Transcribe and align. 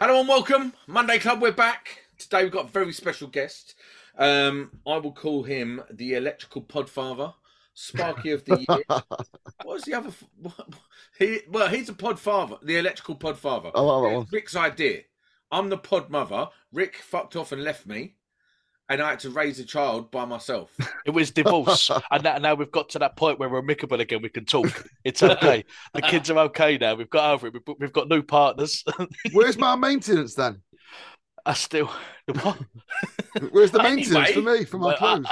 Hello 0.00 0.20
and 0.20 0.28
welcome. 0.28 0.74
Monday 0.86 1.18
Club, 1.18 1.42
we're 1.42 1.50
back. 1.50 2.04
Today 2.18 2.44
we've 2.44 2.52
got 2.52 2.66
a 2.66 2.70
very 2.70 2.92
special 2.92 3.26
guest. 3.26 3.74
Um, 4.16 4.70
I 4.86 4.96
will 4.98 5.10
call 5.10 5.42
him 5.42 5.82
the 5.90 6.14
electrical 6.14 6.62
podfather, 6.62 7.34
Sparky 7.74 8.30
of 8.30 8.44
the 8.44 8.58
year. 8.68 9.02
What's 9.64 9.86
the 9.86 9.94
other? 9.94 10.10
What, 10.40 10.54
he, 11.18 11.40
well, 11.50 11.66
he's 11.66 11.88
a 11.88 11.94
podfather, 11.94 12.60
the 12.62 12.76
electrical 12.76 13.16
podfather. 13.16 13.72
I 13.74 13.80
like 13.80 14.28
that 14.28 14.32
Rick's 14.32 14.54
idea. 14.54 15.00
I'm 15.50 15.68
the 15.68 15.76
pod 15.76 16.10
mother. 16.10 16.46
Rick 16.72 16.94
fucked 16.98 17.34
off 17.34 17.50
and 17.50 17.64
left 17.64 17.84
me, 17.84 18.14
and 18.88 19.02
I 19.02 19.10
had 19.10 19.20
to 19.20 19.30
raise 19.30 19.58
a 19.60 19.64
child 19.64 20.10
by 20.10 20.24
myself. 20.24 20.70
It 21.06 21.10
was 21.12 21.30
divorce, 21.30 21.90
and 22.10 22.22
now, 22.22 22.36
now 22.38 22.54
we've 22.54 22.70
got 22.70 22.90
to 22.90 22.98
that 22.98 23.16
point 23.16 23.38
where 23.38 23.48
we're 23.48 23.60
amicable 23.60 24.00
again. 24.00 24.20
We 24.20 24.28
can 24.28 24.44
talk. 24.44 24.84
It's 25.04 25.22
okay. 25.22 25.64
The 25.94 26.02
kids 26.02 26.30
are 26.30 26.38
okay 26.38 26.76
now. 26.76 26.94
We've 26.94 27.08
got 27.08 27.32
over 27.32 27.46
it. 27.46 27.54
We've, 27.54 27.76
we've 27.78 27.92
got 27.92 28.08
new 28.08 28.22
partners. 28.22 28.84
Where's 29.32 29.56
my 29.56 29.74
maintenance 29.74 30.34
then? 30.34 30.60
I 31.46 31.54
still. 31.54 31.90
What? 32.42 32.58
Where's 33.52 33.70
the 33.70 33.82
maintenance 33.82 34.30
Anyway, 34.30 34.32
for 34.34 34.40
me 34.42 34.64
for 34.66 34.78
my 34.78 34.88
Well, 34.88 34.96
clothes? 34.98 35.26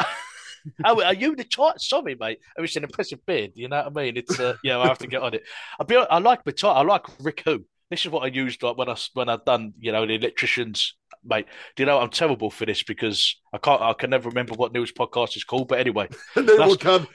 Oh, 0.84 1.02
are 1.02 1.14
you 1.14 1.36
the 1.36 1.44
child? 1.44 1.80
Sorry, 1.80 2.16
mate. 2.18 2.40
It 2.56 2.60
was 2.60 2.74
an 2.76 2.84
impressive 2.84 3.24
beard. 3.26 3.52
You 3.54 3.68
know 3.68 3.76
what 3.84 4.00
I 4.00 4.04
mean? 4.04 4.16
It's 4.16 4.40
uh, 4.40 4.56
yeah. 4.64 4.78
I 4.78 4.86
have 4.86 4.98
to 4.98 5.06
get 5.06 5.22
on 5.22 5.34
it. 5.34 5.42
I'll 5.78 5.86
be. 5.86 5.96
I 5.96 6.18
like 6.18 6.46
my 6.46 6.52
title. 6.52 6.70
I 6.76 6.82
like 6.82 7.04
Rick 7.20 7.42
Who. 7.44 7.64
This 7.90 8.04
is 8.04 8.10
what 8.10 8.24
I 8.24 8.28
used 8.28 8.62
like 8.62 8.76
when 8.76 8.88
I 8.88 8.96
when 9.12 9.28
I've 9.28 9.44
done 9.44 9.74
you 9.78 9.92
know 9.92 10.06
the 10.06 10.14
electricians. 10.14 10.94
Mate, 11.26 11.46
do 11.74 11.82
you 11.82 11.86
know 11.86 11.98
I'm 11.98 12.10
terrible 12.10 12.50
for 12.50 12.66
this 12.66 12.82
because 12.82 13.36
I 13.52 13.58
can't. 13.58 13.82
I 13.82 13.92
can 13.92 14.10
never 14.10 14.28
remember 14.28 14.54
what 14.54 14.72
news 14.72 14.92
podcast 14.92 15.36
is 15.36 15.44
called. 15.44 15.68
But 15.68 15.78
anyway, 15.80 16.08
no 16.36 16.56
one 16.68 16.76
can. 16.78 17.06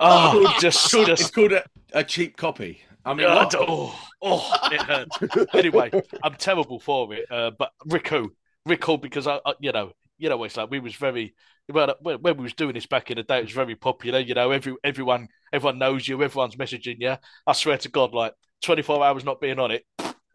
oh, 0.00 0.56
just 0.60 0.84
It's 0.86 0.94
called, 0.94 1.08
it's 1.08 1.30
called 1.30 1.52
a, 1.52 1.64
a 1.92 2.04
cheap 2.04 2.36
copy. 2.36 2.80
I 3.04 3.14
mean, 3.14 3.26
Oh, 3.28 3.34
what? 3.36 3.54
oh, 3.56 4.00
oh, 4.22 4.68
it 4.72 4.82
hurts. 4.82 5.54
anyway, 5.54 5.90
I'm 6.22 6.34
terrible 6.34 6.78
for 6.80 7.12
it. 7.14 7.24
Uh, 7.30 7.50
but 7.58 7.72
Rico, 7.86 8.28
Rico, 8.66 8.96
because 8.96 9.26
I, 9.26 9.40
I, 9.46 9.54
you 9.60 9.72
know, 9.72 9.92
you 10.18 10.28
know, 10.28 10.36
what 10.36 10.46
it's 10.46 10.56
like 10.56 10.70
we 10.70 10.80
was 10.80 10.94
very 10.94 11.34
well 11.70 11.94
when, 12.00 12.16
when 12.22 12.36
we 12.36 12.42
was 12.42 12.54
doing 12.54 12.74
this 12.74 12.86
back 12.86 13.10
in 13.10 13.16
the 13.16 13.22
day. 13.22 13.38
It 13.38 13.44
was 13.44 13.52
very 13.52 13.76
popular. 13.76 14.18
You 14.18 14.34
know, 14.34 14.50
every 14.50 14.74
everyone 14.84 15.28
everyone 15.52 15.78
knows 15.78 16.06
you. 16.06 16.22
Everyone's 16.22 16.56
messaging 16.56 16.96
you. 17.00 17.16
I 17.46 17.52
swear 17.52 17.78
to 17.78 17.88
God, 17.88 18.12
like 18.12 18.34
24 18.62 19.04
hours 19.04 19.24
not 19.24 19.40
being 19.40 19.58
on 19.58 19.70
it. 19.70 19.84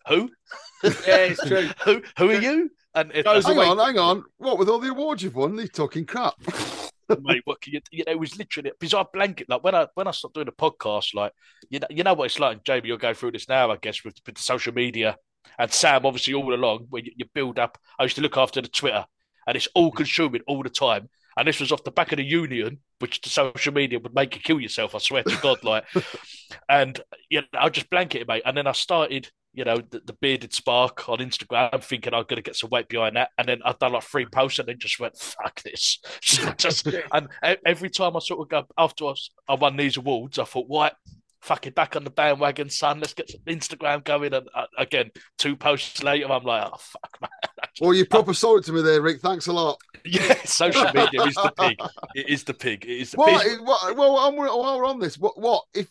Who? 0.08 0.30
yeah, 0.84 0.92
it's 1.18 1.46
true. 1.48 1.70
who? 1.86 2.02
Who 2.18 2.30
are 2.30 2.42
you? 2.42 2.70
And 2.96 3.12
Hang 3.14 3.58
on, 3.58 3.78
hang 3.78 3.98
on. 3.98 4.24
What 4.38 4.60
with 4.60 4.70
all 4.70 4.80
the 4.80 4.90
awards 4.90 5.24
you've 5.24 5.36
won? 5.36 5.58
You're 5.58 5.68
talking 5.68 6.06
crap. 6.06 6.36
mate, 7.22 7.42
what 7.46 7.62
can 7.62 7.74
you, 7.74 7.82
you 7.92 8.04
know, 8.06 8.14
it 8.14 8.20
was 8.20 8.38
literally 8.38 8.72
because 8.80 8.94
I 8.94 9.04
blanket 9.12 9.50
like 9.50 9.64
when 9.64 9.76
I 9.76 9.88
when 9.96 10.08
I 10.08 10.12
stopped 10.12 10.36
doing 10.36 10.48
a 10.48 10.52
podcast, 10.52 11.14
like 11.14 11.34
you 11.70 11.80
know, 11.80 11.88
you 11.90 12.04
know 12.04 12.14
what 12.14 12.26
it's 12.26 12.40
like. 12.40 12.58
and 12.58 12.66
Jamie, 12.66 12.88
you'll 12.88 12.98
go 12.98 13.14
through 13.14 13.32
this 13.32 13.50
now, 13.50 13.72
I 13.72 13.78
guess, 13.78 14.04
with, 14.04 14.16
with 14.26 14.36
the 14.36 14.42
social 14.42 14.74
media 14.74 15.18
and 15.60 15.72
Sam, 15.72 16.06
obviously, 16.06 16.34
all 16.34 16.54
along 16.54 16.88
when 16.90 17.06
you, 17.06 17.12
you 17.16 17.26
build 17.34 17.60
up. 17.60 17.78
I 18.00 18.04
used 18.04 18.16
to 18.16 18.22
look 18.22 18.38
after 18.38 18.62
the 18.62 18.68
Twitter, 18.68 19.06
and 19.48 19.56
it's 19.56 19.68
all 19.76 19.92
consuming 19.92 20.42
all 20.48 20.64
the 20.64 20.70
time. 20.70 21.10
And 21.36 21.48
this 21.48 21.60
was 21.60 21.72
off 21.72 21.84
the 21.84 21.92
back 21.92 22.12
of 22.12 22.18
the 22.18 22.24
union, 22.24 22.80
which 23.00 23.22
the 23.22 23.30
social 23.30 23.74
media 23.74 24.00
would 24.00 24.14
make 24.14 24.36
you 24.36 24.42
kill 24.42 24.60
yourself. 24.60 24.94
I 24.94 25.00
swear 25.00 25.24
to 25.24 25.40
God, 25.42 25.64
like, 25.64 25.86
and 26.70 27.00
you 27.30 27.42
know, 27.42 27.48
I 27.60 27.70
just 27.70 27.90
blanket 27.90 28.22
it, 28.22 28.28
mate. 28.28 28.44
And 28.46 28.56
then 28.56 28.68
I 28.68 28.72
started, 28.72 29.30
you 29.54 29.64
know, 29.64 29.78
the, 29.78 30.02
the 30.06 30.14
bearded 30.14 30.54
spark 30.54 31.08
on 31.08 31.20
Instagram, 31.20 31.82
thinking 31.84 32.14
I'm 32.14 32.24
going 32.24 32.38
to 32.38 32.42
get 32.42 32.56
some 32.56 32.72
weight 32.72 32.88
behind 32.88 33.16
that. 33.16 33.30
And 33.38 33.48
then 33.48 33.60
I've 33.64 33.80
done 33.80 33.94
like 33.94 34.04
three 34.04 34.26
posts, 34.26 34.60
and 34.60 34.68
then 34.68 34.80
just 34.80 35.00
went, 35.00 35.18
"Fuck 35.18 35.62
this!" 35.62 36.00
just 36.58 36.88
and 37.12 37.28
every 37.66 37.90
time 37.90 38.16
I 38.16 38.20
sort 38.20 38.42
of 38.42 38.50
go 38.50 38.68
after 38.78 39.06
I, 39.06 39.14
I 39.48 39.54
won 39.56 39.78
these 39.78 39.98
awards, 39.98 40.40
I 40.40 40.46
thought, 40.46 40.68
"What? 40.68 40.96
Fucking 41.44 41.74
back 41.74 41.98
on 41.98 42.06
the 42.06 42.10
bandwagon, 42.10 42.70
son. 42.70 43.00
Let's 43.00 43.14
get 43.14 43.30
some 43.30 43.42
Instagram 43.42 44.04
going." 44.04 44.34
And 44.34 44.48
uh, 44.56 44.66
again, 44.78 45.12
two 45.38 45.56
posts 45.56 46.02
later, 46.02 46.32
I'm 46.32 46.44
like, 46.44 46.70
"Oh 46.72 46.78
fuck, 46.78 47.18
man." 47.22 47.30
Well, 47.82 47.96
you 47.96 48.06
proper 48.06 48.36
sold 48.36 48.60
it 48.60 48.66
to 48.66 48.72
me 48.72 48.84
there, 48.84 49.02
Rick. 49.02 49.20
Thanks 49.20 49.48
a 49.48 49.54
lot. 49.54 49.80
yeah, 50.06 50.36
social 50.46 50.86
media 50.94 51.24
is 51.24 51.34
the 51.34 51.52
pig. 51.60 51.80
It 52.16 52.30
is 52.30 52.44
the 52.44 52.54
pig. 52.54 52.86
It 52.86 53.02
is 53.02 53.12
the 53.12 53.18
What? 53.18 53.44
pig. 53.44 53.60
what 53.62 53.98
well, 53.98 54.18
I'm, 54.18 54.36
while 54.36 54.78
we're 54.78 54.86
on 54.86 55.00
this, 55.00 55.18
what? 55.18 55.40
What 55.40 55.64
if 55.74 55.88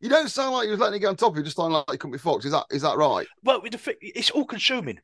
you 0.00 0.08
don't 0.08 0.30
sound 0.30 0.52
like 0.52 0.64
you 0.64 0.70
was 0.70 0.80
letting 0.80 0.96
it 0.96 1.00
get 1.00 1.08
on 1.08 1.16
top 1.16 1.32
of 1.32 1.36
you? 1.36 1.44
Just 1.44 1.58
sound 1.58 1.74
like 1.74 1.84
you 1.92 1.98
couldn't 1.98 2.12
be 2.12 2.18
fucked. 2.18 2.46
Is 2.46 2.52
that 2.52 2.64
is 2.70 2.82
that 2.82 2.96
right? 2.96 3.26
Well, 3.44 3.60
the 3.60 3.76
thing, 3.76 3.96
it's 4.00 4.30
all 4.30 4.46
consuming. 4.46 4.98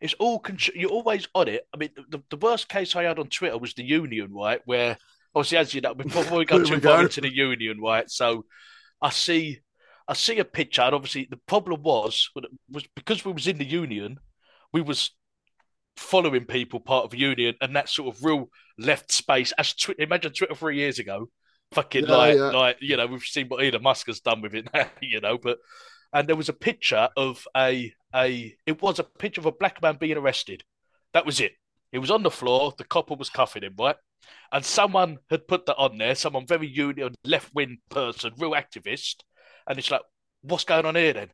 It's 0.00 0.14
all 0.14 0.44
you're 0.74 0.90
always 0.90 1.28
on 1.34 1.48
it. 1.48 1.66
I 1.72 1.76
mean, 1.76 1.90
the, 2.08 2.22
the 2.30 2.36
worst 2.36 2.68
case 2.68 2.94
I 2.96 3.04
had 3.04 3.18
on 3.18 3.28
Twitter 3.28 3.56
was 3.56 3.74
the 3.74 3.84
union, 3.84 4.32
right? 4.32 4.60
Where 4.64 4.98
obviously, 5.34 5.58
as 5.58 5.74
you 5.74 5.80
know, 5.80 5.94
before 5.94 6.38
we 6.38 6.44
got 6.44 6.66
too 6.66 6.80
far 6.80 7.02
into 7.02 7.20
the 7.20 7.32
union, 7.32 7.80
right? 7.80 8.10
So 8.10 8.44
I 9.00 9.10
see, 9.10 9.60
I 10.08 10.14
see 10.14 10.38
a 10.38 10.44
picture, 10.44 10.82
and 10.82 10.94
obviously 10.94 11.26
the 11.30 11.36
problem 11.46 11.82
was 11.82 12.30
was 12.34 12.84
because 12.96 13.24
we 13.24 13.32
was 13.32 13.46
in 13.46 13.58
the 13.58 13.64
union, 13.66 14.18
we 14.72 14.80
was 14.82 15.10
following 15.96 16.44
people 16.44 16.80
part 16.80 17.04
of 17.04 17.10
the 17.10 17.18
union, 17.18 17.54
and 17.60 17.76
that 17.76 17.88
sort 17.88 18.14
of 18.14 18.24
real 18.24 18.48
left 18.78 19.12
space. 19.12 19.52
As 19.58 19.74
tw- 19.74 19.98
imagine 19.98 20.32
Twitter 20.32 20.54
three 20.54 20.76
years 20.78 20.98
ago, 20.98 21.28
fucking 21.72 22.06
Yeah, 22.06 22.06
like 22.06 22.40
yeah. 22.40 22.52
like 22.52 22.78
you 22.80 22.96
know 22.96 23.06
we've 23.06 23.22
seen 23.22 23.48
what 23.48 23.64
Elon 23.64 23.82
Musk 23.82 24.06
has 24.06 24.20
done 24.20 24.40
with 24.42 24.54
it, 24.54 24.68
now, 24.72 24.88
you 25.02 25.20
know, 25.20 25.38
but 25.38 25.58
and 26.12 26.28
there 26.28 26.36
was 26.36 26.48
a 26.48 26.54
picture 26.54 27.08
of 27.16 27.46
a 27.56 27.92
a 28.14 28.54
it 28.66 28.82
was 28.82 28.98
a 28.98 29.04
picture 29.04 29.40
of 29.40 29.46
a 29.46 29.52
black 29.52 29.82
man 29.82 29.96
being 29.98 30.16
arrested. 30.16 30.64
That 31.14 31.26
was 31.26 31.40
it. 31.40 31.52
He 31.92 31.98
was 31.98 32.10
on 32.10 32.22
the 32.22 32.30
floor. 32.30 32.74
The 32.76 32.84
copper 32.84 33.14
was 33.14 33.30
cuffing 33.30 33.62
him, 33.64 33.74
right? 33.78 33.96
And 34.52 34.64
someone 34.64 35.18
had 35.30 35.46
put 35.46 35.66
that 35.66 35.76
on 35.76 35.98
there. 35.98 36.14
Someone 36.14 36.46
very 36.46 36.66
union 36.66 37.14
left 37.24 37.54
wing 37.54 37.78
person, 37.90 38.32
real 38.38 38.52
activist. 38.52 39.16
And 39.66 39.78
it's 39.78 39.90
like, 39.90 40.02
what's 40.42 40.64
going 40.64 40.86
on 40.86 40.94
here 40.94 41.12
then? 41.12 41.30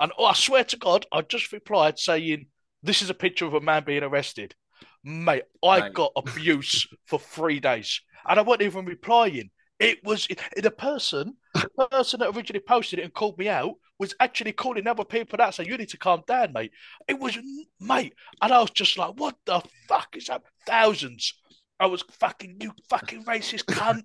And 0.00 0.12
oh, 0.18 0.26
I 0.26 0.34
swear 0.34 0.64
to 0.64 0.76
God, 0.76 1.06
I 1.12 1.22
just 1.22 1.52
replied 1.52 1.98
saying, 1.98 2.46
"This 2.82 3.02
is 3.02 3.10
a 3.10 3.14
picture 3.14 3.46
of 3.46 3.54
a 3.54 3.60
man 3.60 3.84
being 3.84 4.02
arrested." 4.02 4.54
Mate, 5.02 5.44
I 5.64 5.80
Mate. 5.80 5.94
got 5.94 6.12
abuse 6.16 6.86
for 7.06 7.18
three 7.18 7.60
days, 7.60 8.00
and 8.28 8.38
I 8.38 8.42
wasn't 8.42 8.62
even 8.62 8.84
replying. 8.84 9.50
It 9.78 10.02
was 10.04 10.26
the 10.56 10.70
person, 10.70 11.36
the 11.54 11.88
person 11.90 12.20
that 12.20 12.34
originally 12.34 12.64
posted 12.66 12.98
it 12.98 13.04
and 13.04 13.14
called 13.14 13.38
me 13.38 13.48
out 13.48 13.74
was 13.98 14.14
actually 14.20 14.52
calling 14.52 14.86
other 14.86 15.04
people 15.04 15.40
out 15.40 15.54
saying, 15.54 15.68
"You 15.68 15.78
need 15.78 15.88
to 15.90 15.98
calm 15.98 16.22
down, 16.26 16.52
mate." 16.52 16.72
It 17.08 17.18
was, 17.18 17.38
mate, 17.80 18.14
and 18.42 18.52
I 18.52 18.60
was 18.60 18.70
just 18.70 18.98
like, 18.98 19.14
"What 19.14 19.36
the 19.46 19.62
fuck 19.88 20.16
is 20.16 20.26
that?" 20.26 20.42
Thousands. 20.66 21.32
I 21.78 21.86
was 21.86 22.02
fucking 22.10 22.56
you, 22.60 22.72
fucking 22.88 23.24
racist 23.24 23.64
cunt. 23.64 24.02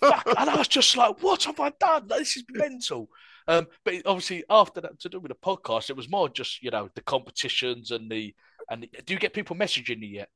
Fuck. 0.00 0.26
And 0.38 0.48
I 0.50 0.56
was 0.56 0.68
just 0.68 0.96
like, 0.96 1.22
"What 1.22 1.44
have 1.44 1.58
I 1.58 1.72
done? 1.80 2.06
This 2.08 2.36
is 2.36 2.44
mental." 2.50 3.08
Um, 3.48 3.66
but 3.84 3.94
obviously, 4.06 4.44
after 4.50 4.80
that, 4.80 4.98
to 5.00 5.08
do 5.08 5.20
with 5.20 5.30
the 5.30 5.36
podcast, 5.36 5.90
it 5.90 5.96
was 5.96 6.08
more 6.10 6.28
just 6.28 6.62
you 6.62 6.70
know 6.70 6.88
the 6.94 7.00
competitions 7.02 7.90
and 7.90 8.10
the 8.10 8.34
and 8.70 8.82
the, 8.82 8.90
do 9.04 9.14
you 9.14 9.20
get 9.20 9.32
people 9.34 9.56
messaging 9.56 10.00
you 10.00 10.08
yet? 10.08 10.28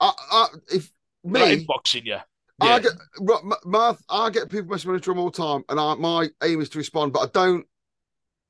I, 0.00 0.12
I, 0.30 0.46
if 0.72 0.90
me, 1.24 1.40
Like 1.40 1.58
inboxing 1.60 2.04
you? 2.06 2.18
I 2.60 2.66
Yeah. 2.68 2.78
get 2.80 2.92
right, 3.20 3.44
my, 3.44 3.56
my- 3.64 3.96
I 4.08 4.30
get 4.30 4.50
people 4.50 4.74
messaging 4.74 5.14
me 5.14 5.20
all 5.20 5.30
the 5.30 5.36
time, 5.36 5.64
and 5.68 5.78
I, 5.80 5.94
my 5.94 6.28
aim 6.42 6.60
is 6.60 6.68
to 6.70 6.78
respond, 6.78 7.12
but 7.12 7.20
I 7.20 7.26
don't. 7.32 7.66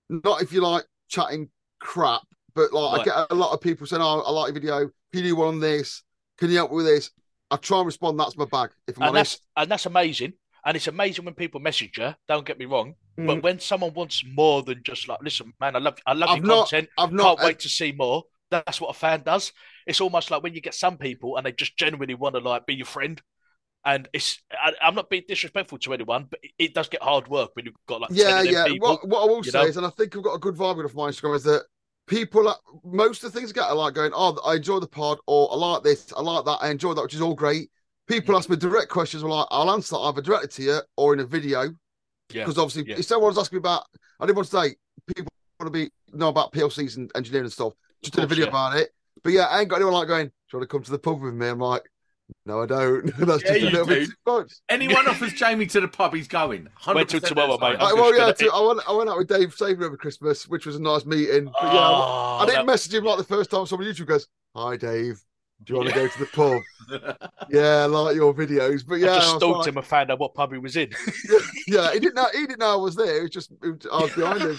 Not 0.09 0.43
if 0.43 0.53
you 0.53 0.61
like 0.61 0.84
chatting 1.09 1.49
crap, 1.81 2.22
but 2.55 2.72
like 2.72 3.01
I 3.01 3.05
get 3.05 3.27
a 3.31 3.34
lot 3.34 3.53
of 3.53 3.61
people 3.61 3.87
saying, 3.87 4.03
"Oh, 4.03 4.21
I 4.27 4.31
like 4.31 4.49
your 4.49 4.55
video. 4.55 4.78
Can 5.12 5.22
you 5.25 5.31
do 5.31 5.37
one 5.37 5.49
on 5.49 5.61
this? 5.61 6.03
Can 6.39 6.51
you 6.51 6.57
help 6.57 6.71
me 6.71 6.78
with 6.78 6.87
this?" 6.87 7.11
I 7.50 7.56
try 7.56 7.78
and 7.78 7.87
respond. 7.87 8.19
That's 8.21 8.37
my 8.37 8.44
bag. 8.44 8.71
If 8.87 8.97
I'm 8.99 9.03
and 9.09 9.16
honest, 9.16 9.33
that's 9.33 9.47
and 9.56 9.71
that's 9.71 9.87
amazing. 9.87 10.33
And 10.65 10.77
it's 10.77 10.88
amazing 10.88 11.25
when 11.25 11.34
people 11.34 11.59
message 11.61 11.97
you. 11.99 12.15
Don't 12.28 12.44
get 12.47 12.59
me 12.59 12.66
wrong, 12.66 12.94
Mm. 13.19 13.27
but 13.27 13.43
when 13.43 13.59
someone 13.61 13.94
wants 13.94 14.22
more 14.27 14.62
than 14.62 14.83
just 14.83 15.09
like, 15.09 15.21
listen, 15.22 15.53
man, 15.60 15.75
I 15.75 15.78
love, 15.78 15.99
I 16.06 16.12
love 16.12 16.31
I've 16.31 16.37
your 16.39 16.47
not- 16.47 16.69
content. 16.69 16.89
I've 16.99 17.12
not. 17.12 17.39
Can't 17.39 17.47
wait 17.49 17.59
to 17.60 17.69
see 17.69 17.93
more. 17.93 18.25
That's 18.50 18.81
what 18.81 18.91
a 18.91 18.99
fan 18.99 19.22
does. 19.25 19.53
It's 19.87 20.00
almost 20.00 20.31
like 20.31 20.43
when 20.43 20.55
you 20.55 20.60
get 20.60 20.75
some 20.75 20.99
people 20.99 21.37
and 21.37 21.47
they 21.47 21.53
just 21.53 21.77
genuinely 21.78 22.15
want 22.15 22.34
to 22.34 22.41
like 22.41 22.66
be 22.66 22.75
your 22.75 22.87
friend. 22.87 23.21
And 23.84 24.09
it's, 24.12 24.43
I, 24.53 24.72
I'm 24.83 24.94
not 24.94 25.09
being 25.09 25.22
disrespectful 25.27 25.78
to 25.78 25.94
anyone, 25.94 26.27
but 26.31 26.41
it, 26.43 26.50
it 26.59 26.75
does 26.75 26.89
get 26.89 27.03
hard 27.03 27.28
work 27.28 27.53
when 27.55 27.65
you've 27.65 27.75
got 27.87 28.03
like 28.03 28.10
10 28.10 28.19
yeah, 28.19 28.39
of 28.41 28.44
them 28.44 28.53
yeah. 28.53 28.65
people. 28.66 28.89
What, 28.89 29.09
what 29.09 29.22
I 29.22 29.27
will 29.27 29.43
say 29.43 29.62
know? 29.62 29.66
is, 29.66 29.77
and 29.78 29.87
I 29.87 29.91
think 29.91 30.15
I've 30.16 30.22
got 30.22 30.34
a 30.34 30.39
good 30.39 30.55
vibe 30.56 30.84
off 30.84 30.94
my 30.94 31.09
Instagram, 31.09 31.37
is 31.37 31.44
that 31.44 31.62
people, 32.06 32.49
are- 32.49 32.59
most 32.84 33.22
of 33.25 33.33
the 33.33 33.38
things 33.38 33.50
I 33.50 33.55
get 33.55 33.65
are 33.65 33.75
like 33.75 33.95
going, 33.95 34.13
"Oh, 34.15 34.39
I 34.45 34.57
enjoy 34.57 34.80
the 34.80 34.89
pod," 34.89 35.19
or 35.27 35.53
"I 35.53 35.57
like 35.57 35.83
this, 35.83 36.13
I 36.16 36.21
like 36.21 36.45
that, 36.45 36.59
I 36.60 36.71
enjoy 36.71 36.95
that," 36.95 37.03
which 37.03 37.15
is 37.15 37.21
all 37.21 37.34
great. 37.34 37.71
People 38.09 38.36
ask 38.36 38.48
me 38.48 38.57
direct 38.57 38.89
questions, 38.89 39.22
like, 39.22 39.47
I'll 39.51 39.71
answer 39.71 39.95
that 39.95 40.01
either 40.01 40.22
directly 40.22 40.48
to 40.48 40.63
you 40.63 40.80
or 40.97 41.15
in 41.15 41.21
a 41.21 41.25
video. 41.25 41.75
Yeah, 42.33 42.45
because 42.45 42.59
obviously 42.59 42.91
yeah. 42.91 42.98
if 42.98 43.04
someone's 43.07 43.39
asking 43.39 43.57
me 43.57 43.60
about 43.60 43.86
I 44.21 44.27
didn't 44.27 44.36
want 44.36 44.48
to 44.48 44.60
say 44.60 44.77
people 45.07 45.30
want 45.59 45.72
to 45.72 45.78
be 45.78 45.91
know 46.13 46.28
about 46.28 46.53
PLCs 46.53 46.97
and 46.97 47.10
engineering 47.15 47.45
and 47.45 47.53
stuff. 47.53 47.72
Just 48.03 48.15
did 48.15 48.25
a 48.25 48.27
video 48.27 48.45
yeah. 48.47 48.51
about 48.51 48.77
it. 48.77 48.91
But 49.22 49.33
yeah, 49.33 49.47
I 49.47 49.60
ain't 49.60 49.69
got 49.69 49.77
anyone 49.77 49.95
like 49.95 50.09
going, 50.09 50.27
Do 50.27 50.33
you 50.53 50.59
want 50.59 50.71
to 50.71 50.72
come 50.72 50.83
to 50.83 50.91
the 50.91 50.98
pub 50.98 51.21
with 51.21 51.34
me? 51.34 51.48
I'm 51.48 51.59
like, 51.59 51.90
No, 52.47 52.62
I 52.62 52.66
don't. 52.66 53.04
That's 53.18 53.42
Yeah, 53.44 53.48
just 53.48 53.50
a 53.50 53.59
you 53.60 53.71
little 53.71 53.86
bit 53.86 54.06
too 54.09 54.12
much. 54.27 54.53
Anyone 54.68 55.06
offers 55.09 55.32
Jamie 55.32 55.66
to 55.66 55.80
the 55.80 55.88
pub, 55.88 56.15
he's 56.15 56.28
going. 56.28 56.68
100% 56.82 56.94
Wait 56.94 57.09
till 57.09 57.21
tomorrow, 57.21 57.59
mate. 57.59 57.77
I'm 57.80 57.97
well, 57.97 58.12
yeah, 58.16 58.32
gonna- 58.38 58.53
I 58.53 58.66
went 58.66 58.80
I 58.88 58.92
went 58.92 59.10
out 59.10 59.18
with 59.18 59.28
Dave 59.28 59.53
Savory 59.54 59.86
over 59.86 59.97
Christmas, 59.97 60.48
which 60.48 60.66
was 60.66 60.77
a 60.77 60.82
nice 60.82 61.04
meeting. 61.06 61.44
But 61.47 61.72
yeah, 61.72 61.78
Oh, 61.80 62.38
I 62.41 62.47
didn't 62.47 62.66
that- 62.66 62.66
message 62.72 62.94
him 62.94 63.04
like 63.04 63.18
the 63.18 63.24
first 63.24 63.50
time 63.50 63.66
someone 63.66 63.86
on 63.88 63.94
YouTube 63.94 64.06
goes, 64.06 64.27
Hi 64.56 64.77
Dave, 64.77 65.22
do 65.65 65.72
you 65.74 65.77
want 65.78 65.88
to 65.91 65.94
go 65.94 66.09
to 66.09 66.18
the 66.18 66.27
pub? 66.27 67.16
yeah, 67.50 67.82
I 67.82 67.84
like 67.86 68.16
your 68.16 68.32
videos. 68.34 68.84
But 68.86 68.97
yeah, 68.97 69.12
I 69.12 69.16
just 69.16 69.34
I 69.34 69.36
stalked 69.38 69.59
like- 69.59 69.68
him 69.68 69.77
and 69.77 69.86
found 69.86 70.10
out 70.10 70.18
what 70.18 70.34
pub 70.34 70.53
he 70.53 70.59
was 70.59 70.77
in. 70.77 70.91
yeah, 71.68 71.92
he 71.92 72.00
didn't 72.00 72.15
know 72.15 72.27
he 72.32 72.41
didn't 72.47 72.59
know 72.60 72.72
I 72.72 72.77
was 72.77 72.97
there. 72.97 73.18
It 73.18 73.22
was 73.22 73.30
just 73.30 73.50
it 73.62 73.68
was, 73.68 73.86
I 73.92 74.03
was 74.03 74.15
behind 74.15 74.41
him. 74.42 74.59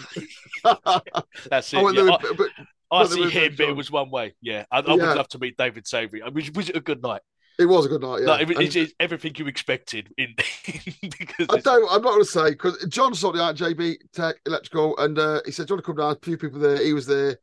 That's 1.50 1.73
it. 1.73 1.77
I 1.77 1.81
went 1.81 1.97
yeah. 1.97 2.03
there 2.03 2.12
I- 2.13 2.18
with, 2.21 2.38
but 2.38 2.47
I 2.94 3.03
But 3.03 3.09
there 3.09 3.18
see 3.18 3.29
him, 3.29 3.56
but 3.57 3.69
it 3.69 3.75
was 3.75 3.89
one 3.89 4.09
way. 4.09 4.33
Yeah, 4.41 4.65
I, 4.71 4.79
I 4.79 4.81
Yeah. 4.81 4.94
would 4.95 5.18
love 5.18 5.27
to 5.29 5.39
meet 5.39 5.56
David 5.57 5.88
Savory. 5.88 6.21
Was, 6.33 6.51
was 6.51 6.69
it 6.69 6.75
a 6.75 6.81
good 6.81 7.01
night? 7.01 7.21
It 7.62 7.66
was 7.68 7.86
a 7.86 7.90
good 7.90 8.02
night. 8.02 8.22
Yeah. 8.22 8.28
Like, 8.28 8.50
it, 8.50 8.60
it's, 8.60 8.75
it's 8.75 8.94
everything 9.00 9.34
you 9.38 9.48
expected 9.48 10.13
in 10.18 10.34
because 11.02 11.48
I 11.50 11.60
don't. 11.60 11.88
I'm 11.92 12.02
not 12.02 12.12
going 12.12 12.19
to 12.22 12.25
say 12.25 12.50
because 12.52 12.84
John 12.90 13.13
sorted 13.13 13.42
out 13.42 13.56
JB 13.56 13.98
Tech 14.13 14.36
Electrical, 14.46 14.98
and 14.98 15.18
uh, 15.18 15.42
he 15.46 15.52
said, 15.52 15.68
"Do 15.68 15.74
you 15.74 15.75
want 15.75 15.86
to 15.86 15.92
come 15.92 15.98
down?" 15.98 16.12
A 16.12 16.25
few 16.25 16.38
people 16.38 16.60
there. 16.60 16.84
He 16.84 16.94
was 16.94 17.06
there, 17.06 17.38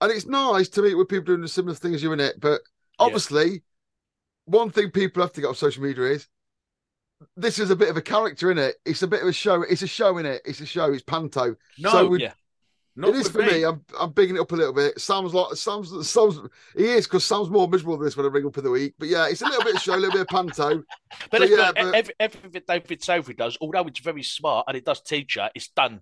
and 0.00 0.12
it's 0.12 0.26
nice 0.26 0.68
to 0.70 0.82
meet 0.82 0.94
with 0.94 1.08
people 1.08 1.24
doing 1.24 1.40
the 1.40 1.48
similar 1.48 1.74
thing 1.74 1.94
as 1.94 2.02
you 2.02 2.12
in 2.12 2.20
it. 2.20 2.40
But 2.40 2.60
Yeah. 3.00 3.06
obviously, 3.06 3.62
one 4.44 4.70
thing 4.70 4.90
people 4.90 5.22
have 5.22 5.32
to 5.32 5.40
get 5.40 5.48
off 5.48 5.56
social 5.56 5.82
media 5.82 6.04
is 6.04 6.28
this 7.36 7.58
is 7.58 7.70
a 7.70 7.76
bit 7.76 7.88
of 7.88 7.96
a 7.96 8.02
character 8.02 8.50
in 8.50 8.58
it. 8.58 8.76
It's 8.84 9.02
a 9.02 9.06
bit 9.06 9.22
of 9.22 9.28
a 9.28 9.32
show. 9.32 9.62
It's 9.62 9.82
a 9.82 9.86
show 9.86 10.18
in 10.18 10.26
it. 10.26 10.42
It's 10.44 10.60
a 10.60 10.66
show. 10.66 10.92
It's 10.92 11.02
panto. 11.02 11.56
No, 11.78 11.90
so 11.90 12.06
we, 12.08 12.22
yeah. 12.22 12.32
Not 12.94 13.10
it 13.10 13.16
is 13.16 13.28
for 13.28 13.42
me. 13.42 13.64
I'm 13.64 13.84
I'm 13.98 14.12
bigging 14.12 14.36
it 14.36 14.40
up 14.40 14.52
a 14.52 14.56
little 14.56 14.72
bit. 14.72 15.00
Sam's 15.00 15.32
like 15.32 15.54
Sam's 15.56 16.08
Sam's 16.08 16.40
he 16.76 16.84
is 16.84 17.06
because 17.06 17.24
Sam's 17.24 17.50
more 17.50 17.68
miserable 17.68 17.96
than 17.96 18.06
this 18.06 18.16
when 18.16 18.26
I 18.26 18.28
ring 18.28 18.46
up 18.46 18.54
for 18.54 18.60
the 18.60 18.70
week. 18.70 18.94
But 18.98 19.08
yeah, 19.08 19.28
it's 19.28 19.42
a 19.42 19.46
little 19.46 19.64
bit 19.64 19.76
of 19.76 19.82
show, 19.82 19.94
a 19.94 19.96
little 19.96 20.12
bit 20.12 20.22
of 20.22 20.28
panto. 20.28 20.82
But, 21.30 21.42
it's 21.42 21.52
yeah, 21.56 21.72
but- 21.74 21.94
every, 21.94 22.14
everything 22.18 22.62
David 22.66 23.02
Savory 23.02 23.34
does, 23.34 23.58
although 23.60 23.82
it's 23.82 24.00
very 24.00 24.22
smart 24.22 24.64
and 24.68 24.76
it 24.76 24.84
does 24.84 25.00
teach 25.02 25.36
you, 25.36 25.44
it's 25.54 25.68
done 25.68 26.00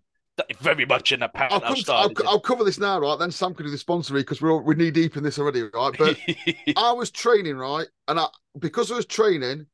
very 0.60 0.86
much 0.86 1.12
in 1.12 1.20
that 1.20 1.34
pattern. 1.34 1.60
I'll, 1.64 1.74
come 1.74 1.84
I'll, 1.88 2.28
I'll 2.28 2.40
cover 2.40 2.64
this 2.64 2.78
now, 2.78 2.98
right? 3.00 3.18
Then 3.18 3.30
Sam 3.30 3.54
can 3.54 3.66
do 3.66 3.70
the 3.70 3.76
sponsory 3.76 4.20
because 4.20 4.40
we're 4.40 4.52
all, 4.52 4.62
we're 4.62 4.74
knee 4.74 4.90
deep 4.90 5.16
in 5.16 5.22
this 5.22 5.38
already, 5.38 5.62
right? 5.62 5.94
But 5.98 6.18
I 6.76 6.92
was 6.92 7.10
training, 7.10 7.56
right? 7.56 7.86
And 8.08 8.18
I 8.18 8.26
because 8.58 8.90
I 8.90 8.96
was 8.96 9.06
training, 9.06 9.66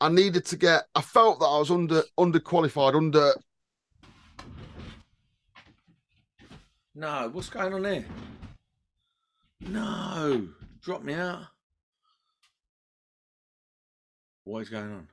I 0.00 0.08
needed 0.08 0.44
to 0.46 0.56
get 0.56 0.84
I 0.94 1.00
felt 1.00 1.40
that 1.40 1.46
I 1.46 1.58
was 1.58 1.70
under 1.70 2.02
underqualified, 2.18 2.94
under 2.94 3.32
No, 6.98 7.30
what's 7.32 7.48
going 7.48 7.72
on 7.72 7.82
there? 7.82 8.04
No, 9.60 10.48
drop 10.82 11.04
me 11.04 11.14
out. 11.14 11.42
What 14.42 14.62
is 14.62 14.68
going 14.68 14.90
on? 14.90 15.08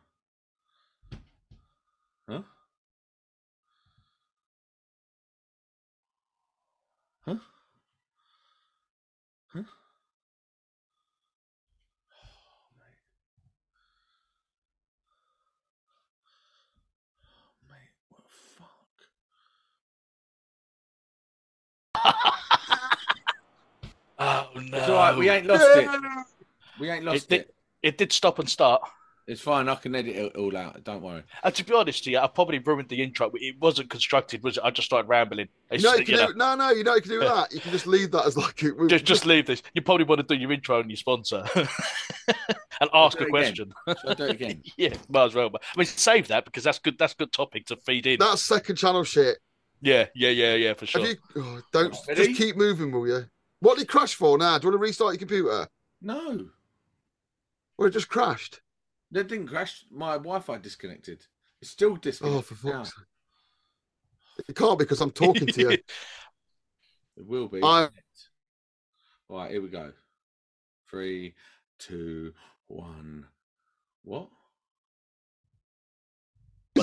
Huh? 2.28 2.42
Huh? 7.24 7.36
Huh? 9.50 9.60
Oh, 9.60 9.64
mate. 12.80 12.98
Oh, 17.22 17.54
mate, 17.70 17.94
what 18.10 18.24
the 18.24 18.30
fuck? 18.58 18.66
oh 24.20 24.50
no! 24.56 24.78
It's 24.78 24.90
all 24.90 24.96
right, 24.96 25.18
we 25.18 25.30
ain't 25.30 25.46
lost 25.46 25.64
it. 25.76 25.90
We 26.80 26.90
ain't 26.90 27.06
lost 27.06 27.30
did- 27.30 27.42
it. 27.42 27.56
It 27.84 27.98
did 28.00 28.12
stop 28.12 28.40
and 28.40 28.50
start. 28.50 28.82
It's 29.28 29.42
fine. 29.42 29.68
I 29.70 29.76
can 29.76 29.96
edit 29.96 30.16
it 30.16 30.36
all 30.36 30.56
out. 30.56 30.84
Don't 30.84 31.02
worry. 31.02 31.24
And 31.44 31.56
to 31.56 31.66
be 31.66 31.74
honest 31.74 32.04
to 32.04 32.12
you, 32.12 32.20
I 32.20 32.28
probably 32.28 32.60
ruined 32.60 32.90
the 32.90 33.02
intro. 33.02 33.28
but 33.32 33.42
It 33.42 33.60
wasn't 33.60 33.90
constructed, 33.90 34.44
was 34.44 34.58
it? 34.58 34.64
I 34.64 34.70
just 34.70 34.86
started 34.86 35.10
rambling. 35.10 35.48
It's, 35.72 35.84
no, 35.84 35.96
you 35.96 36.06
you 36.06 36.16
know, 36.16 36.28
do, 36.28 36.34
no, 36.36 36.54
no, 36.56 36.70
you 36.70 36.84
know, 36.84 36.94
you 36.94 37.02
can 37.02 37.10
do 37.10 37.20
that. 37.22 37.52
You 37.52 37.60
can 37.60 37.72
just 37.72 37.88
leave 37.88 38.12
that 38.12 38.28
as 38.28 38.38
like 38.38 38.62
it. 38.62 38.76
just, 38.88 39.06
just 39.06 39.26
leave 39.26 39.48
this. 39.48 39.64
You 39.74 39.82
probably 39.82 40.06
want 40.06 40.20
to 40.20 40.28
do 40.36 40.40
your 40.40 40.52
intro 40.52 40.80
and 40.80 40.92
your 40.92 40.98
sponsor 40.98 41.44
and 41.58 42.90
ask 42.94 43.18
do 43.18 43.24
a 43.24 43.28
it 43.28 43.30
question. 43.32 43.74
Shall 43.88 44.12
I 44.12 44.14
do 44.14 44.24
it 44.26 44.32
again? 44.32 44.62
yeah, 44.78 44.94
might 45.10 45.26
as 45.26 45.34
well. 45.34 45.50
But 45.50 45.64
I 45.76 45.80
mean, 45.80 45.88
save 45.88 46.28
that 46.28 46.46
because 46.46 46.64
that's 46.64 46.78
good. 46.78 47.00
That's 47.00 47.16
good 47.16 47.32
topic 47.32 47.66
to 47.68 47.78
feed 47.78 48.06
in. 48.06 48.20
That's 48.20 48.44
second 48.44 48.76
channel 48.76 49.04
shit. 49.04 49.40
Yeah, 49.82 50.08
yeah, 50.16 50.30
yeah, 50.30 50.56
yeah, 50.56 50.74
for 50.74 50.86
sure. 50.86 51.02
Have 51.02 51.10
you? 51.10 51.18
Oh, 51.42 51.62
don't 51.72 51.96
Ready? 52.08 52.26
just 52.28 52.38
keep 52.40 52.56
moving, 52.56 52.92
will 52.92 53.08
you? 53.08 53.26
What 53.60 53.76
did 53.78 53.84
it 53.84 53.90
crash 53.90 54.16
for 54.16 54.38
now? 54.38 54.58
Do 54.58 54.66
you 54.68 54.72
want 54.72 54.82
to 54.82 54.84
restart 54.88 55.14
your 55.14 55.20
computer? 55.20 55.68
No, 56.02 56.48
Well, 57.78 57.88
it 57.88 57.92
just 57.92 58.10
crashed? 58.10 58.62
that 59.12 59.28
didn't 59.28 59.48
crash. 59.48 59.86
My 59.92 60.14
Wi-Fi 60.14 60.58
disconnected. 60.58 61.26
It's 61.62 61.72
still 61.72 61.94
Oh, 61.94 61.98
disconnected. 61.98 62.46
for 62.46 62.56
fuck's 62.56 62.90
sake! 62.90 63.06
It 64.50 64.56
can't 64.56 64.78
because 64.80 65.02
I'm 65.02 65.12
talking 65.12 65.48
to 65.48 65.60
you. 65.62 65.78
It 67.18 67.26
will 67.26 67.48
be. 67.48 67.62
I- 67.64 67.88
All 69.30 69.38
right, 69.38 69.52
here 69.52 69.62
we 69.62 69.70
go. 69.70 69.94
Three, 70.90 71.34
two, 71.80 72.34
one. 72.68 73.26
What? 74.04 74.28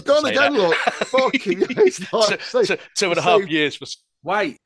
It's 0.05 0.21
gone 0.21 0.27
again. 0.27 0.53
that. 0.55 0.61
Look, 0.61 0.77
fucking. 1.07 1.63
It's 1.87 2.13
like, 2.13 2.41
two, 2.41 2.65
say- 2.65 2.77
two- 2.77 2.83
two 2.97 3.09
and 3.11 3.19
a 3.19 3.23
half 3.23 3.41
save- 3.41 3.49
years 3.51 3.77
for 3.77 3.87
Wait. 4.23 4.59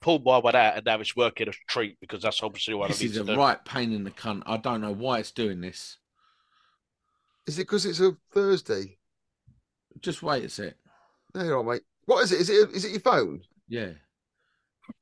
pull 0.00 0.18
my 0.20 0.38
one 0.38 0.54
out, 0.54 0.76
and 0.76 0.84
now 0.84 1.00
it's 1.00 1.16
working 1.16 1.48
a 1.48 1.52
treat 1.68 1.98
because 2.00 2.22
that's 2.22 2.42
obviously 2.42 2.74
what 2.74 2.88
This 2.88 3.00
I 3.00 3.04
need 3.04 3.10
is 3.12 3.16
to 3.16 3.22
a 3.22 3.26
do. 3.26 3.36
right 3.36 3.64
pain 3.64 3.92
in 3.92 4.04
the 4.04 4.10
cunt. 4.10 4.42
I 4.46 4.58
don't 4.58 4.80
know 4.80 4.92
why 4.92 5.18
it's 5.18 5.30
doing 5.30 5.60
this. 5.60 5.98
Is 7.46 7.58
it 7.58 7.62
because 7.62 7.86
it's 7.86 8.00
a 8.00 8.16
Thursday? 8.32 8.98
Just 10.00 10.22
wait 10.22 10.44
a 10.44 10.48
sec. 10.48 10.74
There 11.32 11.46
you 11.46 11.58
are, 11.58 11.64
mate. 11.64 11.82
What 12.06 12.22
is 12.24 12.32
it? 12.32 12.40
Is 12.40 12.50
it 12.50 12.70
is 12.72 12.84
it 12.84 12.90
your 12.92 13.00
phone? 13.00 13.40
Yeah. 13.68 13.90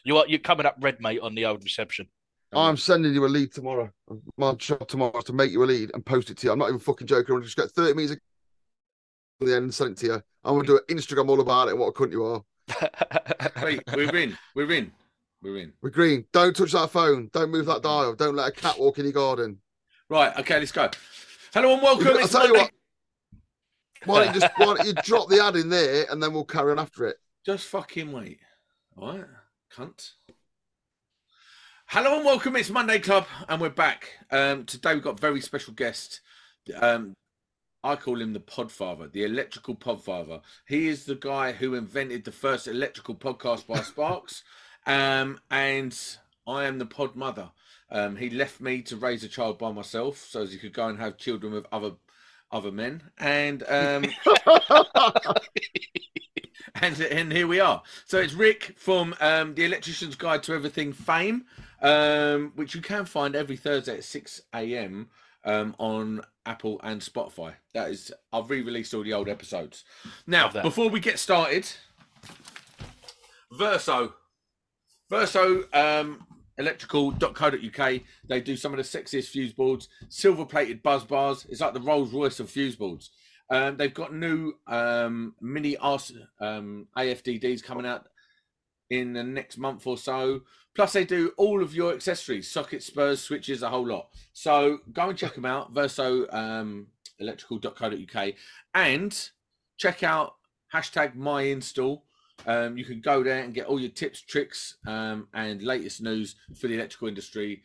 You 0.04 0.18
are 0.18 0.26
you're 0.26 0.38
coming 0.38 0.66
up 0.66 0.76
red, 0.80 1.00
mate, 1.00 1.20
on 1.20 1.34
the 1.34 1.46
old 1.46 1.62
reception. 1.64 2.08
I'm 2.54 2.76
sending 2.76 3.14
you 3.14 3.24
a 3.24 3.28
lead 3.28 3.52
tomorrow. 3.52 3.90
My 4.36 4.52
job 4.54 4.86
tomorrow 4.86 5.16
is 5.18 5.24
to 5.24 5.32
make 5.32 5.50
you 5.52 5.62
a 5.62 5.66
lead 5.66 5.90
and 5.94 6.04
post 6.04 6.28
it 6.30 6.36
to 6.38 6.46
you. 6.46 6.52
I'm 6.52 6.58
not 6.58 6.68
even 6.68 6.80
fucking 6.80 7.06
joking. 7.06 7.34
I'm 7.34 7.42
just 7.42 7.56
get 7.56 7.70
30 7.70 7.94
minutes 7.94 8.12
at 8.12 8.18
the 9.46 9.54
end 9.56 9.62
and 9.64 9.74
send 9.74 9.92
it 9.92 9.96
to 9.98 10.06
you. 10.06 10.22
I'm 10.44 10.54
gonna 10.56 10.66
do 10.66 10.80
an 10.86 10.96
Instagram 10.96 11.28
all 11.30 11.40
about 11.40 11.68
it. 11.68 11.70
and 11.72 11.80
What 11.80 11.88
a 11.88 11.92
cunt 11.92 12.12
you 12.12 12.24
are. 12.24 12.42
Wait, 13.62 13.82
we're 13.94 14.16
in. 14.16 14.36
We're 14.54 14.70
in. 14.72 14.92
We're 15.42 15.56
in. 15.58 15.72
We're 15.82 15.90
green. 15.90 16.24
Don't 16.32 16.54
touch 16.54 16.72
that 16.72 16.90
phone. 16.90 17.30
Don't 17.32 17.50
move 17.50 17.66
that 17.66 17.82
dial. 17.82 18.14
Don't 18.14 18.36
let 18.36 18.48
a 18.48 18.52
cat 18.52 18.78
walk 18.78 18.98
in 18.98 19.04
your 19.06 19.12
garden. 19.12 19.58
Right. 20.08 20.36
Okay. 20.38 20.58
Let's 20.58 20.72
go. 20.72 20.90
Hello 21.54 21.72
and 21.72 21.82
welcome. 21.82 22.08
I'll 22.08 22.18
It's 22.18 22.32
tell 22.32 22.46
you 22.46 22.54
what. 22.54 22.70
Why 24.04 24.24
don't 24.24 24.34
you 24.34 24.40
just 24.40 24.52
why 24.58 24.66
don't 24.66 24.86
you 24.86 24.94
drop 25.02 25.28
the 25.28 25.42
ad 25.42 25.56
in 25.56 25.68
there 25.68 26.06
and 26.10 26.22
then 26.22 26.32
we'll 26.32 26.44
carry 26.44 26.72
on 26.72 26.78
after 26.78 27.06
it. 27.06 27.16
Just 27.46 27.66
fucking 27.68 28.12
wait. 28.12 28.38
All 28.96 29.16
right, 29.16 29.24
cunt. 29.72 30.12
Hello 31.86 32.16
and 32.16 32.24
welcome. 32.26 32.56
It's 32.56 32.68
Monday 32.68 32.98
Club, 32.98 33.26
and 33.48 33.58
we're 33.58 33.70
back. 33.70 34.10
Um, 34.30 34.66
today 34.66 34.92
we've 34.94 35.02
got 35.02 35.18
a 35.18 35.20
very 35.20 35.40
special 35.40 35.72
guest. 35.72 36.20
Um, 36.78 37.14
I 37.82 37.96
call 37.96 38.20
him 38.20 38.34
the 38.34 38.40
Podfather, 38.40 39.10
the 39.10 39.24
electrical 39.24 39.74
Podfather. 39.74 40.42
He 40.66 40.88
is 40.88 41.06
the 41.06 41.14
guy 41.14 41.52
who 41.52 41.74
invented 41.74 42.24
the 42.24 42.32
first 42.32 42.68
electrical 42.68 43.14
podcast 43.14 43.66
by 43.66 43.80
Sparks, 43.80 44.42
um, 44.86 45.40
and 45.50 45.98
I 46.46 46.64
am 46.64 46.78
the 46.78 46.86
Pod 46.86 47.16
Mother. 47.16 47.50
Um, 47.90 48.16
he 48.16 48.28
left 48.28 48.60
me 48.60 48.82
to 48.82 48.96
raise 48.96 49.24
a 49.24 49.28
child 49.28 49.58
by 49.58 49.72
myself, 49.72 50.18
so 50.18 50.42
as 50.42 50.52
he 50.52 50.58
could 50.58 50.74
go 50.74 50.88
and 50.88 50.98
have 50.98 51.16
children 51.16 51.54
with 51.54 51.66
other 51.72 51.92
other 52.50 52.72
men, 52.72 53.04
and 53.16 53.62
um, 53.66 54.04
and 56.76 57.00
and 57.00 57.32
here 57.32 57.46
we 57.46 57.60
are. 57.60 57.82
So 58.06 58.18
it's 58.18 58.34
Rick 58.34 58.74
from 58.76 59.14
um, 59.20 59.54
the 59.54 59.64
Electrician's 59.64 60.16
Guide 60.16 60.42
to 60.44 60.54
Everything 60.54 60.92
fame, 60.92 61.44
um, 61.80 62.52
which 62.54 62.74
you 62.74 62.80
can 62.80 63.04
find 63.04 63.34
every 63.34 63.56
Thursday 63.56 63.96
at 63.98 64.04
six 64.04 64.42
a.m. 64.54 65.08
Um, 65.44 65.74
on 65.78 66.22
Apple 66.46 66.80
and 66.84 67.00
Spotify. 67.00 67.54
That 67.74 67.90
is, 67.90 68.12
I've 68.32 68.48
re-released 68.48 68.94
all 68.94 69.02
the 69.02 69.12
old 69.12 69.28
episodes. 69.28 69.84
Now, 70.24 70.48
before 70.48 70.88
we 70.88 71.00
get 71.00 71.18
started, 71.18 71.68
Verso, 73.50 74.14
Verso 75.10 75.64
um, 75.72 76.24
electrical.co.uk. 76.58 78.00
They 78.28 78.40
do 78.40 78.56
some 78.56 78.72
of 78.72 78.76
the 78.78 78.82
sexiest 78.98 79.28
fuse 79.28 79.52
boards, 79.52 79.88
silver 80.08 80.44
plated 80.44 80.82
busbars. 80.82 81.48
It's 81.48 81.60
like 81.60 81.74
the 81.74 81.80
Rolls 81.80 82.12
Royce 82.12 82.40
of 82.40 82.50
fuse 82.50 82.76
boards. 82.76 83.10
Um, 83.52 83.76
they've 83.76 83.92
got 83.92 84.14
new 84.14 84.54
um, 84.66 85.34
mini 85.42 85.76
RC, 85.76 86.26
um, 86.40 86.88
AFDDs 86.96 87.62
coming 87.62 87.84
out 87.84 88.08
in 88.88 89.12
the 89.12 89.22
next 89.22 89.58
month 89.58 89.86
or 89.86 89.98
so. 89.98 90.40
Plus, 90.74 90.94
they 90.94 91.04
do 91.04 91.32
all 91.36 91.62
of 91.62 91.74
your 91.74 91.92
accessories, 91.92 92.50
socket 92.50 92.82
spurs, 92.82 93.20
switches, 93.20 93.62
a 93.62 93.68
whole 93.68 93.86
lot. 93.86 94.08
So 94.32 94.78
go 94.94 95.10
and 95.10 95.18
check 95.18 95.34
them 95.34 95.44
out, 95.44 95.72
verso 95.72 96.26
um, 96.30 96.86
and 98.74 99.28
check 99.76 100.02
out 100.02 100.34
hashtag 100.74 101.14
my 101.14 101.42
install. 101.42 102.04
Um, 102.46 102.78
you 102.78 102.86
can 102.86 103.02
go 103.02 103.22
there 103.22 103.42
and 103.44 103.52
get 103.52 103.66
all 103.66 103.78
your 103.78 103.90
tips, 103.90 104.22
tricks, 104.22 104.76
um, 104.86 105.28
and 105.34 105.62
latest 105.62 106.00
news 106.00 106.36
for 106.58 106.68
the 106.68 106.74
electrical 106.74 107.08
industry 107.08 107.62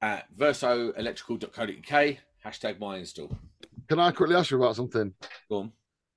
at 0.00 0.32
versoelectrical.co.uk. 0.36 2.16
Hashtag 2.46 2.78
my 2.78 2.98
install. 2.98 3.36
Can 3.88 3.98
I 4.00 4.10
quickly 4.10 4.36
ask 4.36 4.50
you 4.50 4.56
about 4.62 4.76
something? 4.76 5.12
Go 5.48 5.56
on. 5.58 5.72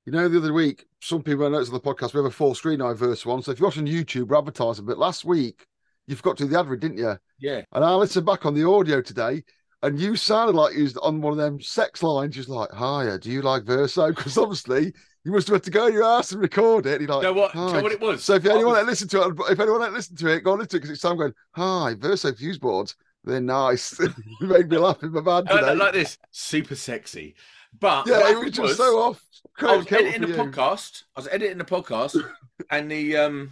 You 0.05 0.13
know, 0.13 0.29
the 0.29 0.37
other 0.37 0.53
week, 0.53 0.85
some 1.01 1.21
people 1.21 1.45
I 1.45 1.49
noticed 1.49 1.73
on 1.73 1.79
the 1.83 1.93
podcast 1.93 2.13
we 2.13 2.19
have 2.19 2.25
a 2.25 2.31
full 2.31 2.55
screen 2.55 2.79
Verso 2.95 3.29
one. 3.29 3.41
So 3.41 3.51
if 3.51 3.59
you're 3.59 3.67
watching 3.67 3.85
YouTube, 3.85 4.27
we're 4.29 4.37
advertising. 4.37 4.85
But 4.85 4.97
last 4.97 5.25
week, 5.25 5.65
you 6.07 6.15
forgot 6.15 6.37
to 6.37 6.43
do 6.45 6.49
the 6.49 6.59
advert, 6.59 6.79
didn't 6.79 6.97
you? 6.97 7.17
Yeah. 7.39 7.63
And 7.73 7.83
I 7.83 7.93
listened 7.95 8.25
back 8.25 8.45
on 8.45 8.53
the 8.53 8.67
audio 8.67 9.01
today. 9.01 9.43
and 9.83 9.99
you 9.99 10.15
sounded 10.15 10.55
like 10.55 10.75
you 10.75 10.83
was 10.83 10.95
on 10.97 11.21
one 11.21 11.33
of 11.33 11.37
them 11.37 11.59
sex 11.59 12.01
lines. 12.01 12.35
Just 12.35 12.47
like, 12.49 12.73
"Hiya, 12.73 13.19
do 13.19 13.29
you 13.29 13.41
like 13.41 13.63
Verso?" 13.65 14.03
Oh? 14.05 14.09
Because 14.13 14.37
obviously 14.37 14.93
you 15.25 15.31
must 15.33 15.47
have 15.49 15.55
had 15.55 15.63
to 15.63 15.71
go 15.71 15.87
in 15.87 15.93
your 15.93 16.05
house 16.05 16.31
and 16.31 16.41
record 16.41 16.85
it. 16.85 17.01
And 17.01 17.07
you're 17.07 17.09
like, 17.17 17.23
You 17.27 17.33
know 17.33 17.41
what? 17.41 17.53
Know 17.53 17.81
what 17.83 17.91
it 17.91 17.99
was? 17.99 18.23
So 18.23 18.35
if 18.35 18.45
I 18.47 18.51
anyone 18.51 18.73
was- 18.73 18.79
that 18.81 18.87
listened 18.87 19.11
to 19.11 19.21
it, 19.23 19.35
if 19.51 19.59
anyone 19.59 19.81
that 19.81 19.91
listened 19.93 20.17
to 20.19 20.27
it, 20.27 20.43
go 20.43 20.53
and 20.53 20.59
listen 20.61 20.69
to 20.69 20.77
it 20.77 20.79
because 20.79 20.89
it's 20.91 21.01
time 21.01 21.17
going, 21.17 21.33
"Hi, 21.51 21.95
Verso 21.95 22.29
oh 22.29 22.33
fuse 22.33 22.57
boards." 22.57 22.95
They're 23.25 23.41
nice. 23.41 23.99
you 24.39 24.47
made 24.47 24.69
me 24.69 24.77
laugh 24.77 25.03
in 25.03 25.11
my 25.11 25.19
van 25.19 25.47
I 25.49 25.55
today. 25.55 25.67
like, 25.67 25.77
like 25.79 25.93
this, 25.93 26.17
super 26.31 26.75
sexy. 26.75 27.35
But 27.79 28.07
yeah, 28.07 28.31
it 28.31 28.39
was 28.39 28.51
just 28.51 28.77
so 28.77 28.99
off. 28.99 29.23
I 29.59 29.77
was 29.77 29.91
editing 29.91 30.21
the 30.21 30.27
you. 30.29 30.35
podcast. 30.35 31.03
I 31.15 31.19
was 31.19 31.27
editing 31.29 31.57
the 31.57 31.65
podcast, 31.65 32.17
and 32.71 32.89
the 32.89 33.17
um, 33.17 33.51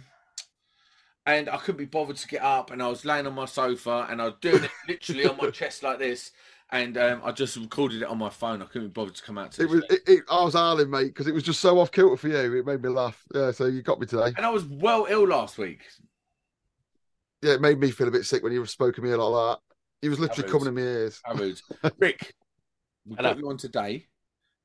and 1.26 1.48
I 1.48 1.56
couldn't 1.56 1.78
be 1.78 1.84
bothered 1.84 2.16
to 2.16 2.28
get 2.28 2.42
up, 2.42 2.70
and 2.70 2.82
I 2.82 2.88
was 2.88 3.04
laying 3.04 3.26
on 3.26 3.34
my 3.34 3.44
sofa, 3.44 4.06
and 4.10 4.20
I 4.20 4.26
was 4.26 4.34
doing 4.40 4.64
it 4.64 4.70
literally 4.88 5.26
on 5.26 5.36
my 5.36 5.50
chest 5.52 5.82
like 5.82 5.98
this, 5.98 6.32
and 6.70 6.96
um, 6.98 7.20
I 7.24 7.32
just 7.32 7.56
recorded 7.56 8.02
it 8.02 8.08
on 8.08 8.18
my 8.18 8.30
phone. 8.30 8.62
I 8.62 8.66
couldn't 8.66 8.88
be 8.88 8.92
bothered 8.92 9.16
to 9.16 9.22
come 9.22 9.38
out 9.38 9.52
to 9.52 9.62
It 9.62 9.68
was. 9.68 9.84
It, 9.90 10.00
it, 10.06 10.24
I 10.30 10.44
was 10.44 10.54
howling, 10.54 10.90
mate, 10.90 11.08
because 11.08 11.26
it 11.26 11.34
was 11.34 11.42
just 11.42 11.60
so 11.60 11.78
off 11.78 11.92
kilter 11.92 12.16
for 12.16 12.28
you. 12.28 12.58
It 12.58 12.66
made 12.66 12.82
me 12.82 12.88
laugh. 12.88 13.22
Yeah, 13.34 13.50
so 13.50 13.66
you 13.66 13.82
got 13.82 14.00
me 14.00 14.06
today. 14.06 14.32
and 14.36 14.46
I 14.46 14.50
was 14.50 14.64
well 14.64 15.06
ill 15.08 15.26
last 15.26 15.58
week. 15.58 15.80
Yeah, 17.42 17.52
it 17.54 17.60
made 17.60 17.78
me 17.78 17.90
feel 17.90 18.08
a 18.08 18.12
bit 18.12 18.24
sick 18.24 18.42
when 18.42 18.52
you 18.52 18.64
spoke 18.66 18.94
to 18.96 19.02
me 19.02 19.14
like 19.14 19.18
that. 19.18 19.58
He 20.02 20.08
was 20.08 20.18
literally 20.18 20.50
coming 20.50 20.68
in 20.68 20.74
my 20.74 20.80
ears. 20.80 21.20
How 21.24 21.34
rude. 21.34 21.60
Rick, 21.98 22.34
Hello. 23.16 23.30
got 23.30 23.38
you 23.38 23.48
on 23.48 23.56
today. 23.56 24.06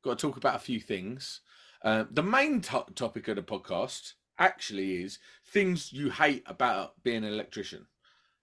Got 0.03 0.17
to 0.17 0.27
talk 0.27 0.37
about 0.37 0.55
a 0.55 0.59
few 0.59 0.79
things. 0.79 1.41
Uh, 1.83 2.05
the 2.11 2.23
main 2.23 2.61
to- 2.61 2.85
topic 2.95 3.27
of 3.27 3.35
the 3.35 3.41
podcast 3.41 4.13
actually 4.37 5.03
is 5.03 5.19
things 5.47 5.93
you 5.93 6.09
hate 6.09 6.43
about 6.47 7.01
being 7.03 7.23
an 7.23 7.33
electrician. 7.33 7.85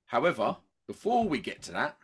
However, 0.07 0.57
before 0.87 1.29
we 1.29 1.39
get 1.39 1.63
to 1.63 1.73
that, 1.73 1.97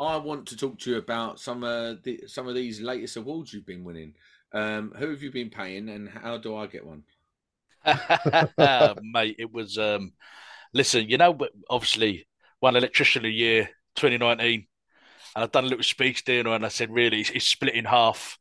I 0.00 0.16
want 0.16 0.46
to 0.48 0.56
talk 0.56 0.78
to 0.80 0.90
you 0.90 0.96
about 0.98 1.38
some 1.38 1.62
uh, 1.62 1.94
the, 2.02 2.24
some 2.26 2.48
of 2.48 2.54
these 2.54 2.80
latest 2.80 3.16
awards 3.16 3.52
you've 3.52 3.66
been 3.66 3.84
winning. 3.84 4.14
Um, 4.52 4.92
who 4.96 5.10
have 5.10 5.22
you 5.22 5.30
been 5.30 5.50
paying, 5.50 5.88
and 5.88 6.08
how 6.08 6.38
do 6.38 6.56
I 6.56 6.66
get 6.66 6.86
one? 6.86 7.04
mate, 9.02 9.36
it 9.38 9.52
was 9.52 9.78
um 9.78 10.12
listen, 10.72 11.08
you 11.08 11.18
know, 11.18 11.36
obviously 11.68 12.26
one 12.60 12.76
electrician 12.76 13.24
a 13.24 13.28
year 13.28 13.70
2019, 13.96 14.66
and 15.34 15.44
I've 15.44 15.52
done 15.52 15.64
a 15.64 15.68
little 15.68 15.84
speech 15.84 16.24
there, 16.24 16.46
and 16.46 16.64
I 16.64 16.68
said, 16.68 16.90
really, 16.90 17.20
it's 17.20 17.46
split 17.46 17.74
in 17.74 17.84
half 17.84 18.38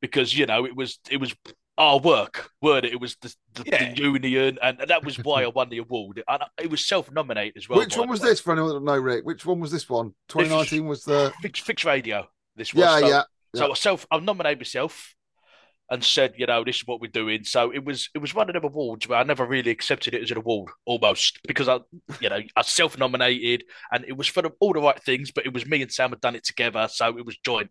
because 0.00 0.36
you 0.36 0.46
know 0.46 0.64
it 0.64 0.76
was 0.76 0.98
it 1.10 1.18
was 1.18 1.34
our 1.78 2.00
work, 2.00 2.50
word 2.60 2.84
it, 2.84 2.92
it 2.92 3.00
was 3.00 3.16
the, 3.22 3.34
the, 3.54 3.64
Yeah. 3.66 3.94
the 3.94 4.02
union, 4.02 4.58
and 4.60 4.78
that 4.88 5.04
was 5.04 5.16
why 5.22 5.44
I 5.44 5.46
won 5.46 5.70
the 5.70 5.78
award. 5.78 6.22
And 6.28 6.42
it 6.60 6.70
was 6.70 6.86
self-nominated 6.86 7.56
as 7.56 7.68
well. 7.68 7.78
Which 7.78 7.96
one 7.96 8.08
was 8.08 8.20
way. 8.20 8.30
this 8.30 8.40
for 8.40 8.52
anyone 8.52 8.74
that 8.74 8.82
know, 8.82 8.98
Rick? 8.98 9.24
Which 9.24 9.46
one 9.46 9.60
was 9.60 9.70
this 9.70 9.88
one? 9.88 10.12
2019 10.28 10.86
was 10.86 11.04
the. 11.04 11.32
Fix, 11.40 11.60
Fix 11.60 11.84
Radio. 11.84 12.28
This 12.56 12.74
was 12.74 12.82
Yeah, 12.82 12.98
so, 12.98 13.06
yeah. 13.08 13.22
So 13.54 13.66
yeah. 13.66 13.70
I 13.70 13.74
self, 13.74 14.06
I 14.10 14.18
nominated 14.18 14.58
myself 14.58 15.14
and 15.90 16.04
said, 16.04 16.34
you 16.36 16.46
know, 16.46 16.64
this 16.64 16.76
is 16.76 16.86
what 16.86 17.00
we're 17.00 17.10
doing. 17.10 17.44
So 17.44 17.70
it 17.70 17.84
was, 17.84 18.10
it 18.14 18.18
was 18.18 18.34
one 18.34 18.50
of 18.50 18.54
them 18.54 18.64
awards 18.64 19.08
where 19.08 19.18
I 19.18 19.22
never 19.22 19.46
really 19.46 19.70
accepted 19.70 20.12
it 20.14 20.22
as 20.22 20.30
an 20.30 20.36
award, 20.36 20.70
almost 20.84 21.38
because 21.46 21.68
I, 21.68 21.78
you 22.20 22.28
know, 22.28 22.40
I 22.56 22.62
self-nominated 22.62 23.64
and 23.90 24.04
it 24.06 24.16
was 24.16 24.26
for 24.26 24.42
the, 24.42 24.50
all 24.60 24.74
the 24.74 24.80
right 24.80 25.00
things, 25.02 25.30
but 25.30 25.46
it 25.46 25.54
was 25.54 25.64
me 25.64 25.80
and 25.80 25.90
Sam 25.90 26.10
had 26.10 26.20
done 26.20 26.36
it 26.36 26.44
together, 26.44 26.88
so 26.90 27.16
it 27.16 27.24
was 27.24 27.38
joint. 27.38 27.70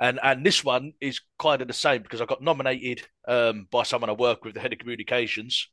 And 0.00 0.20
and 0.22 0.46
this 0.46 0.62
one 0.62 0.92
is 1.00 1.20
kind 1.38 1.60
of 1.60 1.68
the 1.68 1.74
same 1.74 2.02
because 2.02 2.20
I 2.20 2.24
got 2.24 2.42
nominated 2.42 3.06
um, 3.26 3.66
by 3.70 3.82
someone 3.82 4.10
I 4.10 4.14
work 4.14 4.44
with, 4.44 4.54
the 4.54 4.60
head 4.60 4.72
of 4.72 4.78
communications, 4.78 5.68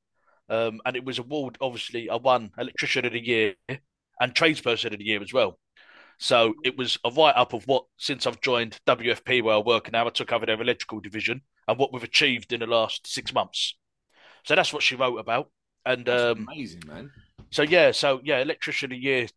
um, 0.50 0.82
and 0.86 0.96
it 0.96 1.06
was 1.06 1.20
award. 1.20 1.58
Obviously, 1.62 2.10
I 2.10 2.16
won 2.16 2.52
electrician 2.58 3.06
of 3.06 3.14
the 3.14 3.26
year 3.26 3.54
and 4.20 4.34
tradesperson 4.34 4.94
of 4.94 5.00
the 5.00 5.06
year 5.06 5.22
as 5.22 5.34
well. 5.34 5.60
So 6.18 6.54
it 6.64 6.78
was 6.78 6.98
a 7.04 7.12
write 7.12 7.36
up 7.36 7.54
of 7.54 7.66
what 7.66 7.86
since 7.98 8.26
I've 8.26 8.42
joined 8.42 8.80
WFP 8.88 9.44
where 9.44 9.56
I 9.56 9.60
work 9.60 9.92
now, 9.92 10.08
I 10.08 10.10
took 10.10 10.32
over 10.32 10.46
their 10.46 10.62
electrical 10.62 11.02
division 11.02 11.42
and 11.68 11.78
what 11.78 11.92
we've 11.92 12.04
achieved 12.04 12.54
in 12.54 12.62
the 12.62 12.68
last 12.68 13.06
six 13.08 13.34
months. 13.34 13.76
So 14.46 14.56
that's 14.56 14.72
what 14.72 14.84
she 14.84 14.96
wrote 14.96 15.18
about. 15.18 15.52
And 15.86 16.08
um, 16.10 16.48
amazing, 16.50 16.84
man. 16.88 17.12
so 17.52 17.64
yeah, 17.64 17.92
so 17.92 18.22
yeah, 18.24 18.40
electrician 18.40 18.88
of 18.88 18.98
the 18.98 19.04
year 19.04 19.28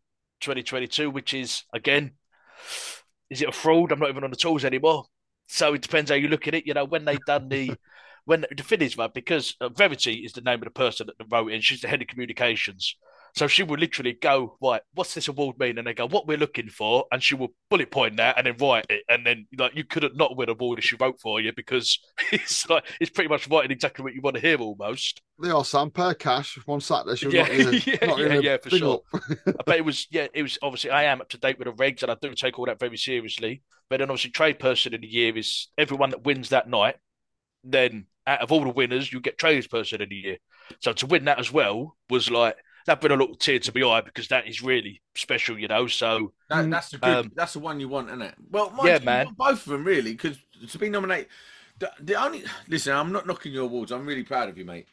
2022, 0.41 1.09
which 1.09 1.33
is 1.33 1.63
again, 1.73 2.11
is 3.29 3.41
it 3.41 3.49
a 3.49 3.51
fraud? 3.51 3.91
I'm 3.91 3.99
not 3.99 4.09
even 4.09 4.23
on 4.23 4.31
the 4.31 4.35
tools 4.35 4.65
anymore. 4.65 5.05
So 5.47 5.73
it 5.73 5.81
depends 5.81 6.11
how 6.11 6.15
you 6.15 6.27
look 6.27 6.47
at 6.47 6.53
it. 6.53 6.67
You 6.67 6.73
know, 6.73 6.85
when 6.85 7.05
they 7.05 7.17
done 7.25 7.49
the 7.49 7.73
when 8.25 8.45
the 8.55 8.63
thing 8.63 8.81
is, 8.81 8.97
right, 8.97 9.13
because 9.13 9.55
uh, 9.59 9.69
Verity 9.69 10.23
is 10.25 10.33
the 10.33 10.41
name 10.41 10.59
of 10.59 10.65
the 10.65 10.71
person 10.71 11.07
that 11.07 11.25
wrote 11.31 11.51
it, 11.51 11.63
she's 11.63 11.81
the 11.81 11.87
head 11.87 12.01
of 12.01 12.07
communications. 12.07 12.95
So 13.35 13.47
she 13.47 13.63
would 13.63 13.79
literally 13.79 14.13
go, 14.13 14.57
right, 14.61 14.81
what's 14.93 15.13
this 15.13 15.27
award 15.27 15.59
mean? 15.59 15.77
And 15.77 15.87
they 15.87 15.93
go, 15.93 16.07
what 16.07 16.27
we're 16.27 16.37
looking 16.37 16.69
for, 16.69 17.05
and 17.11 17.21
she 17.23 17.35
will 17.35 17.49
bullet 17.69 17.91
point 17.91 18.17
that 18.17 18.37
and 18.37 18.47
then 18.47 18.57
write 18.59 18.85
it, 18.89 19.03
and 19.09 19.25
then 19.25 19.47
like 19.57 19.75
you 19.75 19.83
couldn't 19.83 20.17
not 20.17 20.35
win 20.37 20.49
a 20.49 20.53
award 20.53 20.79
if 20.79 20.85
she 20.85 20.95
wrote 20.99 21.19
for 21.21 21.39
you 21.41 21.53
because 21.53 21.99
it's 22.31 22.69
like 22.69 22.85
it's 22.99 23.11
pretty 23.11 23.29
much 23.29 23.47
writing 23.49 23.71
exactly 23.71 24.03
what 24.03 24.13
you 24.13 24.21
want 24.21 24.35
to 24.35 24.41
hear 24.41 24.57
almost. 24.59 25.21
They 25.41 25.49
are 25.49 25.65
Sam 25.65 25.89
per 25.89 26.13
cash 26.13 26.59
one 26.67 26.81
Saturday. 26.81 27.15
She 27.15 27.27
was 27.27 27.35
Yeah, 27.35 27.47
not 27.49 27.51
yeah, 27.87 28.05
not 28.05 28.19
yeah, 28.19 28.33
yeah, 28.33 28.57
for 28.57 28.69
sure. 28.69 29.01
up. 29.13 29.55
but 29.65 29.77
it 29.77 29.85
was 29.85 30.07
yeah, 30.11 30.27
it 30.33 30.43
was 30.43 30.57
obviously 30.61 30.91
I 30.91 31.03
am 31.05 31.21
up 31.21 31.29
to 31.29 31.37
date 31.39 31.59
with 31.59 31.67
the 31.67 31.73
regs 31.73 32.03
and 32.03 32.11
I 32.11 32.17
do 32.21 32.33
take 32.35 32.59
all 32.59 32.65
that 32.67 32.79
very 32.79 32.97
seriously. 32.97 33.63
But 33.89 33.99
then 33.99 34.09
obviously 34.09 34.31
trade 34.31 34.59
person 34.59 34.93
of 34.93 35.01
the 35.01 35.07
year 35.07 35.37
is 35.37 35.69
everyone 35.77 36.11
that 36.11 36.23
wins 36.25 36.49
that 36.49 36.69
night. 36.69 36.97
Then 37.63 38.07
out 38.27 38.41
of 38.41 38.51
all 38.51 38.63
the 38.63 38.69
winners, 38.69 39.11
you 39.13 39.21
get 39.21 39.37
trades 39.39 39.67
person 39.67 40.01
of 40.01 40.09
the 40.09 40.15
year. 40.15 40.37
So 40.81 40.93
to 40.93 41.07
win 41.07 41.25
that 41.25 41.39
as 41.39 41.51
well 41.51 41.97
was 42.09 42.31
like 42.31 42.57
that 42.89 42.99
brought 43.01 43.11
a 43.11 43.15
little 43.15 43.35
tear 43.35 43.59
to 43.59 43.71
my 43.73 43.87
eye 43.87 44.01
because 44.01 44.27
that 44.29 44.47
is 44.47 44.61
really 44.61 45.01
special, 45.15 45.57
you 45.57 45.67
know. 45.67 45.87
So 45.87 46.33
That, 46.49 46.65
Mm, 46.65 46.71
that's 46.71 46.89
the 46.89 46.97
good. 46.97 47.09
um, 47.25 47.31
that's 47.35 47.53
the 47.53 47.59
one 47.59 47.79
you 47.79 47.87
want, 47.87 48.07
isn't 48.09 48.21
it? 48.21 48.35
Well, 48.49 48.71
mind 48.71 48.87
Yeah, 48.87 48.99
you, 48.99 49.05
man. 49.05 49.27
both 49.37 49.65
of 49.65 49.71
them 49.71 49.83
really, 49.83 50.11
because 50.11 50.37
to 50.67 50.77
be 50.79 50.89
nominated. 50.89 51.27
The, 51.77 51.91
the 52.01 52.15
only 52.15 52.43
listen, 52.67 52.93
I'm 52.93 53.11
not 53.11 53.25
knocking 53.25 53.53
your 53.53 53.63
awards. 53.63 53.91
I'm 53.91 54.05
really 54.05 54.23
proud 54.23 54.49
of 54.49 54.57
you, 54.57 54.65
mate. 54.65 54.87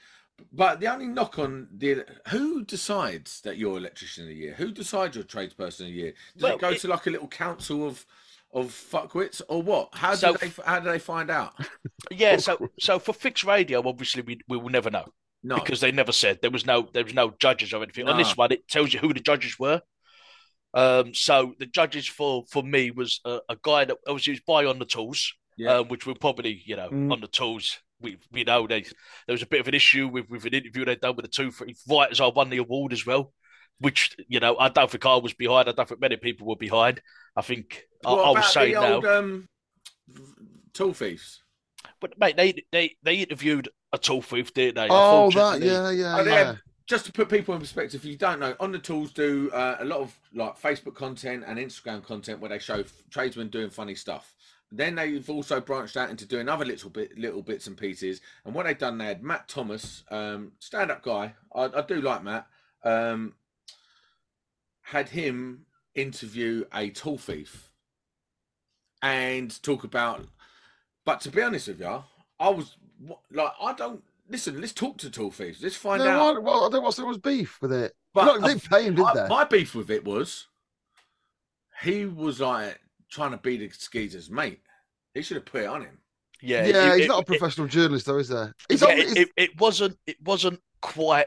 But 0.52 0.80
the 0.80 0.86
only 0.92 1.06
knock 1.06 1.38
on 1.38 1.68
the 1.74 2.04
who 2.28 2.62
decides 2.64 3.40
that 3.40 3.56
you're 3.56 3.78
electrician 3.78 4.24
of 4.24 4.28
the 4.28 4.34
year? 4.36 4.54
Who 4.54 4.70
decides 4.70 5.16
you're 5.16 5.24
tradesperson 5.24 5.80
of 5.80 5.86
the 5.86 5.92
year? 5.92 6.14
Does 6.34 6.42
Well, 6.42 6.54
it 6.56 6.60
go 6.60 6.68
it- 6.70 6.80
to 6.82 6.88
like 6.88 7.06
a 7.06 7.10
little 7.10 7.28
council 7.28 7.86
of 7.86 8.04
of 8.52 8.66
fuckwits 8.66 9.42
or 9.48 9.62
what? 9.62 9.88
How 9.94 10.10
do 10.12 10.16
So- 10.18 10.32
they 10.34 10.52
how 10.64 10.78
do 10.80 10.90
they 10.90 10.98
find 10.98 11.30
out? 11.30 11.54
yeah, 12.10 12.36
so 12.36 12.70
so 12.78 12.98
for 12.98 13.12
Fix 13.14 13.42
Radio, 13.44 13.82
obviously 13.88 14.22
we 14.22 14.40
we 14.46 14.58
will 14.58 14.68
never 14.70 14.90
know. 14.90 15.06
No, 15.48 15.56
because 15.56 15.80
they 15.80 15.92
never 15.92 16.12
said 16.12 16.40
there 16.42 16.50
was 16.50 16.66
no 16.66 16.88
there 16.92 17.04
was 17.04 17.14
no 17.14 17.32
judges 17.38 17.72
or 17.72 17.82
anything. 17.82 18.08
On 18.08 18.16
this 18.18 18.36
one, 18.36 18.50
it 18.52 18.66
tells 18.68 18.92
you 18.92 18.98
who 19.00 19.14
the 19.14 19.20
judges 19.20 19.58
were. 19.58 19.80
Um, 20.74 21.14
so 21.14 21.54
the 21.58 21.66
judges 21.66 22.06
for 22.06 22.44
for 22.50 22.62
me 22.62 22.90
was 22.90 23.20
a, 23.24 23.38
a 23.48 23.56
guy 23.62 23.84
that 23.84 23.96
obviously 24.06 24.32
was 24.32 24.40
by 24.40 24.64
on 24.66 24.78
the 24.78 24.84
tools, 24.84 25.32
Yeah. 25.56 25.76
um, 25.76 25.88
which 25.88 26.04
we're 26.06 26.14
probably 26.14 26.60
you 26.66 26.76
know 26.76 26.88
Mm. 26.90 27.12
on 27.12 27.20
the 27.20 27.28
tools. 27.28 27.78
We 28.00 28.18
we 28.32 28.44
know 28.44 28.66
they 28.66 28.82
there 29.26 29.32
was 29.38 29.42
a 29.42 29.46
bit 29.46 29.60
of 29.60 29.68
an 29.68 29.74
issue 29.74 30.08
with 30.08 30.28
with 30.28 30.44
an 30.46 30.52
interview 30.54 30.84
they'd 30.84 31.00
done 31.00 31.16
with 31.16 31.24
the 31.24 31.30
two 31.30 31.50
three 31.50 31.74
fighters. 31.88 32.20
I 32.20 32.26
won 32.26 32.50
the 32.50 32.58
award 32.58 32.92
as 32.92 33.06
well, 33.06 33.32
which 33.78 34.16
you 34.28 34.40
know 34.40 34.56
I 34.58 34.68
don't 34.68 34.90
think 34.90 35.06
I 35.06 35.16
was 35.16 35.32
behind. 35.32 35.68
I 35.68 35.72
don't 35.72 35.88
think 35.88 36.00
many 36.00 36.16
people 36.16 36.46
were 36.48 36.56
behind. 36.56 37.00
I 37.36 37.42
think 37.42 37.84
I, 38.04 38.10
what 38.10 38.18
I 38.18 38.22
about 38.32 38.34
was 38.36 38.52
saying 38.52 38.74
the 38.74 38.80
now. 38.80 38.94
old 38.96 39.06
um, 39.06 39.48
tool 40.74 40.92
thieves? 40.92 41.42
But 42.00 42.18
mate, 42.18 42.36
they 42.36 42.64
they 42.72 42.96
they 43.02 43.16
interviewed 43.16 43.68
a 43.96 43.98
tool 43.98 44.22
thief, 44.22 44.54
didn't 44.54 44.76
they? 44.76 44.88
Oh, 44.90 45.30
that 45.32 45.60
yeah, 45.60 45.90
yeah, 45.90 46.16
Oh, 46.18 46.22
yeah. 46.22 46.44
had- 46.44 46.60
just 46.86 47.04
to 47.06 47.12
put 47.12 47.28
people 47.28 47.52
in 47.52 47.58
perspective, 47.60 48.00
if 48.00 48.04
you 48.04 48.16
don't 48.16 48.38
know, 48.38 48.54
on 48.60 48.70
the 48.70 48.78
tools 48.78 49.10
do 49.12 49.50
uh, 49.52 49.76
a 49.80 49.84
lot 49.84 49.98
of 49.98 50.16
like 50.32 50.56
Facebook 50.56 50.94
content 50.94 51.42
and 51.44 51.58
Instagram 51.58 52.00
content 52.04 52.38
where 52.38 52.48
they 52.48 52.60
show 52.60 52.78
f- 52.78 53.02
tradesmen 53.10 53.48
doing 53.48 53.70
funny 53.70 53.96
stuff. 53.96 54.36
Then 54.70 54.94
they've 54.94 55.28
also 55.28 55.60
branched 55.60 55.96
out 55.96 56.10
into 56.10 56.24
doing 56.26 56.48
other 56.48 56.64
little 56.64 56.90
bit, 56.90 57.18
little 57.18 57.42
bits 57.42 57.66
and 57.66 57.76
pieces. 57.76 58.20
And 58.44 58.54
what 58.54 58.66
they've 58.66 58.78
done, 58.78 58.98
they 58.98 59.06
had 59.06 59.22
Matt 59.24 59.48
Thomas, 59.48 60.04
um, 60.12 60.52
stand-up 60.60 61.02
guy. 61.02 61.34
I, 61.52 61.64
I 61.64 61.82
do 61.82 62.00
like 62.00 62.22
Matt. 62.22 62.46
Um, 62.84 63.34
had 64.82 65.08
him 65.08 65.66
interview 65.96 66.66
a 66.72 66.90
tool 66.90 67.18
thief 67.18 67.70
and 69.02 69.60
talk 69.62 69.82
about. 69.84 70.24
But 71.04 71.20
to 71.22 71.30
be 71.30 71.42
honest 71.42 71.68
with 71.68 71.80
y'all, 71.80 72.04
I 72.38 72.50
was 72.50 72.76
what- 72.98 73.20
like, 73.30 73.52
I 73.60 73.72
don't 73.74 74.02
listen. 74.28 74.60
Let's 74.60 74.72
talk 74.72 74.98
to 74.98 75.10
tool 75.10 75.30
thieves. 75.30 75.62
Let's 75.62 75.76
find 75.76 76.02
No, 76.02 76.08
out. 76.10 76.34
why- 76.36 76.40
well, 76.52 76.64
I 76.66 76.70
don't 76.70 76.82
know 76.84 76.90
there 76.90 77.06
was 77.06 77.18
beef 77.18 77.58
with 77.60 77.72
it. 77.72 77.94
But 78.14 78.24
Look, 78.26 78.42
they 78.44 78.52
uh, 78.54 78.58
pay 78.78 78.84
him, 78.86 78.94
did 78.94 79.02
my, 79.02 79.14
they? 79.14 79.28
my 79.28 79.44
beef 79.44 79.74
with 79.74 79.90
it 79.90 80.04
was 80.04 80.46
he 81.82 82.06
was 82.06 82.40
like 82.40 82.80
trying 83.10 83.32
to 83.32 83.36
be 83.36 83.56
the 83.58 83.68
skeezer's 83.70 84.30
mate. 84.30 84.60
He 85.14 85.22
should 85.22 85.36
have 85.36 85.44
put 85.46 85.62
it 85.62 85.66
on 85.66 85.82
him. 85.82 85.98
Yeah, 86.40 86.66
yeah, 86.66 86.92
it- 86.92 86.96
he's 86.96 87.04
it- 87.04 87.08
not 87.08 87.18
a 87.18 87.20
it- 87.20 87.26
professional 87.26 87.66
journalist, 87.66 88.06
though, 88.06 88.18
is 88.18 88.28
there? 88.28 88.54
He's 88.68 88.80
yeah, 88.82 88.88
on, 88.88 88.92
it, 88.98 89.08
he's- 89.08 89.16
it, 89.16 89.28
it 89.36 89.60
wasn't 89.60 89.98
it 90.06 90.16
wasn't 90.22 90.60
quite 90.80 91.26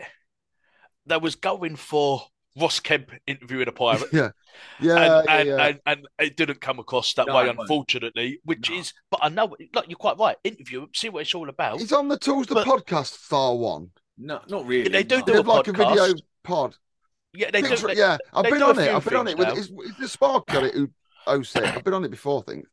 they 1.05 1.17
was 1.17 1.35
going 1.35 1.75
for 1.75 2.23
Ross 2.60 2.80
Kemp 2.80 3.12
interviewing 3.28 3.68
a 3.68 3.72
pirate 3.84 4.10
yeah, 4.12 4.30
yeah, 4.80 4.96
and, 4.96 5.25
yeah, 5.28 5.36
and, 5.38 5.48
yeah. 5.48 5.66
And, 5.68 5.80
and 5.86 6.08
it 6.20 6.38
didn't 6.38 6.62
come 6.62 6.80
across 6.80 7.13
that 7.16 7.28
No, 7.28 7.36
way 7.36 7.50
unfortunately 7.50 8.39
which 8.44 8.70
No. 8.70 8.78
is 8.78 8.94
but 9.12 9.20
I 9.24 9.30
know 9.30 9.56
like 9.74 9.88
you're 9.88 9.98
quite 9.98 10.18
right 10.18 10.36
interview 10.44 10.82
him 10.84 10.89
see 10.94 11.10
what 11.10 11.22
it's 11.22 11.34
all 11.36 11.50
about 11.50 11.80
He's 11.80 11.92
on 11.92 12.08
the 12.08 12.18
tools, 12.18 12.48
the 12.48 12.56
podcast 12.56 13.18
style 13.25 13.58
one. 13.60 13.92
No, 14.18 14.42
not 14.50 14.66
really. 14.66 14.89
They 14.89 15.04
do 15.04 15.20
no. 15.20 15.25
do 15.25 15.32
They 15.32 15.34
a 15.34 15.38
have 15.38 15.48
like 15.48 15.68
a 15.68 15.72
video 15.74 16.13
pod. 16.44 16.75
yeah 17.34 17.51
they 17.51 17.62
do 17.62 17.75
they- 17.75 17.96
yeah, 17.96 18.18
I've 18.34 18.44
been 18.46 18.62
on 18.63 18.78
it. 18.80 18.89
I've 18.94 19.06
been 19.06 19.16
on 19.16 19.28
it. 19.28 19.38
With, 19.38 19.58
is, 19.58 19.70
is 19.70 19.98
the 20.00 20.08
Spark 20.08 20.48
got 20.48 20.63
it? 20.63 20.74
Who 20.74 20.89
06. 21.44 21.56
I've 21.56 21.84
been 21.84 21.94
on 21.94 22.04
it 22.04 22.12
before, 22.12 22.44
I 22.46 22.51
think. 22.51 22.66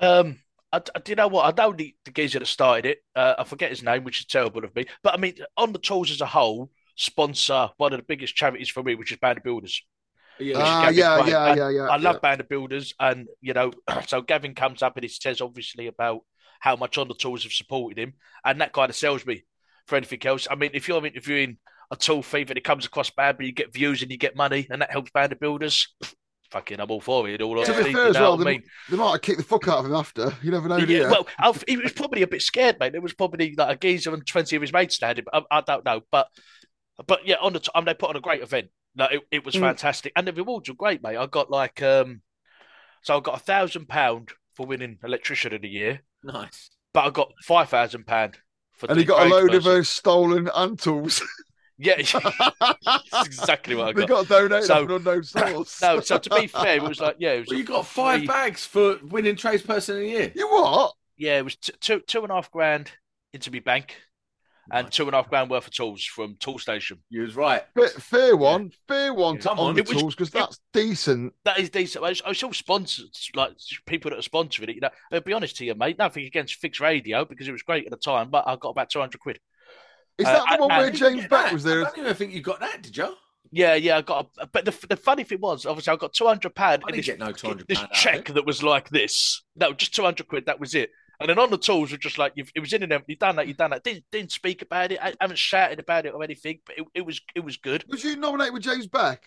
Um, 0.00 0.38
I, 0.72 0.80
I, 0.94 0.98
do 1.00 1.12
you 1.12 1.16
know 1.16 1.28
what? 1.28 1.44
I 1.58 1.62
know 1.62 1.72
the, 1.72 1.94
the 2.04 2.10
geezer 2.10 2.38
that 2.38 2.46
started 2.46 2.86
it. 2.86 2.98
Uh, 3.14 3.34
I 3.38 3.44
forget 3.44 3.70
his 3.70 3.82
name, 3.82 4.04
which 4.04 4.20
is 4.20 4.26
terrible 4.26 4.64
of 4.64 4.74
me. 4.74 4.86
But 5.02 5.14
I 5.14 5.16
mean, 5.18 5.34
on 5.56 5.72
the 5.72 5.78
tools 5.78 6.10
as 6.10 6.20
a 6.20 6.26
whole, 6.26 6.70
sponsor 6.96 7.70
one 7.76 7.92
of 7.92 7.98
the 7.98 8.04
biggest 8.06 8.34
charities 8.34 8.70
for 8.70 8.82
me, 8.82 8.94
which 8.94 9.12
is 9.12 9.18
Band 9.18 9.38
of 9.38 9.44
Builders. 9.44 9.82
Yeah, 10.38 10.56
Ah, 10.58 10.80
Gavin 10.80 10.98
yeah, 10.98 11.20
yeah, 11.20 11.46
And 11.46 11.56
yeah, 11.56 11.68
yeah. 11.70 11.88
I 11.88 11.96
love 11.96 12.16
yeah. 12.16 12.20
Band 12.20 12.40
of 12.40 12.48
Builders, 12.48 12.94
and 13.00 13.28
you 13.40 13.52
know, 13.54 13.72
so 14.06 14.22
Gavin 14.22 14.54
comes 14.54 14.82
up 14.82 14.96
and 14.96 15.04
he 15.04 15.08
says 15.08 15.40
obviously 15.40 15.86
about 15.86 16.20
how 16.60 16.76
much 16.76 16.98
on 16.98 17.08
the 17.08 17.14
tools 17.14 17.42
have 17.44 17.52
supported 17.52 17.98
him, 17.98 18.14
and 18.44 18.60
that 18.60 18.72
kind 18.72 18.90
of 18.90 18.96
sells 18.96 19.26
me 19.26 19.44
for 19.86 19.96
anything 19.96 20.24
else. 20.26 20.46
I 20.50 20.54
mean, 20.54 20.70
if 20.74 20.88
you're 20.88 21.04
interviewing 21.04 21.58
a 21.90 21.96
tool 21.96 22.22
thief 22.22 22.48
and 22.50 22.58
it 22.58 22.64
comes 22.64 22.86
across 22.86 23.10
bad, 23.10 23.36
but 23.36 23.46
you 23.46 23.52
get 23.52 23.72
views 23.72 24.02
and 24.02 24.10
you 24.10 24.16
get 24.16 24.36
money, 24.36 24.66
and 24.70 24.82
that 24.82 24.90
helps 24.90 25.10
Band 25.10 25.32
of 25.32 25.40
Builders, 25.40 25.94
fucking, 26.50 26.80
I'm 26.80 26.90
all 26.90 27.00
for 27.00 27.28
it. 27.28 27.42
All 27.42 27.62
To 27.64 27.72
be 27.74 27.90
you 27.90 27.92
fair 27.92 28.06
as 28.08 28.18
well, 28.18 28.36
what 28.36 28.40
I 28.40 28.44
they, 28.44 28.52
mean? 28.52 28.62
they 28.88 28.96
might 28.96 29.12
have 29.12 29.22
kicked 29.22 29.38
the 29.38 29.44
fuck 29.44 29.68
out 29.68 29.78
of 29.80 29.86
him 29.86 29.94
after. 29.94 30.32
You 30.42 30.50
never 30.50 30.68
know, 30.68 30.76
Yeah, 30.78 31.04
you? 31.04 31.10
well, 31.10 31.26
Alf, 31.38 31.62
he 31.68 31.76
was 31.76 31.92
probably 31.92 32.22
a 32.22 32.26
bit 32.26 32.42
scared, 32.42 32.78
mate. 32.80 32.92
There 32.92 33.00
was 33.00 33.14
probably 33.14 33.54
like 33.56 33.76
a 33.76 33.78
geezer 33.78 34.12
and 34.12 34.26
twenty 34.26 34.56
of 34.56 34.62
his 34.62 34.72
mates 34.72 34.96
standing. 34.96 35.24
I, 35.32 35.42
I 35.50 35.60
don't 35.60 35.84
know, 35.84 36.00
but 36.10 36.28
but 37.06 37.26
yeah, 37.26 37.36
on 37.40 37.52
the 37.52 37.60
time 37.60 37.84
they 37.84 37.94
put 37.94 38.10
on 38.10 38.16
a 38.16 38.20
great 38.20 38.42
event. 38.42 38.68
Like 38.96 39.12
it, 39.14 39.20
it 39.30 39.44
was 39.44 39.54
Mm. 39.56 39.60
fantastic, 39.60 40.12
and 40.14 40.26
the 40.26 40.32
rewards 40.32 40.68
were 40.68 40.74
great, 40.76 41.02
mate. 41.02 41.16
I 41.16 41.26
got 41.26 41.50
like 41.50 41.82
um, 41.82 42.20
so 43.02 43.16
I 43.16 43.20
got 43.20 43.36
a 43.40 43.42
thousand 43.42 43.88
pound 43.88 44.30
for 44.54 44.66
winning 44.66 44.98
electrician 45.02 45.52
of 45.52 45.62
the 45.62 45.68
year, 45.68 46.02
nice. 46.22 46.70
but 46.92 47.04
I 47.04 47.10
got 47.10 47.32
five 47.42 47.68
thousand 47.68 48.06
pound 48.06 48.38
for. 48.72 48.88
and 48.88 48.98
he 48.98 49.04
got 49.04 49.26
a 49.26 49.28
load 49.30 49.52
of 49.54 49.64
tradesperson. 49.64 49.80
uh, 49.80 49.82
stolen 49.84 50.46
hand 50.46 50.78
tools. 50.78 51.20
yeah, 51.76 51.96
that's 52.84 53.26
exactly 53.26 53.74
what 53.74 53.88
I 53.88 53.92
they 53.94 54.06
got. 54.06 54.28
got 54.28 54.28
donated 54.28 54.64
So- 54.68 54.74
off 54.74 54.88
an 54.88 54.94
unknown 54.94 55.24
source. 55.24 55.82
No, 55.82 55.98
so 56.00 56.18
to 56.18 56.30
be 56.30 56.46
fair, 56.46 56.76
it 56.76 56.82
was 56.82 57.00
like 57.00 57.16
yeah, 57.18 57.32
it 57.32 57.40
was 57.40 57.48
Well, 57.48 57.58
you 57.58 57.64
got 57.64 57.86
five 57.86 58.20
free- 58.20 58.26
bags 58.28 58.64
for 58.64 58.98
winning 59.02 59.34
tradesperson 59.34 59.88
of 59.90 59.96
the 59.96 60.08
year. 60.08 60.32
You 60.36 60.48
what? 60.48 60.92
Yeah, 61.16 61.38
it 61.38 61.44
was 61.44 61.56
t- 61.56 61.72
two 61.80 62.00
two 62.06 62.22
and 62.22 62.30
a 62.30 62.34
half 62.36 62.52
grand 62.52 62.92
into 63.32 63.50
my 63.50 63.58
bank, 63.58 63.96
and 64.72 64.90
two 64.90 65.04
and 65.04 65.14
a 65.14 65.16
half 65.18 65.28
grand 65.28 65.50
worth 65.50 65.66
of 65.66 65.72
tools 65.72 66.04
from 66.04 66.34
Toolstation. 66.36 66.98
You 67.10 67.22
was 67.22 67.36
right. 67.36 67.62
Fair, 67.74 67.88
fair 67.88 68.36
one, 68.36 68.70
fair 68.88 69.12
one 69.12 69.36
to 69.38 69.48
Come 69.48 69.58
on 69.58 69.68
on, 69.70 69.74
the 69.74 69.80
it 69.82 69.88
was- 69.88 69.98
tools 69.98 70.14
because 70.14 70.30
that's 70.30 70.58
decent. 70.72 71.32
That 71.44 71.58
is 71.58 71.70
decent. 71.70 72.04
I 72.04 72.08
was, 72.10 72.22
I 72.24 72.28
was 72.30 72.42
all 72.42 72.52
sponsored, 72.52 73.06
like 73.34 73.52
people 73.86 74.10
that 74.10 74.18
are 74.18 74.22
sponsoring 74.22 74.68
it. 74.70 74.74
You 74.76 74.80
know, 74.80 74.90
I'll 75.12 75.20
be 75.20 75.32
honest 75.32 75.56
to 75.56 75.64
you, 75.64 75.74
mate. 75.74 75.98
Nothing 75.98 76.26
against 76.26 76.54
Fix 76.56 76.80
Radio 76.80 77.24
because 77.24 77.48
it 77.48 77.52
was 77.52 77.62
great 77.62 77.84
at 77.84 77.90
the 77.90 77.96
time, 77.96 78.30
but 78.30 78.46
I 78.46 78.56
got 78.56 78.70
about 78.70 78.90
two 78.90 79.00
hundred 79.00 79.20
quid. 79.20 79.38
Is 80.18 80.26
Uh, 80.26 80.32
that 80.32 80.56
the 80.56 80.62
one 80.62 80.70
I 80.70 80.78
where 80.78 80.86
didn't 80.90 80.98
James 81.00 81.20
get 81.22 81.30
Beck 81.30 81.44
that. 81.46 81.52
was 81.52 81.66
I 81.66 81.68
there? 81.70 81.80
don't 81.84 81.98
even 81.98 82.14
think 82.14 82.32
you 82.32 82.40
got 82.40 82.60
that, 82.60 82.82
did 82.82 82.96
you? 82.96 83.14
Yeah, 83.52 83.74
yeah, 83.74 83.98
I 83.98 84.02
got. 84.02 84.30
A, 84.38 84.46
but 84.46 84.64
the, 84.64 84.86
the 84.88 84.96
funny 84.96 85.22
thing 85.22 85.40
was, 85.40 85.66
obviously, 85.66 85.92
I 85.92 85.96
got 85.96 86.12
two 86.12 86.26
hundred 86.26 86.54
pound. 86.54 86.82
I 86.88 86.90
didn't 86.92 87.04
get 87.04 87.18
no 87.18 87.26
£200 87.32 87.66
This 87.68 87.84
check 87.92 88.26
that 88.26 88.46
was 88.46 88.62
like 88.62 88.88
this. 88.88 89.42
No, 89.56 89.72
just 89.72 89.94
two 89.94 90.02
hundred 90.02 90.26
quid. 90.28 90.46
That 90.46 90.58
was 90.58 90.74
it. 90.74 90.90
And 91.20 91.28
then 91.28 91.38
on 91.38 91.50
the 91.50 91.58
tools 91.58 91.92
were 91.92 91.98
just 91.98 92.18
like 92.18 92.32
you've, 92.34 92.50
it 92.54 92.60
was 92.60 92.72
in 92.72 92.88
there. 92.88 93.02
You 93.06 93.16
done 93.16 93.36
that. 93.36 93.46
You 93.46 93.54
done 93.54 93.70
that. 93.70 93.84
Didn't 93.84 94.04
didn't 94.10 94.32
speak 94.32 94.62
about 94.62 94.92
it. 94.92 94.98
I 95.00 95.14
haven't 95.20 95.38
shouted 95.38 95.78
about 95.78 96.06
it 96.06 96.14
or 96.14 96.22
anything. 96.24 96.60
But 96.66 96.78
it, 96.78 96.84
it 96.94 97.06
was 97.06 97.20
it 97.34 97.40
was 97.40 97.56
good. 97.56 97.84
Was 97.88 98.04
you 98.04 98.16
nominated 98.16 98.54
with 98.54 98.62
James 98.62 98.86
Beck? 98.86 99.22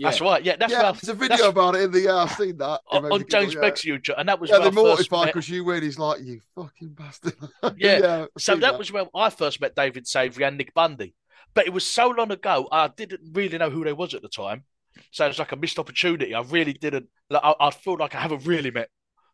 That's 0.00 0.20
right. 0.20 0.44
Yeah, 0.44 0.56
that's 0.56 0.72
yeah, 0.72 0.82
where 0.82 0.92
there's 0.92 1.08
a 1.08 1.14
video 1.14 1.48
about 1.48 1.74
it 1.74 1.82
in 1.82 1.90
the. 1.90 2.00
Yeah, 2.02 2.16
I've 2.16 2.32
seen 2.32 2.56
that. 2.58 2.80
on, 2.90 3.04
on 3.06 3.24
James 3.28 3.54
yeah. 3.54 3.60
Beck's 3.60 3.82
YouTube, 3.84 4.14
and 4.16 4.28
that 4.28 4.40
was 4.40 4.50
Yeah, 4.50 4.58
where 4.58 4.70
they're 4.70 4.84
mortified 4.84 5.26
because 5.26 5.48
you 5.48 5.64
win. 5.64 5.82
He's 5.82 5.98
like, 5.98 6.20
you 6.20 6.40
fucking 6.54 6.90
bastard. 6.90 7.34
Yeah, 7.76 8.26
I've 8.34 8.42
So 8.42 8.52
seen 8.52 8.60
that 8.60 8.78
was 8.78 8.92
where 8.92 9.06
I 9.14 9.30
first 9.30 9.60
met 9.60 9.74
David 9.74 10.06
Savory 10.06 10.44
and 10.44 10.56
Nick 10.56 10.74
Bundy. 10.74 11.14
But 11.54 11.66
it 11.66 11.72
was 11.72 11.84
so 11.84 12.08
long 12.08 12.30
ago, 12.30 12.68
I 12.70 12.88
didn't 12.88 13.20
really 13.32 13.58
know 13.58 13.70
who 13.70 13.84
they 13.84 13.92
was 13.92 14.14
at 14.14 14.22
the 14.22 14.28
time. 14.28 14.64
So 15.10 15.26
it's 15.26 15.38
like 15.38 15.52
a 15.52 15.56
missed 15.56 15.78
opportunity. 15.78 16.34
I 16.34 16.42
really 16.42 16.72
didn't. 16.72 17.06
Like, 17.30 17.42
I, 17.42 17.54
I 17.60 17.70
feel 17.70 17.96
like 17.96 18.14
I 18.14 18.20
haven't 18.20 18.46
really 18.46 18.70
met 18.70 18.90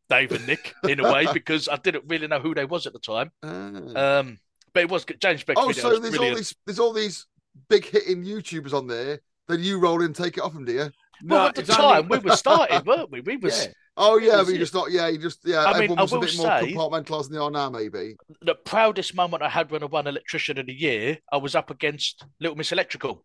Dave 0.09 0.33
and 0.33 0.47
Nick 0.47 0.75
in 0.89 1.01
a 1.01 1.13
way 1.13 1.27
because 1.33 1.69
I 1.69 1.77
didn't 1.77 2.05
really 2.07 2.27
know 2.27 2.41
who 2.41 2.55
they 2.55 2.65
was 2.65 2.87
at 2.87 2.93
the 2.93 2.99
time. 2.99 3.31
Ah. 3.43 4.19
Um, 4.19 4.39
but 4.73 4.83
it 4.83 4.91
was 4.91 5.05
good. 5.05 5.21
James 5.21 5.45
Beck's 5.45 5.61
oh, 5.61 5.69
video 5.69 5.83
so 5.83 5.89
was 5.91 6.01
there's 6.01 6.19
all 6.19 6.35
these 6.35 6.55
there's 6.67 6.79
all 6.79 6.93
these 6.93 7.27
big 7.69 7.87
hitting 7.87 8.25
YouTubers 8.25 8.73
on 8.73 8.87
there. 8.87 9.21
Then 9.49 9.63
you 9.63 9.79
roll 9.79 10.03
in, 10.03 10.13
take 10.13 10.37
it 10.37 10.43
off 10.43 10.53
them, 10.53 10.65
do 10.65 10.73
you? 10.73 10.91
Well, 11.25 11.49
at 11.49 11.55
the 11.55 11.63
it's 11.63 11.71
only- 11.71 11.83
time 11.83 12.09
we 12.09 12.19
were 12.19 12.37
starting, 12.37 12.85
weren't 12.85 13.11
we? 13.11 13.21
We 13.21 13.37
was 13.43 13.67
Yeah. 13.67 13.73
Oh 13.97 14.19
yeah, 14.19 14.39
was 14.39 14.47
but 14.47 14.51
you're 14.51 14.59
just 14.59 14.75
not. 14.75 14.91
Yeah, 14.91 15.07
you 15.07 15.19
just 15.19 15.39
yeah. 15.45 15.65
I 15.65 15.67
mean, 15.67 15.75
everyone 15.85 15.99
I 16.01 16.03
was 16.03 16.13
a 16.13 16.15
will 16.17 16.23
bit 16.23 16.37
more 16.37 16.47
say- 16.47 16.73
compartmentalised 16.73 17.25
than 17.25 17.33
they 17.35 17.39
are 17.39 17.51
now, 17.51 17.71
maybe. 17.71 18.17
the 18.43 18.57
proudest 18.57 19.15
moment 19.15 19.43
I 19.43 19.49
had 19.49 19.71
when 19.71 19.83
I 19.85 19.87
won 19.87 20.09
Electrician 20.09 20.59
of 20.59 20.67
the 20.67 20.73
Year. 20.73 21.19
I 21.33 21.37
was 21.37 21.55
up 21.55 21.71
against 21.71 22.25
Little 22.41 22.57
Miss 22.57 22.73
Electrical, 22.73 23.25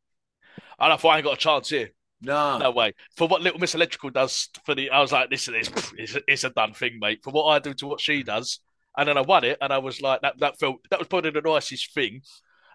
and 0.80 0.94
I 0.94 0.98
thought 0.98 1.10
I 1.10 1.18
ain't 1.18 1.26
got 1.26 1.34
a 1.34 1.38
chance 1.38 1.70
here. 1.70 1.90
No. 2.22 2.60
No 2.60 2.72
way. 2.72 2.94
For 3.16 3.28
what 3.28 3.42
Little 3.42 3.60
Miss 3.60 3.76
Electrical 3.76 4.10
does 4.10 4.50
for 4.66 4.76
the, 4.76 4.90
I 4.90 5.00
was 5.00 5.12
like, 5.12 5.30
this 5.30 5.48
is 5.48 5.70
it's, 5.98 6.18
it's 6.28 6.44
a 6.44 6.50
done 6.50 6.74
thing, 6.74 6.98
mate. 7.00 7.20
For 7.24 7.32
what 7.32 7.46
I 7.46 7.60
do 7.60 7.74
to 7.76 7.88
what 7.88 8.02
she 8.02 8.24
does, 8.24 8.60
and 8.98 9.08
then 9.08 9.18
I 9.18 9.22
won 9.22 9.44
it, 9.46 9.58
and 9.62 9.72
I 9.72 9.78
was 9.78 10.02
like, 10.02 10.22
that 10.22 10.40
that 10.40 10.60
felt 10.60 10.78
that 10.90 11.00
was 11.00 11.08
probably 11.08 11.32
the 11.32 11.42
nicest 11.42 11.94
thing, 11.94 12.22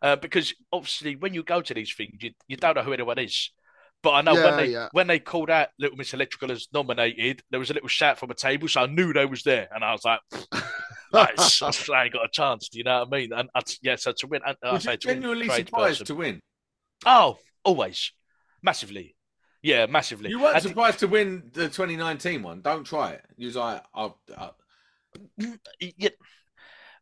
uh, 0.03 0.17
because 0.17 0.55
obviously 0.73 1.17
when 1.17 1.35
you 1.35 1.43
go 1.43 1.61
to 1.61 1.75
these 1.75 1.93
things, 1.95 2.15
you 2.21 2.31
you 2.49 2.57
don't 2.57 2.77
know 2.77 2.83
who 2.83 2.93
anyone 2.95 3.19
is. 3.19 3.51
But 4.03 4.13
I 4.13 4.21
know 4.23 4.35
Yeah, 4.35 4.45
when 4.45 4.57
they 4.57 4.67
yeah. 4.67 4.89
when 4.93 5.07
they 5.07 5.19
called 5.19 5.51
out 5.51 5.69
Little 5.79 5.97
Miss 5.97 6.15
Electrical 6.15 6.51
as 6.53 6.69
nominated, 6.73 7.43
there 7.51 7.61
was 7.61 7.71
a 7.71 7.75
little 7.75 7.89
shout 7.89 8.19
from 8.19 8.31
a 8.31 8.35
table, 8.35 8.69
so 8.69 8.83
I 8.83 8.87
knew 8.87 9.13
they 9.13 9.27
was 9.27 9.43
there, 9.43 9.69
and 9.75 9.85
I 9.85 9.93
was 9.93 10.05
like, 10.05 10.21
nice. 11.13 11.63
I 11.63 11.67
was 11.67 11.89
ain't 11.91 12.13
got 12.13 12.25
a 12.25 12.29
chance. 12.31 12.69
Do 12.69 12.79
you 12.79 12.85
know 12.85 13.01
what 13.01 13.09
I 13.09 13.19
mean? 13.21 13.33
And 13.33 13.51
I, 13.55 13.63
yeah, 13.83 13.97
so 13.97 14.13
to 14.13 14.27
win, 14.27 14.43
and 14.47 14.57
I 14.63 14.73
Was 14.73 14.85
say 14.85 14.97
to 14.99 15.09
win 15.11 15.23
genuinely 15.23 15.49
tradesperson. 15.49 15.67
surprised 15.69 16.07
to 16.07 16.15
win? 16.15 16.41
Oh, 17.07 17.39
always, 17.65 18.13
massively, 18.63 19.17
yeah, 19.65 19.87
massively. 19.87 20.29
You 20.31 20.41
weren't 20.41 20.55
And- 20.57 20.63
surprised 20.63 20.99
to 21.01 21.09
win 21.09 21.51
the 21.53 21.65
2019 21.65 22.43
one. 22.43 22.61
Don't 22.61 22.85
try 22.85 23.13
it. 23.13 23.25
You 23.37 23.47
was 23.47 23.57
like, 23.57 23.83
I'll, 23.95 24.21
I'll, 24.37 24.55
you, 25.39 25.59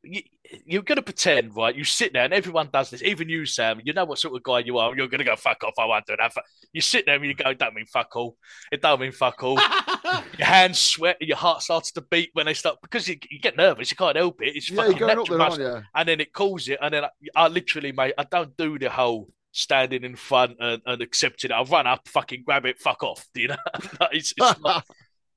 you, 0.05 0.21
you're 0.67 0.83
going 0.83 0.97
to 0.97 1.03
pretend, 1.03 1.55
right? 1.57 1.75
You 1.75 1.85
sit 1.85 2.13
there 2.13 2.25
and 2.25 2.33
everyone 2.35 2.69
does 2.73 2.91
this, 2.91 3.03
even 3.03 3.29
you, 3.29 3.47
Sam. 3.47 3.81
You 3.85 3.93
know 3.93 4.05
what 4.05 4.19
sort 4.19 4.35
of 4.35 4.43
guy 4.43 4.61
you 4.61 4.79
are. 4.79 4.95
You're 4.97 5.09
going 5.09 5.19
to 5.21 5.25
go, 5.25 5.37
fuck 5.37 5.63
off, 5.65 5.75
I 5.79 5.87
won't 5.87 6.07
do 6.07 6.17
that. 6.19 6.33
You 6.73 6.81
sit 6.81 7.07
there 7.07 7.17
and 7.17 7.25
you 7.25 7.35
go, 7.35 7.53
"Don't 7.55 7.75
mean 7.75 7.87
fuck 7.87 8.15
all. 8.17 8.37
It 8.71 8.81
don't 8.83 9.01
mean 9.01 9.13
fuck 9.13 9.43
all. 9.43 9.59
your 10.39 10.47
hands 10.47 10.79
sweat 10.81 11.19
your 11.21 11.37
heart 11.37 11.63
starts 11.63 11.93
to 11.93 12.01
beat 12.01 12.31
when 12.33 12.47
they 12.47 12.55
start, 12.55 12.79
because 12.83 13.07
you, 13.09 13.17
you 13.31 13.39
get 13.41 13.57
nervous. 13.57 13.91
You 13.91 13.97
can't 13.97 14.17
help 14.17 14.41
it. 14.43 14.57
It's 14.57 14.71
Yeah, 14.71 14.77
fucking 14.77 14.99
you're 14.99 15.09
going 15.09 15.11
up 15.11 15.19
natural. 15.19 15.39
there, 15.39 15.49
must- 15.49 15.61
aren't 15.61 15.83
you? 15.85 15.89
and 15.95 16.09
then 16.09 16.21
it 16.21 16.33
calls 16.33 16.69
it. 16.69 16.79
And 16.83 16.95
then 16.95 17.05
I, 17.05 17.09
I 17.37 17.49
literally, 17.49 17.93
mate, 17.93 18.15
I 18.19 18.25
don't 18.25 18.57
do 18.57 18.79
the 18.79 18.91
whole 18.91 19.29
standing 19.53 20.03
in 20.03 20.17
front 20.17 20.57
and, 20.59 20.83
and 20.85 21.03
accepting 21.03 21.51
it. 21.51 21.55
I 21.55 21.63
run 21.63 21.87
up, 21.87 22.09
fucking 22.09 22.43
grab 22.45 22.67
it, 22.67 22.79
fuck 22.79 23.03
off. 23.03 23.27
Do 23.35 23.41
you 23.43 23.49
know? 23.49 23.57
it's, 24.13 24.35
it's 24.37 24.61
not, 24.63 24.85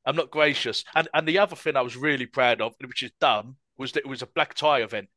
I'm 0.06 0.16
not 0.16 0.32
gracious. 0.32 0.84
And 0.96 1.08
and 1.14 1.28
the 1.28 1.40
other 1.40 1.56
thing 1.56 1.76
I 1.76 1.82
was 1.82 1.96
really 1.96 2.26
proud 2.26 2.62
of, 2.62 2.74
which 2.80 3.04
is 3.04 3.12
dumb, 3.20 3.58
was 3.78 3.92
that 3.94 4.06
it 4.06 4.10
was 4.10 4.22
a 4.22 4.28
black 4.28 4.54
tie 4.54 4.82
event. 4.82 5.10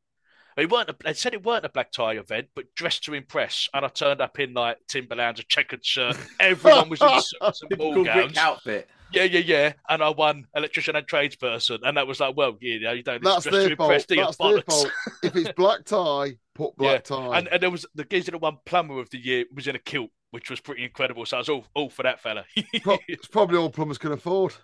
It 0.57 0.71
weren't. 0.71 0.91
A, 0.91 0.97
they 1.05 1.13
said 1.15 1.35
it 1.35 1.45
weren't 1.45 1.65
a 1.65 1.69
black 1.69 1.93
tie 1.93 2.15
event, 2.15 2.49
but 2.57 2.75
dressed 2.75 3.05
to 3.05 3.15
impress. 3.15 3.69
And 3.73 3.85
I 3.85 3.89
turned 3.89 4.21
up 4.21 4.41
in 4.41 4.55
like 4.55 4.79
Timberlands, 4.89 5.39
a 5.39 5.45
checkered 5.45 5.85
shirt. 5.85 6.17
Everyone 6.41 6.89
was 6.89 7.01
in 7.01 7.21
suits 7.21 7.63
and 7.63 7.79
ball 7.79 8.03
gowns. 8.03 8.37
Outfit. 8.37 8.89
Yeah, 9.13 9.23
yeah, 9.23 9.41
yeah. 9.41 9.73
And 9.89 10.03
I 10.03 10.11
won 10.11 10.47
electrician 10.57 10.97
and 10.97 11.07
tradesperson, 11.07 11.79
and 11.83 11.97
that 11.97 12.07
was 12.07 12.21
like, 12.21 12.37
well, 12.37 12.57
you 12.61 12.81
know, 12.81 12.93
you 12.93 13.03
don't 13.03 13.23
That's 13.23 13.45
dress 13.45 13.55
to 13.55 13.61
their 13.61 13.71
impress, 13.71 14.05
fault. 14.05 14.19
That's 14.19 14.37
their 14.37 14.63
fault. 14.63 14.91
If 15.23 15.37
it's 15.37 15.53
black 15.53 15.85
tie, 15.85 16.37
put 16.59 16.77
black 16.77 17.05
tie. 17.05 17.39
And, 17.39 17.49
and 17.49 17.63
there 17.63 17.71
was 17.71 17.87
the 17.95 18.05
geezer 18.05 18.33
that 18.33 18.39
won 18.39 18.59
plumber 18.67 18.99
of 19.01 19.09
the 19.11 19.19
year 19.19 19.45
was 19.55 19.67
in 19.67 19.77
a 19.77 19.79
kilt, 19.79 20.11
which 20.33 20.51
was 20.51 20.61
pretty 20.61 20.85
incredible. 20.85 21.25
So 21.25 21.37
I 21.37 21.41
was 21.41 21.49
all, 21.49 21.65
all 21.75 21.89
for 21.89 22.03
that 22.03 22.21
fella. 22.21 22.45
Pro- 22.83 22.99
it's 23.09 23.27
probably 23.29 23.57
all 23.59 23.71
plumbers 23.71 23.97
can 23.99 24.13
afford. 24.13 24.55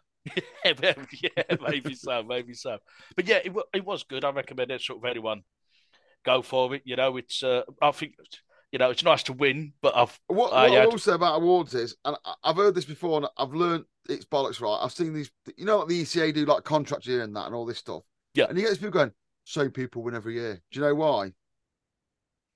yeah, 0.65 0.73
yeah, 1.23 1.57
maybe 1.67 1.95
so, 1.95 2.23
maybe 2.23 2.55
so. 2.55 2.79
But 3.17 3.27
yeah, 3.29 3.37
it, 3.45 3.53
it 3.73 3.85
was 3.85 4.03
good. 4.03 4.25
I 4.25 4.31
recommend 4.31 4.71
it. 4.71 4.81
Sort 4.81 4.99
of 4.99 5.05
anyone 5.09 5.43
go 6.25 6.43
for 6.43 6.75
it. 6.75 6.83
You 6.85 6.97
know, 6.97 7.17
it's 7.17 7.43
uh, 7.43 7.63
I 7.83 7.91
think 7.93 8.15
you 8.73 8.79
know 8.79 8.91
it's 8.91 9.05
nice 9.05 9.23
to 9.25 9.33
win, 9.35 9.75
but 9.83 9.95
I've 9.97 10.19
What, 10.27 10.53
I 10.53 10.69
what 10.71 10.79
I 10.79 10.81
had- 10.81 10.89
will 10.89 10.99
say 10.99 11.13
about 11.13 11.37
awards 11.43 11.75
is, 11.75 11.95
and 12.05 12.17
I- 12.25 12.35
I've 12.43 12.57
heard 12.57 12.75
this 12.75 12.87
before, 12.87 13.19
and 13.19 13.27
I've 13.37 13.53
learned 13.53 13.85
it's 14.09 14.25
bollocks. 14.25 14.61
Right, 14.63 14.79
I've 14.83 14.93
seen 14.93 15.13
these. 15.13 15.31
You 15.57 15.67
know, 15.67 15.77
what 15.79 15.89
the 15.89 16.03
ECA 16.03 16.33
do 16.35 16.47
like 16.47 16.65
contract 16.65 17.07
year 17.07 17.23
and 17.23 17.37
that, 17.37 17.47
and 17.47 17.55
all 17.55 17.67
this 17.67 17.79
stuff. 17.79 18.03
Yeah. 18.33 18.47
and 18.49 18.57
you 18.59 18.65
get 18.65 18.71
these 18.71 18.79
people 18.79 18.93
going. 18.99 19.13
Same 19.45 19.71
people 19.71 20.03
win 20.03 20.15
every 20.15 20.35
year. 20.37 20.55
Do 20.73 20.81
you 20.81 20.87
know 20.87 20.95
why? 20.95 21.33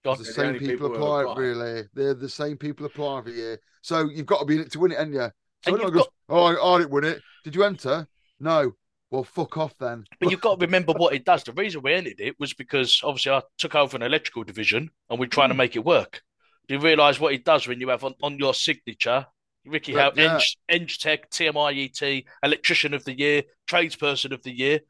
Go 0.05 0.11
'Cause 0.11 0.21
on. 0.21 0.25
the 0.27 0.33
same 0.33 0.53
people, 0.59 0.89
people 0.91 0.95
apply, 0.95 1.23
apply. 1.23 1.35
really. 1.37 1.83
They're 1.95 2.15
the 2.15 2.29
same 2.29 2.57
people 2.57 2.87
apply 2.87 3.19
every 3.19 3.35
year. 3.35 3.61
So 3.83 4.09
you've 4.09 4.27
got 4.27 4.41
to 4.41 4.45
be 4.45 4.55
in 4.57 4.61
it 4.63 4.73
to 4.73 4.79
win 4.81 4.93
it, 4.93 5.01
ain't 5.01 5.13
you? 5.15 5.29
So 5.65 5.77
you've 5.77 5.93
goes, 5.93 6.07
"Oh, 6.29 6.45
I, 6.45 6.75
I 6.75 6.79
didn't 6.79 6.91
win 6.93 7.05
it. 7.05 7.21
Did 7.45 7.55
you 7.55 7.65
enter? 7.65 8.07
No. 8.39 8.73
Well, 9.11 9.25
fuck 9.25 9.57
off 9.57 9.75
then. 9.79 10.05
But 10.21 10.31
you've 10.31 10.41
got 10.43 10.61
to 10.61 10.67
remember 10.67 10.93
what 10.93 11.15
it 11.15 11.25
does. 11.25 11.43
The 11.43 11.53
reason 11.53 11.81
we 11.83 11.95
ended 11.95 12.21
it 12.21 12.39
was 12.39 12.53
because 12.53 13.01
obviously 13.03 13.33
I 13.33 13.43
took 13.57 13.75
over 13.75 13.97
an 13.97 14.03
electrical 14.03 14.45
division 14.45 14.91
and 15.09 15.19
we're 15.19 15.27
trying 15.27 15.49
to 15.49 15.55
Hmm. 15.55 15.59
make 15.59 15.77
it 15.77 15.85
work. 15.85 16.23
Do 16.69 16.75
you 16.75 16.81
realise 16.81 17.19
what 17.19 17.33
it 17.33 17.45
does 17.45 17.67
when 17.67 17.81
you 17.81 17.89
have 17.89 18.05
on, 18.05 18.15
on 18.23 18.39
your 18.39 18.53
signature, 18.53 19.27
Ricky 19.65 19.95
Howe, 19.95 20.13
yeah. 20.15 20.35
Eng, 20.35 20.83
Eng 20.83 20.87
Tech, 20.89 21.31
TMIET, 21.31 22.27
Electrician 22.43 22.93
of 22.93 23.05
the 23.05 23.19
Year, 23.19 23.43
Tradesperson 23.69 24.33
of 24.33 24.43
the 24.43 24.53
Year? 24.53 24.81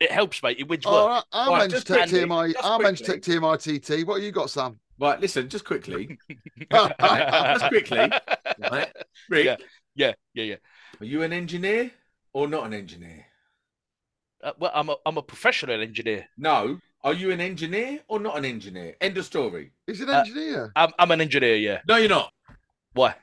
It 0.00 0.10
helps, 0.10 0.42
mate. 0.42 0.58
It 0.58 0.68
wins 0.68 0.84
Oh, 0.86 1.06
work. 1.06 1.24
I, 1.32 1.44
I'm 1.44 1.48
Right, 1.50 1.58
meant 1.58 1.70
to 1.72 1.76
just 1.76 1.86
take 1.86 2.08
quickly, 2.08 2.20
TMI. 2.20 2.52
just 2.54 2.64
I'm 2.64 2.82
meant 2.82 2.98
to 2.98 3.04
quickly. 3.04 3.20
take 3.34 3.40
TMITT. 3.42 4.06
What 4.06 4.22
you 4.22 4.32
got, 4.32 4.50
Sam? 4.50 4.78
Right, 4.98 5.20
listen, 5.20 5.48
just 5.48 5.64
quickly. 5.64 6.18
Just 6.70 7.68
quickly. 7.68 8.10
Right, 8.58 8.92
Rick, 9.30 9.44
Yeah. 9.46 9.56
yeah, 9.94 10.12
yeah, 10.34 10.44
yeah. 10.44 10.56
are 11.00 11.06
you 11.06 11.22
an 11.22 11.32
engineer? 11.32 11.90
or 12.32 12.46
not 12.46 12.64
an 12.66 12.74
engineer? 12.74 13.24
Uh, 14.42 14.52
well, 14.58 14.70
I'm 14.74 14.88
a, 14.90 14.96
I'm 15.04 15.16
a 15.16 15.22
professional 15.22 15.80
engineer. 15.82 16.26
No. 16.38 16.78
Are 17.02 17.12
you 17.14 17.30
an 17.32 17.40
engineer 17.40 18.00
or 18.08 18.20
not 18.20 18.36
an 18.38 18.44
engineer? 18.44 18.94
End 19.00 19.16
of 19.18 19.24
story. 19.24 19.72
He's 19.86 20.00
an 20.00 20.10
Uh, 20.10 20.18
engineer. 20.20 20.70
I'm, 20.76 20.92
I'm 20.98 21.10
an 21.10 21.20
engineer, 21.22 21.56
yeah. 21.56 21.78
No, 21.88 21.96
you're 21.96 22.08
not. 22.08 22.30
Why? 22.92 23.14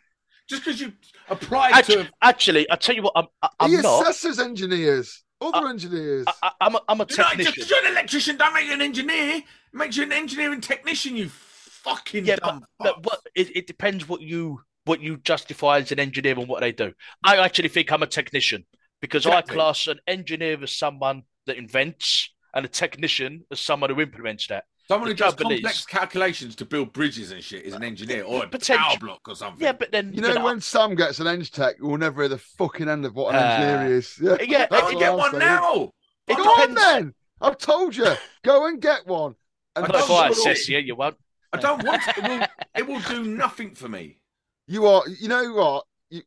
Just 0.49 0.65
because 0.65 0.81
you 0.81 0.91
applied 1.29 1.73
Actually, 1.73 2.05
to. 2.05 2.11
actually, 2.21 2.71
I 2.71 2.75
tell 2.75 2.95
you 2.95 3.03
what, 3.03 3.13
I'm, 3.15 3.27
I- 3.41 3.49
I'm 3.59 3.69
he 3.69 3.77
not. 3.77 4.05
assesses 4.05 4.43
engineers, 4.43 5.23
other 5.41 5.67
uh, 5.67 5.69
engineers. 5.69 6.25
I, 6.27 6.33
I- 6.43 6.51
I'm 6.61 6.75
a, 6.75 6.81
I'm 6.87 7.01
a 7.01 7.05
You're 7.09 7.17
not 7.17 7.17
just 7.17 7.29
technician. 7.29 7.53
because 7.55 7.69
you're 7.69 7.85
an 7.85 7.91
electrician, 7.91 8.37
don't 8.37 8.53
make 8.53 8.65
you 8.67 8.73
an 8.73 8.81
engineer. 8.81 9.35
It 9.37 9.43
makes 9.73 9.97
you 9.97 10.03
an 10.03 10.11
engineering 10.11 10.61
technician. 10.61 11.15
You 11.15 11.29
fucking 11.29 12.25
Yeah, 12.25 12.37
dumb. 12.37 12.65
but 12.79 12.95
fuck. 12.95 13.05
what 13.05 13.19
it, 13.35 13.55
it 13.55 13.67
depends 13.67 14.07
what 14.07 14.21
you 14.21 14.61
what 14.85 15.01
you 15.01 15.17
justify 15.17 15.79
as 15.79 15.91
an 15.91 15.99
engineer 15.99 16.39
and 16.39 16.47
what 16.47 16.61
they 16.61 16.71
do. 16.71 16.93
I 17.23 17.37
actually 17.37 17.67
think 17.69 17.91
I'm 17.91 18.03
a 18.03 18.07
technician 18.07 18.65
because 19.01 19.25
Exactly. 19.25 19.53
I 19.53 19.55
class 19.55 19.87
an 19.87 19.99
engineer 20.07 20.57
as 20.63 20.71
someone 20.75 21.23
that 21.45 21.57
invents 21.57 22.33
and 22.53 22.65
a 22.65 22.69
technician 22.69 23.43
as 23.51 23.59
someone 23.59 23.89
who 23.89 23.99
implements 24.01 24.47
that. 24.47 24.63
Someone 24.87 25.09
who 25.09 25.15
does 25.15 25.35
trouble 25.35 25.51
complex 25.51 25.85
calculations 25.85 26.55
to 26.55 26.65
build 26.65 26.93
bridges 26.93 27.31
and 27.31 27.43
shit 27.43 27.65
is 27.65 27.73
an 27.73 27.83
engineer 27.83 28.23
or 28.23 28.45
a 28.45 28.47
Potential- 28.47 28.85
power 28.85 28.97
block 28.99 29.21
or 29.27 29.35
something. 29.35 29.61
Yeah, 29.63 29.73
but 29.73 29.91
then 29.91 30.13
you 30.13 30.21
know, 30.21 30.43
when 30.43 30.61
Sam 30.61 30.95
gets 30.95 31.19
an 31.19 31.27
eng 31.27 31.41
tech, 31.43 31.75
we'll 31.79 31.97
never 31.97 32.21
hear 32.21 32.29
the 32.29 32.37
fucking 32.37 32.87
end 32.87 33.05
of 33.05 33.13
what 33.13 33.35
an 33.35 33.41
Uh, 33.41 33.47
engineer 33.47 33.97
is. 33.97 34.17
Yeah, 34.21 34.37
yeah, 34.41 34.67
Go 34.67 34.75
That's 34.77 34.87
and 34.87 34.95
what 34.95 34.99
get 34.99 35.11
I'm 35.11 35.17
one 35.17 35.31
saying. 35.31 35.39
now. 35.39 35.91
It 36.27 36.37
Go 36.37 36.43
I 36.43 36.47
on 36.47 36.69
depends. 36.69 36.81
then. 36.81 37.13
I've 37.41 37.57
told 37.57 37.95
you. 37.95 38.13
Go 38.43 38.65
and 38.67 38.81
get 38.81 39.05
one. 39.05 39.35
I 39.75 39.81
And 39.81 39.87
don't 39.89 39.99
don't 39.99 40.09
know 40.09 40.15
if 40.31 40.37
I 40.37 40.39
want 40.49 40.67
you, 40.69 40.77
you 40.79 40.95
won't. 40.95 41.17
I 41.53 41.57
don't 41.59 41.83
want 41.83 42.01
to. 42.03 42.09
It 42.17 42.23
will, 42.23 42.47
it 42.75 42.87
will 42.87 42.99
do 43.15 43.23
nothing 43.29 43.75
for 43.75 43.87
me. 43.89 44.21
You 44.67 44.87
are, 44.87 45.03
you 45.07 45.27
know 45.27 45.53
what? 45.53 45.85
You, 46.09 46.21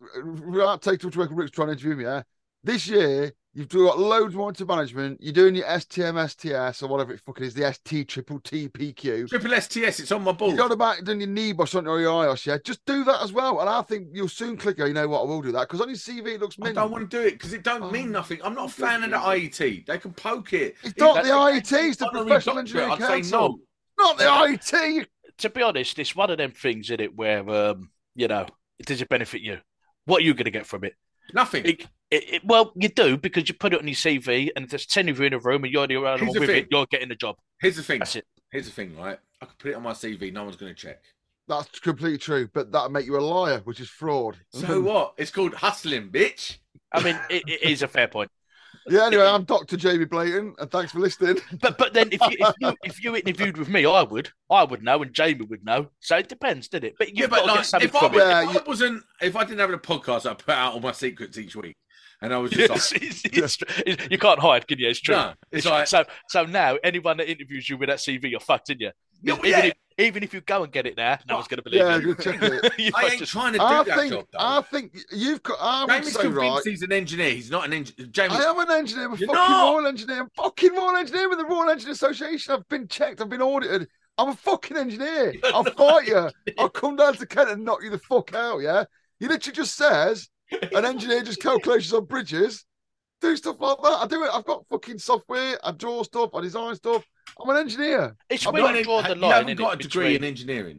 without 0.46 0.82
taking 0.82 1.10
too 1.10 1.18
much 1.20 1.28
work, 1.30 1.38
Rick's 1.38 1.50
trying 1.50 1.68
to 1.68 1.72
interview 1.72 1.96
me. 1.96 2.04
Yeah, 2.04 2.22
this 2.62 2.86
year 2.86 3.32
you've 3.54 3.68
got 3.68 3.98
loads 3.98 4.34
more 4.34 4.48
into 4.48 4.64
management. 4.64 5.20
You're 5.20 5.32
doing 5.32 5.54
your 5.54 5.66
STM, 5.66 6.28
STS, 6.28 6.82
or 6.82 6.88
whatever 6.88 7.12
it 7.12 7.20
fucking 7.20 7.44
is, 7.44 7.54
the 7.54 7.72
ST 7.72 8.08
triple 8.08 8.40
TPQ. 8.40 9.28
Triple 9.28 9.60
STS, 9.60 10.00
it's 10.00 10.12
on 10.12 10.22
my 10.22 10.32
board. 10.32 10.52
You 10.52 10.56
board. 10.58 10.70
got 10.70 10.74
about 10.74 11.04
doing 11.04 11.20
your 11.20 11.28
NEBOSH 11.30 11.76
on 11.76 11.86
or 11.86 12.00
your 12.00 12.12
IOSH, 12.12 12.46
yeah. 12.46 12.58
Just 12.64 12.84
do 12.86 13.04
that 13.04 13.22
as 13.22 13.32
well, 13.32 13.60
and 13.60 13.68
I 13.68 13.82
think 13.82 14.08
you'll 14.12 14.28
soon 14.28 14.56
click. 14.56 14.76
Oh, 14.80 14.84
you 14.86 14.94
know 14.94 15.08
what? 15.08 15.22
I 15.22 15.24
will 15.24 15.42
do 15.42 15.52
that 15.52 15.68
because 15.68 15.80
on 15.80 15.88
your 15.88 15.96
CV 15.96 16.34
it 16.34 16.40
looks 16.40 16.56
I 16.62 16.72
don't 16.72 16.90
want 16.90 17.10
to 17.10 17.16
do 17.16 17.26
it 17.26 17.32
because 17.32 17.52
it 17.52 17.62
don't 17.62 17.92
mean 17.92 18.08
Oh, 18.08 18.12
nothing. 18.12 18.40
I'm 18.42 18.54
not 18.54 18.68
a 18.70 18.72
fan 18.72 19.02
of 19.04 19.10
the 19.10 19.16
IET. 19.16 19.86
They 19.86 19.98
can 19.98 20.12
poke 20.12 20.52
it. 20.52 20.76
It's 20.82 20.98
not 20.98 21.22
the 21.24 21.30
IET, 21.30 21.72
it's 21.88 21.96
the 21.96 22.08
Professional 22.10 22.58
Engineering 22.58 22.92
I'd 22.92 23.00
say 23.00 23.06
Council. 23.06 23.58
no. 23.98 24.04
Not 24.04 24.18
the 24.18 24.24
IET. 24.24 25.06
To 25.38 25.50
be 25.50 25.62
honest, 25.62 25.98
it's 25.98 26.14
one 26.14 26.30
of 26.30 26.38
them 26.38 26.52
things 26.52 26.90
in 26.90 27.00
it 27.00 27.16
where 27.16 27.48
um, 27.48 27.90
you 28.14 28.28
know, 28.28 28.46
does 28.84 29.00
it 29.00 29.08
benefit 29.08 29.40
you? 29.40 29.58
What 30.04 30.22
are 30.22 30.24
you 30.24 30.34
going 30.34 30.44
to 30.44 30.50
get 30.50 30.66
from 30.66 30.84
it? 30.84 30.94
Nothing. 31.34 31.64
It, 31.64 31.80
it, 32.10 32.34
it- 32.34 32.44
well, 32.44 32.72
you 32.76 32.88
do 32.88 33.16
because 33.16 33.48
you 33.48 33.54
put 33.54 33.72
it 33.72 33.80
on 33.80 33.86
your 33.88 33.94
CV, 33.94 34.50
and 34.54 34.64
if 34.64 34.70
there's 34.70 34.86
ten 34.86 35.08
of 35.08 35.18
you 35.18 35.26
in 35.26 35.32
a 35.34 35.38
room 35.38 35.64
and 35.64 35.72
you're 35.72 35.86
the 35.86 35.96
only 35.96 36.26
one 36.26 36.38
with 36.38 36.48
thing. 36.48 36.62
it, 36.64 36.68
you're 36.70 36.86
getting 36.86 37.08
the 37.08 37.14
job. 37.14 37.36
Here's 37.60 37.76
the 37.76 37.82
thing. 37.82 38.00
That's 38.00 38.16
it. 38.16 38.26
Here's 38.50 38.66
the 38.66 38.72
thing, 38.72 38.96
right? 38.96 39.18
I 39.40 39.46
could 39.46 39.58
put 39.58 39.70
it 39.70 39.74
on 39.74 39.82
my 39.82 39.92
CV. 39.92 40.32
No 40.32 40.44
one's 40.44 40.56
going 40.56 40.74
to 40.74 40.80
check. 40.80 41.02
That's 41.48 41.80
completely 41.80 42.18
true, 42.18 42.48
but 42.52 42.70
that'll 42.70 42.90
make 42.90 43.06
you 43.06 43.16
a 43.16 43.20
liar, 43.20 43.60
which 43.64 43.80
is 43.80 43.88
fraud. 43.88 44.36
So 44.52 44.80
what? 44.80 45.14
It's 45.16 45.30
called 45.30 45.54
hustling, 45.54 46.10
bitch. 46.10 46.58
I 46.92 47.02
mean, 47.02 47.18
it, 47.28 47.42
it 47.46 47.62
is 47.62 47.82
a 47.82 47.88
fair 47.88 48.06
point. 48.08 48.30
Yeah, 48.88 49.06
anyway, 49.06 49.24
I'm 49.26 49.44
Dr. 49.44 49.76
Jamie 49.76 50.06
Blayton, 50.06 50.54
and 50.58 50.70
thanks 50.70 50.92
for 50.92 51.00
listening. 51.00 51.36
But 51.60 51.76
but 51.78 51.92
then 51.92 52.08
if 52.12 52.20
you, 52.22 52.36
if 52.40 52.54
you 52.60 52.74
if 52.82 53.04
you 53.04 53.16
interviewed 53.16 53.56
with 53.58 53.68
me, 53.68 53.84
I 53.84 54.02
would 54.02 54.30
I 54.48 54.64
would 54.64 54.82
know, 54.82 55.02
and 55.02 55.12
Jamie 55.12 55.44
would 55.46 55.64
know. 55.64 55.88
So 56.00 56.16
it 56.16 56.28
depends, 56.28 56.68
did 56.68 56.84
it? 56.84 56.94
But 56.98 57.14
Yeah, 57.14 57.22
you've 57.22 57.30
but 57.30 57.46
like, 57.46 57.60
if, 57.82 57.94
I, 57.94 58.06
was- 58.06 58.14
it. 58.14 58.18
Yeah, 58.18 58.42
if 58.48 58.54
you- 58.54 58.60
I 58.60 58.62
wasn't, 58.66 59.02
if 59.20 59.36
I 59.36 59.44
didn't 59.44 59.58
have 59.60 59.70
a 59.70 59.78
podcast, 59.78 60.28
I 60.28 60.34
put 60.34 60.54
out 60.54 60.72
all 60.74 60.80
my 60.80 60.92
secrets 60.92 61.36
each 61.38 61.54
week, 61.56 61.76
and 62.22 62.32
I 62.32 62.38
was 62.38 62.50
just 62.52 62.70
Yes, 62.70 62.92
like, 62.92 63.02
it's, 63.02 63.24
it's. 63.26 63.62
It's- 63.86 64.08
you 64.10 64.18
can't 64.18 64.40
hide, 64.40 64.66
can 64.66 64.78
you? 64.78 64.88
It's 64.88 65.00
true. 65.00 65.14
no, 65.14 65.34
it's 65.52 65.66
like, 65.66 65.86
so 65.86 66.04
so 66.28 66.44
now 66.44 66.76
anyone 66.82 67.18
that 67.18 67.30
interviews 67.30 67.68
you 67.68 67.76
with 67.76 67.88
that 67.90 67.98
CV, 67.98 68.30
you're 68.30 68.40
fucked, 68.40 68.70
in 68.70 68.80
you? 68.80 68.90
Yeah, 69.22 69.36
yeah. 69.44 69.64
if, 69.66 69.74
even 70.00 70.22
if 70.22 70.32
you 70.34 70.40
go 70.40 70.64
and 70.64 70.72
get 70.72 70.86
it 70.86 70.96
there, 70.96 71.18
no 71.28 71.36
one's 71.36 71.48
going 71.48 71.58
to 71.58 71.62
believe 71.62 71.80
Yeah, 71.80 71.96
you. 71.98 72.14
check 72.14 72.38
it. 72.42 72.72
You 72.78 72.90
I 72.94 73.06
ain't 73.06 73.18
just- 73.18 73.32
trying 73.32 73.52
to 73.52 73.58
do 73.58 73.64
I 73.64 73.82
that 73.84 73.98
think 73.98 74.12
job. 74.12 74.26
Though. 74.32 74.38
I 74.40 74.62
think 74.62 74.98
you've 75.12 75.42
got. 75.42 75.58
I 75.60 75.84
would 75.84 76.04
say 76.04 76.20
convinced 76.22 76.36
right. 76.36 76.62
he's 76.64 76.82
an 76.82 76.92
engineer. 76.92 77.30
He's 77.30 77.50
not 77.50 77.64
an 77.66 77.72
engineer. 77.72 78.08
Jamie, 78.10 78.34
I 78.34 78.42
am 78.42 78.58
an 78.58 78.70
engineer. 78.70 79.06
I'm 79.06 79.12
a 79.12 79.16
fucking 79.16 79.34
not. 79.34 79.74
Royal 79.74 79.86
Engineer. 79.86 80.20
I'm 80.22 80.30
fucking 80.36 80.72
Royal 80.74 80.96
Engineer 80.96 81.28
with 81.28 81.38
the 81.38 81.44
Royal 81.46 81.70
Engineer 81.70 81.92
Association. 81.92 82.54
I've 82.54 82.68
been 82.68 82.88
checked. 82.88 83.20
I've 83.20 83.28
been 83.28 83.42
audited. 83.42 83.88
I'm 84.18 84.28
a 84.30 84.34
fucking 84.36 84.76
engineer. 84.76 85.32
You're 85.42 85.54
I'll 85.54 85.64
not 85.64 85.76
fight 85.76 86.06
you. 86.08 86.28
I'll 86.58 86.68
come 86.68 86.96
down 86.96 87.14
to 87.14 87.26
Kent 87.26 87.50
and 87.50 87.64
knock 87.64 87.82
you 87.82 87.90
the 87.90 87.98
fuck 87.98 88.34
out. 88.34 88.58
Yeah. 88.58 88.84
He 89.18 89.28
literally 89.28 89.54
just 89.54 89.76
says 89.76 90.28
an 90.72 90.84
engineer 90.84 91.22
just 91.22 91.40
calculations 91.40 91.92
on 91.94 92.04
bridges, 92.04 92.64
do 93.20 93.36
stuff 93.36 93.56
like 93.60 93.78
that. 93.82 93.98
I 94.02 94.06
do 94.06 94.24
it. 94.24 94.30
I've 94.32 94.44
got 94.44 94.66
fucking 94.68 94.98
software. 94.98 95.58
I 95.64 95.72
draw 95.72 96.02
stuff. 96.02 96.30
I 96.34 96.40
design 96.40 96.74
stuff. 96.74 97.04
I'm 97.42 97.50
an 97.50 97.56
engineer. 97.56 98.16
It's 98.28 98.46
I'm 98.46 98.52
where 98.52 98.62
not 98.62 98.72
you 98.72 98.78
an- 98.78 98.84
draw 98.84 99.02
the 99.02 99.16
you 99.16 99.22
haven't 99.32 99.56
got 99.56 99.74
a 99.74 99.76
degree 99.76 100.02
between- 100.04 100.16
in 100.16 100.24
engineering. 100.24 100.78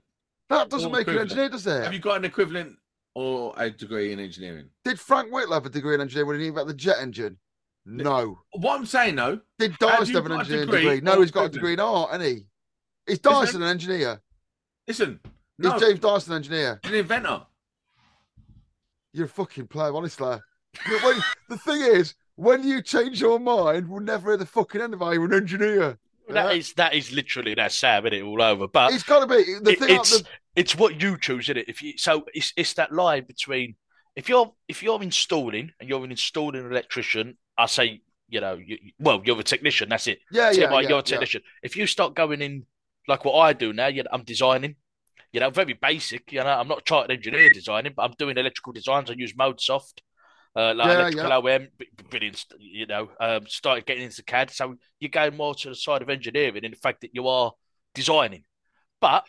That 0.49 0.69
doesn't 0.69 0.89
Or 0.89 0.97
make 0.97 1.07
you 1.07 1.13
an 1.13 1.19
engineer, 1.19 1.49
does 1.49 1.65
it? 1.65 1.83
Have 1.83 1.93
you 1.93 1.99
got 1.99 2.17
an 2.17 2.25
equivalent 2.25 2.77
or 3.15 3.53
a 3.57 3.69
degree 3.69 4.11
in 4.11 4.19
engineering? 4.19 4.69
Did 4.83 4.99
Frank 4.99 5.31
Whittle 5.31 5.53
have 5.53 5.65
a 5.65 5.69
degree 5.69 5.95
in 5.95 6.01
engineering 6.01 6.27
when 6.27 6.39
he 6.41 6.47
invented 6.47 6.75
the 6.75 6.77
jet 6.77 6.97
engine? 6.99 7.37
No. 7.85 8.39
What 8.51 8.77
I'm 8.77 8.85
saying 8.85 9.15
though, 9.15 9.39
Did 9.57 9.77
Dyson 9.79 10.07
you 10.09 10.15
have 10.17 10.25
an 10.25 10.33
engineering 10.39 10.65
degree 10.67 10.81
degree? 10.81 11.01
No, 11.01 11.21
he's 11.21 11.31
got 11.31 11.45
a 11.45 11.49
degree 11.49 11.73
in 11.73 11.79
art, 11.79 12.11
hasn't 12.11 12.29
he? 12.29 12.45
Is 13.11 13.19
Dyson 13.19 13.63
an 13.63 13.69
engineer? 13.69 14.21
listen, 14.87 15.19
no, 15.57 15.75
Is 15.75 15.81
James 15.81 15.99
Dyson 15.99 16.33
an 16.33 16.37
engineer? 16.37 16.79
an 16.83 16.93
inventor. 16.93 17.45
You're 19.13 19.25
a 19.25 19.29
fucking 19.29 19.67
player, 19.67 19.93
honestly. 19.95 20.37
When- 21.03 21.21
the 21.49 21.57
thing 21.57 21.81
is, 21.81 22.15
when 22.35 22.63
you 22.67 22.81
change 22.81 23.19
your 23.19 23.39
mind, 23.39 23.89
we'll 23.89 23.99
never 24.01 24.31
hear 24.31 24.37
the 24.37 24.45
fucking 24.45 24.79
end 24.81 24.93
of 24.93 25.01
it. 25.01 25.13
You're 25.13 25.25
an 25.25 25.33
engineer. 25.33 25.97
That 26.33 26.55
is 26.55 26.73
that 26.73 26.93
is 26.93 27.11
literally 27.11 27.55
that 27.55 27.71
Sam, 27.71 28.05
is 28.07 28.13
it 28.13 28.21
all 28.23 28.41
over? 28.41 28.67
But 28.67 28.93
It's 28.93 29.03
got 29.03 29.19
to 29.21 29.27
be 29.27 29.43
the 29.61 29.71
it- 29.71 29.79
thing. 29.79 29.99
it's 29.99 30.19
the- 30.21 30.27
it's 30.55 30.75
what 30.75 31.01
you 31.01 31.17
choose, 31.17 31.45
isn't 31.45 31.57
it? 31.57 31.69
If 31.69 31.81
you 31.81 31.97
so 31.97 32.25
it's 32.33 32.53
it's 32.57 32.73
that 32.73 32.91
line 32.93 33.25
between 33.25 33.75
if 34.15 34.27
you're 34.29 34.53
if 34.67 34.83
you're 34.83 35.01
installing 35.01 35.71
and 35.79 35.87
you're 35.89 36.03
an 36.03 36.11
installing 36.11 36.65
electrician, 36.65 37.37
I 37.57 37.65
say 37.67 38.01
you 38.27 38.41
know 38.41 38.55
you, 38.55 38.77
well 38.99 39.21
you're 39.23 39.39
a 39.39 39.43
technician. 39.43 39.89
That's 39.89 40.07
it. 40.07 40.19
yeah, 40.31 40.51
Tim, 40.51 40.61
yeah, 40.63 40.69
yeah, 40.71 40.79
you're 40.81 40.91
a 40.91 40.95
yeah. 40.97 41.01
technician. 41.01 41.41
If 41.63 41.75
you 41.77 41.87
start 41.87 42.15
going 42.15 42.41
in 42.41 42.65
like 43.07 43.23
what 43.25 43.35
I 43.39 43.53
do 43.53 43.73
now, 43.73 43.87
you 43.87 44.03
know, 44.03 44.09
I'm 44.11 44.23
designing. 44.23 44.75
You 45.33 45.39
know, 45.39 45.49
very 45.49 45.73
basic. 45.73 46.33
You 46.33 46.39
know, 46.43 46.47
I'm 46.47 46.67
not 46.67 46.79
a 46.79 46.83
chartered 46.83 47.15
engineer 47.15 47.49
designing, 47.49 47.93
but 47.95 48.03
I'm 48.03 48.13
doing 48.19 48.37
electrical 48.37 48.73
designs. 48.73 49.09
I 49.09 49.13
use 49.13 49.31
ModeSoft, 49.33 49.99
uh, 50.55 50.73
like 50.73 50.87
Yeah, 50.87 50.99
electrical 50.99 51.31
OM, 51.47 51.67
b- 51.77 51.87
brilliant. 52.09 52.45
You 52.59 52.85
know, 52.87 53.09
um, 53.19 53.47
started 53.47 53.85
getting 53.85 54.03
into 54.03 54.23
CAD. 54.23 54.51
So 54.51 54.75
you're 54.99 55.09
going 55.09 55.35
more 55.35 55.55
to 55.55 55.69
the 55.69 55.75
side 55.75 56.01
of 56.01 56.09
engineering 56.09 56.63
in 56.63 56.71
the 56.71 56.77
fact 56.77 57.01
that 57.01 57.11
you 57.13 57.27
are 57.27 57.53
designing. 57.95 58.43
But 58.99 59.25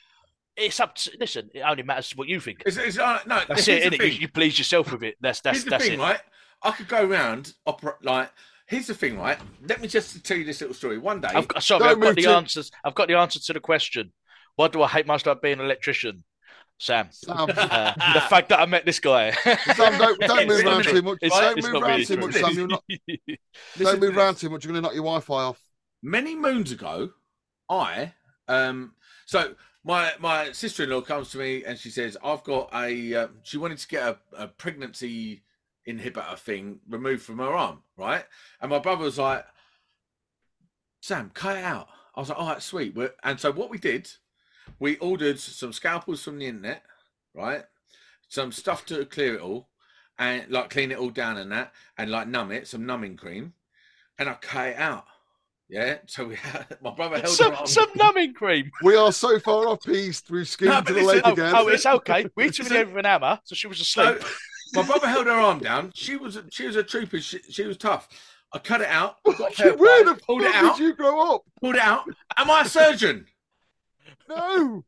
it's 0.56 0.80
up 0.80 0.94
to 0.96 1.10
listen. 1.18 1.50
It 1.54 1.60
only 1.60 1.82
matters 1.82 2.14
what 2.16 2.28
you 2.28 2.40
think. 2.40 2.62
It's, 2.66 2.76
it's, 2.76 2.98
uh, 2.98 3.20
no, 3.26 3.40
That's 3.48 3.66
it, 3.68 3.92
innit? 3.92 4.00
You, 4.00 4.20
you 4.20 4.28
please 4.28 4.58
yourself 4.58 4.92
with 4.92 5.02
it. 5.02 5.16
That's 5.20 5.40
that's 5.40 5.58
here's 5.58 5.64
the 5.64 5.70
that's 5.70 5.84
thing, 5.84 5.98
it. 5.98 6.02
right? 6.02 6.20
I 6.62 6.72
could 6.72 6.88
go 6.88 7.06
around 7.06 7.54
opera 7.66 7.94
like. 8.02 8.30
Here's 8.66 8.86
the 8.86 8.94
thing, 8.94 9.18
right? 9.18 9.38
Let 9.68 9.82
me 9.82 9.88
just 9.88 10.24
tell 10.24 10.36
you 10.36 10.44
this 10.44 10.60
little 10.60 10.74
story. 10.74 10.96
One 10.96 11.20
day, 11.20 11.28
I've 11.34 11.48
got, 11.48 11.62
sorry, 11.62 11.84
I've 11.84 12.00
got 12.00 12.14
the 12.16 12.22
to- 12.22 12.30
answers. 12.30 12.70
I've 12.84 12.94
got 12.94 13.08
the 13.08 13.18
answer 13.18 13.38
to 13.38 13.52
the 13.52 13.60
question. 13.60 14.12
Why 14.56 14.68
do 14.68 14.82
I 14.82 14.88
hate 14.88 15.06
most 15.06 15.26
about 15.26 15.42
being 15.42 15.58
an 15.58 15.64
electrician? 15.64 16.24
Sam. 16.78 17.08
Sam, 17.12 17.36
Uh, 17.50 17.92
the 18.14 18.20
fact 18.22 18.48
that 18.48 18.58
I 18.60 18.66
met 18.66 18.84
this 18.84 18.98
guy. 18.98 19.30
Sam, 19.32 19.98
don't, 19.98 20.20
don't 20.20 20.48
move 20.48 20.64
around 20.64 20.84
too 20.84 21.02
much. 21.02 21.18
It's- 21.22 21.40
don't 21.40 21.58
it's 21.58 21.66
move 21.66 21.82
around 21.82 21.90
really 21.90 22.04
too 22.06 22.16
true. 22.16 22.26
much, 22.26 22.34
Sam. 22.34 22.52
You're 22.54 22.66
not, 22.66 22.84
Listen 22.88 23.38
don't 23.78 24.00
move 24.00 24.16
around 24.16 24.36
too 24.36 24.50
much. 24.50 24.64
You're 24.64 24.72
going 24.72 24.82
to 24.82 24.88
knock 24.88 24.94
your 24.94 25.04
Wi-Fi 25.04 25.34
off. 25.42 25.62
many 26.02 26.34
moons 26.34 26.72
ago, 26.72 27.10
I 27.68 28.14
um 28.48 28.94
so 29.24 29.54
my 29.84 30.12
my 30.18 30.50
sister 30.52 30.82
in 30.82 30.90
law 30.90 31.00
comes 31.00 31.30
to 31.30 31.38
me 31.38 31.64
and 31.64 31.78
she 31.78 31.90
says 31.90 32.16
I've 32.24 32.42
got 32.42 32.70
a 32.74 33.14
uh, 33.14 33.28
she 33.44 33.56
wanted 33.56 33.78
to 33.78 33.88
get 33.88 34.02
a, 34.02 34.18
a 34.36 34.48
pregnancy 34.48 35.44
inhibitor 35.88 36.36
thing 36.38 36.80
removed 36.88 37.22
from 37.22 37.38
her 37.38 37.52
arm, 37.54 37.82
right? 37.96 38.24
And 38.60 38.70
my 38.70 38.80
brother 38.80 39.04
was 39.04 39.18
like, 39.18 39.44
Sam, 41.00 41.30
cut 41.34 41.56
it 41.56 41.64
out. 41.64 41.88
I 42.14 42.20
was 42.20 42.28
like, 42.28 42.38
all 42.38 42.48
right, 42.48 42.62
sweet. 42.62 42.94
We're, 42.94 43.12
and 43.24 43.40
so 43.40 43.50
what 43.52 43.70
we 43.70 43.78
did, 43.78 44.08
we 44.78 44.96
ordered 44.98 45.38
some 45.38 45.72
scalpels 45.72 46.22
from 46.22 46.38
the 46.38 46.46
internet, 46.46 46.82
right? 47.34 47.64
Some 48.28 48.52
stuff 48.52 48.84
to 48.86 49.04
clear 49.04 49.34
it 49.36 49.40
all, 49.40 49.68
and 50.18 50.48
like 50.50 50.70
clean 50.70 50.90
it 50.92 50.98
all 50.98 51.10
down 51.10 51.36
and 51.36 51.52
that, 51.52 51.72
and 51.98 52.10
like 52.10 52.28
numb 52.28 52.50
it, 52.52 52.66
some 52.66 52.86
numbing 52.86 53.16
cream, 53.16 53.52
and 54.18 54.28
I 54.28 54.34
cut 54.34 54.68
it 54.68 54.76
out. 54.78 55.04
Yeah. 55.68 55.98
So 56.06 56.26
we 56.26 56.34
had 56.36 56.66
my 56.82 56.90
brother 56.94 57.16
held 57.16 57.28
some 57.28 57.52
her 57.52 57.58
arm. 57.58 57.66
some 57.66 57.88
numbing 57.94 58.34
cream. 58.34 58.70
We 58.82 58.96
are 58.96 59.12
so 59.12 59.38
far 59.38 59.68
off 59.68 59.82
piste. 59.84 60.30
We've 60.30 60.46
skimmed 60.48 60.70
No, 60.72 60.80
to 60.82 60.92
the 60.92 61.00
listen- 61.02 61.08
lake 61.16 61.22
Oh, 61.26 61.32
again. 61.32 61.52
oh, 61.56 61.68
it's 61.68 61.86
okay. 61.86 62.26
We 62.36 62.50
took 62.50 62.66
it 62.70 62.72
over 62.72 62.98
an 62.98 63.04
hammer, 63.04 63.38
so 63.44 63.54
she 63.54 63.66
was 63.68 63.86
So 63.86 64.02
asleep. 64.14 64.28
my 64.74 64.82
brother 64.82 65.06
held 65.08 65.26
her 65.26 65.32
arm 65.32 65.58
down. 65.60 65.90
She 65.94 66.16
was 66.16 66.38
she 66.50 66.66
was 66.66 66.76
a 66.76 66.82
trooper. 66.82 67.20
She, 67.20 67.38
she 67.50 67.64
was 67.64 67.76
tough. 67.76 68.08
I 68.54 68.58
cut 68.58 68.82
it 68.82 68.88
out. 68.88 69.16
got 69.24 69.52
a 69.52 69.54
pair 69.56 69.74
Where 69.76 70.04
the 70.04 70.14
pulled 70.14 70.42
fuck 70.42 70.50
it 70.54 70.56
out. 70.62 70.76
did 70.76 70.84
you 70.84 70.94
grow 70.94 71.34
up? 71.36 71.42
Pulled 71.60 71.76
it 71.76 71.80
out. 71.80 72.04
Am 72.36 72.50
I 72.50 72.62
a 72.62 72.68
surgeon? 72.68 73.24
No. 74.28 74.84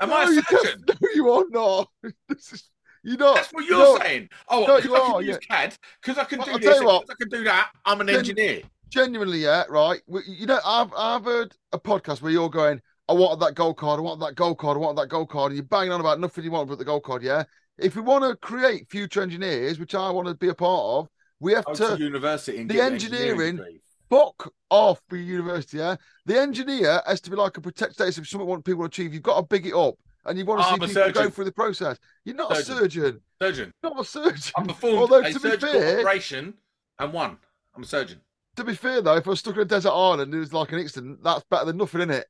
Am 0.00 0.08
no, 0.10 0.16
I 0.16 0.22
a 0.24 0.30
you 0.30 0.42
surgeon? 0.42 0.84
can't- 0.86 1.00
No, 1.02 1.08
you 1.14 1.30
are 1.30 1.44
not. 1.50 1.88
This 2.28 2.52
is 2.52 2.70
You 3.04 3.16
know, 3.16 3.34
That's 3.34 3.52
what 3.52 3.64
you 3.64 3.76
you're 3.76 3.98
know, 3.98 3.98
saying. 4.02 4.28
Oh, 4.48 4.60
No, 4.66 4.76
because 4.76 4.84
you 4.84 4.94
I 4.96 4.98
are, 5.00 5.12
can 5.18 5.24
use 5.26 5.38
CAD, 5.38 5.76
because 6.02 6.18
I 6.18 6.24
can 6.24 6.40
do 6.40 6.50
I'll 6.52 6.58
this, 6.58 6.80
you 6.80 6.86
what. 6.86 7.06
because 7.06 7.16
I 7.20 7.22
can 7.24 7.28
do 7.38 7.44
that. 7.44 7.70
I'm 7.84 8.00
an 8.00 8.06
Gen- 8.08 8.16
engineer. 8.16 8.62
genuinely, 8.90 9.38
yeah, 9.40 9.64
right. 9.68 10.00
You 10.26 10.46
know, 10.46 10.58
I've 10.64 10.92
I've 10.96 11.24
heard 11.24 11.54
a 11.72 11.78
podcast 11.78 12.22
where 12.22 12.32
you're 12.32 12.50
going, 12.50 12.80
I 13.08 13.12
wanted 13.14 13.40
that 13.40 13.54
gold 13.54 13.76
card, 13.78 13.98
I 13.98 14.02
want 14.02 14.20
that 14.20 14.34
gold 14.34 14.58
card, 14.58 14.76
I 14.76 14.80
want 14.80 14.96
that 14.98 15.08
gold 15.08 15.30
card, 15.30 15.52
and 15.52 15.56
you're 15.56 15.64
banging 15.64 15.92
on 15.92 16.00
about 16.00 16.20
nothing 16.20 16.44
you 16.44 16.50
want 16.50 16.68
but 16.68 16.78
the 16.78 16.84
gold 16.84 17.02
card, 17.04 17.22
yeah. 17.22 17.44
If 17.78 17.94
we 17.96 18.02
want 18.02 18.24
to 18.24 18.34
create 18.36 18.90
future 18.90 19.22
engineers, 19.22 19.78
which 19.78 19.94
I 19.94 20.10
want 20.10 20.26
to 20.28 20.34
be 20.34 20.48
a 20.48 20.54
part 20.54 20.82
of, 20.82 21.08
we 21.40 21.52
have 21.52 21.64
to 21.66 21.96
to 21.96 21.98
university 21.98 22.64
the 22.64 22.80
engineering- 22.82 23.56
degree. 23.56 23.80
Fuck 24.10 24.52
off 24.70 25.00
the 25.08 25.18
university, 25.18 25.78
yeah. 25.78 25.96
The 26.26 26.38
engineer 26.40 27.02
has 27.06 27.20
to 27.22 27.30
be 27.30 27.36
like 27.36 27.56
a 27.56 27.60
protected 27.60 27.94
status 27.94 28.18
if 28.18 28.28
something 28.28 28.46
want 28.48 28.64
people 28.64 28.82
to 28.82 28.86
achieve. 28.86 29.14
You've 29.14 29.22
got 29.22 29.36
to 29.36 29.42
big 29.42 29.66
it 29.66 29.74
up, 29.74 29.94
and 30.24 30.38
you 30.38 30.44
want 30.44 30.60
to 30.62 30.88
see 30.88 30.92
people 30.94 31.22
go 31.22 31.30
through 31.30 31.44
the 31.46 31.52
process. 31.52 31.98
You're 32.24 32.36
not 32.36 32.52
a 32.52 32.56
Surgeon. 32.56 32.76
surgeon, 32.78 33.20
Surgeon. 33.40 33.72
not 33.82 34.00
a 34.00 34.04
surgeon. 34.04 34.52
I 34.56 34.62
performed 34.64 34.98
Although 34.98 35.20
a 35.20 35.32
to 35.32 35.40
be 35.40 35.50
surgical 35.50 35.80
fair, 35.80 36.00
operation 36.00 36.54
and 36.98 37.12
won. 37.12 37.38
I'm 37.74 37.82
a 37.82 37.86
surgeon. 37.86 38.20
to 38.56 38.64
be 38.64 38.74
fair 38.74 39.00
though, 39.00 39.16
if 39.16 39.26
I 39.26 39.30
was 39.30 39.38
stuck 39.38 39.54
in 39.54 39.62
a 39.62 39.64
desert 39.64 39.90
island 39.92 40.22
and 40.22 40.34
it 40.34 40.38
was 40.38 40.52
like 40.52 40.72
an 40.72 40.80
accident, 40.80 41.22
that's 41.22 41.44
better 41.50 41.66
than 41.66 41.76
nothing, 41.76 42.00
isn't 42.00 42.10
it? 42.10 42.26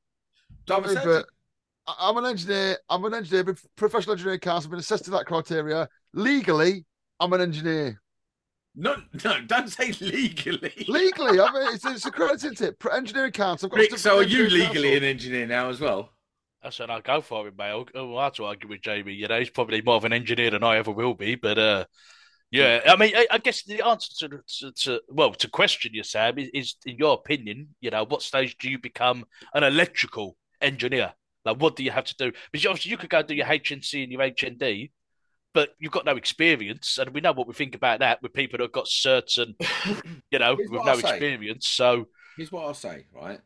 I'm 0.71 0.85
a 0.85 0.89
surgeon. 0.89 1.25
I'm 1.99 2.19
an 2.19 2.27
engineer. 2.27 2.77
I'm 2.91 3.05
an 3.07 3.15
engineer, 3.15 3.45
been 3.45 3.57
professional 3.77 4.13
engineering 4.13 4.41
council, 4.41 4.65
have 4.65 4.71
been 4.73 4.81
assessed 4.81 5.07
to 5.07 5.11
that 5.13 5.25
criteria. 5.25 5.89
Legally, 6.13 6.85
I'm 7.19 7.33
an 7.33 7.41
engineer. 7.41 8.01
No, 8.81 8.95
no, 9.25 9.41
don't 9.45 9.69
say 9.69 9.91
legally. 10.01 10.73
Legally, 10.87 11.41
I 11.41 11.53
mean, 11.53 11.75
it's, 11.75 11.85
it's 11.85 12.07
accredited, 12.07 12.53
isn't 12.53 12.79
it? 12.81 12.93
Engineering 12.93 13.33
council. 13.33 13.69
I've 13.73 13.77
Rick, 13.77 13.99
so 13.99 14.19
are 14.19 14.23
you 14.23 14.45
legally 14.45 14.91
council. 14.91 14.97
an 14.99 15.03
engineer 15.03 15.47
now 15.49 15.69
as 15.69 15.81
well? 15.81 16.13
I 16.63 16.71
said 16.71 16.89
I'll 16.89 17.01
go 17.01 17.21
for 17.21 17.49
it, 17.49 17.59
mate. 17.59 17.71
I'll, 17.71 17.87
I'll 18.17 18.25
have 18.25 18.35
to 18.35 18.45
argue 18.45 18.69
with 18.69 18.81
Jamie. 18.81 19.15
You 19.15 19.27
know, 19.27 19.41
he's 19.41 19.51
probably 19.51 19.83
more 19.83 19.97
of 19.97 20.05
an 20.05 20.13
engineer 20.13 20.51
than 20.51 20.63
I 20.63 20.77
ever 20.77 20.93
will 20.93 21.15
be. 21.15 21.35
But 21.35 21.59
uh, 21.59 21.85
yeah, 22.53 22.81
I 22.87 22.95
mean, 22.95 23.17
I, 23.17 23.27
I 23.33 23.39
guess 23.39 23.65
the 23.65 23.85
answer 23.85 24.29
to, 24.29 24.39
to, 24.61 24.73
to 24.73 25.01
well 25.09 25.33
to 25.33 25.51
question 25.51 25.91
you, 25.93 26.05
Sam, 26.05 26.39
is, 26.39 26.49
is 26.55 26.75
in 26.87 26.99
your 26.99 27.15
opinion, 27.15 27.75
you 27.81 27.91
know, 27.91 28.05
what 28.05 28.23
stage 28.23 28.59
do 28.59 28.71
you 28.71 28.79
become 28.79 29.25
an 29.55 29.65
electrical 29.65 30.37
engineer? 30.61 31.15
Like, 31.45 31.61
what 31.61 31.75
do 31.75 31.83
you 31.83 31.91
have 31.91 32.05
to 32.05 32.15
do? 32.17 32.33
Because 32.53 32.67
obviously, 32.67 32.93
you 32.93 32.97
could 32.97 33.11
go 33.11 33.23
do 33.23 33.35
your 33.35 33.47
HNC 33.47 34.05
and 34.05 34.13
your 34.13 34.21
HND, 34.21 34.93
but 35.59 35.75
you've 35.81 35.91
got 35.91 36.05
no 36.05 36.15
experience, 36.15 36.99
and 36.99 37.11
we 37.11 37.21
know 37.21 37.33
what 37.33 37.49
we 37.49 37.53
think 37.53 37.75
about 37.75 37.99
that 37.99 38.23
with 38.23 38.33
people 38.33 38.59
that 38.59 38.63
have 38.63 38.71
got 38.71 38.87
certain, 38.87 39.57
you 40.31 40.39
know 40.39 40.55
with 40.55 40.71
no 40.71 40.79
I'll 40.83 40.97
say. 40.99 41.09
experience. 41.09 41.67
So 41.67 42.07
Here's 42.37 42.53
what 42.53 42.65
I'll 42.65 42.75
say, 42.75 43.07
right? 43.13 43.41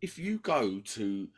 If 0.00 0.16
you 0.16 0.38
go 0.38 0.78
to 0.78 1.28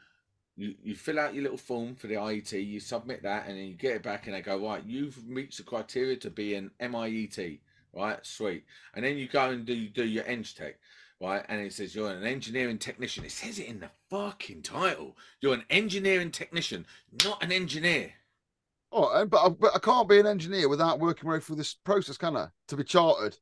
you, 0.55 0.74
you 0.83 0.94
fill 0.94 1.18
out 1.18 1.33
your 1.33 1.44
little 1.44 1.57
form 1.57 1.94
for 1.94 2.09
the 2.09 2.16
IET, 2.16 2.53
you 2.53 2.79
submit 2.79 3.22
that, 3.22 3.46
and 3.46 3.57
then 3.57 3.64
you 3.64 3.72
get 3.72 3.96
it 3.96 4.03
back, 4.03 4.27
and 4.27 4.37
they 4.37 4.42
go, 4.42 4.62
right, 4.62 4.85
you've 4.85 5.18
reached 5.27 5.57
the 5.57 5.62
criteria 5.62 6.16
to 6.16 6.29
be 6.29 6.57
an 6.57 6.70
MIET, 6.79 7.61
right? 7.94 8.18
Sweet. 8.20 8.64
And 8.92 9.03
then 9.03 9.16
you 9.16 9.29
go 9.29 9.48
and 9.48 9.64
do 9.64 9.88
do 9.88 10.05
your 10.05 10.27
Eng 10.27 10.42
Tech, 10.42 10.79
right? 11.22 11.42
And 11.48 11.59
it 11.62 11.72
says 11.72 11.94
you're 11.94 12.11
an 12.11 12.24
engineering 12.24 12.77
technician. 12.77 13.24
It 13.24 13.33
says 13.33 13.59
it 13.59 13.68
in 13.68 13.81
the 13.81 13.90
fucking 14.11 14.61
title. 14.61 15.16
You're 15.40 15.55
an 15.55 15.64
engineering 15.70 16.33
technician, 16.33 16.85
not 17.24 17.42
an 17.42 17.50
engineer. 17.50 18.12
Oh, 18.96 19.26
but 19.26 19.44
I, 19.44 19.48
but 19.48 19.72
I 19.74 19.78
can't 19.80 20.09
be 20.09 20.20
an 20.20 20.26
engineer 20.26 20.68
without 20.68 21.00
working 21.00 21.28
my 21.28 21.35
way 21.35 21.40
through 21.40 21.57
this 21.57 21.74
process, 21.74 22.16
can 22.16 22.37
I? 22.37 22.46
To 22.68 22.76
be 22.76 22.85
chartered. 22.85 23.37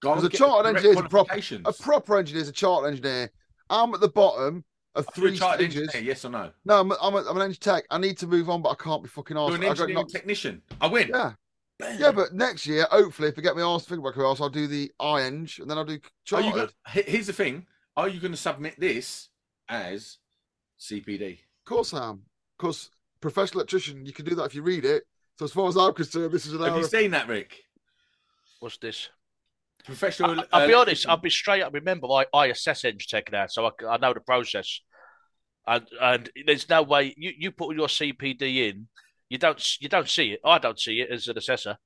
Because 0.00 0.22
a 0.24 0.28
chartered 0.28 0.68
engineer 0.76 0.92
is 0.92 0.98
a 1.00 1.08
proper- 1.08 1.40
A 1.64 1.72
proper 1.72 2.16
engineer 2.18 2.42
is 2.42 2.48
a 2.48 2.52
chartered 2.52 2.90
engineer. 2.90 3.30
I'm 3.70 3.92
at 3.94 4.00
the 4.00 4.08
bottom 4.08 4.64
of 4.94 5.06
three 5.14 5.36
chartered 5.36 5.72
stages. 5.72 5.88
engineer, 5.88 6.06
yes 6.06 6.24
or 6.24 6.28
no? 6.30 6.50
No, 6.64 6.80
I'm, 6.80 6.92
I'm, 6.92 7.14
a, 7.14 7.28
I'm 7.28 7.36
an 7.36 7.42
engineer 7.42 7.54
tech. 7.80 7.84
I 7.90 7.98
need 7.98 8.18
to 8.18 8.26
move 8.28 8.48
on, 8.50 8.62
but 8.62 8.68
I 8.68 8.74
can't 8.76 9.02
be 9.02 9.08
fucking 9.08 9.36
You're 9.36 9.48
arsed. 9.48 9.54
an 9.56 9.62
I 9.64 9.66
got 9.68 9.80
engineering 9.80 10.06
technician. 10.08 10.62
I 10.80 10.86
win. 10.86 11.08
Yeah, 11.08 11.32
Bam. 11.80 12.00
yeah, 12.00 12.12
but 12.12 12.32
next 12.34 12.66
year, 12.66 12.86
hopefully, 12.90 13.28
if 13.28 13.38
I 13.38 13.42
get 13.42 13.56
my 13.56 13.62
arse 13.62 13.86
figured 13.86 14.04
back 14.04 14.16
else, 14.22 14.40
I'll 14.40 14.48
do 14.50 14.66
the 14.68 14.92
IEng 15.00 15.58
and 15.58 15.68
then 15.70 15.76
I'll 15.78 15.84
do 15.84 15.94
Are 16.32 16.40
you 16.40 16.52
chartered. 16.52 16.72
go- 16.94 17.00
Here's 17.02 17.26
the 17.26 17.32
thing: 17.32 17.66
Are 17.96 18.08
you 18.08 18.20
going 18.20 18.32
to 18.32 18.38
submit 18.38 18.78
this 18.78 19.30
as 19.68 20.18
CPD? 20.78 21.32
Of 21.38 21.64
course 21.64 21.94
I 21.94 22.10
am. 22.10 22.22
Because 22.58 22.90
professional 23.24 23.60
electrician, 23.60 24.04
you 24.04 24.12
can 24.12 24.26
do 24.26 24.34
that 24.34 24.44
if 24.44 24.54
you 24.54 24.62
read 24.62 24.84
it. 24.84 25.04
So 25.38 25.46
as 25.46 25.52
far 25.52 25.66
as 25.66 25.76
I'm 25.78 25.94
concerned, 25.94 26.30
this 26.30 26.44
is 26.44 26.52
an 26.52 26.60
Have 26.60 26.74
hour. 26.74 26.78
you 26.78 26.84
seen 26.84 27.10
that, 27.12 27.26
Rick? 27.26 27.56
what's 28.60 28.76
this? 28.76 29.08
Professional. 29.84 30.40
I, 30.52 30.60
will 30.60 30.68
be 30.68 30.74
uh, 30.74 30.80
honest. 30.80 31.08
I'll 31.08 31.16
be 31.16 31.30
straight 31.30 31.62
up. 31.62 31.72
Remember, 31.72 32.06
I, 32.08 32.26
I 32.34 32.46
assess 32.48 32.84
Eng 32.84 32.98
Tech 32.98 33.32
now, 33.32 33.46
so 33.46 33.66
I, 33.66 33.70
I 33.88 33.96
know 33.96 34.12
the 34.12 34.20
process. 34.20 34.80
And 35.66 35.86
and 36.00 36.30
there's 36.46 36.68
no 36.68 36.82
way 36.82 37.14
you, 37.16 37.32
you 37.38 37.50
put 37.50 37.74
your 37.74 37.88
CPD 37.88 38.68
in, 38.68 38.88
you 39.30 39.38
don't 39.38 39.80
you 39.80 39.88
don't 39.88 40.08
see 40.08 40.32
it. 40.32 40.40
I 40.44 40.58
don't 40.58 40.78
see 40.78 41.00
it 41.00 41.10
as 41.10 41.28
an 41.28 41.38
assessor. 41.38 41.78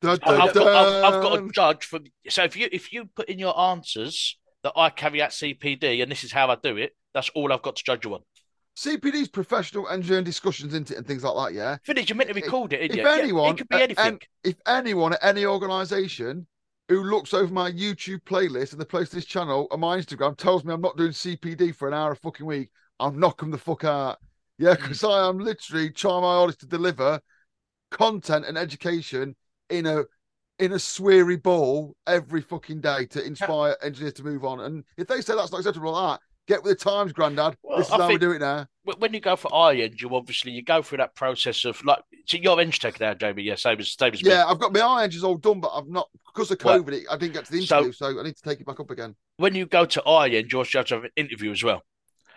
Dun, 0.00 0.18
I- 0.22 0.36
I've 0.36 0.54
dun, 0.54 0.64
got, 0.64 0.74
I've, 0.74 1.14
I've 1.14 1.22
got 1.22 1.38
a 1.38 1.48
judge 1.50 1.84
from. 1.84 2.04
So 2.28 2.44
if 2.44 2.56
you 2.56 2.68
if 2.72 2.92
you 2.92 3.04
put 3.14 3.28
in 3.28 3.38
your 3.38 3.58
answers 3.58 4.38
that 4.62 4.72
I 4.76 4.88
carry 4.88 5.20
out 5.20 5.30
CPD 5.30 6.02
and 6.02 6.10
this 6.10 6.24
is 6.24 6.32
how 6.32 6.48
I 6.48 6.56
do 6.62 6.78
it, 6.78 6.96
that's 7.12 7.28
all 7.34 7.52
I've 7.52 7.62
got 7.62 7.76
to 7.76 7.84
judge 7.84 8.06
you 8.06 8.14
on. 8.14 8.22
CPD's 8.76 9.28
professional 9.28 9.88
engineering 9.88 10.24
discussions 10.24 10.74
into 10.74 10.94
it 10.94 10.98
and 10.98 11.06
things 11.06 11.24
like 11.24 11.52
that. 11.52 11.54
Yeah. 11.56 11.76
Finish. 11.84 12.08
You 12.08 12.14
meant 12.14 12.28
to 12.28 12.34
record 12.34 12.72
it, 12.72 12.80
If 12.80 12.96
you? 12.96 13.02
Yeah, 13.02 13.12
anyone, 13.12 13.54
it 13.54 13.58
could 13.58 13.68
be 13.68 13.82
anything. 13.82 14.06
and 14.06 14.22
if 14.44 14.56
anyone 14.66 15.12
at 15.12 15.22
any 15.22 15.44
organisation 15.44 16.46
who 16.88 17.04
looks 17.04 17.34
over 17.34 17.52
my 17.52 17.70
YouTube 17.70 18.22
playlist 18.22 18.72
and 18.72 18.80
the 18.80 18.86
place 18.86 19.10
this 19.10 19.24
channel 19.24 19.68
and 19.70 19.80
my 19.80 19.98
Instagram 19.98 20.36
tells 20.36 20.64
me 20.64 20.72
I'm 20.72 20.80
not 20.80 20.96
doing 20.96 21.10
CPD 21.10 21.74
for 21.74 21.88
an 21.88 21.94
hour 21.94 22.12
a 22.12 22.16
fucking 22.16 22.46
week, 22.46 22.70
I'll 22.98 23.12
knock 23.12 23.40
them 23.40 23.50
the 23.50 23.58
fuck 23.58 23.84
out. 23.84 24.18
Yeah, 24.58 24.74
mm. 24.74 24.80
because 24.80 25.04
I 25.04 25.28
am 25.28 25.38
literally 25.38 25.90
trying 25.90 26.22
my 26.22 26.34
hardest 26.34 26.60
to 26.60 26.66
deliver 26.66 27.20
content 27.90 28.46
and 28.46 28.56
education 28.56 29.36
in 29.68 29.86
a 29.86 30.04
in 30.58 30.72
a 30.72 30.76
sweary 30.76 31.42
ball 31.42 31.96
every 32.06 32.40
fucking 32.40 32.80
day 32.80 33.06
to 33.06 33.24
inspire 33.24 33.76
engineers 33.82 34.12
to 34.14 34.22
move 34.22 34.44
on. 34.44 34.60
And 34.60 34.84
if 34.96 35.08
they 35.08 35.20
say 35.20 35.34
that's 35.34 35.50
not 35.50 35.58
acceptable 35.58 35.92
like 35.92 36.20
that, 36.20 36.26
get 36.52 36.62
with 36.62 36.78
the 36.78 36.84
times, 36.84 37.12
Grandad. 37.12 37.56
Well, 37.62 37.78
this 37.78 37.88
is 37.88 37.92
I 37.92 37.98
how 37.98 38.08
we 38.08 38.18
do 38.18 38.32
it 38.32 38.40
now. 38.40 38.66
When 38.84 39.14
you 39.14 39.20
go 39.20 39.36
for 39.36 39.48
IEng, 39.50 40.00
you 40.00 40.14
obviously 40.14 40.52
you 40.52 40.62
go 40.62 40.82
through 40.82 40.98
that 40.98 41.14
process 41.14 41.64
of 41.64 41.82
like 41.84 42.00
so 42.26 42.36
you're 42.36 42.60
Eng 42.60 42.70
Tech 42.72 43.00
now, 43.00 43.14
Jamie. 43.14 43.42
Yeah, 43.42 43.54
same 43.54 43.78
as 43.80 43.92
same 43.92 44.12
as 44.12 44.22
me. 44.22 44.30
Yeah, 44.30 44.46
I've 44.46 44.58
got 44.58 44.72
my 44.72 44.80
eye 44.80 45.04
edges 45.04 45.24
all 45.24 45.36
done, 45.36 45.60
but 45.60 45.68
I've 45.74 45.88
not 45.88 46.08
because 46.26 46.50
of 46.50 46.62
Well, 46.64 46.82
COVID. 46.82 47.04
I 47.10 47.16
didn't 47.16 47.34
get 47.34 47.44
to 47.46 47.52
the 47.52 47.58
interview, 47.58 47.92
so, 47.92 48.18
I 48.18 48.22
need 48.22 48.36
to 48.36 48.42
take 48.42 48.60
it 48.60 48.66
back 48.66 48.80
up 48.80 48.90
again. 48.90 49.14
When 49.36 49.54
you 49.54 49.66
go 49.66 49.84
to 49.84 50.00
IEng, 50.06 50.50
you 50.52 50.58
also 50.58 50.78
have 50.78 50.86
to 50.88 50.94
have 50.96 51.04
an 51.04 51.10
interview 51.16 51.52
as 51.52 51.62
well, 51.62 51.82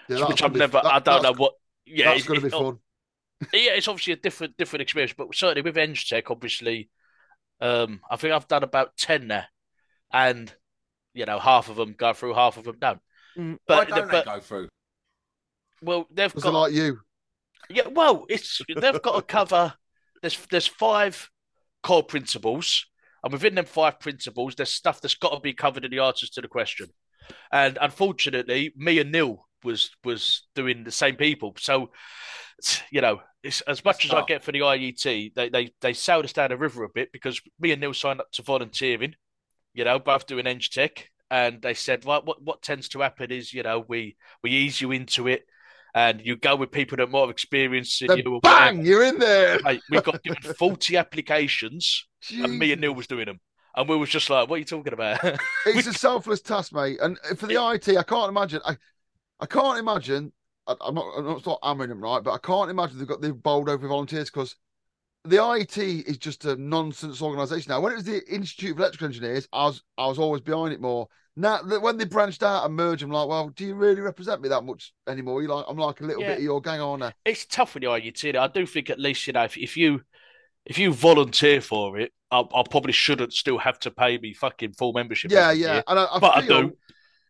Yeah, 0.08 0.26
which 0.28 0.42
I've 0.44 0.56
never. 0.56 0.82
that- 0.82 0.86
I 0.86 1.00
don't 1.00 1.24
know 1.24 1.34
what. 1.34 1.54
Yeah, 1.86 2.12
that's 2.12 2.24
it- 2.24 2.28
going 2.28 2.40
to 2.42 2.46
be 2.46 2.50
fun. 2.52 2.80
yeah, 3.54 3.72
it's 3.74 3.88
obviously 3.88 4.14
a 4.14 4.18
different 4.18 4.56
different 4.58 4.82
experience, 4.82 5.14
but 5.18 5.34
certainly 5.36 5.62
with 5.62 5.78
Eng 5.78 5.96
Tech, 5.96 6.32
obviously, 6.32 6.90
um, 7.60 8.00
I 8.10 8.16
think 8.16 8.34
I've 8.34 8.48
done 8.48 8.64
about 8.64 8.96
ten 8.98 9.28
now, 9.28 9.44
and 10.14 10.54
you 11.14 11.26
know 11.26 11.40
half 11.40 11.70
of 11.70 11.76
them 11.76 11.96
go 11.98 12.14
through, 12.14 12.34
half 12.36 12.58
of 12.58 12.64
them 12.64 12.78
don't. 12.80 13.00
Mm. 13.38 13.60
Why 13.68 13.86
don't 13.86 14.08
but 14.10 14.12
they 14.12 14.22
go 14.22 14.40
through? 14.40 14.70
well, 15.82 16.08
they've 16.12 16.34
Because 16.34 16.44
got 16.44 16.54
like 16.54 16.74
you. 16.74 17.00
yeah, 17.70 17.88
well, 17.88 18.26
it's 18.30 18.66
they've 18.76 19.02
got 19.02 19.16
to 19.16 19.22
cover. 19.22 19.74
There's 20.22 20.38
there's 20.48 20.68
five 20.68 21.30
core 21.84 22.04
principles, 22.04 22.86
and 23.24 23.34
within 23.34 23.56
them 23.56 23.66
five 23.66 24.00
principles, 24.00 24.56
there's 24.56 24.70
stuff 24.70 25.02
that's 25.02 25.16
got 25.16 25.34
to 25.34 25.40
be 25.40 25.54
covered 25.54 25.86
in 25.86 25.92
the 25.92 26.00
answers 26.00 26.30
to 26.32 26.42
the 26.42 26.48
question. 26.48 26.88
And 27.52 27.78
unfortunately, 27.82 28.74
me 28.76 29.00
and 29.00 29.12
Neil 29.12 29.48
was 29.64 29.92
was 30.04 30.48
doing 30.56 30.84
the 30.84 30.92
same 30.92 31.16
people. 31.16 31.56
So, 31.60 31.92
you 32.92 33.02
know, 33.02 33.22
it's 33.44 33.62
as 33.62 33.84
much 33.84 34.04
That's 34.04 34.06
as 34.06 34.14
I 34.14 34.22
get 34.22 34.44
for 34.44 34.52
the 34.52 34.60
IET, 34.62 35.34
they 35.36 35.50
they 35.50 35.72
they 35.82 35.94
sailed 35.94 36.26
us 36.26 36.34
down 36.34 36.50
the 36.50 36.58
river 36.58 36.84
a 36.84 36.90
bit 36.90 37.12
because 37.12 37.42
me 37.60 37.72
and 37.72 37.82
Neil 37.82 37.94
signed 37.94 38.20
up 38.22 38.32
to 38.34 38.44
volunteering. 38.44 39.16
You 39.74 39.86
know, 39.86 40.00
both 40.00 40.28
doing 40.28 40.48
Eng 40.48 40.62
Tech, 40.62 41.10
and 41.30 41.62
they 41.62 41.74
said, 41.74 42.06
well, 42.06 42.22
what 42.24 42.42
what 42.42 42.62
tends 42.62 42.90
to 42.90 43.00
happen 43.00 43.32
is, 43.32 43.54
you 43.54 43.64
know, 43.64 43.84
we 43.88 44.16
we 44.44 44.52
ease 44.52 44.80
you 44.80 44.92
into 44.92 45.28
it, 45.28 45.46
and 45.94 46.22
you 46.24 46.36
go 46.36 46.56
with 46.56 46.72
people 46.72 46.98
that 46.98 47.04
are 47.04 47.08
more 47.08 47.32
experienced 47.32 48.06
than 48.06 48.18
you. 48.18 48.40
bang, 48.44 48.78
whatever. 48.78 48.88
you're 48.88 49.04
in 49.04 49.20
there. 49.20 49.60
Mate, 49.64 49.82
we 49.90 50.02
got 50.02 50.24
given 50.24 50.42
forty 50.54 50.98
applications, 50.98 52.06
and 52.32 52.60
me 52.60 52.72
and 52.72 52.82
Neil 52.82 52.94
was 52.94 53.08
doing 53.08 53.26
them, 53.26 53.40
and 53.76 53.90
we 53.90 53.98
was 53.98 54.10
just 54.10 54.30
like, 54.30 54.50
"What 54.50 54.56
are 54.56 54.60
you 54.60 54.66
talking 54.66 54.94
about?" 54.94 55.20
It's 55.66 55.88
a 55.88 55.94
selfless 55.94 56.42
task, 56.42 56.74
mate. 56.74 57.00
And 57.02 57.18
for 57.38 57.48
the 57.48 57.56
IET, 57.56 57.98
I 57.98 58.04
can't 58.04 58.30
imagine. 58.30 58.62
I, 58.66 58.78
I 59.40 59.46
can't 59.46 59.80
imagine. 59.80 60.32
I, 60.68 60.76
I'm 60.82 60.96
not. 60.96 61.18
I'm 61.18 61.42
not 61.46 61.60
hammering 61.64 61.90
them 61.90 62.02
right, 62.02 62.24
but 62.24 62.34
I 62.34 62.40
can't 62.40 62.70
imagine 62.70 63.00
they've 63.00 63.08
got 63.08 63.22
they've 63.22 63.44
bowled 63.44 63.70
over 63.70 63.88
volunteers 63.88 64.30
because 64.30 64.56
the 65.26 65.38
IET 65.38 65.78
is 66.08 66.18
just 66.18 66.46
a 66.46 66.56
nonsense 66.56 67.22
organisation 67.22 67.70
now. 67.72 67.82
When 67.82 67.92
it 67.92 67.96
was 67.96 68.06
the 68.06 68.22
Institute 68.34 68.72
of 68.72 68.80
Electrical 68.80 69.08
Engineers, 69.08 69.48
I 69.52 69.66
was 69.66 69.84
I 69.98 70.08
was 70.08 70.20
always 70.20 70.42
behind 70.42 70.74
it 70.74 70.82
more. 70.82 71.08
Now 71.36 71.60
when 71.64 71.98
they 71.98 72.06
branched 72.06 72.44
out 72.44 72.66
and 72.66 72.76
merged, 72.76 73.04
I'm 73.04 73.12
like, 73.12 73.28
well, 73.28 73.50
do 73.50 73.66
you 73.66 73.76
really 73.76 74.02
represent 74.02 74.42
me 74.42 74.50
that 74.50 74.64
much 74.64 74.94
anymore? 75.08 75.42
You 75.42 75.50
like, 75.50 75.66
I'm 75.68 75.78
like 75.78 76.00
a 76.02 76.06
little 76.06 76.22
Yeah. 76.22 76.30
bit 76.30 76.38
of 76.38 76.44
your 76.44 76.62
gang, 76.62 76.80
aren't 76.80 77.04
I? 77.04 77.14
it's 77.26 77.46
tough 77.46 77.74
with 77.74 77.84
the 77.84 77.90
IET. 77.90 78.36
I 78.38 78.48
do 78.48 78.66
think 78.66 78.90
at 78.90 79.00
least 79.00 79.28
you 79.28 79.34
know 79.34 79.44
if, 79.44 79.58
if 79.58 79.76
you 79.76 80.02
if 80.66 80.78
you 80.78 80.94
volunteer 80.94 81.62
for 81.62 82.00
it, 82.00 82.12
I, 82.32 82.40
I 82.40 82.64
probably 82.70 82.94
shouldn't 82.94 83.34
still 83.34 83.58
have 83.58 83.80
to 83.80 83.92
pay 83.92 84.18
me 84.18 84.34
fucking 84.34 84.74
full 84.74 84.94
membership. 84.94 85.32
Yeah, 85.32 85.52
yeah. 85.52 85.82
I, 85.88 85.94
I 85.96 86.20
but 86.20 86.36
I 86.38 86.46
do, 86.46 86.76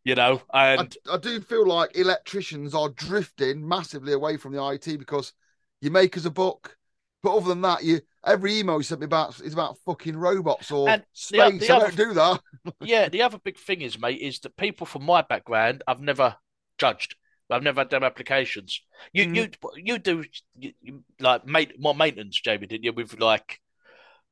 you 0.03 0.15
know, 0.15 0.41
I, 0.53 0.67
and 0.69 0.97
I 1.11 1.17
do 1.17 1.41
feel 1.41 1.67
like 1.67 1.97
electricians 1.97 2.73
are 2.73 2.89
drifting 2.89 3.67
massively 3.67 4.13
away 4.13 4.37
from 4.37 4.53
the 4.53 4.59
IET 4.59 4.97
because 4.99 5.33
you 5.81 5.91
make 5.91 6.15
us 6.15 6.25
a 6.25 6.29
buck, 6.29 6.77
But 7.25 7.37
other 7.37 7.47
than 7.49 7.61
that, 7.61 7.83
you 7.83 8.01
every 8.23 8.59
email 8.59 8.77
you 8.77 8.83
sent 8.83 9.01
me 9.01 9.05
about 9.05 9.39
is 9.41 9.51
about 9.53 9.79
fucking 9.83 10.15
robots 10.15 10.69
or 10.69 10.87
And 10.87 11.03
space. 11.11 11.41
o- 11.41 11.57
the 11.57 11.69
I 11.71 11.75
other- 11.77 11.85
don't 11.87 11.95
do 12.09 12.13
that. 12.13 12.41
yeah, 12.81 13.09
the 13.09 13.23
other 13.23 13.39
big 13.39 13.57
thing 13.57 13.81
is, 13.81 13.97
mate, 13.99 14.21
is 14.21 14.37
that 14.41 14.55
people 14.57 14.85
from 14.85 15.03
my 15.05 15.23
background 15.23 15.81
I've 15.87 16.01
never 16.01 16.35
judged. 16.77 17.15
I've 17.49 17.63
never 17.63 17.81
had 17.81 17.89
them 17.89 18.03
applications. 18.03 18.79
You 19.11 19.25
Mhm. 19.25 19.35
you 19.35 19.49
you 19.93 19.97
do 19.97 20.23
you, 20.59 20.73
you, 20.81 21.03
like 21.19 21.47
mate 21.47 21.79
more 21.79 21.95
maintenance, 21.95 22.39
Jamie, 22.39 22.67
didn't 22.67 22.83
you? 22.83 22.93
With 22.93 23.19
like, 23.19 23.59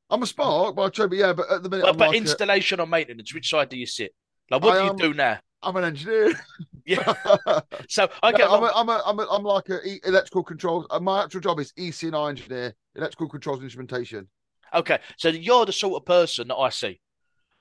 I'm 0.08 0.22
a 0.22 0.26
spark, 0.26 0.76
but 0.76 0.98
I 1.00 1.06
yeah, 1.10 1.32
but 1.32 1.50
at 1.50 1.64
the 1.64 1.68
minute, 1.68 1.82
but, 1.82 1.90
I'm, 1.90 1.96
but 1.96 2.06
like 2.10 2.14
a- 2.14 2.18
installation 2.18 2.78
or 2.78 2.86
maintenance, 2.86 3.34
which 3.34 3.50
side 3.50 3.70
do 3.70 3.76
you 3.76 3.86
sit? 3.86 4.14
Like, 4.52 4.62
what 4.62 4.74
I 4.76 4.78
do 4.78 4.84
you 4.84 4.90
am- 4.90 4.96
do 4.98 5.14
now? 5.14 5.40
I'm 5.64 5.74
an 5.76 5.84
engineer. 5.84 6.32
Yeah. 6.86 7.14
So 7.88 8.08
I 8.22 8.30
No, 8.30 8.36
get 8.38 8.46
I'm, 8.50 8.58
along- 8.62 8.64
a, 8.64 8.72
I'm, 8.76 8.88
a, 8.88 9.02
I'm, 9.06 9.18
a, 9.20 9.26
I'm 9.30 9.42
like 9.42 9.68
a 9.70 9.86
e- 9.88 10.00
electrical 10.04 10.42
controls. 10.42 10.86
uh, 10.90 11.00
My 11.00 11.24
actual 11.24 11.40
job 11.40 11.60
is 11.60 11.72
EC&I 11.76 12.28
engineer, 12.28 12.74
electrical 12.94 13.28
controls 13.28 13.62
instrumentation. 13.62 14.28
okay. 14.74 14.98
So 15.16 15.28
you're 15.28 15.66
the 15.66 15.72
sort 15.72 16.00
of 16.00 16.06
person 16.06 16.48
that 16.48 16.56
I 16.56 16.68
see 16.70 17.00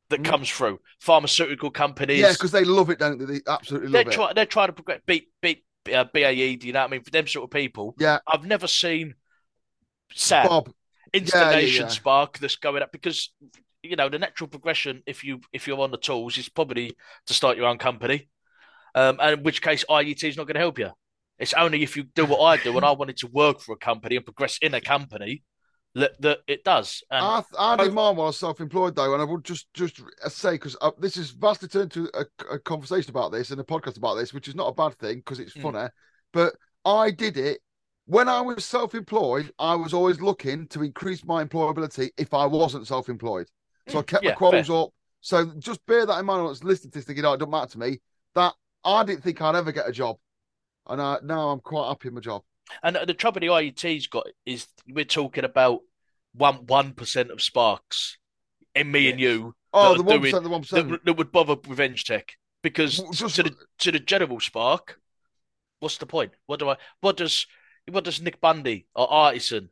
that 0.10 0.22
Mm. 0.22 0.26
comes 0.26 0.50
through 0.50 0.80
pharmaceutical 1.00 1.72
companies. 1.72 2.20
Yeah, 2.20 2.34
because 2.34 2.52
they 2.52 2.66
love 2.66 2.90
it, 2.90 3.00
don't 3.00 3.18
they? 3.18 3.26
They 3.26 3.42
absolutely 3.48 3.92
they're 3.92 4.04
love 4.04 4.14
it. 4.14 4.16
trying 4.16 4.36
they're 4.36 4.46
trying 4.46 4.68
to 4.68 4.74
progress 4.74 5.00
beat 5.06 5.30
beat 5.42 5.64
uh, 5.94 6.04
BAE. 6.14 6.56
Do 6.58 6.68
you 6.68 6.74
know 6.74 6.82
what 6.82 6.88
I 6.88 6.92
mean? 6.92 7.04
For 7.04 7.12
them 7.12 7.26
sort 7.28 7.46
of 7.46 7.52
people, 7.52 7.96
Yeah, 8.00 8.20
I've 8.28 8.46
never 8.46 8.68
seen 8.68 9.16
Sam 10.14 10.48
Bob. 10.48 10.72
installation 11.14 11.86
yeah. 11.86 11.92
spark 11.92 12.38
that's 12.40 12.58
going 12.58 12.84
up 12.84 12.92
because 12.92 13.32
you 13.82 13.96
know 13.96 14.10
the 14.10 14.20
natural 14.20 14.48
progression 14.48 15.02
if 15.06 15.24
you 15.24 15.42
if 15.52 15.68
you're 15.68 15.80
on 15.80 15.92
the 15.92 15.98
tools 15.98 16.38
is 16.38 16.50
probably 16.50 16.96
to 17.28 17.34
start 17.34 17.58
your 17.58 17.66
own 17.68 17.78
company, 17.78 18.30
um, 18.96 19.18
and 19.22 19.40
in 19.40 19.44
which 19.44 19.62
case 19.62 19.84
IET 19.90 20.24
is 20.30 20.38
not 20.38 20.48
going 20.48 20.56
to 20.56 20.60
help 20.62 20.80
you. 20.80 20.90
It's 21.40 21.54
only 21.54 21.84
if 21.84 21.98
you 21.98 22.04
do 22.04 22.26
what 22.26 22.42
I 22.42 22.58
do 22.58 22.76
and 22.78 22.86
I 22.86 22.92
wanted 22.92 23.18
to 23.18 23.28
work 23.28 23.60
for 23.60 23.74
a 23.74 23.78
company 23.78 24.16
and 24.16 24.26
progress 24.26 24.58
in 24.62 24.74
a 24.74 24.82
company 24.82 25.44
that 25.96 26.20
that 26.22 26.40
it 26.48 26.64
does. 26.64 27.04
And 27.12 27.26
I, 27.26 27.44
I 27.58 27.76
did 27.78 27.94
mine 27.94 28.16
while 28.16 28.26
I 28.26 28.30
was 28.30 28.38
self-employed 28.38 28.96
though, 28.96 29.14
and 29.14 29.22
I 29.22 29.26
would 29.26 29.44
just 29.44 29.72
just 29.74 30.02
say 30.28 30.52
because 30.54 30.76
uh, 30.82 30.92
this 30.98 31.16
is 31.18 31.32
vastly 31.32 31.68
turned 31.68 31.92
to 31.92 32.10
a, 32.14 32.26
a 32.56 32.60
conversation 32.60 33.12
about 33.12 33.32
this 33.32 33.52
and 33.52 33.60
a 33.62 33.64
podcast 33.64 33.98
about 33.98 34.16
this, 34.16 34.34
which 34.34 34.48
is 34.48 34.56
not 34.56 34.68
a 34.68 34.74
bad 34.74 34.98
thing 34.98 35.18
because 35.18 35.40
it's 35.40 35.54
Mm. 35.56 35.62
funny. 35.62 35.88
But 36.34 36.56
I 36.86 37.12
did 37.12 37.38
it 37.38 37.60
when 38.06 38.28
I 38.28 38.42
was 38.42 38.66
self-employed. 38.66 39.52
I 39.60 39.76
was 39.76 39.94
always 39.94 40.20
looking 40.22 40.68
to 40.70 40.82
increase 40.84 41.24
my 41.24 41.44
employability 41.44 42.10
if 42.18 42.34
I 42.34 42.46
wasn't 42.46 42.88
self-employed, 42.88 43.48
so 43.88 44.00
I 44.00 44.02
Mm, 44.02 44.08
kept 44.08 44.24
yeah, 44.24 44.32
my 44.32 44.32
quals 44.32 44.70
up. 44.84 44.90
So 45.22 45.46
just 45.60 45.86
bear 45.86 46.06
that 46.06 46.20
in 46.20 46.26
mind 46.26 46.44
when 46.44 46.52
it's 46.52 46.64
listening 46.64 46.92
to 46.92 46.98
this, 47.00 47.06
thinking, 47.06 47.26
"Oh, 47.26 47.34
it 47.34 47.40
don't 47.40 47.52
matter 47.52 47.72
to 47.74 47.80
me." 47.80 48.00
That 48.36 48.54
I 48.86 49.04
didn't 49.04 49.24
think 49.24 49.42
I'd 49.42 49.56
ever 49.56 49.72
get 49.72 49.88
a 49.88 49.92
job, 49.92 50.18
and 50.88 51.02
I, 51.02 51.18
now 51.24 51.50
I'm 51.50 51.60
quite 51.60 51.88
happy 51.88 52.10
in 52.10 52.16
my 52.16 52.22
job. 52.22 52.44
And 52.82 52.98
the 53.08 53.14
trouble 53.14 53.42
the 53.42 53.48
IET's 53.48 54.08
got 54.08 54.26
is 54.46 54.68
we're 54.88 55.06
talking 55.06 55.44
about 55.44 55.82
one 56.34 56.66
one 56.66 56.94
percent 56.94 57.30
of 57.32 57.42
sparks 57.42 58.18
in 58.74 58.92
me 58.92 59.10
and 59.10 59.20
you 59.20 59.54
Oh, 59.74 59.96
the 59.96 60.04
one 60.04 60.22
the 60.22 60.50
one 60.50 60.62
that, 60.72 61.00
that 61.04 61.14
would 61.18 61.32
bother 61.32 61.56
Revenge 61.68 62.06
Tech 62.06 62.34
because 62.62 63.00
Well, 63.00 63.12
just- 63.12 63.36
to 63.36 63.44
the 63.44 63.56
to 63.80 63.92
the 63.92 64.00
general 64.00 64.40
spark, 64.40 65.00
what's 65.80 65.98
the 65.98 66.06
point? 66.06 66.32
What 66.46 66.60
do 66.60 66.70
I? 66.70 66.78
What 67.02 67.18
does 67.18 67.48
what 67.92 68.04
does 68.04 68.22
Nick 68.22 68.40
Bundy 68.40 68.88
or 68.96 69.12
Artisan 69.12 69.70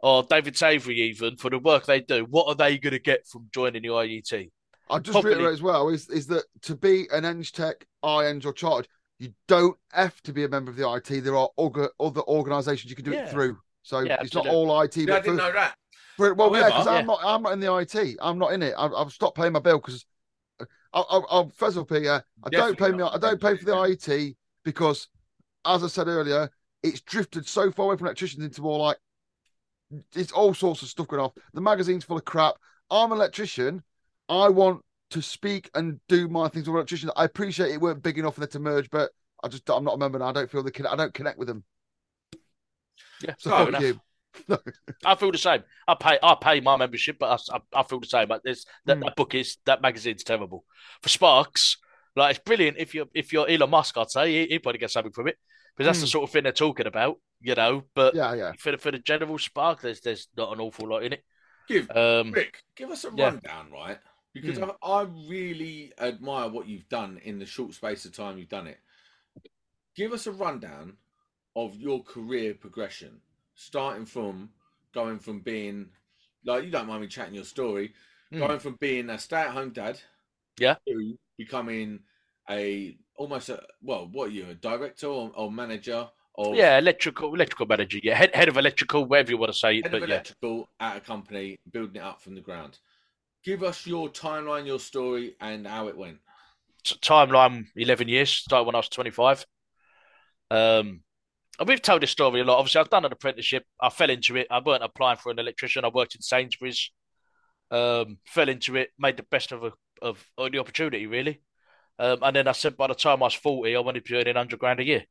or 0.00 0.22
David 0.22 0.56
Savory 0.56 1.00
even 1.02 1.36
for 1.36 1.50
the 1.50 1.58
work 1.58 1.86
they 1.86 2.00
do? 2.00 2.26
What 2.28 2.48
are 2.48 2.54
they 2.54 2.78
going 2.78 2.92
to 2.92 2.98
get 2.98 3.26
from 3.26 3.48
joining 3.54 3.82
the 3.82 3.88
IET? 3.88 4.50
I'll 4.90 5.00
just 5.00 5.12
Probably- 5.12 5.30
reiterate 5.32 5.54
as 5.54 5.62
well 5.62 5.88
is 5.88 6.08
is 6.10 6.26
that 6.28 6.44
to 6.62 6.76
be 6.76 7.08
an 7.12 7.24
Eng 7.24 7.42
Tech, 7.44 7.86
IEng 8.04 8.44
or 8.44 8.52
chartered, 8.52 8.88
you 9.18 9.32
don't 9.48 9.76
have 9.92 10.20
to 10.22 10.32
be 10.32 10.44
a 10.44 10.48
member 10.48 10.70
of 10.70 10.76
the 10.76 10.82
IET. 10.84 11.22
There 11.22 11.36
are 11.36 11.48
other 11.58 11.90
other 12.00 12.22
organisations 12.22 12.90
you 12.90 12.96
can 12.96 13.04
do 13.04 13.12
Yeah. 13.12 13.24
it 13.24 13.30
through. 13.30 13.58
So 13.82 14.00
Yeah, 14.00 14.18
it's 14.20 14.34
not 14.34 14.46
all 14.46 14.68
IET. 14.68 14.96
Yeah, 15.06 15.14
I 15.14 15.16
but 15.18 15.22
didn't 15.24 15.38
for- 15.38 15.42
know 15.46 15.52
that. 15.52 15.76
for- 16.16 16.34
well, 16.34 16.52
yeah, 16.56 16.66
because 16.66 16.84
However- 16.86 16.98
I'm 16.98 17.06
not 17.06 17.20
I'm 17.24 17.42
not 17.42 17.52
in 17.54 17.60
the 17.60 17.66
IET. 17.68 18.16
I'm 18.20 18.38
not 18.38 18.52
in 18.52 18.62
it. 18.62 18.74
I've, 18.76 18.92
I've 18.94 19.12
stopped 19.12 19.36
paying 19.36 19.52
my 19.52 19.60
bill 19.60 19.78
because 19.78 20.04
I'll, 20.92 21.06
I'll, 21.10 21.26
I'll 21.30 21.48
first 21.50 21.76
up 21.76 21.90
here. 21.90 22.22
I 22.44 22.50
don't 22.50 22.76
pay 22.78 22.84
Definitely 22.90 23.04
me. 23.04 23.10
I 23.12 23.18
don't 23.18 23.40
pay 23.40 23.56
for 23.56 23.64
the 23.64 23.72
IET 23.72 24.36
because, 24.64 25.08
as 25.64 25.82
I 25.82 25.88
said 25.88 26.06
earlier, 26.06 26.48
it's 26.84 27.00
drifted 27.00 27.48
so 27.48 27.70
far 27.72 27.86
away 27.86 27.96
from 27.96 28.06
electricians 28.06 28.44
into 28.44 28.62
more 28.62 28.78
like 28.78 28.96
it's 30.14 30.30
all 30.32 30.54
sorts 30.54 30.82
of 30.82 30.88
stuff 30.88 31.08
going 31.08 31.22
off. 31.22 31.32
The 31.52 31.60
magazine's 31.60 32.04
full 32.04 32.16
of 32.18 32.24
crap. 32.24 32.54
I'm 32.90 33.10
an 33.12 33.18
electrician. 33.18 33.82
I 34.28 34.48
want 34.48 34.82
to 35.10 35.22
speak 35.22 35.70
and 35.74 36.00
do 36.08 36.28
my 36.28 36.48
things 36.48 36.66
with 36.68 36.74
electricians. 36.76 37.12
I 37.16 37.24
appreciate 37.24 37.72
it 37.72 37.80
weren't 37.80 38.02
big 38.02 38.18
enough 38.18 38.34
for 38.34 38.40
them 38.40 38.50
to 38.50 38.58
merge, 38.58 38.90
but 38.90 39.10
I 39.42 39.48
just 39.48 39.68
I'm 39.70 39.84
not 39.84 39.94
a 39.94 39.98
member 39.98 40.16
and 40.18 40.24
I 40.24 40.32
don't 40.32 40.50
feel 40.50 40.62
the 40.62 40.70
con- 40.72 40.86
I 40.86 40.96
don't 40.96 41.14
connect 41.14 41.38
with 41.38 41.48
them. 41.48 41.64
Yeah, 43.22 43.34
So 43.38 43.50
fuck 43.50 43.68
enough. 43.68 43.82
you. 43.82 44.00
I 45.04 45.14
feel 45.14 45.30
the 45.30 45.38
same. 45.38 45.62
I 45.86 45.94
pay 45.94 46.18
I 46.22 46.34
pay 46.40 46.60
my 46.60 46.76
membership, 46.76 47.18
but 47.20 47.40
I, 47.50 47.56
I, 47.56 47.80
I 47.80 47.82
feel 47.84 48.00
the 48.00 48.06
same. 48.06 48.28
But 48.28 48.42
there's 48.44 48.66
that, 48.86 48.98
Mm. 48.98 49.04
that 49.04 49.16
book 49.16 49.34
is 49.34 49.58
that 49.66 49.80
magazine's 49.82 50.24
terrible. 50.24 50.64
For 51.02 51.08
Sparks, 51.08 51.76
like 52.16 52.36
it's 52.36 52.44
brilliant 52.44 52.78
if 52.78 52.94
you're 52.94 53.06
if 53.14 53.32
you're 53.32 53.48
Elon 53.48 53.70
Musk, 53.70 53.96
I'd 53.96 54.10
say 54.10 54.32
he, 54.32 54.46
he'd 54.48 54.58
probably 54.60 54.78
get 54.80 54.90
something 54.90 55.12
from 55.12 55.28
it 55.28 55.36
because 55.76 55.86
that's 55.88 56.00
the 56.00 56.06
Mm. 56.06 56.10
sort 56.12 56.24
of 56.24 56.30
thing 56.32 56.42
they're 56.44 56.52
talking 56.52 56.86
about, 56.86 57.20
you 57.40 57.54
know. 57.54 57.84
But 57.94 58.14
Yeah, 58.16 58.34
yeah. 58.34 58.52
for 58.58 58.72
the 58.72 58.78
for 58.78 58.90
the 58.90 58.98
general 58.98 59.38
Spark, 59.38 59.82
there's 59.82 60.00
there's 60.00 60.26
not 60.36 60.52
an 60.52 60.60
awful 60.60 60.88
lot 60.88 61.04
in 61.04 61.12
it. 61.12 61.24
Give 61.68 61.88
Um, 61.92 62.32
Rick, 62.32 62.60
give 62.76 62.90
us 62.90 63.04
a 63.04 63.12
Yeah. 63.14 63.26
rundown, 63.26 63.70
right? 63.70 63.98
Because 64.34 64.58
I, 64.58 64.86
I 64.86 65.02
really 65.28 65.92
admire 65.98 66.48
what 66.48 66.66
you've 66.66 66.88
done 66.88 67.20
in 67.22 67.38
the 67.38 67.46
short 67.46 67.72
space 67.72 68.04
of 68.04 68.14
time 68.14 68.36
you've 68.36 68.48
done 68.48 68.66
it. 68.66 68.78
Give 69.94 70.12
us 70.12 70.26
a 70.26 70.32
rundown 70.32 70.96
of 71.54 71.76
your 71.76 72.02
career 72.02 72.54
progression, 72.54 73.20
starting 73.54 74.06
from 74.06 74.50
going 74.92 75.20
from 75.20 75.40
being 75.40 75.90
like 76.44 76.64
you 76.64 76.70
don't 76.70 76.88
mind 76.88 77.00
me 77.02 77.08
chatting 77.08 77.34
your 77.34 77.44
story, 77.44 77.92
Mm. 78.32 78.38
going 78.38 78.58
from 78.58 78.76
being 78.80 79.10
a 79.10 79.18
stay-at-home 79.18 79.70
dad, 79.70 80.00
Yeah. 80.58 80.76
to 80.88 81.18
becoming 81.36 82.00
a 82.50 82.96
almost 83.16 83.48
a 83.48 83.62
well, 83.82 84.08
what 84.10 84.28
are 84.28 84.32
you, 84.32 84.46
a 84.50 84.54
director 84.54 85.06
or, 85.06 85.30
or 85.34 85.52
manager 85.52 86.08
of 86.36 86.56
yeah, 86.56 86.78
electrical 86.78 87.32
electrical 87.34 87.66
manager, 87.66 87.98
yeah, 88.02 88.14
head 88.14 88.34
head 88.34 88.48
of 88.48 88.56
electrical, 88.56 89.04
whatever 89.04 89.30
you 89.30 89.38
want 89.38 89.52
to 89.52 89.58
say 89.58 89.76
head 89.76 89.92
but 89.92 90.02
of 90.02 90.08
yeah. 90.08 90.14
electrical 90.16 90.68
at 90.80 90.96
a 90.96 91.00
company, 91.00 91.56
building 91.70 91.96
it 91.96 92.02
up 92.02 92.20
from 92.20 92.34
the 92.34 92.40
ground. 92.40 92.78
Give 93.44 93.62
us 93.62 93.86
your 93.86 94.08
timeline, 94.08 94.66
your 94.66 94.80
story, 94.80 95.36
and 95.40 95.66
how 95.66 95.88
it 95.88 95.96
went. 95.96 96.18
timeline 96.84 97.66
11 97.76 98.08
years. 98.08 98.30
Started 98.30 98.64
when 98.64 98.74
i 98.74 98.78
was 98.78 98.88
25 98.88 99.46
um 100.50 101.00
and 101.58 101.68
we've 101.68 101.80
told 101.80 102.02
this 102.02 102.10
story 102.10 102.40
a 102.40 102.44
lot. 102.44 102.58
Obviously 102.58 102.80
i've 102.80 102.90
done 102.90 103.04
an 103.04 103.12
apprenticeship. 103.12 103.64
I 103.80 103.90
fell 103.90 104.10
into 104.10 104.36
it. 104.36 104.46
I 104.50 104.60
weren't 104.60 104.82
applying 104.82 105.18
for 105.18 105.30
an 105.30 105.38
electrician. 105.38 105.84
I 105.84 105.88
worked 105.88 106.14
in 106.14 106.22
sainsbury's. 106.22 106.90
Um 107.70 108.18
fell 108.26 108.48
into 108.48 108.76
it 108.76 108.90
made 108.98 109.16
the 109.16 109.22
best 109.24 109.52
of 109.52 109.64
a, 109.64 109.72
of, 110.02 110.24
of 110.38 110.52
the 110.52 110.58
opportunity 110.58 111.06
really. 111.06 111.42
Um 111.98 112.18
and 112.22 112.36
then 112.36 112.48
i 112.48 112.52
said 112.52 112.76
by 112.76 112.86
the 112.86 112.94
time 112.94 113.22
i 113.22 113.26
was 113.26 113.34
40 113.34 113.76
i 113.76 113.80
wanted 113.80 114.04
to 114.04 114.12
be 114.12 114.16
earning 114.18 114.34
100 114.34 114.58
grand 114.58 114.80
a 114.80 114.84
year. 114.84 115.04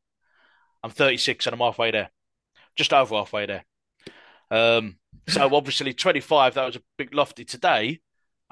I'm 0.84 0.92
36 0.92 1.46
and 1.48 1.54
i'm 1.54 1.60
halfway 1.60 1.92
there. 1.92 2.10
Just 2.76 2.94
over 2.94 3.16
halfway 3.16 3.46
there. 3.46 3.66
Um 4.52 4.98
so 5.28 5.56
obviously 5.56 5.94
25 5.94 6.56
that 6.56 6.66
was 6.66 6.76
a 6.76 6.82
big 6.98 7.14
lofty. 7.14 7.46
Today 7.46 8.02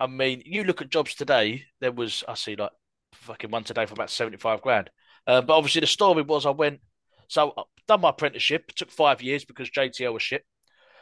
i 0.01 0.07
mean 0.07 0.41
you 0.45 0.63
look 0.63 0.81
at 0.81 0.89
jobs 0.89 1.15
today 1.15 1.63
there 1.79 1.91
was 1.91 2.23
i 2.27 2.33
see 2.33 2.55
like 2.55 2.71
fucking 3.13 3.51
one 3.51 3.63
today 3.63 3.85
for 3.85 3.93
about 3.93 4.09
75 4.09 4.61
grand. 4.61 4.89
Uh, 5.27 5.41
but 5.41 5.53
obviously 5.55 5.81
the 5.81 5.87
story 5.87 6.23
was 6.23 6.45
I 6.45 6.51
went, 6.51 6.79
so 7.27 7.53
I 7.57 7.63
done 7.87 8.01
my 8.01 8.09
apprenticeship, 8.09 8.65
it 8.69 8.75
took 8.77 8.89
five 8.89 9.21
years 9.21 9.45
because 9.45 9.69
JTL 9.69 10.13
was 10.13 10.23
shit. 10.23 10.43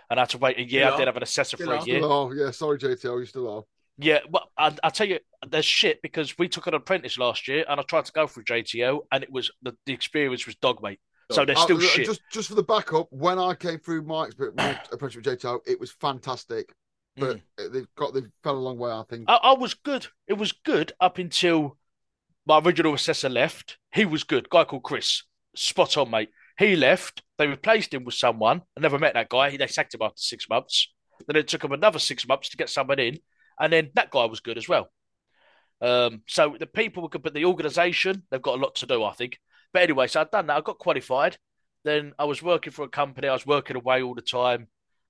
And 0.09 0.19
I 0.19 0.23
had 0.23 0.29
to 0.31 0.37
wait 0.39 0.57
a 0.57 0.63
year. 0.63 0.85
Still 0.85 0.93
I 0.93 0.97
did 0.97 1.07
have 1.07 1.17
an 1.17 1.23
assessor 1.23 1.55
Still 1.57 1.67
for 1.67 1.73
a 1.75 1.79
are. 1.81 1.87
year. 1.87 2.01
Oh 2.03 2.31
yeah, 2.33 2.51
sorry 2.51 2.79
JTL, 2.79 3.19
you 3.19 3.25
still 3.25 3.47
are. 3.49 3.63
Yeah, 3.99 4.19
but 4.29 4.43
I, 4.57 4.75
I 4.83 4.89
tell 4.89 5.07
you, 5.07 5.19
there's 5.47 5.65
shit 5.65 6.01
because 6.01 6.37
we 6.39 6.49
took 6.49 6.65
an 6.67 6.73
apprentice 6.73 7.17
last 7.19 7.47
year 7.47 7.63
and 7.69 7.79
I 7.79 7.83
tried 7.83 8.05
to 8.05 8.11
go 8.11 8.25
through 8.27 8.45
JTL, 8.45 9.01
and 9.11 9.23
it 9.23 9.31
was 9.31 9.51
the, 9.61 9.75
the 9.85 9.93
experience 9.93 10.45
was 10.47 10.55
dog 10.55 10.81
mate. 10.81 10.99
So 11.31 11.45
they're 11.45 11.55
Uh, 11.57 11.61
still 11.61 11.77
uh, 11.77 11.81
shit. 11.81 12.05
Just 12.07 12.21
just 12.31 12.49
for 12.49 12.55
the 12.55 12.63
backup, 12.63 13.07
when 13.11 13.37
I 13.37 13.53
came 13.53 13.77
through 13.79 14.01
my 14.01 14.29
my 14.57 14.79
apprenticeship 14.91 15.25
with 15.25 15.39
JTL, 15.39 15.59
it 15.67 15.79
was 15.79 15.91
fantastic. 15.91 16.73
But 17.19 17.37
Mm. 17.57 17.73
they've 17.73 17.95
got 17.95 18.13
they've 18.13 18.31
fell 18.43 18.57
a 18.57 18.59
long 18.59 18.77
way, 18.77 18.91
I 18.91 19.03
think. 19.09 19.25
I, 19.27 19.35
I 19.35 19.53
was 19.53 19.73
good. 19.73 20.07
It 20.27 20.33
was 20.33 20.51
good 20.51 20.91
up 20.99 21.17
until 21.17 21.77
my 22.45 22.59
original 22.59 22.93
assessor 22.93 23.29
left. 23.29 23.77
He 23.93 24.05
was 24.05 24.23
good. 24.23 24.49
Guy 24.49 24.63
called 24.63 24.83
Chris. 24.83 25.23
Spot 25.55 25.97
on, 25.97 26.11
mate. 26.11 26.29
He 26.57 26.75
left. 26.75 27.21
They 27.37 27.47
replaced 27.47 27.93
him 27.93 28.03
with 28.03 28.15
someone. 28.15 28.61
I 28.77 28.81
never 28.81 28.99
met 28.99 29.13
that 29.13 29.29
guy. 29.29 29.55
They 29.55 29.67
sacked 29.67 29.93
him 29.93 30.01
after 30.01 30.21
six 30.21 30.47
months. 30.49 30.91
Then 31.27 31.35
it 31.35 31.47
took 31.47 31.63
him 31.63 31.71
another 31.71 31.99
six 31.99 32.27
months 32.27 32.49
to 32.49 32.57
get 32.57 32.69
someone 32.69 32.99
in. 32.99 33.19
And 33.59 33.71
then 33.73 33.91
that 33.95 34.09
guy 34.11 34.25
was 34.25 34.39
good 34.39 34.57
as 34.57 34.67
well. 34.69 34.89
Um, 35.81 36.23
so 36.27 36.55
the 36.59 36.67
people 36.67 37.03
were 37.03 37.09
good, 37.09 37.23
but 37.23 37.33
the 37.33 37.45
organisation, 37.45 38.23
they've 38.29 38.41
got 38.41 38.57
a 38.57 38.61
lot 38.61 38.75
to 38.75 38.85
do, 38.85 39.03
I 39.03 39.13
think. 39.13 39.37
But 39.73 39.83
anyway, 39.83 40.07
so 40.07 40.21
I'd 40.21 40.31
done 40.31 40.47
that. 40.47 40.57
I 40.57 40.61
got 40.61 40.77
qualified. 40.79 41.37
Then 41.85 42.13
I 42.19 42.25
was 42.25 42.43
working 42.43 42.73
for 42.73 42.83
a 42.83 42.89
company. 42.89 43.27
I 43.27 43.33
was 43.33 43.45
working 43.45 43.77
away 43.77 44.01
all 44.01 44.15
the 44.15 44.21
time. 44.21 44.67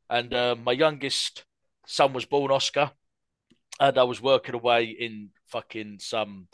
And 0.09 0.33
um, 0.33 0.63
my 0.63 0.71
youngest 0.71 1.45
son 1.89 2.13
was 2.13 2.25
born, 2.25 2.51
Oscar 2.51 2.91
and 3.79 3.97
I 3.97 4.03
was 4.03 4.21
working 4.21 4.55
away 4.55 4.85
in 4.85 5.29
fucking 5.47 5.97
some. 5.99 6.47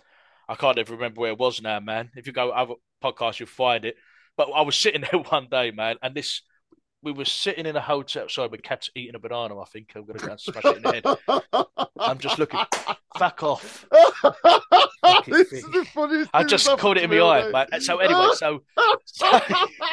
I 0.47 0.55
can't 0.55 0.77
even 0.77 0.95
remember 0.95 1.21
where 1.21 1.31
it 1.31 1.39
was 1.39 1.61
now, 1.61 1.79
man. 1.79 2.11
If 2.15 2.27
you 2.27 2.33
go 2.33 2.51
other 2.51 2.75
podcasts, 3.03 3.39
you'll 3.39 3.47
find 3.49 3.83
it. 3.83 3.95
But 4.37 4.49
I 4.53 4.61
was 4.61 4.75
sitting 4.83 5.01
there 5.01 5.19
one 5.21 5.47
day, 5.49 5.71
man, 5.71 5.97
and 6.01 6.13
this 6.15 6.41
we 7.01 7.11
were 7.11 7.25
sitting 7.25 7.65
in 7.67 7.75
a 7.75 7.81
hotel. 7.81 8.27
Sorry, 8.29 8.49
my 8.49 8.57
cat's 8.57 8.89
eating 8.95 9.15
a 9.15 9.19
banana. 9.19 9.59
I 9.59 9.65
think 9.65 9.91
I'm 9.95 10.05
gonna 10.05 10.19
go 10.19 10.31
and 10.31 10.39
smash 10.39 10.65
it 10.65 10.77
in 10.77 10.83
the 10.83 10.91
head. 10.93 11.83
I'm 11.99 12.17
just 12.17 12.39
looking. 12.39 12.59
Fuck 13.17 13.43
off. 13.43 13.85
this 15.27 15.53
is 15.53 15.63
the 15.63 15.85
funniest. 15.93 16.29
I 16.33 16.43
just 16.43 16.67
caught 16.77 16.97
it 16.97 17.03
in 17.03 17.09
my 17.09 17.19
eye, 17.21 17.51
mate. 17.51 17.81
So 17.81 17.97
anyway, 17.99 18.29
so, 18.33 18.63
so 19.05 19.39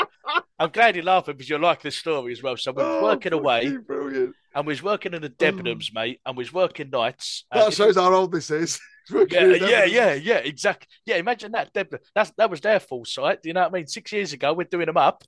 I'm 0.59 0.71
glad 0.71 0.97
you're 0.97 1.05
laughing 1.05 1.35
because 1.35 1.51
you 1.51 1.59
like 1.59 1.83
this 1.83 1.97
story 1.97 2.33
as 2.33 2.43
well. 2.43 2.57
So 2.57 2.73
we're 2.73 2.83
Oh, 2.83 3.03
working 3.03 3.33
away, 3.33 3.77
Brilliant. 3.77 4.35
And 4.55 4.67
we 4.67 4.73
was 4.73 4.83
working 4.83 5.15
in 5.15 5.23
the 5.23 5.31
Debenhams, 5.31 5.95
mate, 5.95 6.21
and 6.27 6.37
we 6.37 6.43
was 6.43 6.53
working 6.53 6.91
nights. 6.91 7.45
and 7.51 7.63
That 7.63 7.73
shows 7.73 7.97
how 7.97 8.13
old 8.13 8.33
this 8.33 8.51
is. 8.51 8.81
yeah, 9.11 9.47
yeah, 9.55 9.85
yeah, 9.85 10.15
yeah, 10.15 10.37
exactly. 10.37 10.87
Yeah, 11.05 11.17
imagine 11.17 11.53
that. 11.53 11.73
Deb, 11.73 11.95
that's 12.15 12.31
that 12.39 12.51
was 12.51 12.61
their 12.61 12.79
full 12.79 13.05
site. 13.05 13.43
Do 13.43 13.49
you 13.49 13.55
know 13.55 13.63
what 13.63 13.71
I 13.71 13.73
mean? 13.73 13.87
Six 13.87 14.13
years 14.13 14.33
ago, 14.33 14.53
we're 14.53 14.65
doing 14.65 14.87
them 14.87 14.97
up, 14.97 15.25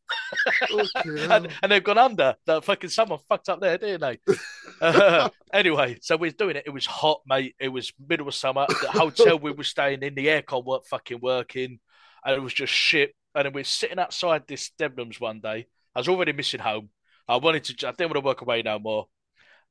and, 1.05 1.49
and 1.63 1.73
they've 1.73 1.83
gone 1.83 1.99
under. 1.99 2.37
That 2.47 2.65
fucking 2.65 2.91
someone 2.91 3.19
fucked 3.29 3.49
up 3.49 3.61
there, 3.61 3.79
didn't 3.79 4.01
they? 4.01 4.35
Uh, 4.81 5.31
anyway, 5.53 5.97
so 6.03 6.17
we 6.17 6.29
are 6.29 6.33
doing 6.33 6.57
it. 6.57 6.65
It 6.67 6.71
was 6.71 6.85
hot, 6.85 7.21
mate. 7.27 7.55
It 7.61 7.69
was 7.69 7.93
middle 8.09 8.27
of 8.27 8.35
summer. 8.35 8.67
The 8.69 8.91
hotel 8.91 9.39
we 9.39 9.53
were 9.53 9.65
staying 9.65 10.03
in, 10.03 10.15
the 10.15 10.27
aircon 10.27 10.65
weren't 10.65 10.87
fucking 10.87 11.21
working, 11.23 11.79
and 12.25 12.35
it 12.35 12.41
was 12.41 12.53
just 12.53 12.73
shit. 12.73 13.15
And 13.35 13.47
then 13.47 13.53
we 13.53 13.61
we're 13.61 13.65
sitting 13.65 13.99
outside 14.01 14.43
this 14.47 14.73
Debenhams 14.79 15.21
one 15.21 15.41
day. 15.41 15.69
I 15.95 16.01
was 16.01 16.09
already 16.09 16.33
missing 16.33 16.61
home. 16.61 16.91
I 17.29 17.37
wanted 17.37 17.65
to. 17.65 17.89
I 17.89 17.93
didn't 17.93 18.11
want 18.11 18.25
to 18.25 18.29
work 18.29 18.43
away 18.43 18.63
no 18.63 18.79
more. 18.79 19.07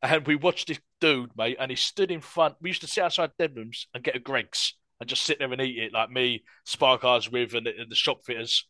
And 0.04 0.28
we 0.28 0.36
watched 0.36 0.68
this 0.68 0.82
dude, 1.00 1.32
mate, 1.38 1.56
and 1.60 1.72
he 1.72 1.78
stood 1.78 2.12
in 2.12 2.20
front. 2.20 2.56
We 2.62 2.70
used 2.70 2.82
to 2.82 2.88
sit 2.88 3.06
outside 3.06 3.32
Debenhams 3.40 3.86
and 3.94 4.04
get 4.04 4.18
a 4.18 4.20
Greggs 4.20 4.74
and 5.00 5.08
just 5.10 5.24
sit 5.24 5.40
there 5.40 5.52
and 5.52 5.62
eat 5.62 5.80
it, 5.80 5.94
like 5.94 6.12
me, 6.12 6.44
Spark 6.66 7.06
Eyes 7.06 7.32
with, 7.32 7.54
and 7.54 7.66
the, 7.66 7.72
and 7.80 7.90
the 7.90 7.96
shop 7.96 8.20
fitters. 8.26 8.68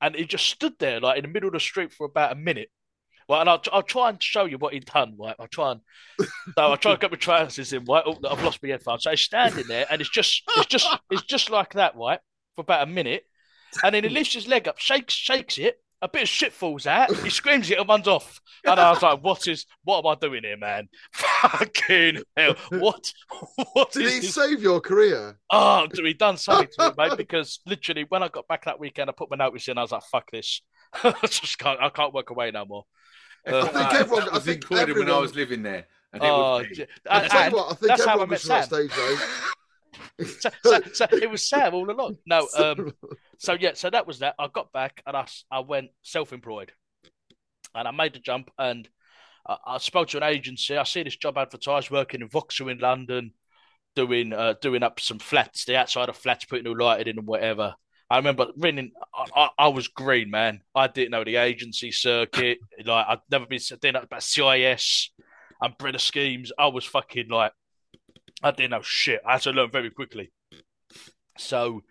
And 0.00 0.14
he 0.14 0.24
just 0.24 0.46
stood 0.46 0.74
there, 0.78 1.00
like 1.00 1.18
in 1.18 1.22
the 1.22 1.28
middle 1.28 1.48
of 1.48 1.54
the 1.54 1.60
street 1.60 1.92
for 1.92 2.06
about 2.06 2.30
a 2.30 2.36
minute. 2.36 2.70
Well, 3.28 3.40
and 3.40 3.50
I'll, 3.50 3.62
I'll 3.72 3.82
try 3.82 4.08
and 4.08 4.22
show 4.22 4.44
you 4.44 4.56
what 4.56 4.72
he'd 4.72 4.86
done, 4.86 5.16
right? 5.18 5.34
I'll 5.38 5.48
try 5.48 5.72
and 5.72 5.80
so 6.20 6.26
I'll 6.56 6.76
try 6.76 6.92
and 6.92 7.00
get 7.00 7.10
my 7.10 7.18
trousers 7.18 7.72
in, 7.72 7.84
right? 7.84 8.04
Oh, 8.06 8.16
I've 8.30 8.42
lost 8.44 8.62
my 8.62 8.70
headphones. 8.70 9.02
So 9.02 9.10
he's 9.10 9.20
standing 9.20 9.66
there, 9.66 9.84
and 9.90 10.00
it's 10.00 10.08
just, 10.08 10.44
it's 10.56 10.66
just, 10.66 10.88
it's 11.10 11.24
just 11.24 11.50
like 11.50 11.74
that, 11.74 11.96
right? 11.96 12.20
For 12.54 12.62
about 12.62 12.88
a 12.88 12.90
minute, 12.90 13.24
and 13.82 13.94
then 13.94 14.04
he 14.04 14.10
lifts 14.10 14.34
his 14.34 14.46
leg 14.46 14.68
up, 14.68 14.78
shakes, 14.78 15.12
shakes 15.12 15.58
it. 15.58 15.82
A 16.00 16.08
bit 16.08 16.22
of 16.22 16.28
shit 16.28 16.52
falls 16.52 16.86
out. 16.86 17.14
He 17.16 17.30
screams 17.30 17.68
it 17.70 17.78
and 17.78 17.88
runs 17.88 18.06
off. 18.06 18.40
And 18.64 18.78
I 18.78 18.90
was 18.90 19.02
like, 19.02 19.20
"What 19.22 19.48
is? 19.48 19.66
What 19.82 19.98
am 19.98 20.06
I 20.06 20.14
doing 20.14 20.44
here, 20.44 20.56
man? 20.56 20.88
Fucking 21.12 22.22
hell! 22.36 22.54
What? 22.70 23.12
What 23.72 23.90
Did 23.92 24.06
is 24.06 24.12
he 24.14 24.20
this? 24.20 24.34
save 24.34 24.62
your 24.62 24.80
career? 24.80 25.38
Oh, 25.50 25.86
he 25.92 26.14
done 26.14 26.36
something 26.36 26.68
to 26.78 26.88
me, 26.90 26.94
mate. 27.08 27.12
Because 27.16 27.58
literally, 27.66 28.04
when 28.08 28.22
I 28.22 28.28
got 28.28 28.46
back 28.46 28.64
that 28.66 28.78
weekend, 28.78 29.10
I 29.10 29.12
put 29.12 29.28
my 29.30 29.36
notice 29.36 29.66
in. 29.66 29.76
I 29.78 29.82
was 29.82 29.90
like, 29.92 30.04
"Fuck 30.04 30.30
this! 30.30 30.62
I 31.02 31.14
just 31.26 31.58
can't. 31.58 31.80
I 31.80 31.88
can't 31.90 32.14
work 32.14 32.30
away 32.30 32.50
no 32.52 32.64
more." 32.64 32.84
Uh, 33.46 33.58
I 33.58 33.68
think 33.68 33.94
everyone- 33.94 34.24
That 34.26 34.30
I 34.32 34.34
was 34.36 34.44
think 34.44 34.62
included 34.62 34.96
when 34.98 35.10
I 35.10 35.18
was 35.18 35.34
living 35.34 35.62
there. 35.62 35.86
And 36.12 36.22
it 36.22 36.28
Oh, 36.28 36.58
was 36.58 36.66
me. 36.68 36.74
j- 36.76 36.86
I 37.08 37.20
and- 37.22 37.30
tell 37.30 37.50
you 37.50 37.56
what, 37.56 37.66
I 37.72 37.74
think 37.74 37.88
that's 37.88 38.04
how 38.04 38.10
I 38.10 38.12
everyone 38.22 38.30
met 38.30 38.34
goes 38.36 38.42
through 38.42 38.48
that 38.56 38.64
stage, 38.66 38.90
though. 38.96 39.18
So, 40.24 40.50
so, 40.64 40.80
so 40.92 41.06
it 41.12 41.30
was 41.30 41.48
Sam 41.48 41.74
all 41.74 41.90
along. 41.90 42.16
No, 42.26 42.46
um, 42.58 42.92
so 43.38 43.56
yeah, 43.58 43.72
so 43.74 43.90
that 43.90 44.06
was 44.06 44.20
that. 44.20 44.34
I 44.38 44.48
got 44.48 44.72
back 44.72 45.02
and 45.06 45.16
I, 45.16 45.26
I 45.50 45.60
went 45.60 45.90
self-employed, 46.02 46.72
and 47.74 47.88
I 47.88 47.90
made 47.90 48.14
the 48.14 48.20
jump. 48.20 48.50
And 48.58 48.88
I, 49.46 49.56
I 49.66 49.78
spoke 49.78 50.08
to 50.08 50.16
an 50.18 50.22
agency. 50.22 50.76
I 50.76 50.84
see 50.84 51.02
this 51.02 51.16
job 51.16 51.38
advertised, 51.38 51.90
working 51.90 52.20
in 52.20 52.28
Vauxhall 52.28 52.68
in 52.68 52.78
London, 52.78 53.32
doing 53.96 54.32
uh, 54.32 54.54
doing 54.60 54.82
up 54.82 55.00
some 55.00 55.18
flats, 55.18 55.64
the 55.64 55.76
outside 55.76 56.08
of 56.08 56.16
flats, 56.16 56.44
putting 56.44 56.64
new 56.64 56.74
lighting 56.74 57.08
in 57.08 57.18
and 57.18 57.26
whatever. 57.26 57.74
I 58.10 58.16
remember 58.16 58.46
renting. 58.56 58.92
I, 59.14 59.26
I, 59.34 59.48
I 59.58 59.68
was 59.68 59.88
green, 59.88 60.30
man. 60.30 60.62
I 60.74 60.86
didn't 60.86 61.10
know 61.10 61.24
the 61.24 61.36
agency 61.36 61.90
circuit. 61.90 62.58
Like 62.84 63.06
I'd 63.08 63.18
never 63.30 63.46
been 63.46 63.60
didn't 63.80 63.94
know 63.94 64.02
about 64.02 64.22
CIS, 64.22 65.10
and 65.60 65.72
umbrella 65.72 65.98
schemes. 65.98 66.52
I 66.58 66.68
was 66.68 66.84
fucking 66.84 67.28
like, 67.28 67.52
I 68.42 68.50
didn't 68.50 68.70
know 68.70 68.82
shit. 68.82 69.20
I 69.26 69.32
had 69.32 69.42
to 69.42 69.52
learn 69.52 69.70
very 69.70 69.90
quickly. 69.90 70.30
So 71.36 71.82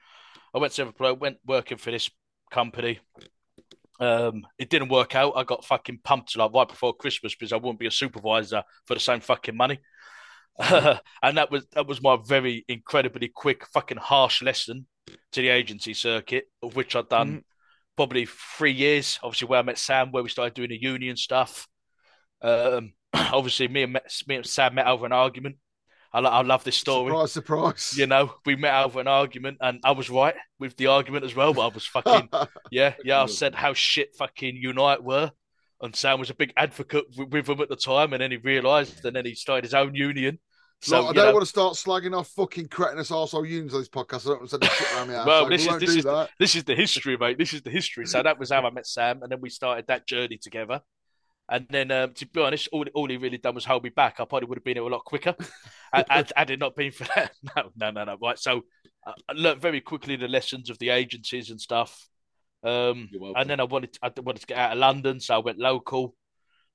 I 0.54 0.60
went 0.60 0.74
to 0.74 0.93
went 1.20 1.38
working 1.45 1.78
for 1.78 1.91
this 1.91 2.10
company. 2.52 3.00
Um, 4.00 4.45
it 4.58 4.70
didn't 4.70 4.89
work 4.89 5.16
out. 5.16 5.34
I 5.36 5.43
got 5.43 5.66
fucking 5.66 6.02
pumped 6.04 6.38
like 6.38 6.54
right 6.54 6.68
before 6.68 6.93
Christmas 6.93 7.34
because 7.36 7.52
I 7.52 7.58
wouldn't 7.58 7.80
be 7.80 7.88
a 7.88 7.91
supervisor 7.91 8.64
for 8.86 8.93
the 8.93 9.00
same 9.00 9.22
fucking 9.22 9.58
money. 9.58 9.80
and 10.60 11.38
that 11.38 11.52
was 11.52 11.68
that 11.74 11.88
was 11.88 12.02
my 12.02 12.18
very 12.26 12.66
incredibly 12.68 13.28
quick 13.28 13.66
fucking 13.68 13.98
harsh 13.98 14.41
lesson 14.41 14.88
to 15.32 15.41
the 15.41 15.50
agency 15.50 15.93
circuit, 15.93 16.45
of 16.64 16.76
which 16.76 16.95
I'd 16.95 17.10
done 17.10 17.43
probably 17.95 18.28
three 18.58 18.72
years. 18.72 19.20
Obviously, 19.22 19.48
where 19.48 19.60
I 19.60 19.64
met 19.64 19.78
Sam, 19.78 20.12
where 20.12 20.24
we 20.24 20.30
started 20.30 20.54
doing 20.54 20.70
the 20.70 20.82
union 20.82 21.18
stuff. 21.18 21.68
Um, 22.41 22.93
obviously, 23.14 23.68
me 23.68 23.84
and 23.84 24.00
me 24.28 24.36
and 24.36 24.45
Sam 24.45 24.76
met 24.76 24.88
over 24.88 25.06
an 25.06 25.12
argument. 25.12 25.58
I, 26.18 26.20
lo- 26.20 26.30
I 26.32 26.41
love 26.41 26.63
this 26.63 26.76
story. 26.76 27.11
Surprise, 27.11 27.32
surprise. 27.32 27.93
You 27.97 28.07
know, 28.07 28.34
we 28.45 28.55
met 28.55 28.84
over 28.86 28.99
an 28.99 29.07
argument, 29.07 29.57
and 29.61 29.80
I 29.84 29.91
was 29.91 30.09
right 30.09 30.34
with 30.59 30.76
the 30.78 30.88
argument 30.88 31.26
as 31.26 31.36
well. 31.36 31.53
But 31.53 31.61
I 31.70 31.74
was 31.74 31.86
fucking 31.95 32.30
yeah, 32.72 32.93
yeah. 33.03 33.22
I 33.22 33.26
said 33.28 33.53
how 33.53 33.74
shit 33.74 34.15
fucking 34.18 34.55
Unite 34.55 35.03
were, 35.03 35.32
and 35.82 35.95
Sam 35.95 36.20
was 36.20 36.30
a 36.32 36.34
big 36.36 36.53
advocate 36.57 37.05
with, 37.18 37.30
with 37.32 37.45
them 37.45 37.61
at 37.61 37.70
the 37.70 37.76
time, 37.76 38.13
and 38.13 38.22
then 38.22 38.32
he 38.32 38.38
realised, 38.38 39.05
and 39.05 39.15
then 39.15 39.26
he 39.26 39.36
started 39.36 39.63
his 39.63 39.74
own 39.76 39.93
union. 39.93 40.39
So 40.82 41.01
Look, 41.01 41.09
I 41.09 41.13
don't 41.13 41.26
know, 41.28 41.34
want 41.34 41.43
to 41.43 41.49
start 41.49 41.74
slagging 41.74 42.15
off 42.18 42.28
fucking 42.30 42.68
cretinous 42.68 43.09
arsehole 43.09 43.47
unions 43.47 43.74
on 43.74 43.82
this 43.82 43.89
podcast. 43.89 44.26
I 44.26 44.30
don't 44.30 44.39
want 44.41 44.49
to 44.51 44.57
send 44.59 44.63
shit 44.65 44.93
around 44.93 45.07
me. 45.09 45.13
Well, 45.26 45.43
so 45.45 45.49
this 45.49 45.65
is- 45.65 45.80
this 45.80 45.91
do 45.93 45.97
is- 45.99 46.03
that. 46.05 46.30
this 46.39 46.55
is 46.55 46.63
the 46.65 46.76
history, 46.76 47.18
mate. 47.18 47.38
This 47.39 47.53
is 47.53 47.61
the 47.63 47.72
history. 47.72 48.05
So 48.05 48.22
that 48.22 48.38
was 48.39 48.51
how 48.51 48.61
I 48.65 48.70
met 48.70 48.86
Sam, 48.86 49.24
and 49.24 49.32
then 49.32 49.41
we 49.41 49.49
started 49.49 49.86
that 49.88 50.07
journey 50.07 50.38
together. 50.38 50.82
And 51.50 51.66
then, 51.70 51.91
um, 51.91 52.14
to 52.14 52.26
be 52.26 52.41
honest, 52.41 52.68
all, 52.72 52.86
all 52.93 53.08
he 53.08 53.18
really 53.18 53.38
done 53.38 53.56
was 53.56 53.64
hold 53.64 53.84
me 53.84 53.89
back. 53.89 54.20
I 54.20 54.26
probably 54.26 54.48
would 54.48 54.58
have 54.58 54.66
been 54.66 54.76
here 54.76 54.84
a 54.84 54.89
lot 54.89 55.06
quicker 55.06 55.34
had, 55.93 56.32
had, 56.36 56.50
it 56.50 56.60
not 56.60 56.76
been 56.76 56.91
for 56.91 57.06
that. 57.16 57.32
No, 57.56 57.72
no, 57.78 57.91
no, 57.91 58.04
no. 58.04 58.18
Right. 58.22 58.38
So 58.38 58.64
uh, 59.06 59.14
I 59.30 59.34
learned 59.34 59.62
very 59.62 59.80
quickly 59.80 60.18
the 60.18 60.28
lessons 60.28 60.70
of 60.70 60.78
the 60.80 60.89
agencies 60.89 61.50
and 61.50 61.60
stuff. 61.60 62.08
Um, 62.64 63.10
and 63.36 63.50
then 63.50 63.60
I 63.62 63.64
wanted 63.64 63.93
to, 63.93 64.00
I 64.04 64.12
wanted 64.20 64.41
to 64.41 64.48
get 64.48 64.58
out 64.58 64.74
of 64.74 64.80
London, 64.80 65.20
so 65.20 65.36
I 65.36 65.38
went 65.38 65.58
local. 65.58 66.16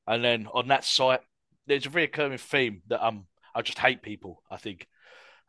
And 0.07 0.25
then 0.25 0.49
on 0.53 0.69
that 0.69 0.85
site, 0.85 1.21
there's 1.67 1.87
a 1.87 1.91
recurring 1.91 2.39
theme 2.39 2.83
that 2.89 3.05
um 3.05 3.27
I 3.55 3.63
just 3.63 3.79
hate 3.79 4.03
people. 4.03 4.43
I 4.51 4.57
think. 4.57 4.87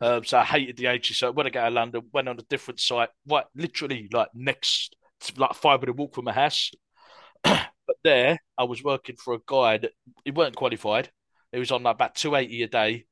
Um, 0.02 0.26
so 0.26 0.40
I 0.40 0.44
hated 0.44 0.76
the 0.76 0.88
agency. 0.88 1.14
So 1.14 1.32
when 1.32 1.48
I 1.48 1.50
got 1.50 1.62
out 1.62 1.68
of 1.68 1.74
London, 1.76 2.02
went 2.12 2.28
on 2.28 2.38
a 2.38 2.44
different 2.44 2.82
site, 2.82 3.10
right, 3.26 3.46
literally 3.56 4.10
like 4.12 4.28
next, 4.34 4.96
like 5.38 5.54
five 5.54 5.80
minute 5.80 5.96
walk 5.96 6.14
from 6.14 6.26
my 6.26 6.34
house. 6.34 6.72
but 7.94 8.10
there, 8.10 8.39
I 8.58 8.64
was 8.64 8.84
working 8.84 9.16
for 9.16 9.34
a 9.34 9.39
guy 9.46 9.78
that 9.78 9.91
he 10.26 10.32
weren't 10.32 10.56
qualified. 10.56 11.10
He 11.52 11.60
was 11.60 11.72
on 11.72 11.84
like 11.84 11.96
about 11.96 12.16
two 12.16 12.36
eighty 12.36 12.64
a 12.64 12.68
day, 12.68 13.06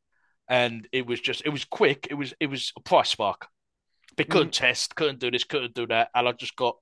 and 0.49 0.87
it 0.91 1.05
was 1.05 1.19
just 1.19 1.43
it 1.45 1.49
was 1.49 1.65
quick. 1.65 2.07
It 2.09 2.15
was 2.15 2.33
it 2.39 2.47
was 2.47 2.71
a 2.77 2.81
price 2.81 3.09
spark. 3.09 3.47
They 4.17 4.23
couldn't 4.23 4.49
mm. 4.49 4.59
test, 4.59 4.95
couldn't 4.95 5.19
do 5.19 5.31
this, 5.31 5.43
couldn't 5.43 5.75
do 5.75 5.87
that, 5.87 6.09
and 6.15 6.27
I 6.27 6.31
just 6.33 6.55
got. 6.55 6.77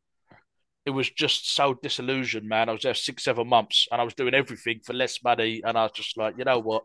It 0.86 0.92
was 0.92 1.10
just 1.10 1.54
so 1.54 1.76
disillusioned, 1.84 2.48
man. 2.48 2.70
I 2.70 2.72
was 2.72 2.82
there 2.82 2.94
six, 2.94 3.24
seven 3.24 3.48
months, 3.48 3.88
and 3.92 4.00
I 4.00 4.04
was 4.04 4.14
doing 4.14 4.34
everything 4.34 4.80
for 4.84 4.94
less 4.94 5.22
money, 5.24 5.62
and 5.64 5.78
I 5.78 5.84
was 5.84 5.92
just 5.94 6.18
like, 6.18 6.36
you 6.38 6.46
know 6.46 6.60
what, 6.60 6.84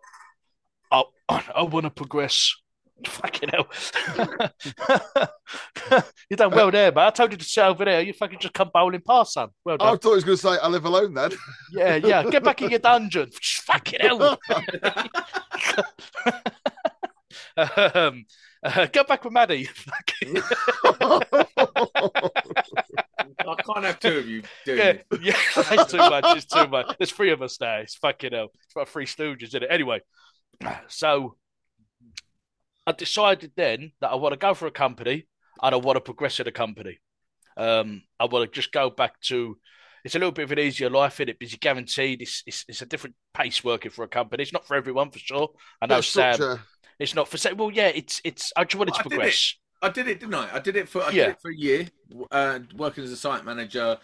I 0.90 1.04
I 1.28 1.62
want 1.62 1.84
to 1.84 1.90
progress. 1.90 2.54
Fucking 3.06 3.50
hell. 3.50 3.66
you 6.30 6.36
done 6.36 6.52
well 6.52 6.70
there, 6.70 6.92
man. 6.92 7.06
I 7.06 7.10
told 7.10 7.32
you 7.32 7.38
to 7.38 7.44
sit 7.44 7.64
over 7.64 7.84
there. 7.84 8.00
You 8.00 8.12
fucking 8.12 8.38
just 8.38 8.54
come 8.54 8.70
bowling 8.72 9.02
past, 9.06 9.34
son. 9.34 9.48
Well 9.64 9.76
done. 9.76 9.88
I 9.88 9.96
thought 9.96 10.10
he 10.10 10.14
was 10.14 10.24
going 10.24 10.38
to 10.38 10.42
say, 10.42 10.56
I 10.62 10.68
live 10.68 10.84
alone 10.84 11.14
then. 11.14 11.32
Yeah, 11.72 11.96
yeah. 11.96 12.22
Get 12.30 12.44
back 12.44 12.62
in 12.62 12.70
your 12.70 12.78
dungeon. 12.78 13.30
Fucking 13.32 14.00
hell. 14.00 14.38
um, 17.56 18.24
uh, 18.64 18.86
get 18.86 19.08
back 19.08 19.24
with 19.24 19.32
Maddie. 19.32 19.68
I 23.46 23.54
can't 23.62 23.84
have 23.84 24.00
two 24.00 24.18
of 24.18 24.28
you 24.28 24.42
doing 24.64 24.78
yeah, 24.78 24.92
this. 25.10 25.20
yeah. 25.20 25.34
It's 25.56 25.90
too 25.90 25.98
much. 25.98 26.24
It's 26.36 26.46
too 26.46 26.68
much. 26.68 26.96
There's 26.98 27.10
three 27.10 27.32
of 27.32 27.42
us 27.42 27.60
now. 27.60 27.78
It's 27.78 27.96
fucking 27.96 28.32
hell. 28.32 28.50
It's 28.64 28.72
about 28.74 28.88
three 28.88 29.06
stooges, 29.06 29.48
isn't 29.48 29.64
it? 29.64 29.70
Anyway, 29.70 30.00
so 30.88 31.36
I 32.86 32.92
decided 32.92 33.52
then 33.56 33.92
that 34.00 34.10
I 34.10 34.16
want 34.16 34.32
to 34.32 34.38
go 34.38 34.54
for 34.54 34.66
a 34.66 34.70
company 34.70 35.26
and 35.62 35.74
I 35.74 35.78
want 35.78 35.96
to 35.96 36.00
progress 36.00 36.40
in 36.40 36.46
a 36.48 36.52
company. 36.52 36.98
Um, 37.56 38.02
I 38.18 38.24
want 38.26 38.50
to 38.50 38.54
just 38.54 38.72
go 38.72 38.90
back 38.90 39.20
to. 39.28 39.56
It's 40.04 40.14
a 40.14 40.18
little 40.18 40.32
bit 40.32 40.42
of 40.44 40.52
an 40.52 40.58
easier 40.58 40.90
life 40.90 41.18
in 41.20 41.30
it 41.30 41.38
because 41.38 41.52
you're 41.52 41.58
guaranteed. 41.60 42.20
It's, 42.20 42.42
it's 42.46 42.64
it's 42.68 42.82
a 42.82 42.86
different 42.86 43.16
pace 43.32 43.64
working 43.64 43.90
for 43.90 44.04
a 44.04 44.08
company. 44.08 44.42
It's 44.42 44.52
not 44.52 44.66
for 44.66 44.76
everyone 44.76 45.10
for 45.10 45.18
sure. 45.18 45.48
I 45.80 45.86
know 45.86 46.02
Sam. 46.02 46.58
It's 46.98 47.14
not 47.14 47.28
for 47.28 47.38
Sam. 47.38 47.56
Well, 47.56 47.70
yeah, 47.70 47.88
it's 47.88 48.20
it's. 48.22 48.52
I 48.56 48.64
just 48.64 48.76
wanted 48.78 48.94
to 48.94 49.00
I 49.00 49.02
did 49.04 49.12
it. 49.12 49.16
progress. 49.16 49.54
I 49.82 49.88
did 49.88 50.08
it, 50.08 50.20
didn't 50.20 50.34
I? 50.34 50.56
I 50.56 50.58
did 50.58 50.76
it 50.76 50.88
for 50.88 51.02
I 51.02 51.10
Yeah. 51.10 51.26
did 51.26 51.30
it 51.32 51.40
for 51.40 51.50
a 51.50 51.56
year, 51.56 51.88
uh, 52.30 52.58
working 52.76 53.04
as 53.04 53.12
a 53.12 53.16
site 53.16 53.44
manager, 53.44 53.98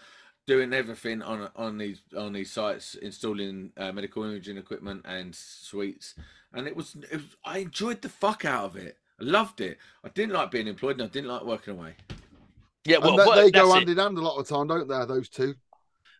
doing 0.47 0.73
everything 0.73 1.21
on 1.21 1.49
on 1.55 1.77
these 1.77 2.01
on 2.17 2.33
these 2.33 2.51
sites, 2.51 2.95
installing 2.95 3.71
uh, 3.77 3.91
medical 3.91 4.23
imaging 4.23 4.57
equipment 4.57 5.01
and 5.05 5.35
suites, 5.35 6.15
and 6.53 6.67
it 6.67 6.75
was, 6.75 6.95
it 7.11 7.13
was 7.13 7.35
I 7.45 7.59
enjoyed 7.59 8.01
the 8.01 8.09
fuck 8.09 8.45
out 8.45 8.65
of 8.65 8.75
it. 8.75 8.97
I 9.19 9.23
loved 9.23 9.61
it. 9.61 9.77
I 10.03 10.09
didn't 10.09 10.33
like 10.33 10.51
being 10.51 10.67
employed, 10.67 10.99
and 10.99 11.03
I 11.03 11.07
didn't 11.07 11.29
like 11.29 11.43
working 11.43 11.77
away. 11.77 11.95
Yeah, 12.85 12.97
well, 12.97 13.11
and 13.11 13.19
they, 13.19 13.25
well, 13.25 13.35
they 13.35 13.51
go 13.51 13.65
that's 13.65 13.73
hand 13.75 13.89
it. 13.89 13.91
in 13.93 13.97
hand 13.99 14.17
a 14.17 14.21
lot 14.21 14.37
of 14.37 14.47
the 14.47 14.55
time, 14.55 14.67
don't 14.67 14.87
they? 14.87 15.05
Those 15.05 15.29
two. 15.29 15.53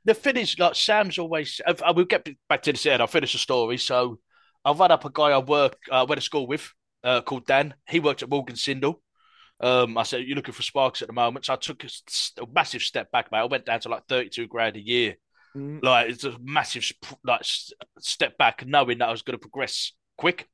the 0.06 0.14
thing 0.14 0.38
is, 0.38 0.58
like 0.60 0.76
Sam's 0.76 1.18
always. 1.18 1.60
I 1.66 1.76
I 1.86 1.92
will 1.92 2.06
get 2.06 2.28
back 2.48 2.62
to 2.64 2.72
this 2.72 2.86
end. 2.86 3.02
I'll 3.02 3.08
finish 3.08 3.34
the 3.34 3.40
story. 3.40 3.78
So, 3.78 4.20
I've 4.64 4.80
run 4.80 4.92
up 4.92 5.06
a 5.06 5.10
guy 5.12 5.30
I 5.30 5.40
work, 5.40 5.78
uh, 5.92 6.06
went 6.08 6.22
to 6.22 6.26
school 6.26 6.48
with, 6.48 6.72
uh, 7.04 7.22
called 7.22 7.48
Dan. 7.48 7.74
He 7.88 8.00
worked 8.00 8.24
at 8.24 8.30
Morgan 8.30 8.56
Sindall. 8.56 9.02
Um, 9.62 9.97
I 9.97 10.03
said, 10.03 10.24
"You're 10.26 10.36
looking 10.36 10.53
for 10.53 10.64
sparks 10.64 11.01
at 11.01 11.07
the 11.07 11.14
moment." 11.14 11.45
So 11.45 11.53
I 11.53 11.57
took 11.57 11.84
a 11.84 11.88
massive 12.53 12.82
step 12.82 13.12
back, 13.12 13.32
mate. 13.32 13.39
I 13.39 13.45
went 13.45 13.66
down 13.66 13.80
to 13.82 13.89
like 13.89 14.07
32 14.07 14.47
grand 14.47 14.76
a 14.76 14.82
year. 14.82 15.16
Mm. 15.55 15.82
Like 15.82 16.09
it's 16.09 16.24
a 16.24 16.38
massive 16.41 16.91
like 17.24 17.41
step 17.99 18.38
back, 18.38 18.66
knowing 18.66 18.99
that 18.99 19.09
I 19.09 19.12
was 19.12 19.24
going 19.24 19.36
to 19.38 19.41
progress 19.41 19.93
quick. 20.18 20.47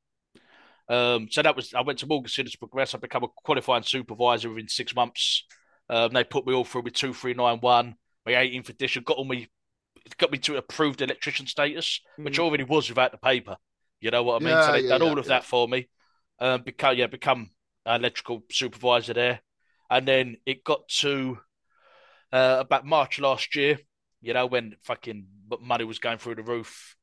Um, 0.88 1.28
so 1.30 1.42
that 1.42 1.56
was 1.56 1.74
I 1.74 1.82
went 1.82 1.98
to 2.00 2.06
Morgan 2.06 2.28
Sindall 2.28 2.50
to 2.52 2.58
progress. 2.58 2.94
I 2.94 2.98
become 2.98 3.24
a 3.24 3.28
qualifying 3.44 3.82
supervisor 3.82 4.48
within 4.48 4.68
six 4.68 4.94
months. 4.94 5.44
Um, 5.90 6.12
they 6.12 6.24
put 6.24 6.46
me 6.46 6.54
all 6.54 6.64
through 6.64 6.82
with 6.82 6.94
two 6.94 7.12
three 7.12 7.34
nine 7.34 7.58
one, 7.58 7.96
my 8.26 8.34
18th 8.34 8.68
edition, 8.70 9.02
got 9.04 9.18
all 9.18 9.24
me 9.24 9.48
got 10.18 10.32
me 10.32 10.38
to 10.38 10.56
approved 10.56 11.02
electrician 11.02 11.46
status, 11.46 12.00
which 12.22 12.38
Mm. 12.38 12.44
already 12.44 12.64
was 12.64 12.88
without 12.88 13.12
the 13.12 13.18
paper. 13.18 13.56
You 14.00 14.10
know 14.10 14.22
what 14.22 14.42
I 14.42 14.44
mean? 14.44 14.54
Yeah, 14.54 14.62
so 14.62 14.72
they 14.72 14.82
yeah, 14.82 14.88
done 14.88 15.02
yeah, 15.02 15.10
all 15.10 15.18
of 15.18 15.26
that 15.26 15.44
for 15.44 15.68
me. 15.68 15.88
Um, 16.40 16.62
become 16.62 16.96
yeah, 16.96 17.06
become 17.08 17.50
electrical 17.94 18.42
supervisor 18.50 19.14
there, 19.14 19.40
and 19.90 20.06
then 20.06 20.36
it 20.46 20.64
got 20.64 20.88
to 20.88 21.38
uh, 22.32 22.56
about 22.60 22.86
March 22.86 23.18
last 23.18 23.54
year. 23.56 23.78
You 24.20 24.34
know 24.34 24.46
when 24.46 24.74
fucking 24.84 25.26
money 25.60 25.84
was 25.84 25.98
going 26.00 26.18
through 26.18 26.36
the 26.36 26.42
roof, 26.42 26.96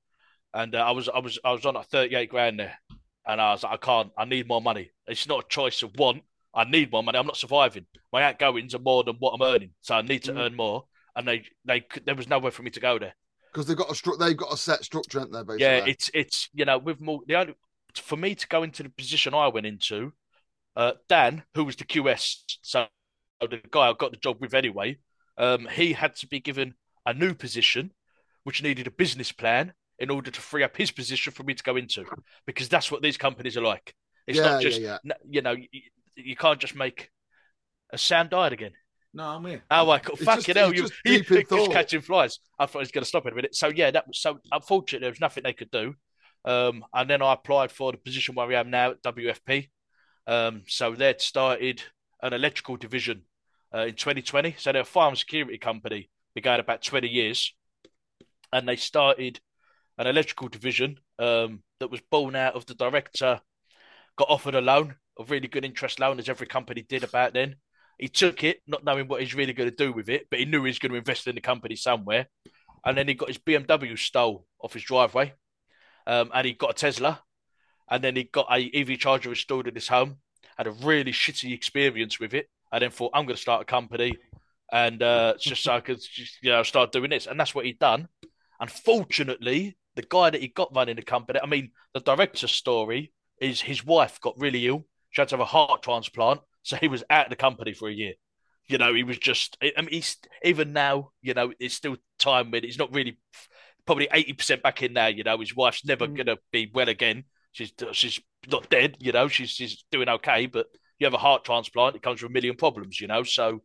and 0.53 0.75
uh, 0.75 0.79
I 0.79 0.91
was 0.91 1.07
I 1.09 1.19
was 1.19 1.39
I 1.43 1.51
was 1.51 1.65
on 1.65 1.75
like 1.75 1.87
38 1.87 2.29
grand 2.29 2.59
there, 2.59 2.77
and 3.25 3.39
I 3.39 3.51
was 3.51 3.63
like 3.63 3.73
I 3.73 3.77
can't 3.77 4.11
I 4.17 4.25
need 4.25 4.47
more 4.47 4.61
money. 4.61 4.91
It's 5.07 5.27
not 5.27 5.45
a 5.45 5.47
choice 5.47 5.81
of 5.83 5.97
want. 5.97 6.23
I 6.53 6.63
need 6.65 6.91
more 6.91 7.03
money. 7.03 7.17
I'm 7.17 7.25
not 7.25 7.37
surviving. 7.37 7.85
My 8.13 8.23
outgoings 8.23 8.75
are 8.75 8.79
more 8.79 9.03
than 9.03 9.15
what 9.19 9.31
I'm 9.31 9.41
earning, 9.41 9.71
so 9.81 9.95
I 9.95 10.01
need 10.01 10.23
to 10.23 10.33
Mm. 10.33 10.39
earn 10.39 10.55
more. 10.55 10.85
And 11.15 11.27
they 11.27 11.45
they 11.63 11.79
could- 11.81 12.05
there 12.05 12.15
was 12.15 12.27
nowhere 12.27 12.51
for 12.51 12.63
me 12.63 12.69
to 12.71 12.79
go 12.79 12.99
there. 12.99 13.15
Because 13.53 13.67
they've 13.67 13.77
got 13.77 13.89
a 13.89 13.93
stru- 13.93 14.19
they've 14.19 14.35
got 14.35 14.51
a 14.53 14.57
set 14.57 14.83
structure, 14.83 15.19
haven't 15.19 15.31
they? 15.33 15.43
Basically. 15.43 15.63
Yeah, 15.65 15.85
it's 15.85 16.11
it's 16.13 16.49
you 16.53 16.65
know 16.65 16.77
with 16.77 16.99
more 16.99 17.21
the 17.27 17.35
only 17.35 17.55
for 17.95 18.17
me 18.17 18.35
to 18.35 18.47
go 18.49 18.63
into 18.63 18.83
the 18.83 18.89
position 18.89 19.33
I 19.33 19.47
went 19.47 19.65
into, 19.65 20.11
uh, 20.75 20.93
Dan, 21.07 21.43
who 21.53 21.63
was 21.63 21.75
the 21.75 21.85
QS, 21.85 22.37
so 22.61 22.87
the 23.41 23.61
guy 23.71 23.89
I 23.89 23.93
got 23.93 24.11
the 24.11 24.17
job 24.17 24.37
with 24.39 24.53
anyway, 24.53 24.97
um, 25.37 25.67
he 25.71 25.93
had 25.93 26.15
to 26.17 26.27
be 26.27 26.39
given 26.39 26.75
a 27.05 27.13
new 27.13 27.33
position, 27.33 27.91
which 28.43 28.63
needed 28.63 28.87
a 28.87 28.91
business 28.91 29.31
plan 29.31 29.73
in 29.99 30.09
order 30.09 30.31
to 30.31 30.41
free 30.41 30.63
up 30.63 30.75
his 30.75 30.91
position 30.91 31.31
for 31.31 31.43
me 31.43 31.53
to 31.53 31.63
go 31.63 31.75
into, 31.75 32.05
because 32.45 32.69
that's 32.69 32.91
what 32.91 33.01
these 33.01 33.17
companies 33.17 33.57
are 33.57 33.61
like. 33.61 33.93
It's 34.27 34.37
yeah, 34.37 34.43
not 34.43 34.61
just 34.61 34.81
yeah, 34.81 34.97
n- 35.05 35.17
you 35.29 35.41
know 35.41 35.51
you, 35.51 35.67
you 36.15 36.35
can't 36.35 36.59
just 36.59 36.75
make 36.75 37.09
a 37.91 37.97
sound 37.97 38.31
died 38.31 38.53
again. 38.53 38.71
No, 39.13 39.23
I'm 39.23 39.45
here. 39.45 39.63
Oh, 39.71 39.89
I 39.89 39.99
could 39.99 40.19
fucking 40.19 40.43
just- 40.43 40.57
hell! 40.57 40.73
You, 40.73 40.89
you 41.05 41.23
just 41.23 41.47
thought. 41.47 41.71
catching 41.71 42.01
flies. 42.01 42.39
I 42.59 42.65
thought 42.65 42.79
he 42.79 42.83
was 42.83 42.91
going 42.91 43.03
to 43.03 43.07
stop 43.07 43.25
in 43.25 43.31
a 43.31 43.35
minute. 43.35 43.55
So 43.55 43.67
yeah, 43.67 43.91
that 43.91 44.07
was 44.07 44.19
so. 44.19 44.39
Unfortunately, 44.51 45.05
there 45.05 45.11
was 45.11 45.21
nothing 45.21 45.43
they 45.43 45.53
could 45.53 45.71
do. 45.71 45.95
Um, 46.43 46.83
and 46.93 47.09
then 47.09 47.21
I 47.21 47.33
applied 47.33 47.71
for 47.71 47.91
the 47.91 47.97
position 47.97 48.35
where 48.35 48.51
I 48.51 48.59
am 48.59 48.69
now 48.69 48.91
at 48.91 49.03
WFP. 49.03 49.69
Um, 50.27 50.63
so 50.67 50.93
they'd 50.95 51.21
started 51.21 51.83
an 52.21 52.33
electrical 52.33 52.77
division 52.77 53.23
uh, 53.73 53.85
in 53.87 53.95
2020. 53.95 54.55
So 54.57 54.71
they're 54.71 54.83
a 54.83 54.99
and 54.99 55.17
security 55.17 55.57
company, 55.57 56.09
began 56.33 56.59
about 56.59 56.83
20 56.83 57.07
years, 57.07 57.53
and 58.51 58.67
they 58.67 58.75
started 58.75 59.39
an 59.97 60.07
electrical 60.07 60.47
division 60.47 60.99
um, 61.19 61.61
that 61.79 61.91
was 61.91 62.01
born 62.11 62.35
out 62.35 62.55
of 62.55 62.65
the 62.65 62.75
director 62.75 63.39
got 64.15 64.29
offered 64.29 64.55
a 64.55 64.61
loan, 64.61 64.95
a 65.19 65.23
really 65.25 65.47
good 65.47 65.65
interest 65.65 65.99
loan, 65.99 66.19
as 66.19 66.29
every 66.29 66.47
company 66.47 66.85
did 66.87 67.03
about 67.03 67.33
then. 67.33 67.55
He 67.97 68.07
took 68.07 68.43
it, 68.43 68.61
not 68.67 68.83
knowing 68.83 69.07
what 69.07 69.21
he's 69.21 69.35
really 69.35 69.53
going 69.53 69.69
to 69.69 69.75
do 69.75 69.93
with 69.93 70.09
it, 70.09 70.27
but 70.29 70.39
he 70.39 70.45
knew 70.45 70.63
he 70.63 70.69
was 70.69 70.79
going 70.79 70.91
to 70.91 70.97
invest 70.97 71.27
in 71.27 71.35
the 71.35 71.41
company 71.41 71.75
somewhere. 71.75 72.27
And 72.85 72.97
then 72.97 73.07
he 73.07 73.13
got 73.13 73.29
his 73.29 73.37
BMW 73.37 73.97
stole 73.97 74.45
off 74.59 74.73
his 74.73 74.83
driveway, 74.83 75.33
um, 76.05 76.29
and 76.33 76.45
he 76.45 76.53
got 76.53 76.71
a 76.71 76.73
Tesla, 76.73 77.21
and 77.89 78.03
then 78.03 78.15
he 78.15 78.23
got 78.25 78.47
a 78.51 78.69
EV 78.73 78.97
charger 78.99 79.29
installed 79.29 79.67
in 79.67 79.75
his 79.75 79.87
home. 79.87 80.17
Had 80.57 80.67
a 80.67 80.71
really 80.71 81.11
shitty 81.11 81.53
experience 81.53 82.19
with 82.19 82.33
it, 82.33 82.47
and 82.71 82.81
then 82.81 82.91
thought, 82.91 83.11
I'm 83.13 83.25
going 83.25 83.35
to 83.35 83.41
start 83.41 83.61
a 83.61 83.65
company, 83.65 84.13
and 84.71 85.01
uh, 85.03 85.33
just 85.39 85.63
so 85.63 85.73
I 85.73 85.81
could, 85.81 85.99
just, 86.13 86.37
you 86.41 86.49
know, 86.51 86.63
start 86.63 86.91
doing 86.91 87.09
this. 87.09 87.27
And 87.27 87.39
that's 87.39 87.53
what 87.53 87.65
he'd 87.65 87.79
done. 87.79 88.07
Unfortunately, 88.59 89.77
the 89.95 90.01
guy 90.01 90.29
that 90.29 90.41
he 90.41 90.47
got 90.47 90.75
running 90.75 90.95
the 90.95 91.01
company, 91.01 91.39
I 91.41 91.45
mean, 91.45 91.71
the 91.93 91.99
director's 91.99 92.51
story 92.51 93.11
is 93.39 93.61
his 93.61 93.85
wife 93.85 94.19
got 94.21 94.39
really 94.39 94.65
ill. 94.67 94.85
She 95.11 95.21
had 95.21 95.29
to 95.29 95.33
have 95.35 95.41
a 95.41 95.45
heart 95.45 95.83
transplant, 95.83 96.41
so 96.63 96.75
he 96.77 96.87
was 96.87 97.03
out 97.09 97.27
of 97.27 97.29
the 97.29 97.35
company 97.35 97.73
for 97.73 97.89
a 97.89 97.93
year. 97.93 98.13
You 98.67 98.77
know, 98.77 98.93
he 98.93 99.03
was 99.03 99.17
just. 99.19 99.57
I 99.61 99.79
mean, 99.81 99.89
he's 99.91 100.17
even 100.43 100.73
now. 100.73 101.11
You 101.21 101.33
know, 101.35 101.53
it's 101.59 101.75
still 101.75 101.97
time 102.17 102.49
when 102.51 102.63
he's 102.63 102.79
not 102.79 102.93
really, 102.93 103.17
probably 103.85 104.07
eighty 104.11 104.33
percent 104.33 104.63
back 104.63 104.81
in 104.81 104.93
now. 104.93 105.07
You 105.07 105.23
know, 105.23 105.37
his 105.39 105.55
wife's 105.55 105.85
never 105.85 106.07
Mm. 106.07 106.17
gonna 106.17 106.37
be 106.51 106.71
well 106.73 106.89
again. 106.89 107.25
She's 107.55 107.71
she's 107.93 108.19
not 108.51 108.69
dead. 108.69 108.97
You 108.99 109.13
know, 109.13 109.29
she's 109.29 109.51
she's 109.51 109.85
doing 109.89 110.09
okay, 110.09 110.45
but 110.45 110.67
you 110.99 111.05
have 111.05 111.13
a 111.13 111.17
heart 111.17 111.45
transplant, 111.45 111.95
it 111.95 112.01
comes 112.01 112.21
with 112.21 112.29
a 112.29 112.33
million 112.33 112.57
problems. 112.57 112.99
You 112.99 113.07
know, 113.07 113.23
so 113.23 113.61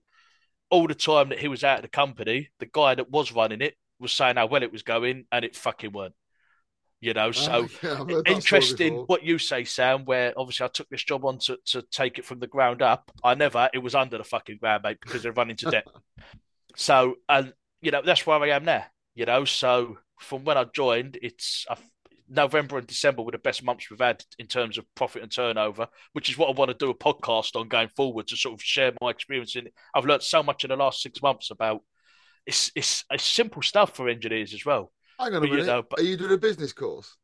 all 0.70 0.86
the 0.86 0.94
time 0.94 1.30
that 1.30 1.40
he 1.40 1.48
was 1.48 1.64
out 1.64 1.78
of 1.78 1.82
the 1.82 1.88
company, 1.88 2.50
the 2.60 2.68
guy 2.72 2.94
that 2.94 3.10
was 3.10 3.32
running 3.32 3.60
it 3.62 3.74
was 3.98 4.12
saying 4.12 4.36
how 4.36 4.46
well 4.46 4.62
it 4.62 4.70
was 4.70 4.84
going, 4.84 5.24
and 5.32 5.44
it 5.44 5.56
fucking 5.56 5.90
weren't. 5.90 6.14
You 7.00 7.14
know, 7.14 7.32
so 7.32 7.64
Ah, 7.64 7.68
yeah, 7.82 7.92
I've 7.92 7.96
heard 7.98 8.08
that 8.08 8.12
story 8.12 8.34
interesting 8.36 8.94
what 9.08 9.24
you 9.24 9.38
say, 9.38 9.64
Sam. 9.64 10.04
Where 10.04 10.34
obviously 10.36 10.66
I 10.66 10.68
took 10.68 10.88
this 10.88 11.02
job 11.02 11.24
on 11.24 11.38
to, 11.40 11.58
to 11.66 11.82
take 11.82 12.20
it 12.20 12.24
from 12.24 12.38
the 12.38 12.46
ground 12.46 12.80
up. 12.80 13.10
I 13.24 13.34
never. 13.34 13.68
It 13.74 13.78
was 13.78 13.96
under 13.96 14.18
the 14.18 14.24
fucking 14.24 14.58
ground, 14.58 14.84
mate, 14.84 14.98
because 15.02 15.24
they're 15.24 15.32
running 15.32 15.56
to 15.56 15.70
debt. 15.72 15.88
so, 16.76 17.16
and 17.28 17.52
you 17.80 17.90
know 17.90 18.02
that's 18.04 18.24
where 18.24 18.40
I 18.40 18.50
am 18.50 18.64
now. 18.64 18.84
You 19.16 19.26
know, 19.26 19.44
so 19.44 19.98
from 20.20 20.44
when 20.44 20.56
I 20.56 20.64
joined, 20.64 21.18
it's 21.20 21.66
uh, 21.68 21.74
November 22.30 22.78
and 22.78 22.86
December 22.86 23.22
were 23.22 23.32
the 23.32 23.38
best 23.38 23.62
months 23.64 23.90
we've 23.90 23.98
had 24.00 24.24
in 24.38 24.46
terms 24.46 24.78
of 24.78 24.86
profit 24.94 25.22
and 25.22 25.32
turnover, 25.32 25.88
which 26.12 26.30
is 26.30 26.38
what 26.38 26.48
I 26.48 26.52
want 26.58 26.70
to 26.70 26.76
do 26.76 26.90
a 26.90 26.94
podcast 26.94 27.56
on 27.58 27.68
going 27.68 27.88
forward 27.88 28.28
to 28.28 28.36
sort 28.36 28.54
of 28.54 28.62
share 28.62 28.92
my 29.02 29.10
experience 29.10 29.56
in. 29.56 29.66
it. 29.66 29.74
I've 29.94 30.04
learned 30.06 30.22
so 30.22 30.42
much 30.42 30.64
in 30.64 30.70
the 30.70 30.76
last 30.76 31.02
six 31.02 31.20
months 31.20 31.50
about 31.50 31.80
it's 32.46 32.70
it's, 32.74 33.04
it's 33.10 33.24
simple 33.24 33.62
stuff 33.62 33.94
for 33.96 34.08
engineers 34.08 34.54
as 34.54 34.64
well. 34.64 34.92
Hang 35.18 35.34
on 35.34 35.36
a 35.36 35.40
but, 35.40 35.48
you 35.48 35.54
minute. 35.56 35.66
know, 35.66 35.82
but- 35.88 35.98
Are 35.98 36.04
you 36.04 36.16
doing 36.16 36.32
a 36.32 36.38
business 36.38 36.72
course? 36.72 37.16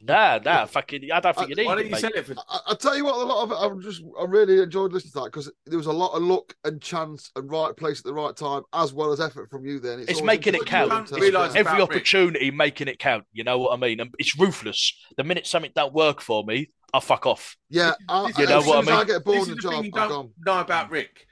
Nah, 0.00 0.38
nah, 0.42 0.64
fucking, 0.64 1.10
I 1.12 1.20
don't 1.20 1.36
think 1.36 1.50
you 1.50 1.54
uh, 1.54 1.56
need 1.56 1.66
Why 1.66 1.72
it, 1.72 1.76
don't 1.76 1.84
you 1.86 1.90
mate. 1.90 2.00
sell 2.00 2.10
it 2.14 2.26
for? 2.26 2.34
I, 2.48 2.60
I 2.68 2.74
tell 2.74 2.96
you 2.96 3.04
what, 3.04 3.16
a 3.16 3.24
lot 3.24 3.42
of 3.42 3.52
it, 3.52 3.54
I 3.54 3.82
just, 3.82 4.02
I 4.18 4.24
really 4.24 4.62
enjoyed 4.62 4.92
listening 4.92 5.12
to 5.12 5.18
that 5.20 5.24
because 5.26 5.52
there 5.66 5.76
was 5.76 5.86
a 5.86 5.92
lot 5.92 6.14
of 6.14 6.22
luck 6.22 6.54
and 6.64 6.80
chance 6.80 7.30
and 7.36 7.50
right 7.50 7.76
place 7.76 7.98
at 7.98 8.04
the 8.06 8.14
right 8.14 8.34
time, 8.34 8.62
as 8.72 8.94
well 8.94 9.12
as 9.12 9.20
effort 9.20 9.50
from 9.50 9.66
you. 9.66 9.78
Then 9.78 10.00
It's 10.00 10.20
always 10.20 10.22
making 10.22 10.54
it 10.54 10.64
count. 10.64 11.08
to 11.08 11.12
Don't 11.12 11.20
realise 11.20 11.54
yeah. 11.54 11.60
about 11.60 11.72
every 11.72 11.80
Rick. 11.80 11.90
opportunity 11.90 12.50
making 12.50 12.88
it 12.88 12.98
count. 12.98 13.24
You 13.32 13.44
know 13.44 13.58
what 13.58 13.74
I 13.74 13.76
mean? 13.76 14.00
And 14.00 14.14
it's 14.18 14.38
ruthless. 14.38 14.94
The 15.18 15.24
minute 15.24 15.46
something 15.46 15.72
don't 15.74 15.92
work 15.92 16.22
for 16.22 16.42
me, 16.44 16.70
I 16.94 17.00
fuck 17.00 17.26
off. 17.26 17.56
Yeah, 17.68 17.92
I, 18.08 18.32
You 18.38 18.46
know 18.46 18.58
as 18.60 18.66
what 18.66 18.78
I 18.78 18.82
soon 18.82 18.88
as 18.88 18.94
I 18.94 18.98
mean? 18.98 19.06
get 19.08 19.24
bored 19.24 19.36
This 19.36 19.42
is 19.42 19.48
the 19.48 19.54
the 19.56 19.60
job, 19.62 19.72
thing 19.72 19.84
you 19.84 19.90
don't 19.92 20.32
know 20.46 20.60
about 20.60 20.88
mm. 20.88 20.92
Rick. 20.92 21.26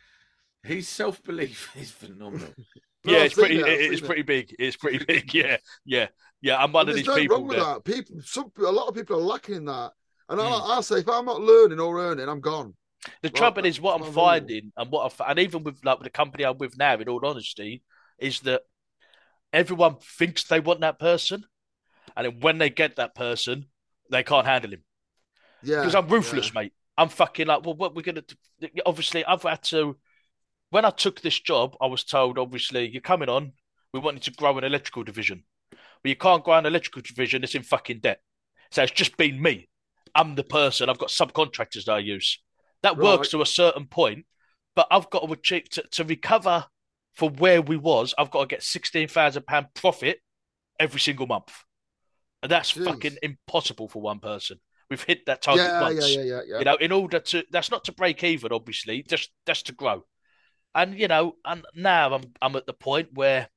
His 0.62 0.86
self 0.88 1.22
belief 1.22 1.70
is 1.76 1.90
phenomenal. 1.90 2.50
No, 3.04 3.12
yeah, 3.12 3.22
it's 3.22 3.34
pretty. 3.34 3.60
it, 3.60 3.92
it's 3.92 4.00
pretty 4.00 4.22
big. 4.22 4.54
It's 4.58 4.76
pretty 4.76 5.02
big. 5.06 5.32
Yeah, 5.32 5.58
yeah, 5.86 6.08
yeah. 6.40 6.56
I'm 6.56 6.72
one 6.72 6.88
But 6.88 6.90
of 6.90 6.94
these 6.94 7.08
people 7.08 7.26
wrong 7.28 7.46
with 7.46 7.58
that. 7.58 7.68
that. 7.74 7.84
People, 7.84 8.16
some, 8.22 8.52
a 8.58 8.62
lot 8.72 8.88
of 8.88 8.94
people 8.94 9.16
are 9.16 9.22
lacking 9.22 9.56
in 9.56 9.64
that. 9.66 9.92
And 10.28 10.40
I, 10.40 10.44
Mm. 10.44 10.62
I 10.78 10.80
say, 10.80 10.98
if 11.00 11.08
I'm 11.08 11.24
not 11.24 11.40
learning 11.40 11.80
or 11.80 11.98
earning, 12.00 12.28
I'm 12.28 12.40
gone. 12.40 12.74
The 13.22 13.30
Right, 13.30 13.52
trouble 13.52 13.64
is, 13.64 13.80
what 13.80 13.94
I'm 13.94 14.02
that's 14.02 14.10
not 14.10 14.14
wrong. 14.16 14.52
finding, 14.52 14.72
and 14.76 14.90
what 14.90 15.04
I've, 15.12 15.28
and 15.28 15.38
even 15.38 15.62
with 15.62 15.84
like 15.84 15.98
with 15.98 16.04
the 16.04 16.10
company 16.10 16.44
I'm 16.44 16.58
with 16.58 16.76
now, 16.76 16.94
in 16.98 17.08
all 17.08 17.24
honesty, 17.24 17.82
is 18.18 18.40
that 18.40 18.62
everyone 19.52 19.96
thinks 19.98 20.44
they 20.44 20.60
want 20.60 20.80
that 20.82 20.98
person, 21.00 21.44
and 22.16 22.26
then 22.26 22.40
when 22.40 22.58
they 22.58 22.70
get 22.70 22.96
that 22.96 23.14
person, 23.14 23.66
they 24.10 24.22
can't 24.24 24.46
handle 24.46 24.72
him. 24.72 24.84
Yeah, 25.62 25.80
because 25.80 25.94
I'm 25.94 26.08
ruthless, 26.08 26.54
mate. 26.54 26.72
I'm 26.96 27.08
fucking 27.08 27.46
like, 27.46 27.64
well, 27.64 27.74
what 27.76 27.94
we're 27.94 28.02
gonna 28.02 28.22
do? 28.22 28.68
Obviously, 28.86 29.24
I've 29.24 29.42
had 29.42 29.62
to. 29.64 29.96
When 30.70 30.84
I 30.84 30.90
took 30.90 31.20
this 31.20 31.40
job, 31.40 31.76
I 31.80 31.86
was 31.86 32.04
told, 32.04 32.38
obviously, 32.38 32.88
you're 32.90 33.02
coming 33.02 33.28
on. 33.28 33.52
We 33.92 34.00
want 34.00 34.16
you 34.16 34.32
to 34.32 34.38
grow 34.38 34.58
an 34.58 34.64
electrical 34.64 35.04
division, 35.04 35.44
but 36.02 36.08
you 36.08 36.16
can't 36.16 36.44
grow 36.44 36.54
an 36.54 36.66
electrical 36.66 37.02
division 37.02 37.44
it's 37.44 37.54
in 37.54 37.62
fucking 37.62 38.00
debt. 38.00 38.20
So 38.70 38.82
it's 38.82 38.92
just 38.92 39.16
been 39.16 39.40
me. 39.40 39.68
I'm 40.14 40.34
the 40.34 40.44
person. 40.44 40.88
I've 40.88 40.98
got 40.98 41.10
subcontractors 41.10 41.84
that 41.84 41.92
I 41.92 41.98
use. 41.98 42.40
That 42.82 42.96
works 42.96 43.30
to 43.30 43.42
a 43.42 43.46
certain 43.46 43.86
point, 43.86 44.26
but 44.76 44.86
I've 44.90 45.10
got 45.10 45.26
to 45.26 45.32
achieve 45.32 45.68
to, 45.70 45.82
to 45.92 46.04
recover 46.04 46.66
for 47.14 47.28
where 47.28 47.60
we 47.60 47.76
was. 47.76 48.14
I've 48.16 48.30
got 48.30 48.42
to 48.42 48.46
get 48.46 48.62
sixteen 48.62 49.08
thousand 49.08 49.46
pound 49.46 49.66
profit 49.74 50.20
every 50.78 51.00
single 51.00 51.26
month, 51.26 51.52
and 52.42 52.52
that's 52.52 52.72
Jeez. 52.72 52.84
fucking 52.84 53.16
impossible 53.22 53.88
for 53.88 54.00
one 54.00 54.20
person. 54.20 54.60
We've 54.88 55.02
hit 55.02 55.26
that 55.26 55.42
target 55.42 55.66
yeah, 55.66 55.80
once. 55.80 56.14
yeah, 56.14 56.22
yeah, 56.22 56.22
yeah, 56.22 56.40
yeah. 56.46 56.58
You 56.60 56.64
know, 56.64 56.76
in 56.76 56.92
order 56.92 57.18
to 57.18 57.44
that's 57.50 57.70
not 57.70 57.84
to 57.84 57.92
break 57.92 58.22
even, 58.22 58.52
obviously, 58.52 59.02
just 59.02 59.30
just 59.46 59.66
to 59.66 59.72
grow. 59.72 60.04
And 60.74 60.98
you 60.98 61.08
know, 61.08 61.34
and 61.44 61.64
now 61.74 62.14
I'm 62.14 62.32
I'm 62.40 62.56
at 62.56 62.66
the 62.66 62.72
point 62.72 63.08
where 63.12 63.48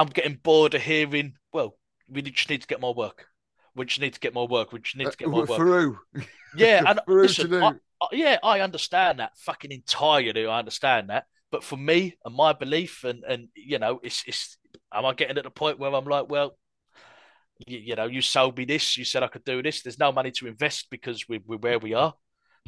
I'm 0.00 0.06
getting 0.06 0.38
bored 0.42 0.74
of 0.74 0.80
hearing, 0.80 1.34
well, 1.52 1.76
we 2.08 2.22
just 2.22 2.48
need 2.48 2.62
to 2.62 2.66
get 2.66 2.80
more 2.80 2.94
work. 2.94 3.26
We 3.76 3.84
just 3.84 4.00
need 4.00 4.14
to 4.14 4.20
get 4.20 4.32
more 4.32 4.48
work. 4.48 4.72
We 4.72 4.80
just 4.80 4.96
need 4.96 5.10
to 5.10 5.16
get 5.16 5.28
more 5.28 5.42
Uh, 5.42 5.46
work. 5.46 5.58
Through. 5.58 5.98
Yeah, 6.56 6.82
and 6.88 7.00
Through 7.04 7.22
listen, 7.22 7.54
I. 7.54 7.66
I- 7.68 8.06
yeah, 8.12 8.38
I 8.42 8.60
understand 8.60 9.18
that 9.18 9.36
fucking 9.36 9.70
entirely. 9.70 10.46
I 10.46 10.58
understand 10.58 11.10
that, 11.10 11.26
but 11.50 11.62
for 11.62 11.76
me 11.76 12.16
and 12.24 12.34
my 12.34 12.54
belief, 12.54 13.04
and 13.04 13.22
and 13.24 13.48
you 13.54 13.78
know, 13.78 14.00
it's 14.02 14.24
it's 14.26 14.56
am 14.90 15.04
I 15.04 15.12
getting 15.12 15.36
at 15.36 15.44
the 15.44 15.50
point 15.50 15.78
where 15.78 15.92
I'm 15.94 16.06
like, 16.06 16.30
well, 16.30 16.56
you, 17.66 17.78
you 17.78 17.96
know, 17.96 18.06
you 18.06 18.22
sold 18.22 18.56
me 18.56 18.64
this, 18.64 18.96
you 18.96 19.04
said 19.04 19.22
I 19.22 19.28
could 19.28 19.44
do 19.44 19.62
this. 19.62 19.82
There's 19.82 19.98
no 19.98 20.12
money 20.12 20.30
to 20.30 20.46
invest 20.46 20.86
because 20.90 21.28
we, 21.28 21.40
we're 21.46 21.58
where 21.58 21.78
we 21.78 21.92
are. 21.92 22.14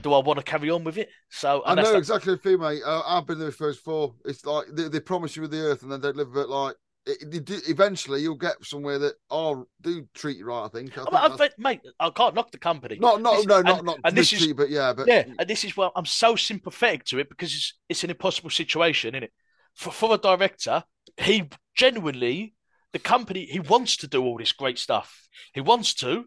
Do 0.03 0.13
I 0.13 0.19
want 0.19 0.39
to 0.39 0.45
carry 0.45 0.69
on 0.69 0.85
with 0.85 0.99
it? 0.99 1.09
So 1.31 1.63
I 1.65 1.75
know 1.77 1.97
exactly 1.97 2.35
the 2.35 2.39
feel, 2.39 2.59
mate. 2.59 2.83
Uh, 2.85 3.03
I've 3.07 3.27
been 3.27 3.39
there 3.39 3.53
first 3.53 3.81
four. 3.81 4.15
It's 4.27 4.45
like 4.45 4.67
they, 4.71 4.89
they 4.89 5.01
promise 5.01 5.35
you 5.35 5.43
with 5.43 5.51
the 5.51 5.61
earth 5.61 5.83
and 5.83 5.91
then 5.91 6.03
they 6.03 6.13
live 6.13 6.37
it 6.37 6.49
like. 6.49 6.77
It, 7.05 7.35
it, 7.35 7.51
it- 7.51 7.69
eventually, 7.69 8.21
you'll 8.23 8.37
get 8.37 8.65
somewhere 8.65 8.99
that 9.01 9.15
oh 9.31 9.67
do 9.81 10.07
treat 10.15 10.37
you 10.37 10.47
right. 10.47 10.65
I 10.65 10.69
think. 10.69 10.97
I 10.97 11.03
I- 11.03 11.05
think 11.05 11.13
that's- 11.13 11.39
think, 11.39 11.53
mate, 11.59 11.81
I 11.99 12.11
can't 12.11 12.35
knock 12.35 12.53
the 12.53 12.59
company. 12.59 12.99
not 13.01 13.21
not 13.21 13.37
This- 13.39 13.47
no 13.47 13.57
and- 13.57 13.67
not 13.67 13.85
not 13.85 13.99
and 14.05 14.17
this 14.17 14.33
is- 14.33 14.53
but 14.53 14.71
yeah, 14.71 14.93
but 14.93 15.09
yeah, 15.09 15.25
and 15.39 15.49
this 15.49 15.65
is 15.65 15.77
why 15.77 15.91
I'm 15.97 16.07
so 16.07 16.37
sympathetic 16.37 17.05
to 17.07 17.19
it 17.19 17.29
because 17.29 17.53
it's 17.55 17.75
it's 17.89 18.05
an 18.05 18.11
impossible 18.11 18.51
situation, 18.51 19.15
isn't 19.15 19.25
it? 19.25 19.33
For 19.75 19.91
for 19.91 20.15
a 20.15 20.19
director, 20.19 20.85
he 21.17 21.49
genuinely 21.75 22.55
the 22.93 22.99
company 22.99 23.47
he 23.47 23.59
wants 23.59 23.97
to 23.97 24.07
do 24.07 24.23
all 24.23 24.39
this 24.39 24.53
great 24.53 24.79
stuff. 24.79 25.29
He 25.55 25.61
wants 25.61 25.95
to, 25.95 26.27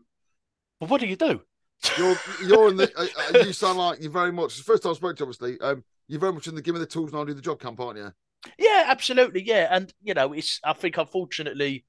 but 0.79 0.89
what 0.89 0.99
do 0.99 1.07
you 1.07 1.15
do? 1.15 1.41
You're 1.97 2.17
you're 2.45 2.69
in 2.69 2.77
the. 2.77 2.91
Uh, 2.97 3.37
uh, 3.39 3.43
you 3.45 3.53
sound 3.53 3.77
like 3.77 4.01
you're 4.01 4.11
very 4.11 4.31
much. 4.31 4.57
The 4.57 4.63
first 4.63 4.83
time 4.83 4.91
I 4.91 4.95
spoke 4.95 5.15
to 5.17 5.23
you, 5.23 5.29
obviously, 5.29 5.59
um, 5.61 5.83
you're 6.07 6.19
very 6.19 6.33
much 6.33 6.47
in 6.47 6.55
the 6.55 6.61
give 6.61 6.73
me 6.73 6.79
the 6.79 6.85
tools 6.85 7.11
and 7.11 7.19
I'll 7.19 7.25
do 7.25 7.33
the 7.33 7.41
job 7.41 7.59
camp, 7.59 7.79
aren't 7.79 7.97
you? 7.97 8.11
Yeah, 8.57 8.85
absolutely. 8.87 9.43
Yeah, 9.43 9.67
and 9.69 9.93
you 10.01 10.13
know, 10.13 10.33
it's. 10.33 10.59
I 10.63 10.73
think 10.73 10.97
unfortunately, 10.97 11.85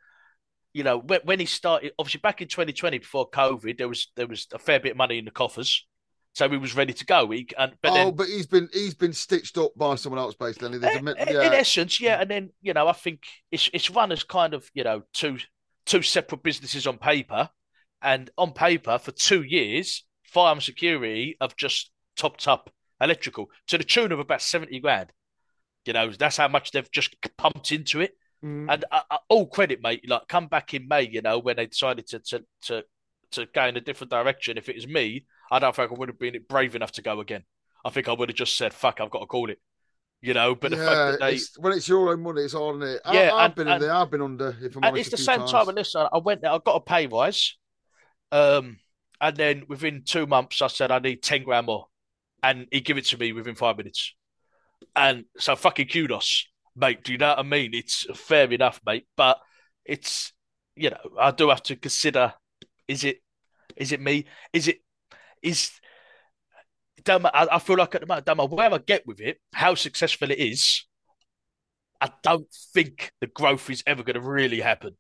you 0.73 0.83
know, 0.83 0.99
when, 0.99 1.21
when 1.25 1.41
he 1.41 1.47
started, 1.47 1.93
obviously 1.99 2.21
back 2.21 2.43
in 2.43 2.49
2020 2.49 2.99
before 2.99 3.31
COVID, 3.31 3.79
there 3.79 3.89
was 3.89 4.13
there 4.17 4.27
was 4.27 4.47
a 4.53 4.59
fair 4.59 4.79
bit 4.79 4.93
of 4.93 4.97
money 4.99 5.19
in 5.19 5.25
the 5.25 5.31
coffers, 5.31 5.87
so 6.35 6.47
he 6.51 6.59
was 6.59 6.77
ready 6.77 6.93
to 6.93 7.07
go. 7.07 7.31
He 7.31 7.49
and 7.57 7.73
but 7.81 7.93
oh, 7.93 7.95
then 7.95 8.15
but 8.15 8.27
he's 8.27 8.47
been 8.47 8.69
he's 8.71 8.93
been 8.93 9.15
stitched 9.15 9.57
up 9.57 9.73
by 9.75 9.95
someone 9.95 10.21
else, 10.21 10.35
basically. 10.35 10.77
There's 10.77 10.95
a, 10.95 10.97
eh, 10.97 10.99
in, 10.99 11.05
mi- 11.05 11.15
eh, 11.17 11.31
in 11.31 11.33
yeah, 11.33 11.51
essence, 11.53 11.99
yeah, 11.99 12.21
and 12.21 12.31
then 12.31 12.51
you 12.61 12.75
know, 12.75 12.89
I 12.89 12.93
think 12.93 13.23
it's 13.51 13.71
it's 13.73 13.91
run 13.91 14.13
as 14.13 14.23
kind 14.23 14.53
of 14.53 14.71
you 14.75 14.85
know 14.85 15.03
two 15.15 15.39
two 15.87 16.03
separate 16.03 16.43
businesses 16.43 16.87
on 16.87 16.99
paper, 16.99 17.49
and 18.03 18.29
on 18.37 18.53
paper 18.53 18.99
for 18.99 19.13
two 19.13 19.45
years, 19.45 20.05
fire 20.25 20.53
and 20.53 20.63
security 20.63 21.39
have 21.41 21.57
just 21.57 21.91
topped 22.19 22.47
up 22.47 22.71
electrical 23.01 23.47
to 23.69 23.79
the 23.79 23.85
tune 23.85 24.13
of 24.13 24.19
about 24.19 24.43
seventy 24.43 24.79
grand. 24.79 25.11
You 25.87 25.93
know, 25.93 26.11
that's 26.11 26.37
how 26.37 26.49
much 26.49 26.71
they've 26.73 26.91
just 26.91 27.15
pumped 27.37 27.73
into 27.73 28.01
it. 28.01 28.13
Mm. 28.45 28.73
And 28.73 28.85
uh, 28.91 29.01
uh, 29.11 29.19
all 29.29 29.47
credit, 29.47 29.81
mate. 29.83 30.09
Like, 30.09 30.29
come 30.29 30.47
back 30.49 30.75
in 30.75 30.87
May, 30.89 31.09
you 31.09 31.23
know, 31.23 31.39
when 31.39 31.57
they 31.57 31.67
decided 31.67 32.07
to 32.09 32.19
to 32.21 32.45
to 32.63 32.85
to 33.33 33.47
go 33.47 33.65
in 33.67 33.77
a 33.77 33.81
different 33.81 34.11
direction. 34.11 34.59
If 34.59 34.69
it 34.69 34.77
was 34.77 34.87
me, 34.87 35.25
I 35.51 35.59
don't 35.59 35.75
think 35.75 35.91
I 35.91 35.95
would 35.95 36.09
have 36.09 36.19
been 36.19 36.37
brave 36.49 36.75
enough 36.77 36.93
to 36.93 37.03
go 37.03 37.21
again. 37.21 37.45
I 37.85 37.91
think 37.91 38.09
I 38.09 38.13
would 38.13 38.29
have 38.29 38.37
just 38.37 38.57
said, 38.57 38.75
"Fuck, 38.75 39.01
I've 39.01 39.11
got 39.11 39.21
to 39.21 39.27
call 39.27 39.51
it." 39.51 39.59
You 40.23 40.35
know, 40.35 40.55
but 40.55 40.71
the 40.71 40.79
fact 40.79 40.89
that 40.91 41.21
they 41.21 41.35
it's, 41.35 41.59
when 41.59 41.73
it's 41.73 41.89
your 41.89 42.09
own 42.11 42.23
money, 42.23 42.43
it's 42.43 42.55
isn't 42.55 42.83
it? 42.83 43.01
I, 43.05 43.15
Yeah, 43.15 43.35
I've 43.35 43.47
and- 43.47 43.55
been 43.55 43.69
and- 43.69 43.83
in 43.83 43.89
there. 43.89 43.97
I've 43.97 44.11
been 44.11 44.23
under. 44.23 44.57
If 44.61 44.77
I'm 44.77 44.85
and 44.85 44.97
it's 44.99 45.11
the 45.11 45.17
same 45.17 45.41
times. 45.41 45.53
time. 45.53 45.69
And 45.69 45.77
listen, 45.77 46.07
I 46.13 46.19
went 46.19 46.41
there, 46.43 46.51
I 46.51 46.59
got 46.65 46.77
a 46.77 46.81
pay 46.81 47.07
rise, 47.07 47.57
um, 48.33 48.79
and 49.21 49.37
then 49.37 49.65
within 49.69 50.03
two 50.05 50.27
months, 50.27 50.61
I 50.63 50.67
said 50.69 50.91
I 50.91 50.99
need 50.99 51.23
ten 51.23 51.43
grand 51.43 51.67
more, 51.67 51.87
and 52.43 52.67
he 52.71 52.81
gave 52.81 52.99
it 52.99 53.05
to 53.07 53.19
me 53.19 53.33
within 53.33 53.55
five 53.55 53.77
minutes, 53.77 54.15
and 54.95 55.25
so 55.39 55.57
fucking 55.57 55.89
kudos, 55.89 56.47
mate. 56.75 57.05
Do 57.05 57.13
you 57.13 57.19
know 57.19 57.29
what 57.29 57.39
I 57.39 57.43
mean? 57.43 57.71
It's 57.75 58.07
fair 58.19 58.51
enough, 58.53 58.81
mate, 58.87 59.07
but 59.17 59.39
it's 59.85 60.33
you 60.75 60.91
know 60.91 60.99
I 61.19 61.31
do 61.31 61.49
have 61.49 61.63
to 61.65 61.77
consider: 61.77 62.35
is 62.89 63.05
it 63.05 63.19
is 63.77 63.93
it 63.93 64.01
me? 64.01 64.27
Is 64.53 64.69
it 64.69 64.79
is 65.43 65.71
don't 67.05 67.25
I, 67.27 67.47
I 67.53 67.59
feel 67.59 67.77
like 67.77 67.95
at 67.95 68.03
the 68.03 68.07
moment, 68.07 68.27
matter 68.27 68.47
where 68.47 68.75
I 68.75 68.79
get 68.79 69.07
with 69.07 69.21
it, 69.21 69.39
how 69.55 69.75
successful 69.75 70.31
it 70.31 70.39
is, 70.39 70.85
I 72.01 72.11
don't 72.23 72.49
think 72.75 73.13
the 73.21 73.29
growth 73.29 73.71
is 73.71 73.83
ever 73.87 74.03
going 74.03 74.15
to 74.15 74.21
really 74.21 74.61
happen. 74.61 74.97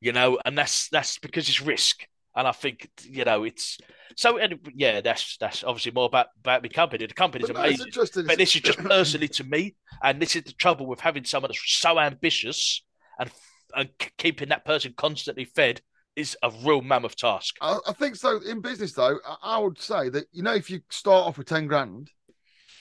You 0.00 0.12
know, 0.12 0.38
and 0.44 0.56
that's 0.56 0.88
that's 0.88 1.18
because 1.18 1.48
it's 1.48 1.60
risk, 1.60 2.06
and 2.38 2.46
I 2.46 2.52
think 2.52 2.88
you 3.02 3.24
know 3.24 3.42
it's 3.42 3.78
so. 4.16 4.38
And 4.38 4.60
yeah, 4.74 5.00
that's 5.00 5.36
that's 5.38 5.64
obviously 5.64 5.92
more 5.92 6.06
about 6.06 6.28
about 6.38 6.62
the 6.62 6.68
company. 6.68 7.04
The 7.04 7.12
company's 7.14 7.48
But 7.48 7.56
amazing, 7.56 7.88
but 8.26 8.38
this 8.38 8.54
is 8.54 8.62
just 8.62 8.78
personally 8.78 9.28
to 9.28 9.44
me, 9.44 9.74
and 10.02 10.22
this 10.22 10.36
is 10.36 10.44
the 10.44 10.52
trouble 10.52 10.86
with 10.86 11.00
having 11.00 11.24
someone 11.24 11.48
that's 11.48 11.60
so 11.80 11.98
ambitious 11.98 12.82
and 13.18 13.30
and 13.74 13.90
keeping 14.16 14.48
that 14.50 14.64
person 14.64 14.94
constantly 14.96 15.44
fed 15.44 15.82
is 16.14 16.36
a 16.42 16.50
real 16.64 16.80
mammoth 16.80 17.16
task. 17.16 17.56
I, 17.60 17.78
I 17.88 17.92
think 17.92 18.16
so. 18.16 18.40
In 18.40 18.60
business, 18.60 18.92
though, 18.92 19.18
I, 19.26 19.36
I 19.56 19.58
would 19.58 19.80
say 19.80 20.08
that 20.08 20.26
you 20.32 20.44
know 20.44 20.54
if 20.54 20.70
you 20.70 20.80
start 20.90 21.26
off 21.26 21.38
with 21.38 21.48
ten 21.48 21.66
grand 21.66 22.08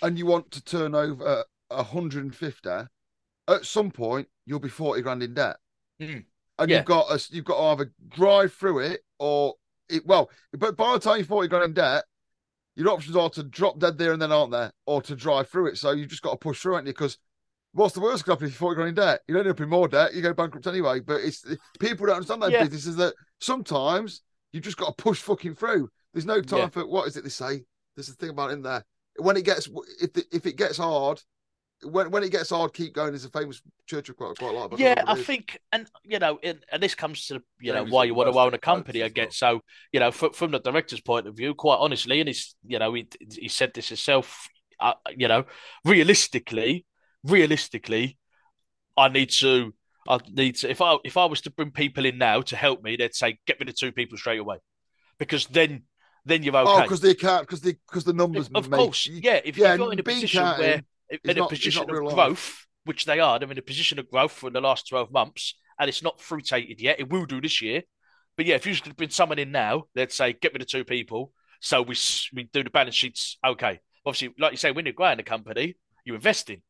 and 0.04 0.18
you 0.20 0.28
want 0.28 0.52
to 0.52 0.64
turn 0.64 0.94
over 0.94 1.44
a 1.72 1.84
hundred 1.84 2.24
and 2.26 2.36
fifty, 2.36 2.70
at 3.48 3.66
some 3.66 3.90
point 3.90 4.28
you'll 4.46 4.60
be 4.60 4.70
forty 4.70 5.02
grand 5.02 5.24
in 5.24 5.34
debt, 5.34 5.58
Mm. 6.00 6.26
and 6.60 6.70
Yeah. 6.70 6.78
you've 6.78 6.86
got 6.86 7.30
you've 7.32 7.46
got 7.46 7.58
to 7.58 7.64
either 7.64 7.94
drive 8.10 8.54
through 8.54 8.80
it 8.80 9.02
or 9.20 9.56
it. 9.90 10.06
Well, 10.06 10.30
but 10.54 10.76
by 10.78 10.94
the 10.94 11.00
time 11.00 11.18
you're 11.18 11.26
forty 11.26 11.48
grand 11.48 11.66
in 11.66 11.74
debt, 11.74 12.04
your 12.76 12.90
options 12.90 13.16
are 13.16 13.30
to 13.32 13.44
drop 13.44 13.80
dead 13.80 13.98
there 13.98 14.14
and 14.14 14.22
then, 14.22 14.32
aren't 14.32 14.52
there, 14.52 14.72
or 14.86 15.02
to 15.04 15.16
drive 15.16 15.50
through 15.50 15.68
it. 15.68 15.78
So 15.78 15.92
you've 15.92 16.10
just 16.10 16.22
got 16.22 16.32
to 16.32 16.38
push 16.38 16.62
through 16.62 16.78
it, 16.78 16.86
because. 16.86 17.18
What's 17.74 17.94
the 17.94 18.00
worst 18.02 18.26
to 18.26 18.32
happen 18.32 18.48
if 18.48 18.54
you're 18.54 18.58
40 18.58 18.76
grand 18.76 18.90
in 18.90 18.96
debt? 18.96 19.22
You 19.28 19.36
don't 19.36 19.46
end 19.46 19.52
up 19.52 19.60
in 19.60 19.70
more 19.70 19.88
debt, 19.88 20.16
you 20.16 20.24
go 20.24 20.34
bankrupt 20.34 20.66
anyway. 20.66 21.00
But 21.00 21.22
it's 21.22 21.46
people 21.80 22.08
don't 22.08 22.16
understand 22.16 22.42
that 22.42 22.52
Yeah. 22.52 22.64
business 22.64 22.88
is 22.88 22.96
that 22.96 23.14
sometimes 23.40 24.22
you 24.52 24.62
just 24.62 24.78
got 24.78 24.98
to 24.98 25.04
push 25.04 25.22
fucking 25.22 25.54
through. 25.54 25.90
There's 26.12 26.26
no 26.26 26.42
time 26.42 26.60
Yeah. 26.60 26.68
for 26.70 26.88
what 26.88 27.08
is 27.08 27.18
it 27.18 27.24
they 27.24 27.30
say? 27.30 27.66
There's 27.96 28.10
a 28.10 28.14
thing 28.14 28.30
about 28.32 28.50
in 28.52 28.64
there. 28.64 28.84
When 29.20 29.38
it 29.38 29.46
gets 29.46 29.70
if 30.02 30.14
the, 30.14 30.26
if 30.32 30.48
it 30.48 30.56
gets 30.56 30.78
hard, 30.78 31.22
when 31.84 32.12
when 32.12 32.24
it 32.24 32.32
gets 32.32 32.50
hard, 32.50 32.74
keep 32.74 32.94
going. 32.94 33.14
Is 33.14 33.26
a 33.26 33.30
famous 33.30 33.62
Churchill 33.86 34.16
quote 34.16 34.32
I 34.32 34.34
quite 34.36 34.54
like. 34.54 34.70
but 34.72 34.78
I 34.78 34.80
Yeah, 34.84 34.96
can't 34.96 35.08
I 35.08 35.14
what 35.14 35.18
it 35.18 35.22
is. 35.22 35.28
think, 35.28 35.60
and 35.72 35.90
you 36.04 36.20
know, 36.20 36.40
and, 36.44 36.60
and 36.72 36.82
this 36.82 36.96
comes 36.96 37.28
to 37.28 37.42
you 37.60 37.74
know 37.74 37.84
why 37.86 38.04
you 38.06 38.14
want 38.14 38.32
to 38.32 38.40
own 38.40 38.54
a 38.54 38.58
company 38.58 39.02
as 39.02 39.12
again. 39.12 39.28
well. 39.28 39.32
So 39.32 39.62
you 39.92 40.00
know, 40.00 40.12
from, 40.12 40.34
from 40.34 40.52
the 40.52 40.60
director's 40.60 41.02
point 41.02 41.28
of 41.28 41.36
view, 41.36 41.54
quite 41.56 41.78
honestly, 41.80 42.20
and 42.20 42.28
he's 42.28 42.56
you 42.66 42.80
know 42.80 42.94
he 42.94 43.08
he 43.32 43.48
said 43.48 43.74
this 43.74 43.90
himself. 43.90 44.48
Uh, 44.80 44.94
you 45.16 45.28
know, 45.28 45.46
realistically, 45.86 46.86
realistically, 47.24 48.18
I 48.96 49.10
need 49.10 49.30
to. 49.32 49.74
I 50.08 50.20
need 50.32 50.56
to. 50.58 50.70
If 50.70 50.82
I 50.82 50.98
if 51.04 51.18
I 51.18 51.26
was 51.26 51.42
to 51.42 51.52
bring 51.52 51.72
people 51.72 52.06
in 52.06 52.18
now 52.18 52.42
to 52.42 52.56
help 52.56 52.84
me, 52.84 52.96
they'd 52.96 53.16
say 53.16 53.40
get 53.46 53.60
rid 53.60 53.70
of 53.70 53.76
two 53.76 53.92
people 53.92 54.18
straight 54.18 54.40
away, 54.40 54.58
because 55.20 55.46
then 55.48 55.84
then 56.26 56.44
you're 56.44 56.56
okay. 56.56 56.70
Oh, 56.72 56.82
because 56.82 57.02
they 57.02 57.16
can't 57.16 57.42
because 57.42 57.62
they 57.62 57.74
because 57.88 58.04
the 58.04 58.14
numbers. 58.14 58.50
Of 58.54 58.70
make- 58.70 58.80
course, 58.80 59.08
yeah. 59.08 59.42
If 59.44 59.58
yeah, 59.58 59.70
you're 59.70 59.78
not 59.78 59.94
in 59.94 60.00
a 60.00 60.04
position 60.04 60.44
counted 60.44 60.60
where 60.60 60.82
in 61.10 61.32
a 61.32 61.34
not- 61.34 61.50
position 61.50 61.90
of 61.90 62.14
growth, 62.14 62.66
which 62.86 63.06
they 63.06 63.20
are, 63.20 63.40
they're 63.40 63.52
in 63.52 63.58
a 63.58 63.62
position 63.62 64.00
of 64.00 64.10
growth 64.10 64.32
for 64.32 64.50
the 64.50 64.62
last 64.62 64.88
twelve 64.88 65.12
months, 65.12 65.56
and 65.80 65.90
it's 65.90 66.04
not 66.04 66.22
fruitated 66.22 66.82
yet. 66.82 67.00
It 67.00 67.10
will 67.10 67.26
do 67.26 67.42
this 67.42 67.62
year, 67.62 67.84
but 68.36 68.46
yeah, 68.46 68.56
if 68.56 68.66
you 68.66 68.76
could 68.76 68.96
bring 68.96 69.10
someone 69.10 69.40
in 69.40 69.52
now, 69.52 69.84
they'd 69.96 70.12
say 70.12 70.34
get 70.34 70.54
rid 70.54 70.62
of 70.62 70.68
two 70.68 70.86
people, 70.86 71.32
so 71.62 71.82
we 71.82 71.96
we 72.34 72.44
do 72.54 72.64
the 72.64 72.70
balance 72.70 72.96
sheets. 72.96 73.38
Okay, 73.46 73.80
obviously, 74.06 74.34
like 74.40 74.52
you 74.52 74.58
say, 74.58 74.72
when 74.72 74.86
you're 74.86 74.94
growing 74.94 75.20
a 75.20 75.24
company, 75.24 75.76
you're 76.06 76.16
investing. 76.16 76.62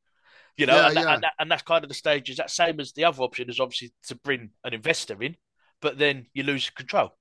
You 0.57 0.65
know, 0.65 0.75
Yeah, 0.75 0.88
and, 0.88 0.97
that, 0.97 1.03
yeah. 1.03 1.13
and, 1.13 1.23
that, 1.23 1.33
and 1.39 1.51
that's 1.51 1.61
kind 1.61 1.83
of 1.83 1.88
the 1.88 1.93
stage. 1.93 2.31
Is 2.31 2.38
that 2.38 2.49
same 2.49 2.79
as 2.79 2.91
the 2.93 3.03
other 3.03 3.21
option 3.21 3.47
is 3.47 3.59
obviously 3.59 3.93
to 4.07 4.15
bring 4.15 4.49
an 4.63 4.73
investor 4.73 5.21
in, 5.21 5.35
but 5.83 5.99
then 5.99 6.25
you 6.33 6.41
lose 6.41 6.71
control. 6.71 7.11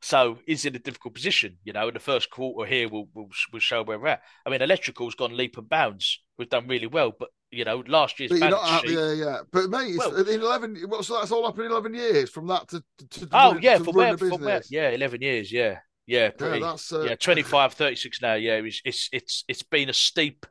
So 0.00 0.38
is 0.48 0.64
in 0.64 0.74
a 0.74 0.78
difficult 0.80 1.14
position, 1.14 1.58
you 1.64 1.74
know. 1.74 1.86
In 1.88 1.94
the 1.94 2.00
first 2.00 2.30
quarter 2.30 2.66
here, 2.68 2.88
will 2.88 3.08
will 3.14 3.28
will 3.52 3.60
show 3.60 3.82
where 3.82 3.98
we're 3.98 4.08
at. 4.08 4.22
I 4.46 4.50
mean, 4.50 4.62
electrical's 4.62 5.14
gone 5.14 5.36
leap 5.36 5.58
and 5.58 5.68
bounds. 5.68 6.20
We've 6.42 6.50
done 6.50 6.66
really 6.68 6.86
well, 6.88 7.12
but 7.18 7.28
you 7.50 7.64
know, 7.64 7.82
last 7.86 8.18
year's 8.18 8.30
But 8.30 8.40
you're 8.40 8.50
not 8.50 8.64
happy, 8.68 8.88
sheet. 8.88 8.98
yeah, 8.98 9.12
yeah. 9.12 9.38
But 9.52 9.70
mate, 9.70 9.88
it's, 9.90 9.98
Well- 9.98 10.16
in 10.28 10.40
eleven. 10.40 10.76
Well, 10.88 11.02
so 11.02 11.14
that's 11.18 11.30
all 11.32 11.44
happened 11.46 11.66
in 11.66 11.70
eleven 11.72 11.94
years 11.94 12.30
from 12.30 12.46
that 12.48 12.68
to. 12.68 12.82
to, 12.98 13.08
to 13.20 13.28
Oh 13.32 13.52
run, 13.52 13.62
yeah, 13.62 13.78
to 13.78 13.84
from 13.84 13.94
where, 13.94 14.14
a 14.14 14.18
from 14.18 14.40
where? 14.42 14.62
Yeah, 14.70 14.88
eleven 14.90 15.22
years. 15.22 15.52
Yeah, 15.52 15.78
yeah, 16.06 16.24
Yeah, 16.24 16.30
pretty. 16.30 16.60
that's 16.60 16.92
uh, 16.92 17.02
yeah, 17.02 17.14
25, 17.14 17.74
36 17.74 18.20
now. 18.22 18.34
Yeah, 18.34 18.54
it's 18.54 18.80
it's 18.84 19.08
it's 19.12 19.44
it's 19.48 19.62
been 19.62 19.88
a 19.88 19.92
steep, 19.92 20.46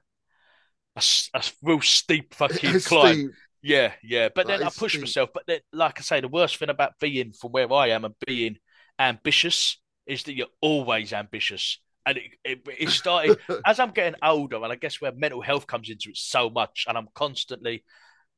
a 0.95 1.43
real 1.61 1.81
steep 1.81 2.33
fucking 2.33 2.79
climb. 2.81 3.15
steep. 3.15 3.31
Yeah, 3.63 3.91
yeah. 4.03 4.29
But 4.33 4.47
That 4.47 4.59
then 4.59 4.67
I 4.67 4.71
push 4.71 4.93
steep. 4.93 5.01
myself. 5.01 5.29
But 5.33 5.43
then, 5.47 5.59
like 5.73 5.99
I 5.99 6.01
say, 6.03 6.19
the 6.21 6.27
worst 6.27 6.57
thing 6.57 6.69
about 6.69 6.93
being 6.99 7.31
from 7.33 7.51
where 7.51 7.71
I 7.71 7.87
am 7.89 8.05
and 8.05 8.15
being 8.25 8.57
ambitious 8.97 9.77
is 10.05 10.23
that 10.23 10.33
you're 10.35 10.47
always 10.61 11.13
ambitious. 11.13 11.79
And 12.05 12.17
it, 12.17 12.23
it, 12.43 12.67
it 12.79 12.89
started 12.89 13.37
as 13.65 13.79
I'm 13.79 13.91
getting 13.91 14.19
older, 14.23 14.57
and 14.57 14.71
I 14.71 14.75
guess 14.75 14.99
where 15.01 15.11
mental 15.11 15.41
health 15.41 15.67
comes 15.67 15.89
into 15.89 16.09
it 16.09 16.17
so 16.17 16.49
much, 16.49 16.85
and 16.87 16.97
I'm 16.97 17.07
constantly, 17.13 17.83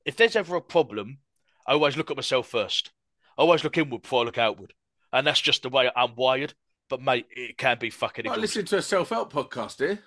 if 0.05 0.15
there's 0.17 0.35
ever 0.35 0.55
a 0.55 0.61
problem, 0.61 1.19
I 1.65 1.71
always 1.73 1.95
look 1.95 2.11
at 2.11 2.17
myself 2.17 2.47
first. 2.49 2.91
I 3.37 3.41
always 3.41 3.63
look 3.63 3.77
inward 3.77 4.01
before 4.01 4.21
I 4.21 4.25
look 4.25 4.37
outward. 4.37 4.73
And 5.13 5.25
that's 5.25 5.39
just 5.39 5.63
the 5.63 5.69
way 5.69 5.89
I'm 5.95 6.15
wired. 6.15 6.53
But 6.89 7.01
mate, 7.01 7.27
it 7.31 7.57
can 7.57 7.77
be 7.79 7.89
fucking 7.89 8.27
I 8.27 8.33
exhausting. 8.33 8.41
listen 8.41 8.65
to 8.65 8.77
a 8.77 8.81
self-help 8.81 9.31
podcast 9.31 9.77
here. 9.79 9.99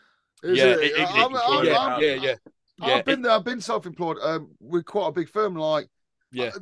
Is 0.43 0.59
Yeah, 0.59 0.65
it? 0.67 0.79
it- 0.83 0.93
it- 0.93 1.09
I'm- 1.09 1.35
it- 1.35 1.39
I'm- 1.39 1.65
yeah, 1.65 1.79
I'm- 1.79 2.03
yeah, 2.03 2.15
yeah. 2.15 2.35
Yeah, 2.79 2.95
I've 2.97 3.05
been 3.07 3.23
there. 3.23 3.33
I've 3.33 3.45
been 3.45 3.61
self-employed 3.63 4.19
um, 4.23 4.51
with 4.61 4.85
quite 4.85 5.09
a 5.09 5.13
big 5.13 5.31
firm. 5.31 5.55
Like, 5.57 5.89
Yeah. 6.31 6.51
I, 6.55 6.59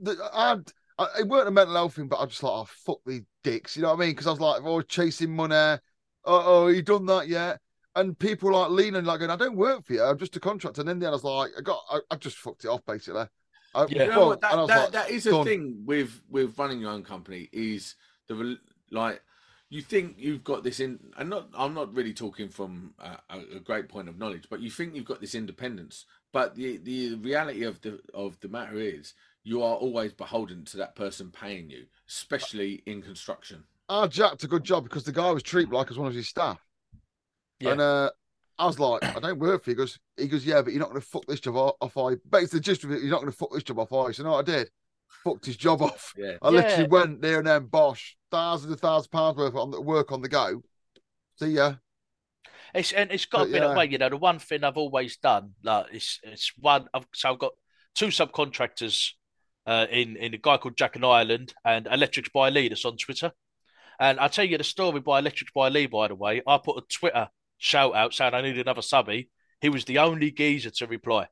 the- 0.00 0.30
I. 0.32 0.56
I, 1.00 1.06
it 1.20 1.28
weren't 1.28 1.46
a 1.46 1.50
mental 1.52 1.76
health 1.76 1.94
thing, 1.94 2.08
but 2.08 2.18
I 2.18 2.26
just 2.26 2.42
like, 2.42 2.52
oh 2.52 2.64
fuck 2.64 2.98
these 3.06 3.22
dicks. 3.44 3.76
You 3.76 3.82
know 3.82 3.90
what 3.90 3.98
I 3.98 4.00
mean? 4.00 4.10
Because 4.10 4.26
I 4.26 4.30
was 4.30 4.40
like, 4.40 4.62
oh, 4.64 4.80
chasing 4.82 5.36
money. 5.36 5.78
Oh, 6.28 6.42
oh, 6.44 6.66
you 6.68 6.82
done 6.82 7.06
that 7.06 7.26
yet? 7.26 7.58
And 7.96 8.16
people 8.18 8.52
like 8.52 8.70
leaning, 8.70 9.04
like 9.04 9.20
going, 9.20 9.30
I 9.30 9.36
don't 9.36 9.56
work 9.56 9.84
for 9.84 9.94
you. 9.94 10.02
I'm 10.02 10.18
just 10.18 10.36
a 10.36 10.40
contractor. 10.40 10.82
And 10.82 10.90
in 10.90 10.98
the 10.98 11.06
end, 11.06 11.12
I 11.12 11.16
was 11.16 11.24
like, 11.24 11.50
I 11.58 11.62
got, 11.62 11.82
I, 11.90 12.00
I 12.10 12.16
just 12.16 12.36
fucked 12.36 12.64
it 12.64 12.68
off 12.68 12.84
basically. 12.86 13.26
I, 13.74 13.86
Yeah. 13.88 14.04
You 14.04 14.10
know 14.10 14.26
what? 14.28 14.40
That, 14.42 14.52
and 14.52 14.60
I 14.60 14.62
was 14.62 14.68
that, 14.68 14.80
like, 14.80 14.92
that 14.92 15.10
is 15.10 15.26
a 15.26 15.42
thing 15.44 15.82
with 15.84 16.20
with 16.30 16.58
running 16.58 16.80
your 16.80 16.90
own 16.90 17.02
company 17.02 17.48
is 17.52 17.94
the 18.28 18.58
like 18.90 19.22
you 19.70 19.82
think 19.82 20.16
you've 20.18 20.44
got 20.44 20.64
this 20.64 20.80
in 20.80 20.98
and 21.16 21.30
not 21.30 21.48
I'm 21.56 21.74
not 21.74 21.94
really 21.94 22.14
talking 22.14 22.48
from 22.48 22.94
a, 22.98 23.18
a, 23.30 23.56
a 23.56 23.60
great 23.60 23.88
point 23.88 24.08
of 24.08 24.18
knowledge 24.18 24.44
but 24.48 24.60
you 24.60 24.70
think 24.70 24.94
you've 24.94 25.04
got 25.04 25.20
this 25.20 25.34
independence 25.34 26.06
but 26.32 26.54
the 26.54 26.78
the 26.78 27.14
reality 27.16 27.64
of 27.64 27.80
the 27.82 28.00
of 28.14 28.40
the 28.40 28.48
matter 28.48 28.78
is 28.78 29.14
you 29.44 29.62
are 29.62 29.76
always 29.76 30.12
beholden 30.12 30.64
to 30.66 30.78
that 30.78 30.96
person 30.96 31.30
paying 31.30 31.70
you 31.70 31.84
especially 32.08 32.82
in 32.86 33.02
construction 33.02 33.64
Our 33.88 34.08
Jack 34.08 34.32
did 34.38 34.44
a 34.44 34.48
good 34.48 34.64
job 34.64 34.84
because 34.84 35.04
the 35.04 35.12
guy 35.12 35.30
was 35.30 35.42
treated 35.42 35.72
like 35.72 35.90
as 35.90 35.98
one 35.98 36.08
of 36.08 36.14
his 36.14 36.28
staff. 36.28 36.58
Yeah. 37.60 37.72
And 37.72 37.80
uh, 37.80 38.10
I 38.58 38.66
was 38.66 38.78
like, 38.78 39.02
I 39.04 39.18
don't 39.20 39.38
work 39.38 39.64
for 39.64 39.70
you. 39.70 39.76
He 39.76 39.78
goes, 39.78 39.98
he 40.16 40.28
goes, 40.28 40.44
yeah, 40.44 40.62
but 40.62 40.72
you're 40.72 40.80
not 40.80 40.90
going 40.90 41.00
to 41.00 41.06
fuck 41.06 41.26
this 41.26 41.40
job 41.40 41.56
off. 41.56 41.74
off 41.80 41.96
I 41.96 42.16
basically 42.30 42.58
the 42.58 42.64
gist 42.64 42.84
of 42.84 42.90
it, 42.92 43.00
you're 43.00 43.10
not 43.10 43.20
going 43.20 43.32
to 43.32 43.36
fuck 43.38 43.52
this 43.52 43.62
job 43.62 43.78
off. 43.78 43.92
I 43.92 44.12
said, 44.12 44.26
no, 44.26 44.34
I 44.34 44.42
did. 44.42 44.68
Fucked 45.24 45.46
his 45.46 45.56
job 45.56 45.80
off. 45.82 46.12
yeah 46.18 46.36
I 46.42 46.50
literally 46.50 46.82
Yeah. 46.82 46.88
went 46.88 47.22
there 47.22 47.38
and 47.38 47.46
then, 47.46 47.66
bosh, 47.66 48.16
thousands 48.30 48.72
of 48.72 48.80
thousands 48.80 49.06
of 49.06 49.12
pounds 49.12 49.36
worth 49.36 49.54
of 49.54 49.84
work 49.84 50.12
on 50.12 50.20
the 50.22 50.28
go. 50.28 50.62
See 51.40 51.48
ya. 51.52 51.74
It's 52.74 52.92
and 52.92 53.10
it's 53.10 53.24
got 53.24 53.38
to 53.38 53.44
But, 53.44 53.52
be 53.52 53.58
yeah. 53.58 53.68
that 53.68 53.76
way. 53.76 53.86
You 53.86 53.98
know, 53.98 54.10
the 54.10 54.16
one 54.18 54.38
thing 54.38 54.62
I've 54.62 54.76
always 54.76 55.16
done, 55.16 55.52
like 55.64 55.86
it's 55.92 56.20
it's 56.22 56.52
one. 56.58 56.86
I've, 56.92 57.06
so 57.14 57.30
I've 57.32 57.38
got 57.38 57.52
two 57.94 58.08
subcontractors 58.08 59.12
uh, 59.66 59.86
in 59.90 60.16
in 60.16 60.34
a 60.34 60.38
guy 60.38 60.58
called 60.58 60.76
Jack 60.76 60.94
and 60.96 61.04
Ireland 61.06 61.54
and 61.64 61.86
Electrics 61.86 62.28
by 62.28 62.50
Lee 62.50 62.68
that's 62.68 62.84
on 62.84 62.98
Twitter. 62.98 63.32
And 63.98 64.20
I'll 64.20 64.28
tell 64.28 64.44
you 64.44 64.58
the 64.58 64.64
story 64.64 65.00
by 65.00 65.18
Electrics 65.18 65.52
by 65.52 65.68
Lee. 65.68 65.86
By 65.86 66.08
the 66.08 66.14
way, 66.14 66.42
I 66.46 66.58
put 66.58 66.78
a 66.78 66.86
Twitter 66.88 67.28
shout 67.58 67.94
out 67.94 68.14
saying 68.14 68.34
I 68.34 68.42
need 68.42 68.58
another 68.58 68.82
subby. 68.82 69.30
He 69.60 69.68
was 69.68 69.84
the 69.84 69.98
only 69.98 70.30
geezer 70.30 70.70
to 70.70 70.86
reply. 70.86 71.28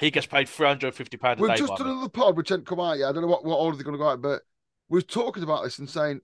He 0.00 0.10
gets 0.10 0.26
paid 0.26 0.48
three 0.48 0.66
hundred 0.66 0.88
and 0.88 0.96
fifty 0.96 1.16
pounds 1.16 1.38
a 1.38 1.42
day. 1.42 1.48
We've 1.48 1.56
day. 1.56 1.66
just 1.66 1.76
done 1.76 1.88
another 1.88 2.08
pod 2.08 2.36
which 2.36 2.48
hadn't 2.48 2.66
come 2.66 2.80
out 2.80 2.98
yet. 2.98 3.08
I 3.08 3.12
don't 3.12 3.22
know 3.22 3.28
what, 3.28 3.44
what 3.44 3.58
order 3.58 3.76
they're 3.76 3.84
going 3.84 3.96
to 3.96 4.02
go 4.02 4.08
out, 4.08 4.22
but 4.22 4.42
we're 4.88 5.00
talking 5.00 5.42
about 5.42 5.64
this 5.64 5.78
and 5.78 5.88
saying 5.88 6.20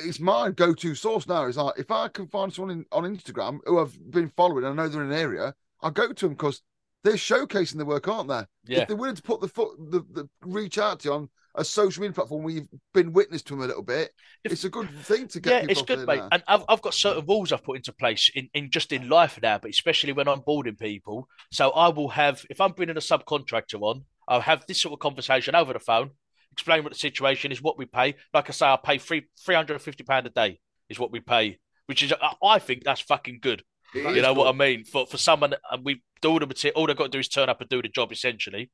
it's 0.00 0.20
my 0.20 0.50
go-to 0.50 0.94
source 0.94 1.26
now. 1.28 1.46
Is 1.46 1.56
like 1.56 1.78
if 1.78 1.90
I 1.90 2.08
can 2.08 2.26
find 2.26 2.52
someone 2.52 2.78
in, 2.78 2.86
on 2.92 3.04
Instagram 3.04 3.60
who 3.64 3.78
I've 3.78 3.96
been 4.10 4.32
following 4.36 4.64
and 4.64 4.78
I 4.78 4.84
know 4.84 4.88
they're 4.88 5.04
in 5.04 5.12
an 5.12 5.18
area, 5.18 5.54
I'll 5.80 5.92
go 5.92 6.12
to 6.12 6.26
them 6.26 6.34
because 6.34 6.62
they're 7.04 7.14
showcasing 7.14 7.76
their 7.76 7.86
work, 7.86 8.08
aren't 8.08 8.28
they? 8.28 8.44
Yeah, 8.66 8.80
If 8.80 8.88
they're 8.88 8.96
willing 8.96 9.16
to 9.16 9.22
put 9.22 9.40
the 9.40 9.48
foot, 9.48 9.78
the, 9.78 10.00
the 10.10 10.28
reach 10.42 10.78
out 10.78 11.00
to 11.00 11.08
you 11.08 11.14
on 11.14 11.28
a 11.56 11.64
social 11.64 12.00
media 12.02 12.12
platform 12.14 12.42
where 12.42 12.54
you've 12.54 12.68
been 12.92 13.12
witness 13.12 13.42
to 13.42 13.54
them 13.54 13.62
a 13.62 13.66
little 13.66 13.82
bit, 13.82 14.10
If- 14.42 14.52
it's 14.52 14.64
a 14.64 14.70
good 14.70 14.90
thing 15.02 15.28
to 15.28 15.40
get. 15.40 15.64
yeah, 15.64 15.70
it's 15.70 15.82
good, 15.82 16.06
mate. 16.06 16.18
now. 16.18 16.28
And 16.32 16.42
I've, 16.48 16.64
I've 16.68 16.82
got 16.82 16.94
certain 16.94 17.24
rules 17.26 17.52
I've 17.52 17.62
put 17.62 17.76
into 17.76 17.92
place 17.92 18.30
in, 18.34 18.48
in 18.54 18.70
just 18.70 18.92
in 18.92 19.08
life 19.08 19.38
now, 19.42 19.58
but 19.58 19.70
especially 19.70 20.12
when 20.12 20.26
I'm 20.28 20.40
boarding 20.40 20.76
people. 20.76 21.28
So 21.52 21.70
I 21.70 21.88
will 21.88 22.08
have, 22.08 22.44
if 22.50 22.60
I'm 22.60 22.72
bringing 22.72 22.96
a 22.96 23.00
subcontractor 23.00 23.80
on, 23.82 24.04
I'll 24.26 24.40
have 24.40 24.64
this 24.66 24.80
sort 24.80 24.94
of 24.94 24.98
conversation 25.00 25.54
over 25.54 25.72
the 25.72 25.78
phone, 25.80 26.10
explain 26.52 26.82
what 26.82 26.92
the 26.92 26.98
situation 26.98 27.52
is, 27.52 27.62
what 27.62 27.78
we 27.78 27.84
pay. 27.86 28.14
Like 28.32 28.48
I 28.48 28.52
say, 28.52 28.66
I 28.66 28.76
pay 28.82 28.98
three 28.98 29.22
three 29.44 29.54
hundred 29.54 29.74
and 29.74 29.82
fifty 29.82 30.02
pound 30.02 30.26
a 30.26 30.30
day 30.30 30.60
is 30.88 30.98
what 30.98 31.12
we 31.12 31.20
pay, 31.20 31.58
which 31.86 32.02
is 32.02 32.12
I- 32.42 32.58
think 32.58 32.84
that's 32.84 33.00
fucking 33.02 33.38
good. 33.42 33.62
It 33.94 34.16
you 34.16 34.22
know 34.22 34.32
what 34.32 34.48
I 34.48 34.52
mean? 34.56 34.84
For 34.84 35.06
for 35.06 35.18
someone, 35.18 35.54
and 35.70 35.84
we 35.84 36.02
do 36.20 36.30
all 36.30 36.38
the 36.40 36.46
material, 36.46 36.80
all 36.80 36.86
they've 36.88 36.96
got 36.96 37.04
to 37.04 37.10
do 37.10 37.18
is 37.20 37.28
turn 37.28 37.48
up 37.48 37.60
and 37.60 37.68
do 37.70 37.80
the 37.80 37.88
job 37.88 38.10
essentially. 38.12 38.70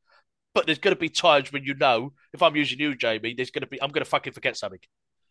But 0.54 0.66
there's 0.66 0.78
going 0.78 0.94
to 0.94 1.00
be 1.00 1.08
times 1.08 1.52
when 1.52 1.62
you 1.62 1.74
know, 1.74 2.12
if 2.32 2.42
I'm 2.42 2.56
using 2.56 2.80
you, 2.80 2.96
Jamie, 2.96 3.34
there's 3.34 3.50
going 3.50 3.62
to 3.62 3.68
be 3.68 3.80
I'm 3.80 3.90
going 3.90 4.04
to 4.04 4.10
fucking 4.10 4.32
forget 4.32 4.56
something, 4.56 4.80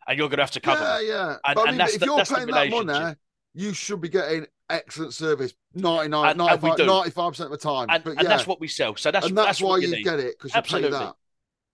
and 0.07 0.17
you're 0.17 0.29
going 0.29 0.37
to 0.37 0.43
have 0.43 0.51
to 0.51 0.61
cover. 0.61 0.81
yeah, 0.81 0.99
me. 0.99 1.07
yeah. 1.07 1.35
And- 1.45 1.55
but 1.55 1.67
I 1.67 1.71
mean, 1.71 1.77
that's 1.77 1.93
if 1.95 1.99
the- 1.99 2.05
you're 2.05 2.25
paying 2.25 2.47
that 2.47 2.69
money, 2.69 3.15
you 3.53 3.73
should 3.73 3.99
be 3.99 4.09
getting 4.09 4.45
excellent 4.69 5.13
service 5.13 5.53
99, 5.73 6.21
And- 6.21 6.29
and 6.41 6.61
95, 6.61 6.77
do. 6.77 6.85
95% 6.85 7.39
of 7.45 7.51
the 7.51 7.57
time. 7.57 7.87
and, 7.89 8.03
but 8.03 8.17
and 8.17 8.27
that's 8.27 8.47
what 8.47 8.61
we 8.61 8.67
sell. 8.67 8.95
So 8.95 9.11
that's 9.11 9.25
and 9.27 9.37
that's, 9.37 9.47
that's, 9.47 9.61
why 9.61 9.77
you 9.77 9.91
need. 9.91 10.03
get 10.03 10.19
it 10.19 10.37
because 10.39 10.55
you 10.55 10.79
pay 10.79 10.89
that. 10.89 11.15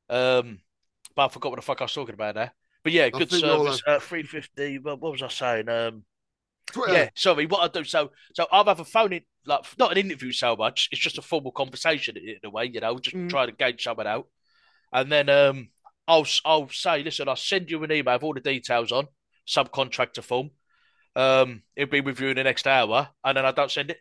Um, 0.09 0.59
but 1.15 1.25
I 1.25 1.27
forgot 1.29 1.51
what 1.51 1.55
the 1.57 1.61
fuck 1.61 1.81
I 1.81 1.85
was 1.85 1.93
talking 1.93 2.13
about 2.13 2.35
there. 2.35 2.51
But 2.83 2.93
yeah, 2.93 3.09
good 3.09 3.29
think 3.29 3.43
we 3.43 3.49
all 3.49 3.65
service. 3.65 3.81
Uh, 3.85 3.99
Three 3.99 4.23
fifty. 4.23 4.79
What, 4.79 5.01
what 5.01 5.11
was 5.11 5.21
I 5.23 5.27
saying? 5.27 5.69
Um, 5.69 6.03
Twitter. 6.67 6.93
yeah, 6.93 7.09
sorry. 7.15 7.45
What 7.45 7.61
I 7.61 7.67
do 7.67 7.83
so 7.83 8.11
so 8.33 8.47
I'll 8.51 8.65
have 8.65 8.79
a 8.79 8.85
phone 8.85 9.13
in 9.13 9.21
like 9.45 9.65
not 9.77 9.91
an 9.91 9.97
interview 9.97 10.31
so 10.31 10.55
much. 10.55 10.89
It's 10.91 11.01
just 11.01 11.17
a 11.17 11.21
formal 11.21 11.51
conversation 11.51 12.17
in 12.17 12.37
a 12.43 12.49
way. 12.49 12.65
You 12.65 12.79
know, 12.81 12.97
just 12.99 13.15
Mm. 13.15 13.29
trying 13.29 13.47
to 13.47 13.53
gauge 13.53 13.83
someone 13.83 14.07
out, 14.07 14.27
and 14.93 15.11
then 15.11 15.29
um, 15.29 15.69
I'll 16.07 16.25
I'll 16.45 16.69
say, 16.69 17.03
listen, 17.03 17.27
I'll 17.29 17.35
send 17.35 17.69
you 17.69 17.83
an 17.83 17.91
email 17.91 18.15
with 18.15 18.23
all 18.23 18.33
the 18.33 18.39
details 18.41 18.91
on 18.91 19.07
subcontractor 19.47 20.23
form. 20.23 20.51
Um, 21.15 21.63
it'll 21.75 21.91
be 21.91 22.01
with 22.01 22.19
you 22.19 22.27
in 22.29 22.35
the 22.37 22.43
next 22.43 22.67
hour, 22.67 23.09
and 23.23 23.37
then 23.37 23.45
I 23.45 23.51
don't 23.51 23.71
send 23.71 23.91
it 23.91 23.97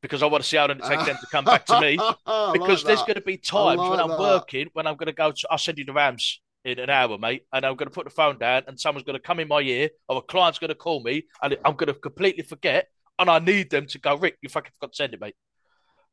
because 0.00 0.22
I 0.22 0.26
want 0.26 0.42
to 0.42 0.48
see 0.48 0.56
how 0.56 0.66
long 0.66 0.78
it 0.78 0.84
takes 0.84 1.04
them 1.04 1.16
to 1.20 1.26
come 1.26 1.44
back 1.44 1.66
to 1.66 1.80
me. 1.80 1.96
I 2.26 2.52
like 2.52 2.52
because 2.52 2.84
there's 2.84 3.02
going 3.02 3.14
to 3.16 3.20
be 3.20 3.36
times 3.36 3.80
when 3.88 4.00
I'm 4.00 4.08
that. 4.08 4.20
working 4.20 4.68
when 4.72 4.86
I'm 4.86 4.96
going 4.96 5.06
to 5.06 5.12
go 5.12 5.32
to. 5.32 5.48
I'll 5.50 5.58
send 5.58 5.78
you 5.78 5.84
the 5.84 5.92
Rams 5.92 6.40
in 6.64 6.78
an 6.78 6.90
hour, 6.90 7.16
mate, 7.18 7.44
and 7.52 7.64
I'm 7.64 7.76
going 7.76 7.88
to 7.88 7.94
put 7.94 8.04
the 8.04 8.10
phone 8.10 8.38
down, 8.38 8.62
and 8.66 8.78
someone's 8.78 9.04
going 9.04 9.18
to 9.18 9.22
come 9.22 9.40
in 9.40 9.48
my 9.48 9.60
ear, 9.60 9.90
or 10.08 10.18
a 10.18 10.22
client's 10.22 10.58
going 10.58 10.68
to 10.68 10.74
call 10.74 11.02
me, 11.02 11.24
and 11.42 11.56
I'm 11.64 11.74
going 11.74 11.86
to 11.92 11.94
completely 11.94 12.42
forget, 12.42 12.88
and 13.18 13.30
I 13.30 13.38
need 13.38 13.70
them 13.70 13.86
to 13.86 13.98
go, 13.98 14.16
Rick, 14.16 14.38
you 14.42 14.48
fucking 14.48 14.72
forgot 14.78 14.92
to 14.92 14.96
send 14.96 15.14
it, 15.14 15.20
mate. 15.20 15.36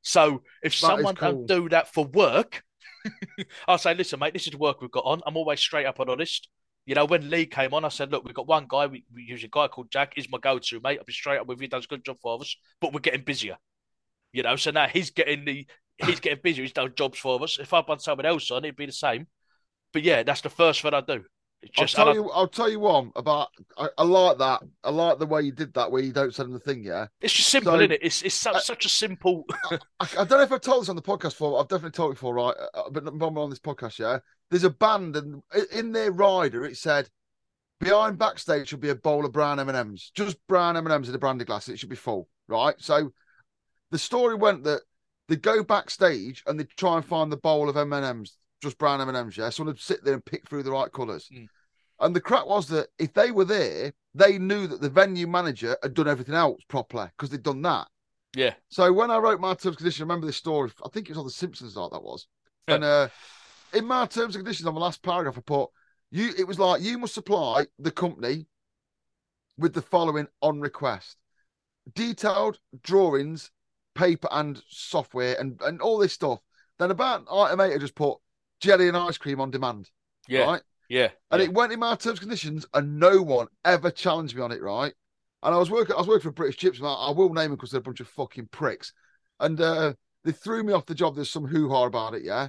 So 0.01 0.43
if 0.63 0.73
is 0.73 0.79
someone 0.79 1.15
cool. 1.15 1.45
don't 1.45 1.45
do 1.47 1.69
that 1.69 1.93
for 1.93 2.05
work, 2.05 2.63
I'll 3.67 3.77
say, 3.77 3.93
listen, 3.93 4.19
mate, 4.19 4.33
this 4.33 4.45
is 4.45 4.51
the 4.51 4.57
work 4.57 4.81
we've 4.81 4.91
got 4.91 5.05
on. 5.05 5.21
I'm 5.25 5.37
always 5.37 5.59
straight 5.59 5.85
up 5.85 5.99
and 5.99 6.09
honest. 6.09 6.49
You 6.85 6.93
know, 6.93 7.05
when 7.05 7.29
Lee 7.29 7.47
came 7.47 7.73
on, 7.73 7.83
I 7.83 7.89
said, 7.89 8.11
look, 8.11 8.23
we've 8.23 8.35
got 8.35 8.47
one 8.47 8.67
guy, 8.69 8.85
we, 8.85 9.05
we 9.13 9.23
use 9.23 9.43
a 9.43 9.47
guy 9.47 9.67
called 9.67 9.91
Jack, 9.91 10.13
he's 10.15 10.29
my 10.29 10.37
go-to, 10.37 10.79
mate. 10.83 10.99
I'll 10.99 11.05
be 11.05 11.13
straight 11.13 11.39
up 11.39 11.47
with 11.47 11.57
you, 11.57 11.63
he 11.63 11.67
does 11.67 11.85
a 11.85 11.87
good 11.87 12.05
job 12.05 12.17
for 12.21 12.39
us, 12.39 12.55
but 12.79 12.93
we're 12.93 12.99
getting 12.99 13.23
busier. 13.23 13.57
You 14.31 14.43
know, 14.43 14.55
so 14.55 14.71
now 14.71 14.87
he's 14.87 15.09
getting 15.09 15.45
the 15.45 15.65
he's 15.97 16.19
getting 16.19 16.39
busier, 16.43 16.63
he's 16.63 16.73
done 16.73 16.93
jobs 16.95 17.17
for 17.17 17.41
us. 17.41 17.57
If 17.59 17.73
I 17.73 17.81
put 17.81 18.01
someone 18.01 18.25
else 18.25 18.51
on, 18.51 18.65
it'd 18.65 18.75
be 18.75 18.85
the 18.85 18.91
same. 18.91 19.27
But 19.93 20.03
yeah, 20.03 20.23
that's 20.23 20.41
the 20.41 20.49
first 20.49 20.81
thing 20.81 20.93
I 20.93 21.01
do. 21.01 21.23
Just 21.73 21.97
I'll 21.97 22.05
tell 22.05 22.11
I- 22.11 22.15
you. 22.15 22.29
I'll 22.31 22.47
tell 22.47 22.69
you 22.69 22.79
one 22.79 23.11
about. 23.15 23.47
I, 23.77 23.89
I 23.97 24.03
like 24.03 24.37
that. 24.37 24.61
I 24.83 24.91
like 24.91 25.17
the 25.19 25.25
way 25.25 25.41
you 25.41 25.51
did 25.51 25.73
that, 25.73 25.91
where 25.91 26.01
you 26.03 26.13
don't 26.13 26.33
send 26.33 26.47
them 26.47 26.53
the 26.53 26.59
thing. 26.59 26.83
Yeah. 26.83 27.07
it's 27.21 27.33
just 27.33 27.49
simple, 27.49 27.71
So- 27.73 27.79
isn't 27.79 27.91
it? 27.93 27.99
It's 28.03 28.21
it's 28.21 28.35
such, 28.35 28.55
I- 28.55 28.59
such 28.59 28.85
a 28.85 28.89
simple. 28.89 29.45
I, 29.71 29.77
I 29.99 30.07
don't 30.25 30.31
know 30.31 30.41
if 30.41 30.51
I've 30.51 30.61
told 30.61 30.83
this 30.83 30.89
on 30.89 30.95
the 30.95 31.01
podcast 31.01 31.31
before. 31.31 31.59
I've 31.59 31.67
definitely 31.67 31.91
told 31.91 32.11
it 32.11 32.15
before, 32.15 32.35
right? 32.35 32.55
Uh, 32.73 32.89
But 32.91 33.03
not 33.15 33.35
on 33.37 33.49
this 33.49 33.59
podcast, 33.59 33.97
yeah. 33.99 34.19
There's 34.51 34.63
a 34.63 34.69
band, 34.69 35.15
and 35.15 35.41
in 35.71 35.91
their 35.91 36.11
rider, 36.11 36.65
it 36.65 36.77
said 36.77 37.09
behind 37.79 38.17
backstage 38.19 38.67
should 38.69 38.79
be 38.79 38.89
a 38.89 38.95
bowl 38.95 39.25
of 39.25 39.31
brown 39.33 39.59
M 39.59 39.67
and 39.69 39.77
M's, 39.77 40.11
just 40.13 40.37
brown 40.47 40.77
M 40.77 40.85
and 40.85 40.93
M's 40.93 41.09
in 41.09 41.15
a 41.15 41.19
brandy 41.19 41.45
glass. 41.45 41.67
It 41.67 41.79
should 41.79 41.89
be 41.89 41.95
full, 41.95 42.29
right? 42.47 42.75
So 42.77 43.11
the 43.91 43.97
story 43.97 44.35
went 44.35 44.63
that 44.65 44.81
they 45.27 45.35
go 45.35 45.63
backstage 45.63 46.43
and 46.45 46.59
they 46.59 46.65
try 46.77 46.95
and 46.97 47.05
find 47.05 47.31
the 47.31 47.37
bowl 47.37 47.67
of 47.69 47.75
M 47.75 47.91
and 47.91 48.05
M's, 48.05 48.37
just 48.65 48.77
brown 48.77 49.01
M 49.01 49.07
and 49.07 49.17
M's. 49.17 49.37
Yeah, 49.37 49.49
someone 49.49 49.73
would 49.73 49.81
sit 49.81 50.03
there 50.03 50.13
and 50.13 50.25
pick 50.25 50.47
through 50.47 50.63
the 50.63 50.71
right 50.71 50.91
colours. 50.91 51.29
Mm. 51.33 51.47
And 51.99 52.15
the 52.15 52.21
crack 52.21 52.45
was 52.45 52.67
that 52.67 52.87
if 52.99 53.13
they 53.13 53.31
were 53.31 53.45
there, 53.45 53.93
they 54.13 54.37
knew 54.37 54.67
that 54.67 54.81
the 54.81 54.89
venue 54.89 55.27
manager 55.27 55.77
had 55.81 55.93
done 55.93 56.07
everything 56.07 56.35
else 56.35 56.61
properly 56.67 57.07
because 57.15 57.29
they'd 57.29 57.41
done 57.43 57.61
that. 57.61 57.87
yeah, 58.35 58.53
So 58.69 58.91
when 58.91 59.11
I 59.11 59.17
wrote 59.17 59.39
my 59.39 59.53
terms 59.53 59.65
and 59.65 59.77
conditions, 59.77 60.01
I 60.01 60.03
remember 60.03 60.27
this 60.27 60.35
story. 60.35 60.71
I 60.83 60.89
think 60.89 61.07
it 61.07 61.11
was 61.11 61.19
on 61.19 61.25
The 61.25 61.31
Simpsons, 61.31 61.77
like 61.77 61.91
that 61.91 62.03
was. 62.03 62.27
Yeah. 62.67 62.75
And 62.75 62.83
uh, 62.83 63.07
in 63.73 63.85
my 63.85 64.05
terms 64.07 64.35
and 64.35 64.43
conditions, 64.43 64.67
on 64.67 64.73
the 64.73 64.79
last 64.79 65.03
paragraph, 65.03 65.37
I 65.37 65.41
put 65.41 65.69
you. 66.11 66.31
It 66.37 66.47
was 66.47 66.59
like 66.59 66.81
you 66.81 66.97
must 66.97 67.13
supply 67.13 67.65
the 67.79 67.91
company 67.91 68.47
with 69.57 69.73
the 69.73 69.81
following 69.81 70.27
on 70.41 70.59
request: 70.59 71.17
detailed 71.93 72.59
drawings, 72.81 73.51
paper 73.93 74.27
and 74.31 74.61
software, 74.69 75.35
and 75.39 75.61
and 75.61 75.81
all 75.81 75.97
this 75.97 76.13
stuff. 76.13 76.39
Then 76.77 76.91
about 76.91 77.25
item 77.31 77.61
eight, 77.61 77.73
I 77.73 77.77
just 77.77 77.95
put 77.95 78.17
jelly 78.59 78.87
and 78.87 78.97
ice 78.97 79.17
cream 79.17 79.39
on 79.41 79.51
demand. 79.51 79.89
yeah, 80.27 80.45
Right. 80.45 80.61
yeah. 80.89 81.09
And 81.31 81.41
yeah. 81.41 81.47
it 81.47 81.53
went 81.53 81.71
in 81.71 81.79
my 81.79 81.91
terms 81.95 82.19
and 82.19 82.19
conditions, 82.21 82.65
and 82.73 82.99
no 82.99 83.21
one 83.21 83.47
ever 83.63 83.91
challenged 83.91 84.35
me 84.35 84.41
on 84.41 84.51
it, 84.51 84.61
right? 84.61 84.93
And 85.43 85.53
I 85.53 85.57
was 85.57 85.69
working, 85.69 85.95
I 85.95 85.99
was 85.99 86.07
working 86.07 86.23
for 86.23 86.31
British 86.31 86.57
Chips, 86.57 86.79
and 86.79 86.87
I, 86.87 86.93
I 86.93 87.11
will 87.11 87.33
name 87.33 87.49
them 87.49 87.55
because 87.55 87.71
they're 87.71 87.79
a 87.79 87.83
bunch 87.83 87.99
of 87.99 88.07
fucking 88.07 88.47
pricks. 88.51 88.93
And 89.39 89.59
uh, 89.61 89.93
they 90.23 90.31
threw 90.31 90.63
me 90.63 90.73
off 90.73 90.85
the 90.87 90.95
job. 90.95 91.15
There's 91.15 91.29
some 91.29 91.45
hoo 91.45 91.69
ha 91.69 91.83
about 91.83 92.15
it, 92.15 92.23
yeah. 92.23 92.47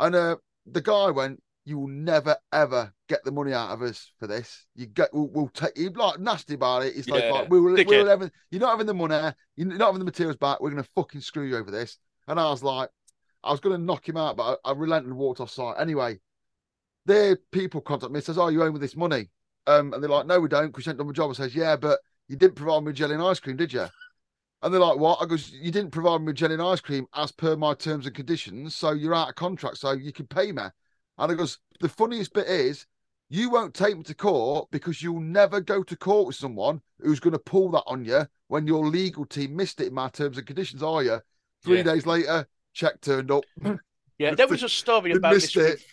And 0.00 0.14
uh, 0.14 0.36
the 0.64 0.80
guy 0.80 1.10
went, 1.10 1.42
"You 1.66 1.78
will 1.80 1.88
never 1.88 2.36
ever 2.52 2.94
get 3.08 3.22
the 3.24 3.32
money 3.32 3.52
out 3.52 3.70
of 3.70 3.82
us 3.82 4.10
for 4.18 4.26
this. 4.26 4.64
You 4.74 4.86
get, 4.86 5.12
we'll, 5.12 5.28
we'll 5.28 5.48
take 5.48 5.76
you 5.76 5.90
like 5.90 6.18
nasty 6.20 6.54
about 6.54 6.84
it. 6.84 6.96
It's 6.96 7.08
like, 7.08 7.24
Yeah, 7.24 7.32
like 7.32 7.50
we 7.50 7.60
will, 7.60 7.74
we'll 7.84 8.06
having, 8.06 8.30
you're 8.50 8.60
not 8.60 8.70
having 8.70 8.86
the 8.86 8.94
money, 8.94 9.34
you're 9.56 9.66
not 9.66 9.86
having 9.86 9.98
the 9.98 10.04
materials 10.06 10.36
back. 10.36 10.60
We're 10.60 10.70
gonna 10.70 10.86
fucking 10.94 11.20
screw 11.20 11.44
you 11.44 11.56
over 11.58 11.70
this." 11.70 11.98
And 12.28 12.38
I 12.40 12.48
was 12.50 12.62
like, 12.62 12.88
I 13.44 13.50
was 13.50 13.60
gonna 13.60 13.78
knock 13.78 14.08
him 14.08 14.16
out, 14.16 14.36
but 14.36 14.58
I, 14.64 14.70
I 14.70 14.72
relented 14.74 15.10
and 15.10 15.18
walked 15.18 15.40
off 15.40 15.50
site 15.50 15.76
anyway 15.78 16.18
their 17.04 17.36
people 17.36 17.80
contact 17.80 18.12
me 18.12 18.18
and 18.18 18.24
says, 18.24 18.38
"Oh, 18.38 18.48
you 18.48 18.62
owe 18.62 18.70
me 18.70 18.78
this 18.78 18.96
money," 18.96 19.28
um, 19.66 19.92
and 19.92 20.02
they're 20.02 20.10
like, 20.10 20.26
"No, 20.26 20.40
we 20.40 20.48
don't, 20.48 20.68
because 20.68 20.86
you 20.86 20.90
haven't 20.90 20.98
done 20.98 21.06
my 21.08 21.12
job." 21.12 21.30
I 21.30 21.34
says, 21.34 21.54
"Yeah, 21.54 21.76
but 21.76 22.00
you 22.28 22.36
didn't 22.36 22.56
provide 22.56 22.80
me 22.80 22.86
with 22.86 22.96
jelly 22.96 23.14
and 23.14 23.22
ice 23.22 23.40
cream, 23.40 23.56
did 23.56 23.72
you?" 23.72 23.86
And 24.62 24.72
they're 24.72 24.80
like, 24.80 24.98
"What?" 24.98 25.20
I 25.20 25.26
goes, 25.26 25.50
"You 25.50 25.70
didn't 25.70 25.90
provide 25.90 26.20
me 26.20 26.26
with 26.26 26.36
jelly 26.36 26.54
and 26.54 26.62
ice 26.62 26.80
cream 26.80 27.06
as 27.14 27.32
per 27.32 27.56
my 27.56 27.74
terms 27.74 28.06
and 28.06 28.14
conditions, 28.14 28.76
so 28.76 28.92
you're 28.92 29.14
out 29.14 29.30
of 29.30 29.34
contract, 29.34 29.78
so 29.78 29.92
you 29.92 30.12
can 30.12 30.26
pay 30.26 30.52
me." 30.52 30.62
And 31.18 31.32
I 31.32 31.34
goes, 31.34 31.58
"The 31.80 31.88
funniest 31.88 32.32
bit 32.32 32.48
is." 32.48 32.86
You 33.28 33.48
won't 33.48 33.72
take 33.72 33.96
me 33.96 34.02
to 34.02 34.14
court 34.14 34.70
because 34.70 35.02
you'll 35.02 35.20
never 35.20 35.58
go 35.62 35.82
to 35.82 35.96
court 35.96 36.26
with 36.26 36.36
someone 36.36 36.82
who's 36.98 37.18
going 37.18 37.32
to 37.32 37.38
pull 37.38 37.70
that 37.70 37.84
on 37.86 38.04
you 38.04 38.26
when 38.48 38.66
your 38.66 38.86
legal 38.86 39.24
team 39.24 39.56
missed 39.56 39.80
it 39.80 39.86
in 39.86 39.94
my 39.94 40.10
terms 40.10 40.36
and 40.36 40.46
conditions, 40.46 40.82
are 40.82 41.02
you? 41.02 41.18
Three 41.62 41.78
Yeah. 41.78 41.84
days 41.84 42.04
later, 42.04 42.46
check 42.72 43.00
turned 43.00 43.30
up. 43.30 43.44
Yeah, 44.18 44.34
there 44.36 44.46
was 44.46 44.62
a 44.62 44.68
story 44.68 45.12
about 45.12 45.34
this. 45.34 45.56
it. 45.56 45.62
With, 45.64 45.84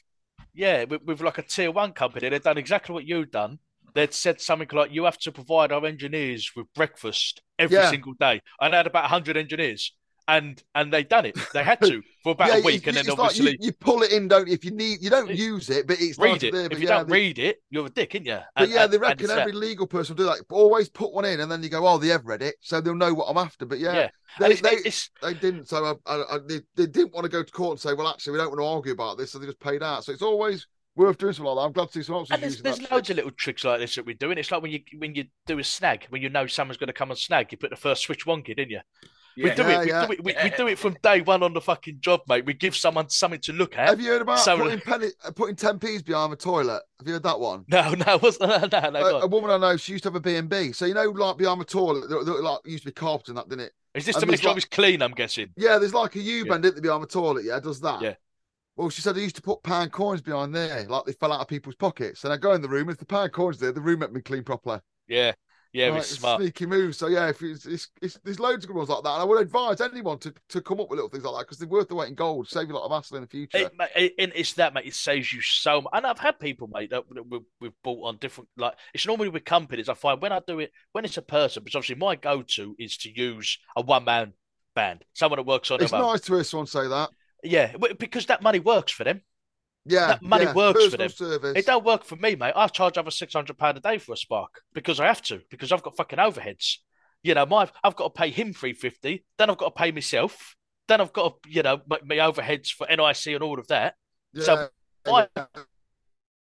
yeah, 0.54 0.84
with, 0.84 1.02
with 1.04 1.22
like 1.22 1.40
a 1.40 1.42
tier 1.42 1.72
one 1.72 1.94
company, 1.94 2.30
they'd 2.30 2.44
done 2.44 2.60
exactly 2.60 2.94
what 2.94 3.06
you'd 3.06 3.32
done. 3.32 3.58
They'd 3.96 4.14
said 4.14 4.40
something 4.40 4.68
like, 4.72 4.92
"You 4.92 5.06
have 5.06 5.18
to 5.20 5.32
provide 5.32 5.72
our 5.72 5.84
engineers 5.86 6.52
with 6.56 6.72
breakfast 6.76 7.42
every 7.58 7.78
Yeah. 7.78 7.90
single 7.90 8.14
day." 8.14 8.42
And 8.62 8.74
they 8.74 8.78
had 8.78 8.86
about 8.86 9.06
hundred 9.10 9.36
engineers, 9.36 9.94
and 10.30 10.64
and 10.76 10.94
they 10.94 11.04
done 11.04 11.26
it. 11.26 11.38
They 11.54 11.64
had 11.64 11.82
to 11.82 12.02
for 12.24 12.32
about 12.34 12.48
yeah, 12.50 12.58
a 12.58 12.62
week, 12.62 12.86
you- 12.86 12.90
and 12.90 12.98
then 12.98 13.02
it's 13.06 13.10
like 13.10 13.20
obviously 13.20 13.52
you, 13.54 13.58
you 13.68 13.72
pull 13.74 14.04
it 14.04 14.12
in, 14.12 14.28
don't? 14.28 14.48
If 14.48 14.64
you 14.64 14.72
need, 14.72 15.02
you 15.02 15.10
don't 15.10 15.30
use 15.30 15.70
it, 15.70 15.88
but 15.88 15.98
it's 16.00 16.18
read 16.18 16.32
nice 16.34 16.44
it. 16.44 16.54
There, 16.54 16.68
If 16.72 16.80
you 16.80 16.88
yeah, 16.88 16.98
don't 17.00 17.10
they- 17.10 17.14
read 17.16 17.40
it, 17.40 17.62
you're 17.70 17.88
a 17.88 17.90
dick, 17.90 18.16
ain't 18.16 18.26
you? 18.26 18.40
But 18.56 18.70
yeah, 18.70 18.84
and- 18.86 18.94
they 18.94 18.98
reckon 18.98 19.28
that. 19.28 19.40
every 19.40 19.52
legal 19.54 19.88
person 19.88 20.16
will 20.16 20.24
do 20.26 20.30
that. 20.30 20.44
Always 20.50 20.88
put 20.90 21.12
one 21.14 21.26
in, 21.26 21.40
and 21.42 21.52
then 21.52 21.62
you 21.64 21.70
go, 21.70 21.86
"Oh, 21.88 21.98
they 21.98 22.08
have 22.10 22.26
read 22.26 22.42
it," 22.42 22.56
so 22.62 22.80
they'll 22.80 22.96
know 22.96 23.14
what 23.14 23.26
I'm 23.26 23.38
after. 23.38 23.66
But 23.66 23.80
yeah, 23.80 23.94
Yeah. 23.94 24.10
they, 24.40 24.52
it's, 24.52 24.62
they, 24.62 24.70
it's 24.86 25.10
they 25.22 25.34
didn't. 25.34 25.68
So 25.68 25.98
I, 26.06 26.12
I, 26.14 26.36
I, 26.36 26.38
they, 26.48 26.62
they 26.76 26.86
didn't 26.88 27.14
want 27.14 27.26
to 27.26 27.30
go 27.30 27.44
to 27.44 27.52
court 27.52 27.72
and 27.72 27.80
say, 27.80 27.94
"Well, 27.94 28.08
actually, 28.08 28.34
we 28.34 28.38
don't 28.40 28.50
want 28.50 28.60
to 28.62 28.66
argue 28.66 28.94
about 28.94 29.18
this," 29.18 29.32
so 29.32 29.40
they 29.40 29.46
just 29.48 29.60
paid 29.60 29.82
out. 29.84 30.04
So 30.06 30.12
it's 30.12 30.22
always 30.22 30.68
worth 30.96 31.18
doing 31.18 31.32
something 31.34 31.46
like 31.46 31.56
that. 31.64 31.66
I'm 31.68 31.72
glad 31.72 31.88
to 31.88 31.94
see 31.94 32.04
someone 32.04 32.22
else 32.24 32.32
And 32.32 32.42
there's, 32.44 32.62
there's 32.62 32.80
loads 32.92 33.08
trick. 33.08 33.10
of 33.12 33.16
little 33.18 33.32
tricks 33.32 33.64
like 33.64 33.80
this 33.80 33.96
that 33.96 34.06
we 34.06 34.16
do, 34.16 34.32
and 34.32 34.40
it's 34.40 34.52
like 34.52 34.62
when 34.62 34.72
you 34.72 34.82
when 34.98 35.16
you 35.16 35.26
do 35.48 35.58
a 35.60 35.64
snag, 35.64 36.06
when 36.10 36.22
you 36.22 36.28
know 36.30 36.46
someone's 36.48 36.78
going 36.78 36.88
to 36.88 36.94
come 36.94 37.10
and 37.10 37.18
snag, 37.18 37.52
you 37.52 37.58
put 37.58 37.70
the 37.70 37.76
first 37.78 38.02
switch 38.04 38.26
wonky, 38.26 38.48
didn't 38.56 38.72
you? 38.72 38.82
We 39.44 39.52
do 39.56 39.62
Yeah, 39.64 39.70
it. 39.82 39.86
We 39.86 39.88
yeah. 39.90 40.06
do 40.06 40.12
it. 40.14 40.24
We, 40.24 40.36
we 40.44 40.50
do 40.58 40.68
it 40.68 40.78
from 40.80 40.98
day 41.02 41.22
one 41.22 41.44
on 41.44 41.54
the 41.54 41.62
fucking 41.62 41.98
job, 42.02 42.22
mate. 42.28 42.46
We 42.46 42.54
give 42.54 42.76
someone 42.76 43.10
something 43.10 43.40
to 43.42 43.54
look 43.54 43.78
at. 43.78 43.90
Have 43.90 44.02
you 44.02 44.10
heard 44.10 44.22
about 44.22 44.40
So- 44.40 44.58
putting 44.58 44.80
penny, 44.82 45.08
uh, 45.24 45.32
putting 45.32 45.56
ten 45.56 45.80
p's 45.80 46.02
behind 46.02 46.32
the 46.32 46.36
toilet? 46.38 46.82
Have 47.00 47.08
you 47.08 47.14
heard 47.14 47.24
that 47.24 47.40
one? 47.40 47.66
No, 47.70 47.92
no, 47.92 48.18
what's, 48.20 48.40
no, 48.40 48.48
no, 48.72 48.90
no. 48.90 49.06
a, 49.20 49.20
a 49.22 49.28
woman 49.28 49.50
I 49.52 49.58
know, 49.58 49.78
she 49.78 49.94
used 49.94 50.04
to 50.04 50.10
have 50.10 50.16
a 50.16 50.20
B 50.20 50.36
and 50.36 50.50
B. 50.50 50.72
So 50.72 50.86
you 50.86 50.94
know, 50.94 51.06
like 51.10 51.38
behind 51.38 51.62
the 51.62 51.66
toilet, 51.66 52.10
there, 52.10 52.24
there, 52.24 52.42
like 52.42 52.60
used 52.66 52.84
to 52.84 52.90
be 52.90 52.94
carpet 52.94 53.30
and 53.30 53.38
that, 53.38 53.48
didn't 53.50 53.66
it? 53.66 53.74
Is 53.96 54.06
this 54.06 54.16
and 54.18 54.22
to 54.22 54.26
make 54.28 54.32
there's 54.34 54.42
sure 54.42 54.50
like- 54.52 54.58
it's 54.58 54.66
clean? 54.68 55.02
I'm 55.02 55.12
guessing. 55.14 55.50
Yeah, 55.58 55.78
there's 55.78 55.94
like 55.94 56.16
a 56.16 56.20
U 56.20 56.46
bend 56.46 56.66
isn't 56.66 56.76
there, 56.76 56.82
behind 56.84 57.04
the 57.04 57.08
toilet? 57.08 57.46
Yeah, 57.46 57.60
does 57.60 57.80
that? 57.82 58.02
Yeah. 58.02 58.14
Well, 58.76 58.90
she 58.90 59.02
said 59.02 59.16
they 59.16 59.22
used 59.24 59.36
to 59.36 59.42
put 59.42 59.62
pound 59.64 59.92
coins 59.92 60.22
behind 60.22 60.56
there, 60.56 60.86
like 60.88 61.04
they 61.06 61.12
fell 61.12 61.34
out 61.34 61.42
of 61.42 61.48
people's 61.50 61.76
pockets. 61.76 62.24
And 62.24 62.32
I 62.32 62.38
go 62.38 62.54
in 62.54 62.62
the 62.62 62.70
room, 62.70 62.90
if 62.90 62.98
the 62.98 63.06
pound 63.06 63.34
coins 63.34 63.60
there, 63.60 63.72
the 63.74 63.82
room 63.82 64.02
had 64.02 64.14
been 64.14 64.22
cleaned 64.22 64.46
properly. 64.46 64.80
Yeah, 65.08 65.34
yeah, 65.72 65.96
it's 65.96 66.10
smart. 66.10 66.42
Sneaky 66.42 66.66
moves. 66.66 66.98
So 66.98 67.08
yeah, 67.08 67.30
if 67.30 67.42
it's, 67.42 67.66
it's, 67.66 67.88
it's, 68.02 68.20
there's 68.24 68.40
loads 68.40 68.64
of 68.64 68.70
good 68.70 68.78
ones 68.78 68.90
like 68.90 69.04
that. 69.04 69.10
And 69.10 69.22
I 69.22 69.24
would 69.24 69.42
advise 69.42 69.82
anyone 69.82 70.18
to, 70.20 70.34
to 70.50 70.62
come 70.62 70.80
up 70.80 70.90
with 70.90 70.98
little 70.98 71.10
things 71.10 71.24
like 71.24 71.36
that 71.36 71.46
because 71.46 71.58
they're 71.58 71.68
worth 71.68 71.88
the 71.88 71.96
weight 71.96 72.10
in 72.10 72.16
gold. 72.16 72.50
Save 72.50 72.70
you 72.70 72.74
a 72.74 72.78
lot 72.78 72.86
of 72.86 72.92
hassle 72.92 73.18
in 73.18 73.24
the 73.24 73.30
future. 73.30 73.58
It, 73.58 73.74
mate, 73.78 73.90
it, 73.96 74.14
and 74.18 74.32
it's 74.36 74.54
that, 74.54 74.74
mate. 74.74 74.86
It 74.86 74.96
saves 74.96 75.32
you 75.32 75.42
so 75.42 75.82
much. 75.82 75.92
And 75.94 76.06
I've 76.06 76.20
had 76.20 76.40
people, 76.40 76.70
mate, 76.74 76.90
that 76.90 77.04
we've, 77.10 77.42
we've 77.62 77.72
bought 77.84 78.08
on 78.08 78.18
different. 78.18 78.50
Like 78.58 78.76
it's 78.94 79.06
normally 79.06 79.30
with 79.30 79.46
companies. 79.46 79.90
I 79.90 79.94
find 79.94 80.22
when 80.22 80.32
I 80.32 80.42
do 80.46 80.60
it, 80.60 80.72
when 80.92 81.06
it's 81.06 81.18
a 81.18 81.22
person, 81.22 81.64
because 81.64 81.76
obviously 81.76 81.96
my 81.96 82.16
go-to 82.16 82.76
is 82.80 82.98
to 82.98 83.10
use 83.10 83.60
a 83.76 83.82
one-man 83.82 84.34
band, 84.76 85.04
someone 85.14 85.38
that 85.38 85.46
works 85.46 85.72
on 85.72 85.82
it's 85.82 85.94
own. 85.94 86.02
nice 86.02 86.22
to 86.22 86.34
hear 86.34 86.44
someone 86.44 86.68
say 86.68 86.88
that. 86.88 87.10
Yeah, 87.44 87.74
because 87.98 88.26
that 88.26 88.42
money 88.42 88.60
works 88.60 88.92
for 88.92 89.04
them. 89.04 89.22
Yeah, 89.86 90.08
That 90.08 90.22
money 90.22 90.46
yeah. 90.46 90.54
works 90.54 90.86
for 90.88 90.98
them. 90.98 91.10
Service. 91.10 91.54
It 91.56 91.66
don't 91.66 91.86
work 91.86 92.04
for 92.04 92.16
me, 92.16 92.36
mate. 92.36 92.54
I 92.56 92.68
charge 92.68 92.98
over 92.98 93.12
six 93.12 93.34
hundred 93.34 93.58
pound 93.58 93.78
a 93.78 93.82
day 93.82 93.98
for 93.98 94.14
a 94.14 94.18
spark 94.18 94.62
because 94.74 95.00
I 95.00 95.08
have 95.08 95.22
to 95.24 95.42
because 95.50 95.72
I've 95.72 95.84
got 95.84 95.96
fucking 95.96 96.20
overheads. 96.20 96.78
You 97.24 97.34
know, 97.34 97.46
my 97.46 97.70
I've 97.84 97.96
got 97.96 98.14
to 98.14 98.20
pay 98.20 98.30
him 98.30 98.54
three 98.54 98.74
fifty. 98.74 99.26
Then 99.38 99.50
I've 99.50 99.58
got 99.58 99.76
to 99.76 99.80
pay 99.82 99.92
myself. 99.92 100.56
Then 100.88 101.02
I've 101.02 101.14
got 101.14 101.44
to, 101.44 101.50
you 101.50 101.64
know, 101.64 101.82
my, 101.88 102.00
my 102.04 102.16
overheads 102.16 102.70
for 102.70 102.88
NIC 102.88 103.34
and 103.36 103.44
all 103.44 103.60
of 103.60 103.68
that. 103.68 103.96
so 104.38 104.70
my 105.06 105.28
yeah. 105.38 105.46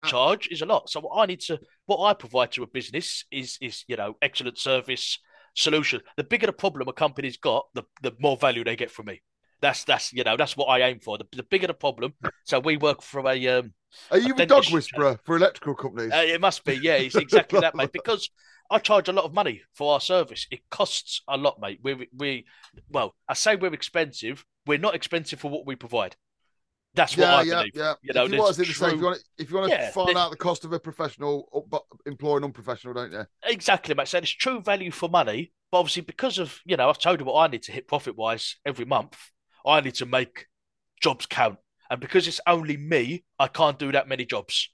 charge 0.06 0.48
is 0.50 0.62
a 0.62 0.66
lot. 0.66 0.90
So 0.90 1.02
what 1.02 1.22
I 1.22 1.26
need 1.26 1.42
to, 1.42 1.60
what 1.86 2.02
I 2.04 2.14
provide 2.14 2.52
to 2.54 2.64
a 2.64 2.68
business 2.68 3.26
is, 3.32 3.58
is 3.62 3.84
you 3.88 3.98
know, 3.98 4.16
excellent 4.22 4.58
service 4.58 5.20
solution. 5.56 6.02
The 6.18 6.24
bigger 6.24 6.48
the 6.48 6.54
problem 6.54 6.88
a 6.88 6.94
company's 6.94 7.38
got, 7.38 7.68
the 7.74 7.84
the 8.02 8.14
more 8.20 8.38
value 8.38 8.64
they 8.64 8.76
get 8.76 8.92
from 8.92 9.08
me. 9.08 9.22
That's 9.62 9.84
that's 9.84 10.12
you 10.14 10.24
know 10.24 10.38
that's 10.38 10.58
what 10.58 10.66
I 10.66 10.82
aim 10.88 11.00
for. 11.00 11.18
The, 11.18 11.26
the 11.32 11.44
bigger 11.44 11.68
the 11.68 11.74
problem. 11.74 12.14
So 12.46 12.60
we 12.60 12.78
work 12.78 13.02
from 13.02 13.28
a 13.28 13.48
um. 13.48 13.74
Are 14.10 14.18
you 14.18 14.34
a 14.34 14.38
dentist- 14.38 14.48
dog 14.48 14.74
whisperer 14.74 15.20
for 15.24 15.36
electrical 15.36 15.76
companies? 15.76 16.14
uh, 16.14 16.24
it 16.26 16.42
must 16.42 16.64
be 16.64 16.74
yeah. 16.74 16.96
It's 16.96 17.16
exactly 17.18 17.60
that, 17.60 17.76
mate. 17.76 17.92
Because 17.92 18.30
I 18.70 18.80
charge 18.80 19.10
a 19.10 19.14
lot 19.14 19.26
of 19.26 19.34
money 19.34 19.62
for 19.74 19.94
our 19.94 20.00
service. 20.00 20.48
It 20.50 20.62
costs 20.70 21.22
a 21.28 21.38
lot, 21.38 21.60
mate. 21.62 21.80
We 21.84 22.08
we 22.18 22.46
well, 22.90 23.16
I 23.28 23.34
say 23.34 23.56
we're 23.56 23.74
expensive. 23.74 24.46
We're 24.66 24.78
not 24.78 24.96
expensive 24.96 25.40
for 25.40 25.50
what 25.52 25.66
we 25.66 25.76
provide. 25.76 26.16
That's 26.94 27.18
what 27.18 27.30
yeah, 27.30 27.36
I 27.36 27.44
yeah, 27.44 27.60
believe. 27.60 27.72
yeah. 27.76 27.94
You 28.04 28.14
know, 28.14 28.26
if 28.26 28.32
you 28.32 28.38
want 28.38 28.56
to 28.56 28.66
say, 28.66 28.88
if 28.88 28.94
you 29.00 29.06
want 29.06 29.18
to, 29.18 29.24
if 29.38 29.50
you 29.50 29.58
want 29.58 29.72
to 29.72 29.78
Yeah, 29.78 29.90
find 29.92 30.18
out 30.18 30.32
the 30.32 30.38
cost 30.38 30.66
of 30.66 30.74
a 30.74 30.80
professional 30.80 31.66
but 31.70 31.84
employ 32.06 32.38
an 32.38 32.44
unprofessional, 32.44 32.94
don't 32.94 33.12
you? 33.12 33.26
Exactly, 33.44 33.96
mate. 33.96 34.08
So 34.08 34.18
it's 34.18 34.30
true 34.30 34.62
value 34.62 34.92
for 34.92 35.10
money, 35.10 35.52
but 35.72 35.80
obviously 35.80 36.02
because 36.02 36.38
of 36.38 36.60
you 36.66 36.76
know 36.78 36.90
I've 36.90 36.98
told 37.00 37.20
you 37.20 37.26
what 37.26 37.42
I 37.42 37.48
need 37.48 37.64
to 37.64 37.72
hit 37.72 37.88
profit 37.88 38.18
wise 38.18 38.58
every 38.66 38.86
month. 38.86 39.18
I 39.66 39.82
need 39.82 39.96
to 39.96 40.06
make 40.06 40.48
jobs 41.02 41.26
count, 41.26 41.58
and 41.90 42.00
because 42.00 42.28
it's 42.28 42.42
only 42.48 42.78
me, 42.78 43.24
I 43.40 43.48
can't 43.48 43.78
do 43.80 43.92
that 43.92 44.08
many 44.08 44.26
jobs. 44.26 44.70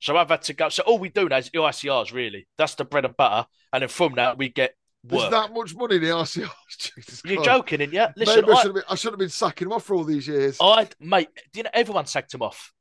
So 0.00 0.16
I've 0.16 0.30
had 0.30 0.42
to 0.42 0.52
go. 0.54 0.68
So 0.68 0.82
all 0.84 0.98
we 0.98 1.10
do 1.10 1.28
now 1.28 1.36
is 1.38 1.50
EICRs. 1.50 2.12
Really, 2.12 2.46
that's 2.58 2.74
the 2.74 2.84
bread 2.84 3.04
and 3.04 3.16
butter, 3.16 3.46
and 3.72 3.82
then 3.82 3.88
from 3.88 4.14
that 4.16 4.36
we 4.38 4.48
get 4.48 4.74
There's 5.04 5.30
that 5.30 5.52
much 5.52 5.74
money 5.76 5.96
in 5.96 6.02
the 6.02 6.08
RCR. 6.08 6.50
Jesus 6.78 7.22
You're 7.24 7.36
Christ. 7.36 7.46
joking, 7.50 7.80
is 7.82 7.92
yeah? 7.92 8.12
Listen, 8.16 8.40
Maybe 8.42 8.52
I 8.52 8.54
I, 8.54 8.56
should, 8.62 8.66
have 8.66 8.74
been, 8.74 8.84
I 8.88 8.94
should 8.96 9.12
have 9.12 9.18
been 9.18 9.28
sacking 9.28 9.66
him 9.68 9.72
off 9.72 9.84
for 9.84 9.94
all 9.94 10.04
these 10.04 10.26
years. 10.26 10.56
I, 10.60 10.88
mate, 11.00 11.28
do 11.52 11.60
you 11.60 11.62
know 11.64 11.70
everyone 11.72 12.06
sacked 12.06 12.34
him 12.34 12.42
off? 12.42 12.72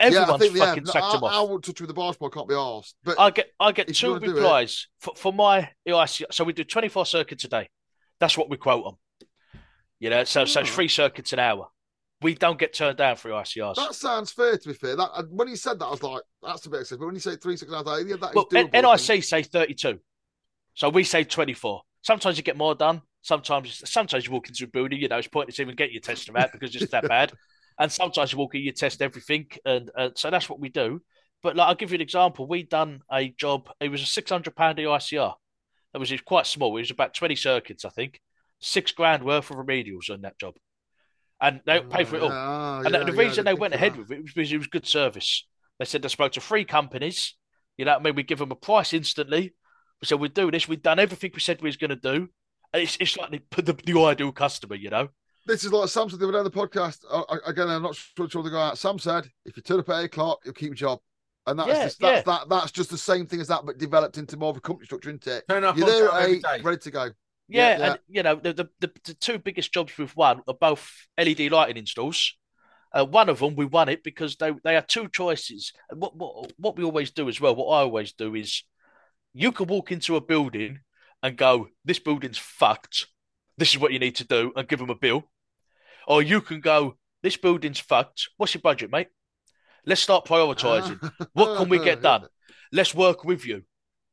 yeah, 0.00 0.06
I 0.06 0.08
Everyone's 0.08 0.42
think 0.42 0.56
yeah. 0.56 0.64
fucking 0.66 0.84
No, 0.84 0.90
sacked 0.92 1.04
I, 1.06 1.16
him 1.16 1.24
off. 1.24 1.32
I 1.32 1.40
won't 1.40 1.64
touch 1.64 1.80
with 1.80 1.88
the 1.88 1.94
bar 1.94 2.12
I 2.20 2.28
Can't 2.28 2.48
be 2.48 2.54
asked. 2.54 2.94
But 3.04 3.18
I 3.18 3.30
get 3.30 3.50
I 3.58 3.72
get 3.72 3.94
two 3.94 4.10
wanna 4.12 4.26
do 4.26 4.32
it- 4.32 4.34
replies 4.34 4.88
for, 5.00 5.14
for 5.16 5.32
my 5.32 5.70
EIC. 5.88 6.24
So 6.30 6.44
we 6.44 6.52
do 6.52 6.64
24 6.64 7.06
circuits 7.06 7.44
a 7.44 7.48
day. 7.48 7.68
That's 8.20 8.36
what 8.36 8.50
we 8.50 8.56
quote 8.58 8.84
them. 8.84 8.94
You 9.98 10.10
know, 10.10 10.24
so 10.24 10.44
so 10.44 10.60
it's 10.60 10.70
three 10.70 10.88
circuits 10.88 11.32
an 11.32 11.38
hour. 11.38 11.68
We 12.22 12.34
don't 12.34 12.58
get 12.58 12.72
turned 12.72 12.96
down 12.96 13.16
for 13.16 13.30
EICRs. 13.30 13.76
that 13.76 13.94
sounds 13.94 14.32
fair. 14.32 14.56
To 14.56 14.68
be 14.68 14.74
fair, 14.74 14.96
that 14.96 15.10
uh, 15.12 15.24
when 15.30 15.48
he 15.48 15.56
said 15.56 15.78
that, 15.78 15.86
I 15.86 15.90
was 15.90 16.02
like, 16.02 16.22
"That's 16.42 16.64
a 16.66 16.70
bit 16.70 16.80
excessive." 16.80 17.00
But 17.00 17.06
when 17.06 17.14
you 17.14 17.20
say 17.20 17.36
three 17.36 17.56
six, 17.56 17.72
I 17.72 17.78
was 17.78 17.86
like, 17.86 18.06
"Yeah, 18.06 18.16
that 18.20 18.30
is 18.30 18.34
well, 18.34 18.46
doable." 18.46 18.70
N- 18.74 18.84
I 18.84 18.96
think. 18.96 19.10
NIC 19.10 19.24
say 19.24 19.42
32. 19.42 19.98
So 20.74 20.90
we 20.90 21.04
say 21.04 21.24
24. 21.24 21.82
Sometimes 22.02 22.36
you 22.36 22.42
get 22.42 22.56
more 22.56 22.74
done. 22.74 23.02
Sometimes 23.22 23.82
sometimes 23.90 24.26
you 24.26 24.32
walk 24.32 24.48
into 24.48 24.64
a 24.64 24.68
building, 24.68 25.00
you 25.00 25.08
know, 25.08 25.18
it's 25.18 25.26
pointless 25.26 25.58
even 25.58 25.74
get 25.74 25.90
your 25.90 26.00
test 26.00 26.30
out 26.36 26.52
because 26.52 26.76
it's 26.76 26.92
that 26.92 27.08
bad. 27.08 27.32
And 27.78 27.90
sometimes 27.90 28.32
you 28.32 28.38
walk 28.38 28.54
in, 28.54 28.62
you 28.62 28.72
test 28.72 29.02
everything. 29.02 29.48
And, 29.64 29.90
and 29.96 30.16
so 30.16 30.30
that's 30.30 30.48
what 30.48 30.60
we 30.60 30.68
do. 30.68 31.02
But 31.42 31.56
like, 31.56 31.68
I'll 31.68 31.74
give 31.74 31.90
you 31.90 31.96
an 31.96 32.02
example. 32.02 32.46
We 32.46 32.62
done 32.62 33.00
a 33.12 33.30
job, 33.30 33.68
it 33.80 33.88
was 33.88 34.02
a 34.02 34.22
£600 34.22 34.54
EICR. 34.54 35.34
It 35.94 35.98
was, 35.98 36.10
it 36.10 36.14
was 36.14 36.20
quite 36.22 36.46
small. 36.46 36.76
It 36.76 36.82
was 36.82 36.90
about 36.90 37.14
20 37.14 37.34
circuits, 37.36 37.84
I 37.84 37.88
think. 37.88 38.20
Six 38.60 38.92
grand 38.92 39.22
worth 39.22 39.50
of 39.50 39.56
remedials 39.56 40.10
on 40.10 40.22
that 40.22 40.38
job. 40.38 40.54
And 41.40 41.60
they 41.66 41.80
paid 41.80 42.08
for 42.08 42.16
it 42.16 42.22
all. 42.22 42.30
Ah, 42.32 42.80
And 42.80 42.94
yeah, 42.94 43.04
the 43.04 43.12
reason 43.12 43.46
I 43.46 43.52
they 43.52 43.58
went 43.58 43.74
ahead 43.74 43.92
of 43.92 43.98
with 43.98 44.10
it 44.12 44.22
was 44.22 44.32
because 44.32 44.50
it 44.52 44.56
was 44.58 44.66
good 44.68 44.86
service. 44.86 45.46
They 45.78 45.84
said 45.84 46.00
they 46.02 46.08
spoke 46.08 46.32
to 46.32 46.40
three 46.40 46.64
companies. 46.64 47.34
You 47.76 47.84
know 47.84 47.92
what 47.92 48.00
I 48.00 48.04
mean? 48.04 48.14
We 48.14 48.22
give 48.22 48.38
them 48.38 48.50
a 48.52 48.56
price 48.56 48.94
instantly. 48.94 49.54
We 50.00 50.06
said 50.06 50.18
we'd 50.18 50.32
do 50.32 50.50
this. 50.50 50.66
We'd 50.66 50.82
done 50.82 50.98
everything 50.98 51.32
we 51.34 51.40
said 51.40 51.60
we 51.60 51.68
was 51.68 51.76
going 51.76 51.90
to 51.90 51.96
do. 51.96 52.28
And 52.72 52.82
it's, 52.82 52.96
it's 52.98 53.16
like 53.18 53.30
the, 53.30 53.62
the, 53.62 53.72
the 53.74 54.00
ideal 54.00 54.32
customer, 54.32 54.74
you 54.76 54.88
know? 54.88 55.08
This 55.46 55.64
is 55.64 55.72
like 55.72 55.88
Sam 55.90 56.08
said 56.08 56.18
the 56.18 56.24
other 56.24 56.32
day 56.32 56.38
on 56.38 56.44
the 56.44 56.50
podcast. 56.50 57.04
I, 57.10 57.22
I- 57.34 57.50
again, 57.50 57.68
I'm 57.68 57.82
not 57.82 57.94
sure 57.94 58.28
sure 58.28 58.42
they 58.42 58.50
go 58.50 58.58
out. 58.58 58.78
Sam 58.78 58.98
said, 58.98 59.28
if 59.44 59.56
you 59.56 59.62
turn 59.62 59.78
up 59.80 59.88
at 59.90 60.00
eight 60.00 60.04
o'clock, 60.06 60.40
you'll 60.44 60.54
keep 60.54 60.68
your 60.68 60.74
job. 60.74 61.00
And 61.46 61.58
that's 61.58 61.68
Yeah, 61.68 61.84
just, 61.84 62.00
that's, 62.00 62.26
yeah. 62.26 62.32
that, 62.38 62.48
that's 62.48 62.72
just 62.72 62.90
the 62.90 62.98
same 62.98 63.26
thing 63.26 63.40
as 63.40 63.48
that, 63.48 63.64
but 63.64 63.78
developed 63.78 64.18
into 64.18 64.36
more 64.36 64.50
of 64.50 64.56
a 64.56 64.60
company 64.60 64.86
structure, 64.86 65.10
isn't 65.10 65.26
it? 65.26 65.44
Turn 65.48 65.62
up 65.62 65.76
You're 65.76 65.86
there 65.86 66.10
at 66.10 66.28
eight, 66.28 66.44
ready 66.64 66.78
to 66.78 66.90
go. 66.90 67.10
Yeah, 67.48 67.78
Yeah, 67.78 67.90
and 67.90 68.00
you 68.08 68.22
know 68.22 68.36
the, 68.36 68.52
the 68.52 68.68
the 68.80 68.92
the 69.04 69.14
two 69.14 69.38
biggest 69.38 69.72
jobs 69.72 69.96
we've 69.98 70.16
won 70.16 70.42
are 70.48 70.54
both 70.54 70.90
LED 71.16 71.48
lighting 71.48 71.76
installs. 71.76 72.34
Uh, 72.92 73.04
one 73.04 73.28
of 73.28 73.40
them 73.40 73.56
we 73.56 73.64
won 73.66 73.88
it 73.88 74.02
because 74.02 74.36
they 74.36 74.52
they 74.64 74.74
had 74.74 74.88
two 74.88 75.08
choices. 75.08 75.72
And 75.90 76.00
What 76.00 76.16
what 76.16 76.52
what 76.58 76.76
we 76.76 76.84
always 76.84 77.10
do 77.10 77.28
as 77.28 77.40
well, 77.40 77.54
what 77.54 77.68
I 77.68 77.80
always 77.80 78.12
do 78.12 78.34
is, 78.34 78.62
you 79.34 79.52
can 79.52 79.66
walk 79.66 79.92
into 79.92 80.16
a 80.16 80.20
building 80.20 80.80
and 81.22 81.36
go, 81.36 81.68
"This 81.84 81.98
building's 81.98 82.38
fucked. 82.38 83.06
This 83.58 83.70
is 83.74 83.78
what 83.78 83.92
you 83.92 83.98
need 83.98 84.16
to 84.16 84.24
do," 84.26 84.52
and 84.56 84.68
give 84.68 84.78
them 84.80 84.90
a 84.90 84.94
bill, 84.94 85.30
or 86.06 86.22
you 86.22 86.40
can 86.40 86.60
go, 86.60 86.98
"This 87.22 87.36
building's 87.36 87.80
fucked. 87.80 88.28
What's 88.36 88.54
your 88.54 88.62
budget, 88.62 88.90
mate? 88.90 89.08
Let's 89.84 90.00
start 90.02 90.26
prioritising. 90.26 91.00
What 91.32 91.56
can 91.56 91.68
we 91.68 91.78
get 91.78 92.02
done? 92.10 92.26
Let's 92.72 92.94
work 92.94 93.24
with 93.24 93.44
you, 93.46 93.64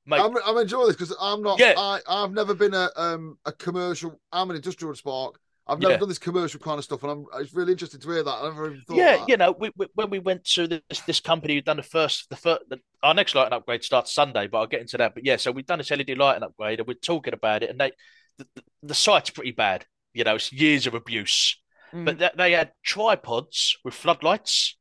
mate." 0.05 0.19
I'm, 0.21 0.35
I'm 0.45 0.57
enjoying 0.57 0.87
this 0.87 0.95
because 0.95 1.15
I'm 1.19 1.41
not. 1.41 1.59
Yeah. 1.59 1.73
I 1.77 1.99
I've 2.07 2.31
never 2.31 2.53
been 2.53 2.73
a 2.73 2.89
um 2.95 3.37
a 3.45 3.51
commercial. 3.51 4.19
I'm 4.31 4.49
an 4.49 4.55
industrial 4.55 4.95
spark. 4.95 5.39
I've 5.65 5.79
never 5.79 5.93
Yeah. 5.93 5.99
done 5.99 6.09
this 6.09 6.19
commercial 6.19 6.59
kind 6.59 6.77
of 6.77 6.83
stuff, 6.83 7.03
and 7.03 7.11
I'm. 7.11 7.25
It's 7.35 7.53
really 7.53 7.71
interesting 7.71 8.01
to 8.01 8.11
hear 8.11 8.23
that. 8.23 8.31
I 8.31 8.43
never 8.49 8.65
even 8.67 8.81
thought. 8.81 8.97
yeah, 8.97 9.17
that. 9.17 9.29
you 9.29 9.37
know, 9.37 9.55
we, 9.57 9.71
we, 9.77 9.87
when 9.95 10.09
we 10.09 10.19
went 10.19 10.43
to 10.55 10.67
this 10.67 10.99
this 11.07 11.19
company 11.21 11.53
who'd 11.55 11.63
done 11.65 11.77
the 11.77 11.83
first, 11.83 12.29
the 12.29 12.35
first, 12.35 12.63
the, 12.69 12.79
our 13.01 13.13
next 13.13 13.33
lighting 13.33 13.53
upgrade 13.53 13.83
starts 13.83 14.13
Sunday, 14.13 14.47
but 14.47 14.57
I'll 14.57 14.67
get 14.67 14.81
into 14.81 14.97
that. 14.97 15.13
But 15.13 15.25
yeah, 15.25 15.37
so 15.37 15.51
we've 15.51 15.65
done 15.65 15.77
this 15.77 15.89
LED 15.89 16.17
lighting 16.17 16.43
upgrade, 16.43 16.79
and 16.79 16.87
we're 16.87 16.95
talking 16.95 17.33
about 17.33 17.63
it, 17.63 17.69
and 17.69 17.79
they, 17.79 17.91
the, 18.37 18.47
the, 18.55 18.63
the 18.83 18.93
site's 18.93 19.29
pretty 19.29 19.51
bad. 19.51 19.85
You 20.13 20.25
know, 20.25 20.35
it's 20.35 20.51
years 20.51 20.85
of 20.85 20.95
abuse. 20.95 21.57
Mm. 21.93 22.05
But 22.05 22.19
th- 22.19 22.33
they 22.35 22.51
had 22.51 22.71
tripods 22.83 23.77
with 23.85 23.93
floodlights, 23.93 24.77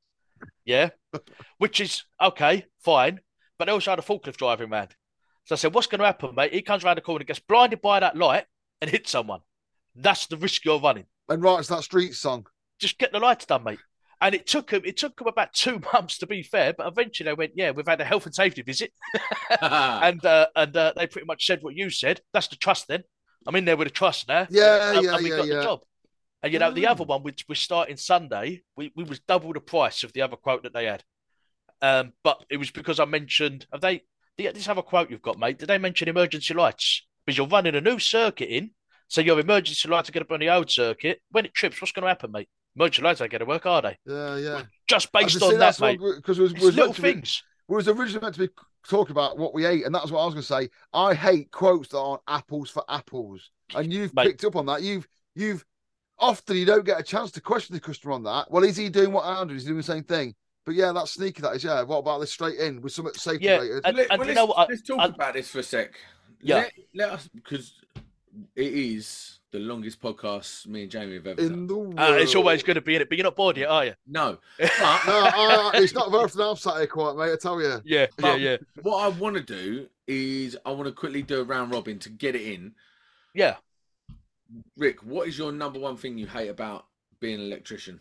yeah, 0.64 0.90
which 1.58 1.80
is 1.80 2.02
okay, 2.20 2.66
fine. 2.84 3.20
But 3.56 3.66
they 3.66 3.72
also 3.72 3.92
had 3.92 4.00
a 4.00 4.02
forklift 4.02 4.38
driving 4.38 4.72
around. 4.72 4.96
So 5.44 5.54
I 5.54 5.56
said, 5.58 5.74
"What's 5.74 5.86
going 5.86 6.00
to 6.00 6.06
happen, 6.06 6.34
mate?" 6.34 6.52
He 6.52 6.62
comes 6.62 6.84
around 6.84 6.96
the 6.96 7.02
corner, 7.02 7.24
gets 7.24 7.40
blinded 7.40 7.82
by 7.82 8.00
that 8.00 8.16
light, 8.16 8.46
and 8.80 8.90
hits 8.90 9.10
someone. 9.10 9.40
That's 9.94 10.26
the 10.26 10.36
risk 10.36 10.64
you're 10.64 10.80
running 10.80 11.06
and 11.28 11.42
writes 11.42 11.68
that 11.68 11.82
street 11.84 12.14
song. 12.14 12.46
just 12.80 12.98
get 12.98 13.12
the 13.12 13.18
lights 13.20 13.46
done, 13.46 13.64
mate. 13.64 13.80
And 14.20 14.34
it 14.34 14.46
took 14.46 14.70
him. 14.70 14.82
it 14.84 14.96
took 14.96 15.20
him 15.20 15.26
about 15.26 15.52
two 15.52 15.80
months 15.92 16.18
to 16.18 16.26
be 16.26 16.42
fair, 16.42 16.72
but 16.72 16.86
eventually 16.86 17.28
they 17.28 17.34
went, 17.34 17.52
yeah, 17.56 17.70
we've 17.72 17.86
had 17.86 18.00
a 18.00 18.04
health 18.04 18.26
and 18.26 18.34
safety 18.34 18.62
visit, 18.62 18.92
and 19.60 20.24
uh, 20.24 20.46
and 20.56 20.76
uh, 20.76 20.92
they 20.96 21.06
pretty 21.06 21.26
much 21.26 21.46
said 21.46 21.62
what 21.62 21.74
you 21.76 21.90
said. 21.90 22.20
That's 22.32 22.48
the 22.48 22.56
trust. 22.56 22.88
Then 22.88 23.04
I'm 23.46 23.56
in 23.56 23.64
there 23.64 23.76
with 23.76 23.88
a 23.88 23.90
trust 23.90 24.28
now. 24.28 24.48
Yeah, 24.48 24.92
and, 24.92 25.02
yeah, 25.04 25.14
and 25.14 25.22
we 25.22 25.30
yeah, 25.30 25.36
got 25.36 25.48
yeah. 25.48 25.54
the 25.54 25.56
job. 25.56 25.80
And 26.42 26.52
you 26.52 26.58
know 26.58 26.70
the 26.72 26.84
Mm. 26.84 26.90
other 26.90 27.04
one, 27.04 27.22
which 27.22 27.46
was 27.48 27.58
starting 27.60 27.96
Sunday, 27.96 28.62
we, 28.76 28.92
we 28.96 29.04
was 29.04 29.20
double 29.20 29.52
the 29.52 29.60
price 29.60 30.04
of 30.04 30.12
the 30.12 30.22
other 30.22 30.36
quote 30.36 30.64
that 30.64 30.72
they 30.74 30.86
had. 30.86 31.04
Um, 31.82 32.12
but 32.22 32.44
it 32.50 32.58
was 32.58 32.70
because 32.70 33.00
I 33.00 33.04
mentioned 33.06 33.66
have 33.72 33.80
they 33.80 33.98
the, 33.98 34.02
this 34.38 34.68
other 34.68 34.82
quote 34.82 35.10
you've 35.10 35.22
got, 35.22 35.38
mate? 35.38 35.58
Did 35.58 35.68
they 35.68 35.78
mention 35.78 36.08
emergency 36.08 36.54
lights? 36.54 37.02
Because 37.24 37.38
you're 37.38 37.46
running 37.46 37.74
a 37.74 37.80
new 37.80 37.98
circuit 37.98 38.48
in, 38.48 38.70
so 39.08 39.20
your 39.20 39.38
emergency 39.38 39.88
lights 39.88 40.08
are 40.08 40.12
going 40.12 40.24
to 40.24 40.28
be 40.28 40.34
on 40.34 40.40
the 40.40 40.50
old 40.50 40.70
circuit. 40.70 41.20
When 41.30 41.44
it 41.44 41.54
trips, 41.54 41.80
what's 41.80 41.92
going 41.92 42.02
to 42.02 42.08
happen, 42.08 42.32
mate? 42.32 42.48
Emergency 42.76 43.02
lights 43.02 43.20
ain't 43.20 43.30
going 43.30 43.40
to 43.40 43.46
work, 43.46 43.66
are 43.66 43.82
they? 43.82 43.98
Yeah, 44.06 44.36
yeah. 44.36 44.62
Just 44.88 45.12
based 45.12 45.30
just 45.38 45.42
on 45.44 45.58
that, 45.58 45.78
mate. 45.80 46.00
because 46.16 46.38
we 46.38 46.44
was, 46.44 46.52
It's 46.52 46.62
was 46.64 46.76
little 46.76 46.94
to 46.94 47.02
be- 47.02 47.12
things. 47.12 47.42
we 47.68 47.76
was 47.76 47.86
originally 47.88 48.22
meant 48.22 48.34
to 48.34 48.40
be 48.40 48.48
talking 48.88 49.12
about 49.12 49.38
what 49.38 49.54
we 49.54 49.66
ate, 49.66 49.84
and 49.84 49.94
that's 49.94 50.10
what 50.10 50.20
I 50.20 50.24
was 50.24 50.34
going 50.34 50.42
to 50.42 50.46
say. 50.48 50.68
I 50.92 51.14
hate 51.14 51.50
quotes 51.50 51.88
that 51.90 51.98
aren't 52.00 52.22
apples 52.26 52.70
for 52.70 52.82
apples, 52.88 53.50
and 53.74 53.92
you've 53.92 54.14
Mate. 54.14 54.26
picked 54.28 54.44
up 54.44 54.56
on 54.56 54.66
that. 54.66 54.82
You've 54.82 55.06
you've 55.36 55.64
often 56.18 56.56
you 56.56 56.64
don't 56.64 56.84
get 56.84 56.98
a 56.98 57.02
chance 57.02 57.30
to 57.32 57.40
question 57.40 57.74
the 57.74 57.80
customer 57.80 58.14
on 58.14 58.22
that. 58.24 58.50
Well, 58.50 58.64
is 58.64 58.76
he 58.76 58.88
doing 58.88 59.12
what 59.12 59.24
I'm 59.24 59.46
doing? 59.46 59.56
Is 59.58 59.62
he 59.64 59.68
doing 59.68 59.76
the 59.78 59.82
same 59.84 60.04
thing? 60.04 60.34
But 60.64 60.74
yeah, 60.76 60.92
that's 60.92 61.12
sneaky. 61.12 61.42
That 61.42 61.56
is. 61.56 61.64
Yeah. 61.64 61.82
What 61.82 61.98
about 61.98 62.20
this 62.20 62.32
straight 62.32 62.58
in 62.58 62.80
with 62.82 62.92
something 62.92 63.14
safety 63.14 63.46
Yeah, 63.46 63.56
related? 63.56 63.80
and- 63.84 63.96
Let, 63.96 64.10
and 64.10 64.18
well, 64.18 64.28
you 64.28 64.34
let's, 64.34 64.36
know 64.36 64.46
what, 64.46 64.58
I- 64.58 64.66
let's 64.70 64.82
talk 64.82 64.98
I- 65.00 65.06
about 65.06 65.34
this 65.34 65.48
for 65.50 65.58
a 65.58 65.62
sec. 65.62 65.94
Yeah. 66.40 66.56
Let, 66.56 66.72
let 66.94 67.10
us 67.10 67.28
because 67.34 67.74
it 68.56 68.72
is 68.72 69.38
the 69.50 69.58
longest 69.58 70.00
podcast 70.00 70.66
me 70.66 70.82
and 70.82 70.90
Jamie 70.90 71.14
have 71.14 71.26
ever 71.26 71.48
done. 71.48 71.66
the 71.66 71.76
world. 71.76 71.94
Uh, 71.98 72.16
it's 72.18 72.34
always 72.34 72.62
going 72.62 72.76
to 72.76 72.80
be 72.80 72.94
in 72.96 73.02
it, 73.02 73.08
but 73.08 73.18
you're 73.18 73.24
not 73.24 73.36
bored 73.36 73.56
yet, 73.58 73.68
are 73.68 73.84
you? 73.86 73.94
No, 74.06 74.38
No, 74.60 74.66
I, 74.78 75.70
I- 75.74 75.78
it's 75.78 75.92
not 75.94 76.10
worth 76.10 76.34
an 76.36 76.40
I'm 76.42 76.56
here 76.78 76.86
quiet, 76.86 77.16
mate. 77.16 77.32
I 77.32 77.36
tell 77.36 77.60
you. 77.60 77.80
Yeah, 77.84 78.06
yeah, 78.20 78.34
yeah, 78.36 78.56
what 78.82 79.04
I 79.04 79.08
want 79.08 79.36
to 79.36 79.42
do 79.42 79.86
is 80.06 80.56
I 80.64 80.70
want 80.70 80.86
to 80.86 80.92
quickly 80.92 81.22
do 81.22 81.40
a 81.40 81.44
round 81.44 81.72
robin 81.72 81.98
to 82.00 82.08
get 82.08 82.34
it 82.34 82.42
in. 82.42 82.72
yeah. 83.34 83.56
Rick, 84.76 85.02
what 85.02 85.28
is 85.28 85.38
your 85.38 85.50
number 85.52 85.78
one 85.78 85.96
thing 85.96 86.18
you 86.18 86.26
hate 86.26 86.48
about 86.48 86.86
being 87.20 87.40
an 87.40 87.46
electrician? 87.46 88.00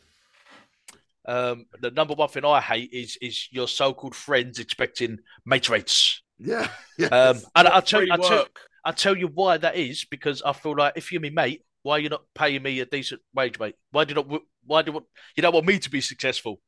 Um, 1.25 1.65
the 1.79 1.91
number 1.91 2.13
one 2.13 2.29
thing 2.29 2.45
I 2.45 2.61
hate 2.61 2.91
is 2.91 3.17
is 3.21 3.47
your 3.51 3.67
so-called 3.67 4.15
friends 4.15 4.59
expecting 4.59 5.19
mate 5.45 5.69
rates. 5.69 6.21
Yeah. 6.39 6.67
Yeah. 6.97 7.07
Um, 7.07 7.39
and 7.55 7.67
I'll 7.67 7.81
tell, 7.81 8.03
I'll, 8.11 8.17
tell. 8.19 8.45
I'll 8.85 8.93
tell 8.93 9.17
you 9.17 9.27
why 9.27 9.57
that 9.57 9.75
is 9.75 10.05
because 10.05 10.43
I 10.43 10.53
feel 10.53 10.75
like 10.77 10.93
if 10.95 11.11
you're 11.11 11.21
my 11.21 11.31
mate, 11.31 11.63
why 11.81 11.93
are 11.93 11.99
you 11.99 12.09
not 12.09 12.21
paying 12.35 12.61
me 12.61 12.79
a 12.79 12.85
decent 12.85 13.21
wage, 13.33 13.57
mate? 13.57 13.73
Why 13.89 14.03
do 14.03 14.11
you 14.11 14.15
not? 14.15 14.41
Why 14.65 14.83
do 14.83 14.89
you, 14.89 14.93
want, 14.93 15.05
you 15.35 15.41
don't 15.41 15.53
want 15.53 15.65
me 15.65 15.79
to 15.79 15.89
be 15.89 15.99
successful? 15.99 16.59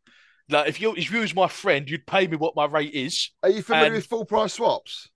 Like 0.49 0.69
if 0.69 0.81
you 0.81 0.95
if 0.95 1.11
you 1.11 1.19
was 1.19 1.35
my 1.35 1.47
friend, 1.47 1.87
you'd 1.87 2.07
pay 2.07 2.25
me 2.25 2.35
what 2.35 2.55
my 2.55 2.65
rate 2.65 2.93
is. 2.93 3.29
Are 3.43 3.49
you 3.49 3.61
familiar 3.61 3.87
and- 3.87 3.95
with 3.95 4.07
full 4.07 4.25
price 4.25 4.53
swaps? 4.53 5.09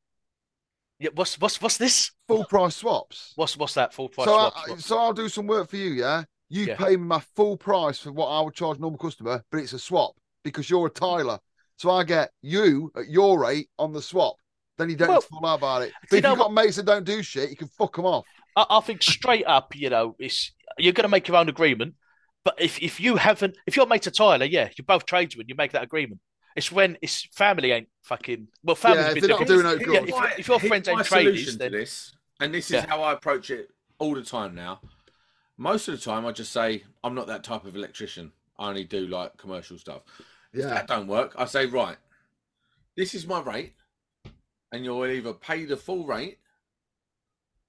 Yeah, 0.99 1.09
what's 1.13 1.39
what's 1.39 1.61
what's 1.61 1.77
this? 1.77 2.11
Full 2.27 2.45
price 2.45 2.75
swaps. 2.75 3.33
What's 3.35 3.55
what's 3.57 3.75
that 3.75 3.93
full 3.93 4.09
price? 4.09 4.25
so, 4.25 4.33
swap? 4.33 4.53
I, 4.69 4.75
so 4.77 4.97
I'll 4.97 5.13
do 5.13 5.29
some 5.29 5.47
work 5.47 5.69
for 5.69 5.77
you, 5.77 5.91
yeah. 5.91 6.23
You 6.49 6.65
Yeah. 6.67 6.75
pay 6.75 6.95
me 6.95 7.03
my 7.03 7.19
full 7.35 7.57
price 7.57 7.99
for 7.99 8.11
what 8.11 8.27
I 8.27 8.41
would 8.41 8.53
charge 8.53 8.79
normal 8.79 8.97
customer, 8.97 9.43
but 9.51 9.59
it's 9.59 9.73
a 9.73 9.79
swap 9.79 10.15
because 10.43 10.69
you're 10.69 10.87
a 10.87 10.89
mm. 10.89 10.93
tiler. 10.93 11.39
So 11.77 11.91
I 11.91 12.03
get 12.03 12.31
you 12.41 12.91
at 12.95 13.07
your 13.09 13.39
rate 13.39 13.69
on 13.77 13.91
the 13.93 14.01
swap. 14.01 14.35
Then 14.77 14.89
you 14.89 14.95
don't 14.95 15.09
Well, 15.09 15.17
have 15.17 15.21
to 15.21 15.27
fall 15.27 15.45
out 15.45 15.55
about 15.55 15.81
it. 15.83 15.95
do 16.09 16.09
But 16.09 16.17
you 16.17 16.19
if 16.19 16.23
know 16.23 16.29
you've 16.29 16.39
got 16.39 16.53
mates 16.53 16.75
that 16.77 16.85
don't 16.85 17.03
do 17.03 17.21
shit, 17.23 17.49
you 17.49 17.55
can 17.55 17.67
fuck 17.67 17.95
them 17.95 18.05
off. 18.05 18.25
I, 18.55 18.65
I 18.69 18.79
think 18.81 19.03
straight 19.03 19.45
up, 19.45 19.75
you 19.75 19.89
know, 19.89 20.15
it's 20.19 20.51
you're 20.77 20.93
going 20.93 21.03
to 21.03 21.09
make 21.09 21.27
your 21.27 21.37
own 21.37 21.49
agreement. 21.49 21.95
But 22.43 22.55
if, 22.59 22.81
if 22.81 22.99
you 22.99 23.17
haven't, 23.17 23.57
if 23.65 23.75
you're 23.75 23.85
mate 23.85 24.03
to 24.03 24.11
tiler, 24.11 24.45
yeah, 24.45 24.69
you're 24.77 24.85
both 24.85 25.05
tradesmen, 25.05 25.47
you 25.49 25.55
make 25.55 25.73
that 25.73 25.83
agreement. 25.83 26.21
It's 26.55 26.71
when 26.71 26.97
it's 27.01 27.27
family 27.35 27.71
ain't 27.71 27.89
fucking 28.03 28.47
well, 28.63 28.75
family's 28.75 29.05
Yeah, 29.05 29.11
a 29.11 29.13
if 29.13 29.13
bit 29.15 29.21
they're 29.21 29.29
not 29.29 29.47
different. 29.47 29.63
doing 29.63 29.63
no 29.63 29.77
Here's 29.77 30.07
good. 30.07 30.15
Yeah, 30.15 30.29
if, 30.31 30.39
if 30.39 30.47
your 30.47 30.59
friends 30.59 30.87
ain't 30.87 31.05
solution 31.05 31.43
tradies, 31.45 31.51
to 31.53 31.57
then 31.59 31.71
this, 31.73 32.13
and 32.39 32.53
this 32.53 32.71
is 32.71 32.81
Yeah. 32.81 32.85
how 32.87 33.01
I 33.03 33.13
approach 33.13 33.49
it 33.51 33.69
all 33.99 34.15
the 34.15 34.23
time 34.23 34.55
now. 34.55 34.79
Most 35.57 35.87
of 35.87 35.95
the 35.97 36.03
time, 36.03 36.25
I 36.25 36.31
just 36.31 36.51
say 36.51 36.83
I'm 37.03 37.15
not 37.15 37.27
that 37.27 37.43
type 37.43 37.65
of 37.65 37.75
electrician. 37.75 38.31
I 38.59 38.69
only 38.69 38.83
do 38.83 39.07
like 39.07 39.37
commercial 39.37 39.77
stuff. 39.77 40.03
If 40.53 40.61
Yeah. 40.61 40.67
that 40.69 40.87
don't 40.87 41.07
work, 41.07 41.33
I 41.37 41.45
say 41.45 41.65
right. 41.65 41.97
This 42.95 43.13
is 43.13 43.27
my 43.27 43.41
rate, 43.41 43.73
and 44.71 44.83
you'll 44.83 45.05
either 45.05 45.33
pay 45.33 45.65
the 45.65 45.77
full 45.77 46.05
rate, 46.05 46.39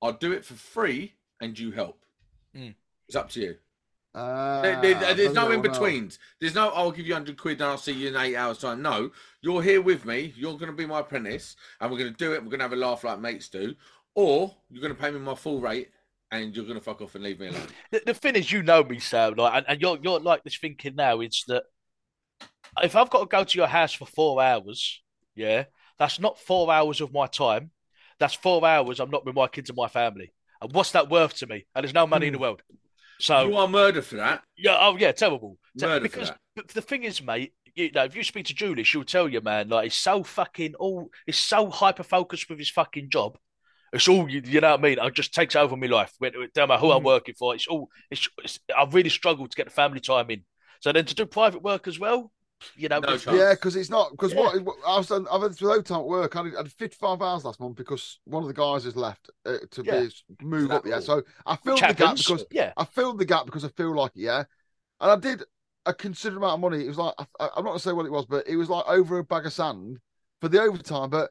I'll 0.00 0.12
do 0.12 0.32
it 0.32 0.44
for 0.44 0.54
free, 0.54 1.14
and 1.40 1.58
you 1.58 1.70
help. 1.72 2.04
Mm. 2.54 2.74
It's 3.06 3.16
up 3.16 3.30
to 3.30 3.40
you. 3.40 3.58
Uh, 4.14 4.62
There- 4.62 4.80
there- 4.80 4.96
I 5.04 5.12
there's 5.14 5.34
no 5.34 5.50
in 5.50 5.60
betweens. 5.62 6.18
There's 6.40 6.54
no, 6.54 6.70
I'll 6.70 6.90
give 6.90 7.06
you 7.06 7.12
100 7.14 7.36
quid 7.36 7.60
and 7.60 7.64
I'll 7.70 7.78
see 7.78 7.92
you 7.92 8.08
in 8.08 8.16
eight 8.16 8.36
hours' 8.36 8.58
time. 8.58 8.80
No, 8.82 9.12
you're 9.42 9.62
here 9.62 9.82
with 9.82 10.04
me. 10.04 10.32
You're 10.36 10.54
going 10.58 10.70
to 10.70 10.76
be 10.76 10.86
my 10.86 11.00
apprentice 11.00 11.56
and 11.80 11.90
we're 11.90 11.98
going 11.98 12.12
to 12.12 12.16
do 12.16 12.32
it. 12.32 12.42
We're 12.42 12.48
going 12.48 12.58
to 12.60 12.64
have 12.64 12.72
a 12.72 12.76
laugh 12.76 13.04
like 13.04 13.20
mates 13.20 13.48
do. 13.48 13.76
Or 14.14 14.56
you're 14.70 14.80
going 14.82 14.94
to 14.94 15.00
pay 15.00 15.10
me 15.10 15.18
my 15.20 15.34
full 15.34 15.60
rate 15.60 15.90
and 16.30 16.54
you're 16.54 16.64
going 16.64 16.78
to 16.78 16.84
fuck 16.84 17.00
off 17.00 17.14
and 17.14 17.24
leave 17.24 17.40
me 17.40 17.48
alone. 17.48 17.66
the, 17.90 18.02
the 18.06 18.14
thing 18.14 18.36
is, 18.36 18.52
you 18.52 18.62
know 18.62 18.84
me, 18.84 18.98
Sam, 18.98 19.34
like, 19.34 19.54
and, 19.54 19.66
and 19.68 19.80
you're 19.80 19.98
you're 20.02 20.20
like 20.20 20.44
this 20.44 20.58
thinking 20.58 20.96
now. 20.96 21.20
is 21.20 21.44
that 21.48 21.64
if 22.82 22.96
I've 22.96 23.10
got 23.10 23.20
to 23.20 23.26
go 23.26 23.44
to 23.44 23.58
your 23.58 23.66
house 23.66 23.92
for 23.92 24.06
four 24.06 24.42
hours, 24.42 25.02
yeah, 25.34 25.64
that's 25.98 26.20
not 26.20 26.38
four 26.38 26.72
hours 26.72 27.00
of 27.00 27.12
my 27.12 27.26
time. 27.26 27.70
That's 28.18 28.34
four 28.34 28.66
hours 28.66 29.00
I'm 29.00 29.10
not 29.10 29.24
with 29.24 29.34
my 29.34 29.48
kids 29.48 29.70
and 29.70 29.76
my 29.76 29.88
family. 29.88 30.32
And 30.60 30.72
what's 30.72 30.92
that 30.92 31.08
worth 31.08 31.36
to 31.36 31.46
me? 31.46 31.66
And 31.74 31.84
there's 31.84 31.94
no 31.94 32.06
money 32.06 32.26
in 32.26 32.32
the 32.32 32.38
hmm. 32.38 32.42
world. 32.42 32.62
So 33.20 33.48
you 33.48 33.56
are 33.56 33.68
murder 33.68 34.02
for 34.02 34.16
that. 34.16 34.42
Yeah, 34.56 34.76
oh 34.80 34.96
yeah, 34.96 35.12
terrible. 35.12 35.58
Te- 35.78 35.86
Murder 35.86 36.00
for 36.00 36.02
because 36.02 36.28
that. 36.28 36.38
but 36.54 36.68
the 36.68 36.82
thing 36.82 37.04
is, 37.04 37.22
mate, 37.22 37.52
you 37.74 37.90
know, 37.92 38.04
if 38.04 38.14
you 38.14 38.22
speak 38.22 38.46
to 38.46 38.54
Julie, 38.54 38.84
she'll 38.84 39.04
tell 39.04 39.28
you, 39.28 39.40
man, 39.40 39.68
like 39.68 39.84
he's 39.84 39.94
so 39.94 40.22
fucking 40.22 40.74
all 40.76 41.10
he's 41.26 41.38
so 41.38 41.68
hyper 41.70 42.02
focused 42.02 42.48
with 42.48 42.58
his 42.58 42.70
fucking 42.70 43.10
job. 43.10 43.38
It's 43.92 44.08
all 44.08 44.28
you, 44.28 44.42
you 44.44 44.60
know 44.60 44.70
what 44.72 44.80
I 44.80 44.82
mean. 44.82 44.98
It 45.00 45.14
just 45.14 45.34
takes 45.34 45.56
over 45.56 45.76
my 45.76 45.86
life. 45.86 46.12
It 46.20 46.54
don't 46.54 46.68
matter 46.68 46.80
who 46.80 46.92
I'm 46.92 47.02
Mm. 47.02 47.06
working 47.06 47.34
for. 47.38 47.54
It's 47.54 47.66
all. 47.66 47.88
It's, 48.10 48.28
it's. 48.44 48.58
I've 48.76 48.94
really 48.94 49.10
struggled 49.10 49.50
to 49.50 49.56
get 49.56 49.66
the 49.66 49.72
family 49.72 50.00
time 50.00 50.30
in. 50.30 50.44
So 50.80 50.92
then 50.92 51.04
to 51.06 51.14
do 51.14 51.26
private 51.26 51.62
work 51.62 51.88
as 51.88 51.98
well, 51.98 52.30
you 52.76 52.88
know, 52.88 52.98
No 52.98 53.14
it's- 53.14 53.26
Yeah, 53.26 53.54
because 53.54 53.76
it's 53.76 53.90
not 53.90 54.10
because 54.10 54.32
Yeah. 54.32 54.40
what 54.58 54.76
I 54.86 54.96
was 54.98 55.08
done. 55.08 55.26
I've 55.30 55.42
had 55.42 55.54
through 55.54 55.72
overtime 55.72 56.00
at 56.00 56.04
work. 56.06 56.36
I 56.36 56.42
did, 56.42 56.56
I 56.56 56.62
did 56.62 56.72
55 56.72 57.22
hours 57.22 57.44
last 57.44 57.60
month 57.60 57.76
because 57.76 58.18
one 58.24 58.42
of 58.42 58.48
the 58.48 58.54
guys 58.54 58.84
has 58.84 58.96
left 58.96 59.30
uh, 59.46 59.58
to 59.70 59.82
Yeah. 59.84 60.00
be, 60.00 60.44
move 60.44 60.70
up. 60.70 60.86
Yeah, 60.86 61.00
so 61.00 61.22
I 61.46 61.56
filled 61.56 61.80
which 61.80 61.88
the 61.88 61.94
gap 62.04 62.16
because 62.16 62.44
yeah, 62.50 62.72
I 62.76 62.84
filled 62.84 63.18
the 63.18 63.24
gap 63.24 63.46
because 63.46 63.64
I 63.64 63.68
feel 63.68 63.94
like 63.94 64.12
yeah. 64.14 64.44
And 65.00 65.10
I 65.12 65.16
did 65.16 65.44
a 65.86 65.94
considerable 65.94 66.46
amount 66.48 66.58
of 66.64 66.70
money. 66.72 66.84
It 66.84 66.88
was 66.88 66.98
like, 66.98 67.14
I, 67.18 67.24
I'm 67.56 67.64
not 67.64 67.70
going 67.70 67.76
to 67.78 67.82
say 67.82 67.92
what 67.92 68.06
it 68.06 68.12
was, 68.12 68.26
but 68.26 68.46
it 68.46 68.56
was 68.56 68.68
like 68.68 68.84
over 68.88 69.18
a 69.18 69.24
bag 69.24 69.46
of 69.46 69.52
sand 69.52 69.98
for 70.40 70.48
the 70.48 70.60
overtime. 70.60 71.08
But 71.10 71.30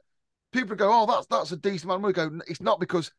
people 0.52 0.76
go, 0.76 0.90
oh, 0.92 1.06
that's 1.06 1.26
that's 1.26 1.52
a 1.52 1.56
decent 1.56 1.84
amount 1.84 1.98
of 1.98 2.02
money. 2.02 2.38
Go, 2.38 2.40
it's 2.48 2.60
not 2.60 2.80
because 2.80 3.10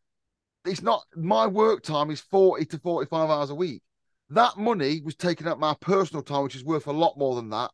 it's 0.65 0.81
not 0.81 1.03
my 1.15 1.47
work 1.47 1.83
time 1.83 2.11
is 2.11 2.19
40 2.21 2.65
to 2.65 2.79
45 2.79 3.29
hours 3.29 3.49
a 3.49 3.55
week. 3.55 3.81
That 4.31 4.57
money 4.57 5.01
was 5.03 5.15
taken 5.15 5.47
up 5.47 5.57
my 5.57 5.75
personal 5.81 6.21
time, 6.21 6.43
which 6.43 6.55
is 6.55 6.63
worth 6.63 6.87
a 6.87 6.91
lot 6.91 7.17
more 7.17 7.35
than 7.35 7.49
that. 7.49 7.71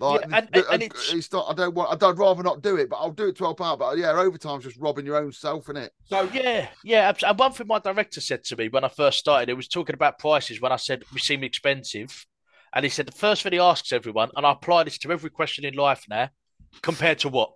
Like, 0.00 0.20
Yeah, 0.22 0.26
and- 0.38 0.48
and- 0.54 0.64
and 0.72 0.82
uh, 0.82 0.86
it's- 0.86 1.32
not. 1.32 1.46
I 1.50 1.54
don't 1.54 1.74
want. 1.74 1.92
I'd, 1.92 2.02
I'd 2.06 2.18
rather 2.18 2.42
not 2.42 2.62
do 2.62 2.76
it, 2.76 2.90
but 2.90 2.96
I'll 2.96 3.10
do 3.12 3.28
it 3.28 3.36
to 3.36 3.44
help 3.44 3.60
out. 3.60 3.78
But 3.78 3.96
yeah, 3.98 4.10
overtime's 4.12 4.64
just 4.64 4.76
robbing 4.78 5.06
your 5.06 5.16
own 5.16 5.30
self, 5.32 5.68
in 5.68 5.76
it. 5.76 5.92
So 6.06 6.28
yeah, 6.32 6.68
yeah. 6.82 7.12
And 7.26 7.38
one 7.38 7.52
thing 7.52 7.66
my 7.68 7.78
director 7.78 8.20
said 8.20 8.42
to 8.44 8.56
me 8.56 8.68
when 8.68 8.84
I 8.84 8.88
first 8.88 9.18
started, 9.20 9.48
it 9.48 9.54
was 9.56 9.68
talking 9.68 9.94
about 9.94 10.18
prices. 10.18 10.60
When 10.60 10.72
I 10.72 10.76
said 10.76 11.04
we 11.12 11.20
seem 11.20 11.44
expensive, 11.44 12.26
and 12.72 12.84
he 12.84 12.88
said 12.88 13.06
the 13.06 13.12
first 13.12 13.42
thing 13.42 13.52
he 13.52 13.58
asks 13.60 13.92
everyone, 13.92 14.30
and 14.36 14.44
I 14.44 14.52
apply 14.52 14.82
this 14.84 14.98
to 14.98 15.12
every 15.12 15.30
question 15.30 15.64
in 15.64 15.74
life 15.74 16.04
now, 16.08 16.28
compared 16.82 17.20
to 17.20 17.28
what? 17.28 17.52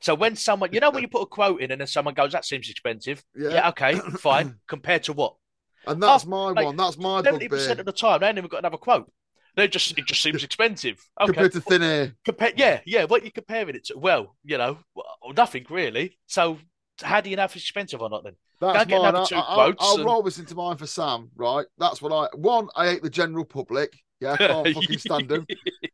So 0.00 0.14
when 0.14 0.36
someone, 0.36 0.72
you 0.72 0.80
know, 0.80 0.90
when 0.90 1.02
you 1.02 1.08
put 1.08 1.22
a 1.22 1.26
quote 1.26 1.60
in 1.60 1.70
and 1.70 1.80
then 1.80 1.88
someone 1.88 2.14
goes, 2.14 2.32
"That 2.32 2.44
seems 2.44 2.68
expensive," 2.70 3.22
Yeah. 3.36 3.50
yeah, 3.50 3.68
okay, 3.70 3.94
fine. 4.20 4.56
compared 4.68 5.04
to 5.04 5.12
what? 5.12 5.34
And 5.86 6.02
that's 6.02 6.24
Oh, 6.24 6.28
my 6.28 6.50
like, 6.50 6.64
one. 6.66 6.76
That's 6.76 6.98
my 6.98 7.22
Seventy 7.22 7.48
percent 7.48 7.80
of 7.80 7.86
the 7.86 7.92
time, 7.92 8.20
they 8.20 8.28
ain't 8.28 8.38
even 8.38 8.48
got 8.48 8.58
another 8.58 8.76
quote. 8.78 9.10
They 9.56 9.68
just 9.68 9.96
it 9.96 10.04
just 10.06 10.22
seems 10.22 10.44
expensive. 10.44 10.98
Okay, 11.20 11.32
compared 11.32 11.52
to 11.52 11.60
thin 11.60 11.82
air. 11.82 12.14
compare, 12.24 12.52
yeah, 12.56 12.80
yeah. 12.84 13.04
What 13.04 13.24
you 13.24 13.30
comparing 13.32 13.74
it 13.76 13.84
to? 13.86 13.98
Well, 13.98 14.36
you 14.44 14.58
know, 14.58 14.78
nothing 15.34 15.64
really. 15.70 16.18
So 16.26 16.58
how 17.02 17.20
do 17.20 17.30
you 17.30 17.36
know 17.36 17.44
if 17.44 17.56
it's 17.56 17.64
expensive 17.64 18.02
or 18.02 18.10
not? 18.10 18.24
Then 18.24 18.34
That's 18.60 18.90
mine. 18.90 19.16
I, 19.16 19.24
two 19.24 19.36
I, 19.36 19.54
quotes 19.54 19.76
I'll 19.84 19.96
and- 19.96 20.04
roll 20.04 20.22
this 20.22 20.38
into 20.38 20.54
mine 20.54 20.76
for 20.76 20.86
Sam, 20.86 21.30
right? 21.36 21.64
That's 21.78 22.02
what 22.02 22.12
I 22.12 22.28
one. 22.36 22.68
I 22.76 22.86
hate 22.88 23.02
the 23.02 23.10
general 23.10 23.44
public. 23.44 23.94
Yeah, 24.20 24.32
I 24.32 24.36
can't 24.38 24.74
fucking 24.74 24.98
stand 25.06 25.28
them. 25.28 25.46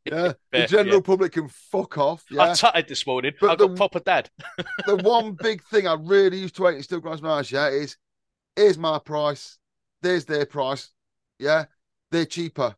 Yeah, 0.05 0.33
the 0.53 0.67
general 0.67 0.97
yeah. 0.97 1.01
public 1.03 1.33
can 1.33 1.49
fuck 1.49 1.99
off. 1.99 2.25
I 2.31 2.35
Yeah, 2.49 2.55
tutted 2.55 2.89
this 2.89 3.07
morning. 3.07 3.33
But 3.41 3.51
I 3.51 3.57
got 3.57 3.71
the- 3.71 3.77
proper 3.77 4.01
dad. 4.01 4.31
the 4.87 4.97
one 4.97 5.33
big 5.33 5.63
thing 5.65 5.87
I 5.87 5.95
really 5.95 6.39
used 6.39 6.57
to 6.57 6.67
hate 6.67 6.77
and 6.77 6.85
still 6.85 7.01
grinds 7.01 7.23
my 7.23 7.31
eyes. 7.39 7.51
Yeah, 7.51 7.69
is 7.69 7.97
here's 8.57 8.79
my 8.79 8.99
price. 8.99 9.59
There's 10.03 10.25
their 10.25 10.47
price. 10.47 10.91
Yeah, 11.39 11.65
they're 12.11 12.27
cheaper. 12.27 12.75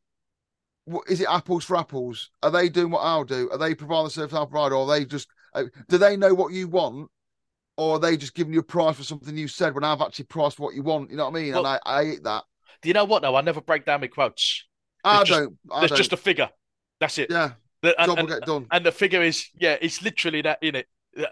What, 0.87 1.05
is 1.09 1.21
it 1.21 1.29
apples 1.31 1.65
for 1.65 1.77
apples? 1.77 2.31
Are 2.43 2.51
they 2.51 2.69
doing 2.69 2.91
what 2.91 3.01
I'll 3.01 3.25
do? 3.25 3.49
Are 3.51 3.59
they 3.59 3.75
providing 3.75 4.05
the 4.05 4.11
service 4.11 4.35
I'll 4.35 4.47
provide, 4.47 4.73
or 4.73 4.85
are 4.87 4.99
they 4.99 5.05
just? 5.07 5.29
Uh, 5.55 5.65
do 5.89 5.99
they 5.99 6.17
know 6.17 6.35
what 6.35 6.53
you 6.53 6.69
want? 6.69 7.11
Or 7.77 7.97
are 7.97 7.99
they 7.99 8.17
just 8.17 8.35
giving 8.35 8.53
you 8.53 8.61
a 8.61 8.65
price 8.65 8.97
for 8.97 9.03
something 9.03 9.37
you 9.37 9.49
said 9.49 9.75
when 9.75 9.83
I've 9.83 10.01
actually 10.01 10.27
priced 10.27 10.61
what 10.61 10.75
you 10.75 10.83
want? 10.83 11.11
You 11.11 11.17
know 11.17 11.29
what 11.29 11.37
I 11.39 11.43
mean? 11.43 11.55
Well- 11.55 11.67
and 11.67 11.81
I, 11.85 12.01
I 12.01 12.05
hate 12.05 12.23
that. 12.25 12.45
Do 12.83 12.89
you 12.89 12.93
know 12.95 13.05
what 13.05 13.23
though? 13.23 13.35
I 13.35 13.41
never 13.41 13.61
break 13.61 13.85
down 13.85 14.01
my 14.01 14.07
quotes 14.07 14.65
I 15.05 15.17
There's 15.19 15.29
just- 15.29 15.41
don't. 15.41 15.59
I 15.73 15.79
There's 15.81 15.91
don't. 15.91 15.99
just 15.99 16.13
a 16.13 16.17
figure. 16.17 16.51
That's 17.01 17.19
it. 17.19 17.31
yeah, 17.31 17.53
The- 17.83 18.01
and, 18.01 18.07
job 18.09 18.19
will 18.19 18.19
and- 18.21 18.29
get 18.41 18.47
done. 18.47 18.67
and 18.71 18.87
the 18.87 18.93
figure 18.93 19.23
is, 19.23 19.47
yeah, 19.59 19.77
it's 19.81 20.03
literally 20.03 20.43
that 20.43 20.59
in 20.63 20.75
it. 20.77 20.87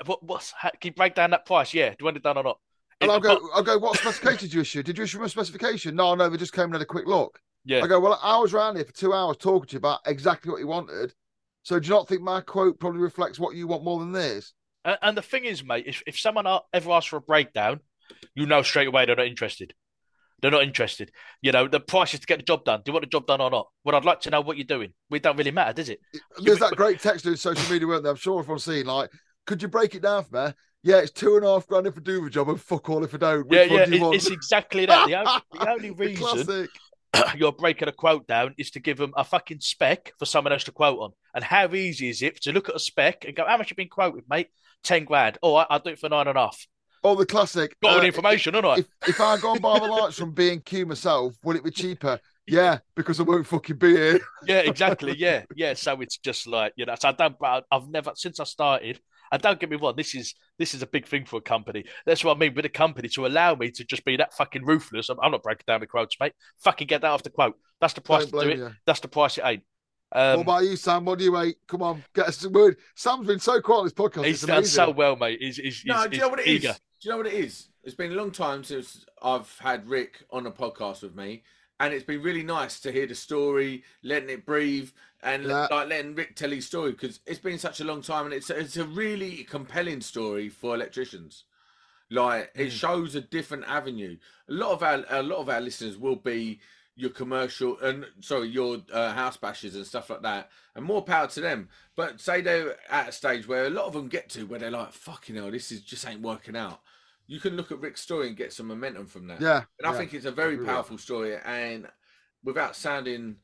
What, 0.07 0.23
what's 0.23 0.53
how, 0.57 0.71
can 0.71 0.91
you 0.91 0.93
break 0.93 1.15
down 1.15 1.31
that 1.31 1.47
price? 1.47 1.73
Yeah, 1.75 1.91
do 1.91 1.97
you 2.01 2.05
want 2.05 2.17
it 2.17 2.23
done 2.23 2.37
or 2.39 2.45
not? 2.45 2.59
And 3.01 3.11
It- 3.11 3.15
I'll 3.15 3.21
go. 3.21 3.41
but- 3.41 3.51
I'll 3.55 3.63
go. 3.63 3.79
What 3.79 3.99
specification 3.99 4.49
did 4.49 4.55
you 4.55 4.61
issue? 4.61 4.83
Did 4.83 4.99
you 4.99 5.05
issue 5.05 5.23
a 5.23 5.29
specification? 5.29 5.97
No, 5.97 6.15
no. 6.15 6.29
They 6.29 6.37
just 6.37 6.53
came 6.53 6.65
and 6.67 6.75
had 6.75 6.83
a 6.83 6.87
quick 6.87 7.07
look. 7.07 7.41
yeah, 7.65 7.83
I 7.83 7.87
go. 7.87 7.99
Well, 8.01 8.19
I 8.23 8.39
was 8.39 8.53
around 8.55 8.77
here 8.77 8.85
for 8.85 8.93
two 8.93 9.13
hours 9.13 9.37
talking 9.39 9.69
to 9.69 9.73
you 9.75 9.79
about 9.79 10.01
exactly 10.07 10.51
what 10.51 10.61
you 10.61 10.67
wanted. 10.67 11.15
So 11.65 11.79
do 11.79 11.87
you 11.89 11.95
not 11.95 12.09
think 12.09 12.23
my 12.23 12.41
quote 12.41 12.79
probably 12.81 13.01
reflects 13.01 13.39
what 13.39 13.55
you 13.55 13.67
want 13.69 13.85
more 13.85 14.01
than 14.01 14.11
theirs? 14.13 14.53
And, 14.85 14.99
and 15.01 15.17
the 15.17 15.23
thing 15.23 15.45
is, 15.45 15.63
mate, 15.65 15.85
if, 15.87 16.03
if 16.09 16.19
someone 16.19 16.45
ever 16.73 16.91
asks 16.91 17.09
for 17.09 17.17
a 17.17 17.21
breakdown, 17.21 17.81
you 18.35 18.47
know 18.47 18.63
straight 18.63 18.89
away 18.89 19.07
they're 19.07 19.15
not 19.17 19.27
interested. 19.27 19.75
They're 20.43 20.51
not 20.51 20.65
interested. 20.65 21.13
You 21.41 21.53
know, 21.53 21.69
the 21.69 21.81
price 21.81 22.13
is 22.15 22.21
to 22.21 22.27
get 22.27 22.39
the 22.41 22.45
job 22.45 22.65
done. 22.65 22.81
Do 22.85 22.91
you 22.91 22.93
want 22.93 23.05
the 23.05 23.11
job 23.11 23.27
done 23.27 23.41
or 23.41 23.49
not? 23.51 23.69
Well, 23.85 23.95
I'd 23.95 24.05
like 24.05 24.21
to 24.23 24.31
know 24.31 24.41
what 24.41 24.57
you're 24.57 24.65
doing. 24.65 24.93
We 25.09 25.21
don't 25.21 25.37
really 25.39 25.53
matter, 25.53 25.73
does 25.73 25.89
it? 25.89 26.01
There's 26.43 26.59
that 26.59 26.77
great 26.77 27.01
text 27.01 27.25
in 27.27 27.37
social 27.37 27.73
media, 27.73 27.87
weren't 27.87 28.03
there? 28.03 28.11
I'm 28.11 28.17
sure 28.19 28.41
everyone's 28.41 28.65
seen. 28.65 28.87
Like, 28.87 29.11
could 29.47 29.63
you 29.63 29.69
break 29.69 29.95
it 29.95 30.03
down 30.03 30.25
for 30.25 30.47
me? 30.49 30.53
Yeah, 30.83 30.99
it's 30.99 31.13
two 31.13 31.37
and 31.37 31.45
a 31.47 31.49
half 31.49 31.67
grand 31.69 31.87
if 31.87 31.97
I 31.97 32.01
do 32.01 32.25
the 32.25 32.29
job 32.29 32.49
and 32.49 32.61
fuck 32.61 32.91
all 32.91 33.05
if 33.05 33.15
I 33.15 33.19
don't. 33.19 33.47
Which 33.47 33.57
yeah, 33.57 33.67
one 33.69 33.79
yeah, 33.79 33.85
do 33.85 33.91
you 33.93 33.97
it- 33.97 34.03
want? 34.03 34.15
it's 34.17 34.31
exactly 34.31 34.85
that. 34.87 35.07
The 35.07 35.15
only, 35.15 35.33
the 35.53 35.71
only 35.71 35.91
reason 36.09 36.69
you're 37.37 37.53
breaking 37.53 37.89
a 37.89 37.93
quote 37.93 38.27
down 38.27 38.55
is 38.59 38.71
to 38.73 38.81
give 38.81 38.99
them 38.99 39.13
a 39.17 39.23
fucking 39.23 39.61
spec 39.61 40.13
for 40.19 40.25
someone 40.25 40.53
else 40.53 40.65
to 40.65 40.73
quote 40.73 40.99
on. 40.99 41.13
And 41.35 41.45
how 41.45 41.73
easy 41.73 42.09
is 42.09 42.21
it 42.23 42.43
to 42.43 42.53
look 42.53 42.69
at 42.69 42.75
a 42.75 42.81
spec 42.81 43.25
and 43.25 43.37
go, 43.37 43.45
"How 43.47 43.59
much 43.59 43.71
you 43.71 43.77
been 43.77 43.89
quoted, 43.89 44.25
mate? 44.29 44.49
Ten 44.83 45.05
grand. 45.05 45.39
Oh, 45.43 45.55
I'll 45.55 45.79
do 45.79 45.91
it 45.91 46.01
for 46.01 46.09
nine 46.09 46.27
and 46.27 46.37
a 46.37 46.41
half. 46.41 46.67
Oh, 47.05 47.15
the 47.17 47.27
classic. 47.27 47.77
Got 47.83 47.93
all 47.93 47.99
uh, 47.99 48.01
the 48.01 48.07
information, 48.07 48.55
haven't 48.55 48.71
I? 48.71 48.75
If, 48.79 48.87
if 49.09 49.21
I 49.21 49.37
go 49.39 49.53
and 49.53 49.61
buy 49.63 49.79
the 49.79 49.87
lights 49.87 50.17
from 50.19 50.33
B 50.33 50.51
and 50.53 50.65
Q 50.65 50.87
myself, 50.87 51.35
will 51.43 51.57
it 51.57 51.65
be 51.65 51.71
cheaper? 51.71 52.19
Yeah, 52.45 52.79
because 52.97 53.21
I 53.21 53.23
won't 53.23 53.47
fucking 53.47 53.77
be 53.77 53.95
here. 53.95 54.21
yeah, 54.45 54.59
exactly. 54.65 55.15
Yeah, 55.17 55.45
yeah. 55.55 55.75
So 55.75 56.01
it's 56.01 56.19
just 56.19 56.49
like 56.49 56.73
you 56.77 56.85
know. 56.85 56.97
So 56.99 57.11
I 57.11 57.13
don't. 57.13 57.37
I- 57.41 57.63
I've 57.71 57.89
never 57.89 58.11
since 58.17 58.41
I 58.41 58.45
started. 58.45 58.99
And 59.31 59.41
don't 59.41 59.61
get 59.61 59.71
me 59.71 59.77
wrong. 59.77 59.95
This 59.97 60.13
is 60.17 60.35
this 60.59 60.75
is 60.75 60.83
a 60.83 60.89
big 60.89 61.07
thing 61.07 61.25
for 61.25 61.37
a 61.37 61.41
company. 61.41 61.85
That's 62.05 62.25
what 62.25 62.37
I 62.37 62.41
mean 62.41 62.55
with 62.55 62.65
a 62.65 62.69
company 62.69 63.09
to 63.11 63.27
allow 63.27 63.55
me 63.55 63.71
to 63.71 63.85
just 63.85 64.05
be 64.05 64.17
that 64.17 64.35
fucking 64.35 64.65
ruthless. 64.65 65.09
I'm, 65.09 65.19
I'm 65.23 65.31
not 65.31 65.45
breaking 65.45 65.63
down 65.69 65.81
the 65.81 65.87
quotes, 65.87 66.17
mate. 66.19 66.33
Fucking 66.65 66.89
get 66.89 67.03
that 67.03 67.13
off 67.13 67.23
the 67.23 67.31
quote. 67.31 67.55
That's 67.81 67.95
the 67.95 68.01
price 68.01 68.27
Don't 68.27 68.41
to 68.43 68.47
do 68.49 68.53
it. 68.55 68.59
you. 68.59 68.71
That's 68.87 68.99
the 69.01 69.09
price 69.09 69.39
it 69.39 69.45
ain't. 69.45 69.63
Um, 70.11 70.39
what 70.39 70.43
about 70.43 70.65
you, 70.65 70.75
Sam? 70.75 71.05
What 71.05 71.21
do 71.21 71.25
you 71.25 71.37
hate? 71.37 71.57
Come 71.69 71.83
on, 71.83 72.05
get 72.13 72.27
us 72.27 72.39
some 72.39 72.53
word. 72.53 72.77
Sam's 72.97 73.29
been 73.29 73.39
so 73.39 73.61
quiet 73.61 73.79
on 73.79 73.85
this 73.87 73.93
podcast. 73.95 74.25
he's 74.27 74.43
It's 74.43 74.47
done 74.47 74.57
amazing. 74.59 74.75
so 74.75 74.91
well, 74.91 75.15
mate. 75.15 75.39
He's, 75.41 75.59
he's, 75.59 75.85
No, 75.87 75.99
he's, 76.01 76.09
do 76.09 76.17
you 76.17 76.23
know 76.23 76.29
what 76.29 76.41
it 76.41 76.47
he's 76.47 76.65
is? 76.65 76.81
Do 77.03 77.09
you 77.09 77.15
know 77.15 77.19
what 77.19 77.27
it 77.27 77.35
is? 77.35 77.67
It's 77.83 77.97
been 77.97 78.13
a 78.13 78.15
long 78.15 78.31
time 78.31 78.63
since 78.63 79.05
I've 79.21 79.59
had 79.59 79.89
Rick 79.89 80.23
on 80.31 80.47
a 80.47 80.53
podcast 80.53 81.03
with 81.03 81.17
me, 81.17 81.43
and 81.81 81.93
it's 81.93 82.05
been 82.05 82.23
really 82.23 82.45
nice 82.45 82.79
to 82.79 82.93
hear 82.93 83.09
the 83.09 83.17
story, 83.17 83.83
letting 84.05 84.31
it 84.31 84.47
breathe, 84.47 84.91
and 85.21 85.43
Yeah. 85.43 85.67
like 85.69 85.89
letting 85.89 86.15
Rick 86.15 86.37
tell 86.37 86.51
his 86.51 86.65
story 86.65 86.93
because 86.93 87.19
it's 87.27 87.41
been 87.41 87.59
such 87.59 87.81
a 87.81 87.85
long 87.85 88.03
time, 88.03 88.27
and 88.27 88.33
it's 88.35 88.51
it's 88.51 88.77
a 88.77 88.85
really 88.85 89.43
compelling 89.43 90.01
story 90.01 90.49
for 90.49 90.77
electricians. 90.77 91.43
Like 92.09 92.53
it 92.55 92.69
Mm. 92.69 92.71
shows 92.71 93.15
a 93.17 93.21
different 93.21 93.65
avenue. 93.65 94.19
A 94.49 94.53
lot 94.53 94.71
of 94.71 94.85
our 94.85 95.05
a 95.09 95.25
lot 95.25 95.39
of 95.39 95.49
our 95.49 95.61
listeners 95.61 95.97
will 95.97 96.15
be 96.15 96.61
your 96.95 97.11
commercial 97.11 97.81
and 97.81 98.07
sorry 98.21 98.47
your 98.47 98.81
uh, 98.93 99.13
house 99.13 99.37
bashers 99.37 99.75
and 99.75 99.85
stuff 99.85 100.09
like 100.09 100.23
that, 100.23 100.53
and 100.77 100.85
more 100.85 101.03
power 101.03 101.27
to 101.27 101.41
them. 101.41 101.69
But 101.97 102.21
say 102.21 102.43
they're 102.43 102.79
at 102.89 103.09
a 103.09 103.13
stage 103.13 103.49
where 103.49 103.65
a 103.65 103.71
lot 103.71 103.87
of 103.87 103.93
them 103.95 104.07
get 104.07 104.29
to 104.31 104.47
where 104.47 104.61
they're 104.61 104.71
like, 104.71 104.93
"Fucking 104.93 105.35
hell, 105.35 105.51
this 105.51 105.73
is 105.73 105.81
just 105.81 106.07
ain't 106.07 106.21
working 106.21 106.55
out." 106.57 106.81
You 107.27 107.41
can 107.41 107.57
look 107.57 107.73
at 107.73 107.81
Rick's 107.81 108.01
story 108.01 108.29
and 108.29 108.37
get 108.37 108.53
some 108.53 108.67
momentum 108.67 109.07
from 109.07 109.27
that. 109.29 109.41
Yeah, 109.41 109.63
and 109.79 109.87
I 109.87 109.93
yeah. 109.93 109.99
think 109.99 110.15
it's 110.15 110.27
a 110.27 110.33
very 110.33 110.55
agree 110.55 110.67
with 110.67 110.75
powerful 110.75 110.99
story. 110.99 111.37
And 111.45 111.87
without 112.45 112.77
sounding, 112.77 113.37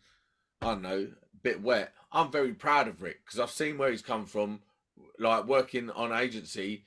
I 0.60 0.66
don't 0.66 0.82
know, 0.82 1.08
a 1.08 1.36
bit 1.42 1.62
wet, 1.62 1.92
I'm 2.12 2.30
very 2.30 2.52
proud 2.54 2.88
of 2.88 3.02
Rick 3.02 3.24
because 3.24 3.40
I've 3.40 3.50
seen 3.50 3.78
where 3.78 3.90
he's 3.90 4.02
come 4.02 4.26
from, 4.26 4.60
like 5.18 5.46
working 5.46 5.90
on 5.90 6.12
agency 6.12 6.84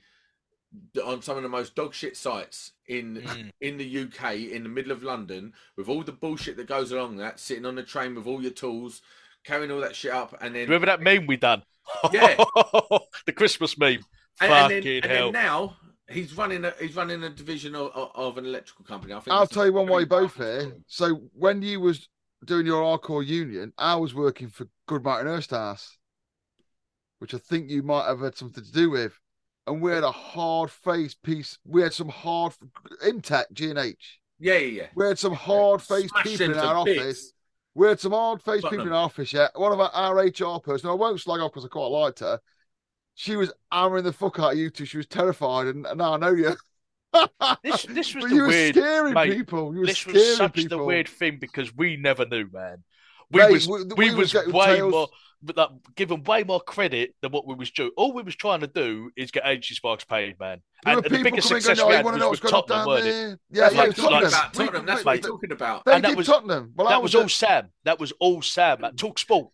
on 1.04 1.20
some 1.20 1.36
of 1.36 1.42
the 1.42 1.48
most 1.50 1.74
dog 1.74 1.92
shit 1.92 2.16
sites 2.16 2.72
in 2.86 3.16
Mm. 3.16 3.50
in 3.60 3.76
the 3.76 3.98
UK 4.04 4.36
in 4.52 4.62
the 4.62 4.68
middle 4.68 4.92
of 4.92 5.02
London 5.02 5.52
with 5.76 5.88
all 5.88 6.02
the 6.02 6.12
bullshit 6.12 6.56
that 6.56 6.66
goes 6.66 6.92
along 6.92 7.16
that 7.18 7.38
sitting 7.38 7.66
on 7.66 7.74
the 7.74 7.82
train 7.82 8.14
with 8.14 8.26
all 8.26 8.40
your 8.40 8.52
tools 8.52 9.02
carrying 9.44 9.70
all 9.70 9.80
that 9.80 9.94
shit 9.94 10.12
up 10.12 10.34
and 10.40 10.54
then 10.54 10.62
Remember 10.62 10.86
that 10.86 11.02
meme 11.02 11.26
we 11.26 11.36
done? 11.36 11.62
Yeah. 12.12 12.36
the 13.26 13.32
Christmas 13.34 13.76
meme. 13.76 13.98
and, 14.40 14.50
and 14.50 14.50
Fucking 14.50 14.84
then, 14.84 15.02
and 15.02 15.12
hell. 15.12 15.32
then 15.32 15.42
now 15.44 15.76
he's 16.12 16.36
running 16.36 16.64
a 16.64 16.72
he's 16.80 16.96
running 16.96 17.22
a 17.22 17.30
division 17.30 17.74
of, 17.74 17.90
of, 18.14 18.38
an 18.38 18.46
electrical 18.46 18.84
company 18.84 19.12
I 19.12 19.20
think 19.20 19.34
I'll 19.34 19.46
tell 19.46 19.66
you 19.66 19.72
one 19.72 19.88
way 19.88 20.04
both 20.04 20.36
here. 20.36 20.72
So 20.86 21.22
when 21.32 21.62
you 21.62 21.80
was 21.80 22.08
doing 22.44 22.66
your 22.66 22.82
hardcore 22.82 23.24
union, 23.24 23.72
I 23.78 23.96
was 23.96 24.14
working 24.14 24.48
for 24.48 24.66
Good 24.86 25.04
Martin 25.04 25.30
Ersthouse, 25.30 25.88
which 27.18 27.34
I 27.34 27.38
think 27.38 27.70
you 27.70 27.82
might 27.82 28.06
have 28.06 28.20
had 28.20 28.36
something 28.36 28.64
to 28.64 28.72
do 28.72 28.90
with. 28.90 29.18
And 29.66 29.80
we 29.80 29.92
had 29.92 30.02
a 30.02 30.10
hard 30.10 30.70
faced 30.70 31.22
piece. 31.22 31.56
We 31.64 31.82
had 31.82 31.92
some 31.92 32.08
hard 32.08 32.52
Imtech 33.04 33.52
G 33.52 33.70
and 33.70 33.78
H. 33.78 34.18
yeah 34.40 34.54
yeah 34.54 34.82
yeah 34.82 34.86
We 34.96 35.06
had 35.06 35.18
some 35.18 35.34
hard 35.34 35.80
faced 35.80 36.10
Smash 36.10 36.24
people 36.24 36.50
in 36.50 36.58
our 36.58 36.84
bits. 36.84 37.00
office. 37.00 37.32
We 37.74 37.86
had 37.86 38.00
some 38.00 38.12
hard 38.12 38.42
faced 38.42 38.64
people 38.64 38.86
in 38.86 38.92
our 38.92 39.04
office. 39.04 39.32
Yeah, 39.32 39.48
one 39.54 39.72
of 39.72 39.80
our, 39.80 39.90
our 39.90 40.16
HR 40.16 40.58
person. 40.58 40.90
I 40.90 40.94
won't 40.94 41.20
slag 41.20 41.40
off 41.40 41.52
because 41.52 41.64
I 41.64 41.68
quite 41.68 41.86
liked 41.86 42.20
her. 42.20 42.40
She 43.14 43.36
was 43.36 43.52
hammering 43.70 44.04
the 44.04 44.12
fuck 44.12 44.38
out 44.38 44.52
of 44.52 44.58
you 44.58 44.70
two. 44.70 44.84
She 44.84 44.96
was 44.96 45.06
terrified, 45.06 45.66
and, 45.66 45.86
and 45.86 45.98
now 45.98 46.14
I 46.14 46.16
know 46.18 46.30
you. 46.32 46.56
This 47.62 47.82
this 47.84 48.14
was 48.14 48.24
but 48.24 48.30
the 48.30 48.34
you 48.36 48.42
were 48.42 48.48
weird. 48.48 48.74
scaring 48.74 49.12
mate, 49.14 49.32
people. 49.36 49.74
You 49.74 49.80
were 49.80 49.86
This 49.86 49.98
scaring 49.98 50.18
was 50.18 50.36
such 50.38 50.54
people. 50.54 50.78
the 50.78 50.84
weird 50.84 51.08
thing 51.08 51.36
because 51.38 51.74
we 51.76 51.96
never 51.96 52.24
knew, 52.24 52.48
man. 52.50 52.82
We 53.30 53.40
Mate, 53.42 53.52
was 53.52 53.68
we- 53.68 53.84
we, 53.96 54.10
we 54.10 54.14
was 54.14 54.32
was 54.34 54.46
way 54.46 54.76
tails- 54.76 54.90
more, 54.92 55.08
but 55.42 55.56
like, 55.56 55.68
given 55.94 56.22
way 56.24 56.42
more 56.44 56.60
credit 56.60 57.14
than 57.20 57.30
what 57.32 57.46
we 57.46 57.54
was 57.54 57.70
doing. 57.70 57.90
All 57.98 58.12
we 58.14 58.22
was 58.22 58.34
trying 58.36 58.60
to 58.60 58.66
do 58.66 59.10
is 59.16 59.30
get 59.30 59.46
agency 59.46 59.74
sparks 59.74 60.04
paid, 60.04 60.38
man. 60.40 60.62
There 60.84 60.96
And, 60.96 61.04
and 61.06 61.14
the 61.14 61.22
biggest 61.22 61.48
success 61.48 61.78
going, 61.78 61.88
we 61.88 61.94
oh, 61.94 61.96
had 61.96 62.04
want 62.06 62.14
was 62.14 62.20
to 62.20 62.20
know 62.20 62.30
with 62.30 62.42
what's 62.44 62.52
going 62.52 62.54
on 62.54 62.68
Tottenham, 62.68 62.78
down 62.78 62.88
weren't 62.88 63.06
it? 63.34 63.38
Yeah, 63.50 63.70
yeah, 63.72 63.78
like- 63.78 63.88
it 63.90 63.96
was 63.96 63.96
Tottenham. 63.96 64.22
like- 64.22 64.32
about 64.32 64.54
Tottenham 64.54 64.86
that's 64.86 65.04
what 65.04 65.14
we're 65.16 65.28
talking 65.28 65.52
about 65.52 65.84
They 65.84 65.92
And 65.92 66.04
that 66.04 66.16
was- 66.16 66.26
Tottenham. 66.26 66.72
Well, 66.76 66.88
I 66.88 66.90
That 66.92 67.02
was 67.02 67.14
all 67.14 67.28
Sam. 67.28 67.68
That 67.84 68.00
was 68.00 68.12
all 68.20 68.40
Sam. 68.42 68.84
At 68.84 68.96
Talk 68.96 69.18
Sport. 69.18 69.48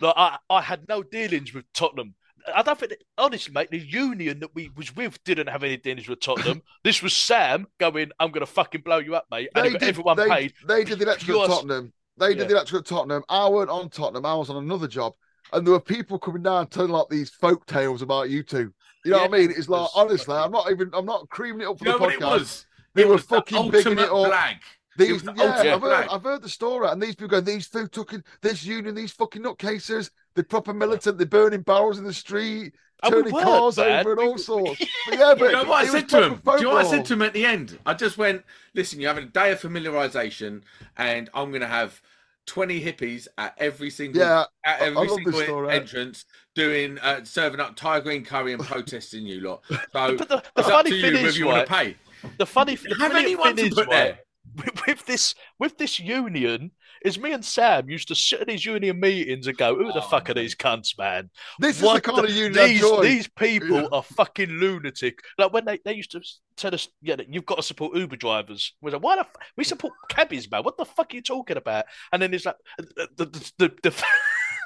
Like, 0.00 0.14
I, 0.16 0.38
I 0.50 0.60
had 0.60 0.88
no 0.88 1.02
dealings 1.04 1.54
with 1.54 1.64
Tottenham. 1.72 2.14
I 2.54 2.62
don't 2.62 2.78
think, 2.78 2.94
honestly, 3.18 3.52
mate, 3.52 3.70
the 3.70 3.78
union 3.78 4.40
that 4.40 4.54
we 4.54 4.70
was 4.76 4.94
with 4.94 5.22
didn't 5.24 5.48
have 5.48 5.62
any 5.64 5.76
dealings 5.76 6.08
with 6.08 6.20
Tottenham. 6.20 6.62
this 6.84 7.02
was 7.02 7.12
Sam 7.14 7.66
going, 7.78 8.10
"I'm 8.20 8.30
going 8.30 8.46
to 8.46 8.50
fucking 8.52 8.82
blow 8.82 8.98
you 8.98 9.14
up, 9.16 9.26
mate," 9.30 9.50
and 9.54 9.64
They 9.66 9.70
he 9.72 9.78
did, 9.78 9.88
everyone 9.88 10.16
they, 10.16 10.28
paid. 10.28 10.52
They 10.66 10.84
did 10.84 10.98
the 10.98 11.04
electrical 11.04 11.42
at 11.42 11.48
Yours- 11.48 11.58
Tottenham. 11.60 11.92
They 12.18 12.28
did 12.28 12.38
Yeah. 12.38 12.44
the 12.44 12.52
electrical 12.54 12.78
at 12.80 12.86
Tottenham. 12.86 13.24
I 13.28 13.48
weren't 13.48 13.70
on 13.70 13.90
Tottenham. 13.90 14.24
I 14.24 14.34
was 14.34 14.48
on 14.50 14.56
another 14.62 14.88
job. 14.88 15.12
And 15.52 15.66
there 15.66 15.72
were 15.72 15.80
people 15.80 16.18
coming 16.18 16.42
down 16.42 16.66
telling 16.68 16.90
like 16.90 17.08
these 17.08 17.30
folk 17.30 17.66
tales 17.66 18.02
about 18.02 18.30
you 18.30 18.42
two. 18.42 18.72
You 19.04 19.12
know 19.12 19.18
what 19.18 19.34
I 19.34 19.38
mean? 19.38 19.50
It's 19.56 19.68
like 19.68 19.84
it 19.84 19.90
honestly, 19.94 20.24
fucking- 20.34 20.44
I'm 20.44 20.50
not 20.50 20.70
even 20.70 20.90
I'm 20.94 21.04
not 21.06 21.28
creaming 21.28 21.62
it 21.62 21.68
up 21.68 21.78
for 21.78 21.84
you 21.84 21.90
know 21.92 21.98
the 21.98 22.04
what 22.04 22.14
it 22.14 22.20
podcast. 22.20 22.30
was 22.40 22.66
They 22.94 23.02
It 23.02 23.06
were 23.08 23.12
was 23.14 23.26
the 23.26 23.36
fucking 23.36 23.70
bigging 23.70 23.98
it 23.98 24.08
ultimate 24.08 24.28
up. 24.28 24.32
blag. 24.32 24.56
These, 24.98 25.12
was 25.12 25.22
the 25.24 25.32
yeah, 25.36 25.74
I've 25.74 25.80
heard, 25.80 25.80
flag. 25.80 26.08
I've 26.10 26.22
heard 26.22 26.42
the 26.42 26.48
story, 26.48 26.88
and 26.88 27.02
these 27.02 27.14
people 27.14 27.28
going, 27.28 27.44
these 27.44 27.66
food 27.66 27.92
took 27.92 28.14
this 28.42 28.64
union, 28.64 28.94
these 28.94 29.12
fucking 29.12 29.42
nutcases, 29.42 30.10
they're 30.34 30.44
proper 30.44 30.72
militant, 30.74 31.18
they're 31.18 31.26
burning 31.26 31.62
barrels 31.62 31.98
in 31.98 32.04
the 32.04 32.12
street, 32.14 32.74
And 33.02 33.10
turning 33.12 33.32
weren't, 33.32 33.44
cars 33.44 33.76
man. 33.76 34.00
over 34.00 34.12
and 34.12 34.20
all 34.20 34.38
sorts. 34.38 34.80
But 35.04 35.18
yeah, 35.18 35.34
but 35.38 35.46
you 35.46 35.52
know 35.52 35.64
what 35.64 35.84
I 35.84 35.86
said 35.86 36.08
to 36.10 36.22
him? 36.22 36.42
Do 36.44 36.52
you 36.56 36.62
know 36.64 36.70
what 36.70 36.86
I 36.86 36.88
said 36.88 37.04
to 37.06 37.12
him 37.14 37.22
at 37.22 37.32
the 37.32 37.44
end? 37.44 37.78
I 37.86 37.94
just 37.94 38.18
went, 38.18 38.42
listen, 38.74 39.00
you're 39.00 39.10
having 39.12 39.24
a 39.28 39.32
day 39.32 39.52
of 39.52 39.60
familiarization, 39.60 40.62
and 40.96 41.28
I'm 41.34 41.50
going 41.50 41.60
to 41.62 41.68
have 41.68 42.00
20 42.46 42.80
hippies 42.80 43.28
at 43.38 43.54
every 43.58 43.90
single 43.90 44.22
Yeah, 44.22 44.44
at 44.64 44.80
I- 44.80 44.84
I 44.84 44.86
every 44.86 45.08
single 45.08 45.32
story. 45.32 45.74
entrance 45.74 46.24
doing 46.54 46.98
uh, 47.00 47.24
serving 47.24 47.60
up 47.60 47.76
Thai 47.76 48.00
green 48.00 48.24
curry 48.24 48.52
and 48.52 48.62
protesting 48.64 49.26
you 49.26 49.40
lot. 49.40 49.62
So 49.92 50.16
But 50.16 50.28
the, 50.28 50.42
the 50.54 50.62
it's 50.62 50.68
up 50.68 50.72
funny 50.72 50.90
to 50.90 50.96
you 50.96 51.02
thing 51.02 51.14
whether 51.14 51.28
is, 51.28 51.38
you 51.38 51.46
right, 51.46 51.56
want 51.56 51.66
to 51.66 51.72
pay. 51.74 51.96
the 52.38 52.46
funny, 52.46 52.76
the 52.76 52.94
Have 52.98 53.14
anyone 53.14 53.54
thing 53.56 53.70
to 53.70 53.74
put 53.74 53.88
right, 53.88 53.90
there? 53.90 54.18
With, 54.54 54.86
with 54.86 55.06
this 55.06 55.34
with 55.58 55.76
this 55.78 55.98
union 55.98 56.70
is 57.04 57.18
me 57.18 57.32
and 57.32 57.44
Sam 57.44 57.88
used 57.90 58.08
to 58.08 58.14
sit 58.14 58.40
at 58.40 58.46
these 58.48 58.64
union 58.64 58.98
meetings 58.98 59.46
and 59.46 59.56
go, 59.56 59.74
"Who 59.76 59.92
the 59.92 60.02
Oh, 60.02 60.08
fuck 60.08 60.30
are 60.30 60.34
these 60.34 60.54
cunts, 60.54 60.96
man? 60.98 61.30
this 61.58 61.76
is 61.78 61.82
What 61.82 61.94
the 61.94 62.00
kind 62.12 62.18
the- 62.18 62.30
of 62.30 62.30
union 62.36 62.52
These 62.66 63.00
these 63.02 63.28
people 63.28 63.82
Yeah. 63.82 63.88
are 63.92 64.02
fucking 64.02 64.48
lunatic." 64.50 65.18
Like 65.38 65.52
when 65.52 65.64
they, 65.64 65.78
they 65.84 65.92
used 65.94 66.10
to 66.12 66.20
tell 66.56 66.74
us, 66.74 66.88
"Yeah, 67.02 67.16
you've 67.28 67.46
got 67.46 67.56
to 67.56 67.62
support 67.62 67.96
Uber 67.96 68.16
drivers." 68.16 68.72
We're 68.80 68.92
like, 68.92 69.02
"Why 69.02 69.16
the 69.16 69.20
f- 69.22 69.36
we 69.56 69.64
support 69.64 69.92
cabbies, 70.08 70.50
man? 70.50 70.62
What 70.62 70.76
the 70.78 70.84
fuck 70.86 71.12
are 71.12 71.16
you 71.16 71.22
talking 71.22 71.56
about?" 71.58 71.84
And 72.12 72.20
then 72.22 72.32
it's 72.32 72.46
like 72.46 72.56
uh, 72.80 72.84
the 72.96 73.08
the 73.16 73.24
the, 73.58 73.68
the, 73.82 74.04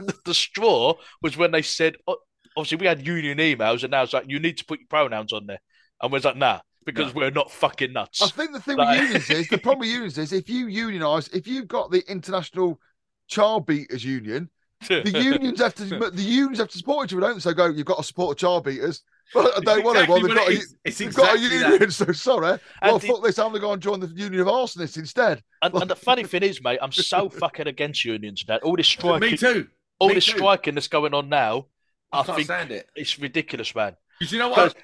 the, 0.01 0.15
the 0.27 0.35
straw 0.35 0.95
was 1.23 1.37
when 1.37 1.51
they 1.51 1.63
said, 1.63 1.97
oh, 2.07 2.17
"Obviously, 2.57 2.79
we 2.79 2.87
had 2.87 3.07
union 3.07 3.39
emails, 3.39 3.83
and 3.83 3.91
now 3.91 4.03
it's 4.03 4.13
like 4.13 4.27
you 4.29 4.39
need 4.39 4.57
to 4.59 4.65
put 4.65 4.79
your 4.81 4.89
pronouns 4.89 5.33
on 5.33 5.47
there," 5.47 5.61
and 6.01 6.13
we're 6.13 6.21
like, 6.21 6.37
"Nah." 6.37 6.61
Because 6.95 7.15
we're 7.15 7.31
not 7.31 7.51
fucking 7.51 7.93
nuts. 7.93 8.23
I 8.23 8.29
think 8.29 8.53
the 8.53 8.61
thing 8.61 8.77
Like- 8.77 8.99
with 9.01 9.03
unions 9.29 9.31
is 9.31 9.49
the 9.49 9.59
problem 9.67 9.81
with 9.81 9.89
unions 9.91 10.19
is 10.19 10.33
if 10.33 10.49
you 10.49 10.67
unionise, 10.67 11.33
if 11.35 11.47
you've 11.47 11.69
got 11.69 11.91
the 11.91 12.03
international 12.11 12.81
child 13.29 13.67
beaters 13.67 14.05
union, 14.05 14.49
the 14.89 15.11
unions 15.23 15.61
have 15.61 15.75
to 15.77 15.85
the 15.85 16.23
unions 16.23 16.59
have 16.59 16.69
to 16.69 16.79
support 16.79 17.07
each 17.09 17.13
other, 17.15 17.21
don't 17.21 17.35
they? 17.35 17.41
So 17.41 17.53
go, 17.53 17.67
you've 17.67 17.87
got 17.87 17.99
to 17.99 18.03
support 18.05 18.37
the 18.37 18.41
child 18.41 18.65
beaters. 18.65 19.03
But 19.33 19.57
I 19.57 19.61
don't 19.61 19.85
want 19.85 19.97
to. 19.97 20.03
exactly 20.03 20.23
Well, 20.23 20.23
they've 20.23 20.37
got, 20.37 20.51
it 20.51 20.57
a, 20.57 20.59
is. 20.61 20.77
It's 20.85 20.99
they've 20.99 21.15
got 21.15 21.37
a 21.37 21.39
union, 21.39 21.79
that. 21.79 21.93
so 21.93 22.11
sorry. 22.13 22.51
And 22.51 22.61
Well, 22.83 22.99
the- 22.99 23.07
fuck 23.07 23.23
this. 23.23 23.39
I'm 23.39 23.51
going 23.51 23.55
to 23.55 23.61
go 23.61 23.73
and 23.75 23.81
join 23.83 24.01
the 24.01 24.09
union 24.09 24.41
of 24.41 24.49
arsonists 24.49 24.97
instead. 24.99 25.43
And, 25.63 25.73
and 25.75 25.89
the 25.89 25.95
funny 25.95 26.25
thing 26.25 26.43
is, 26.43 26.61
mate, 26.65 26.81
I'm 26.83 26.91
so 26.91 27.29
fucking 27.29 27.69
against 27.69 28.05
unions 28.05 28.45
now. 28.49 28.57
All 28.57 28.75
this 28.75 28.89
striking, 28.89 29.31
Me 29.31 29.37
too. 29.37 29.69
all 30.01 30.09
Me 30.09 30.15
this 30.15 30.25
too. 30.27 30.33
striking 30.39 30.75
that's 30.75 30.89
going 30.89 31.15
on 31.15 31.29
now, 31.29 31.67
I 32.11 32.21
I 32.21 32.23
can't 32.25 32.37
think 32.39 32.47
stand 32.47 32.71
it. 32.73 32.89
it's 32.97 33.21
ridiculous, 33.21 33.73
man. 33.73 33.95
Because 34.19 34.33
you 34.33 34.41
know 34.41 34.49
what? 34.49 34.75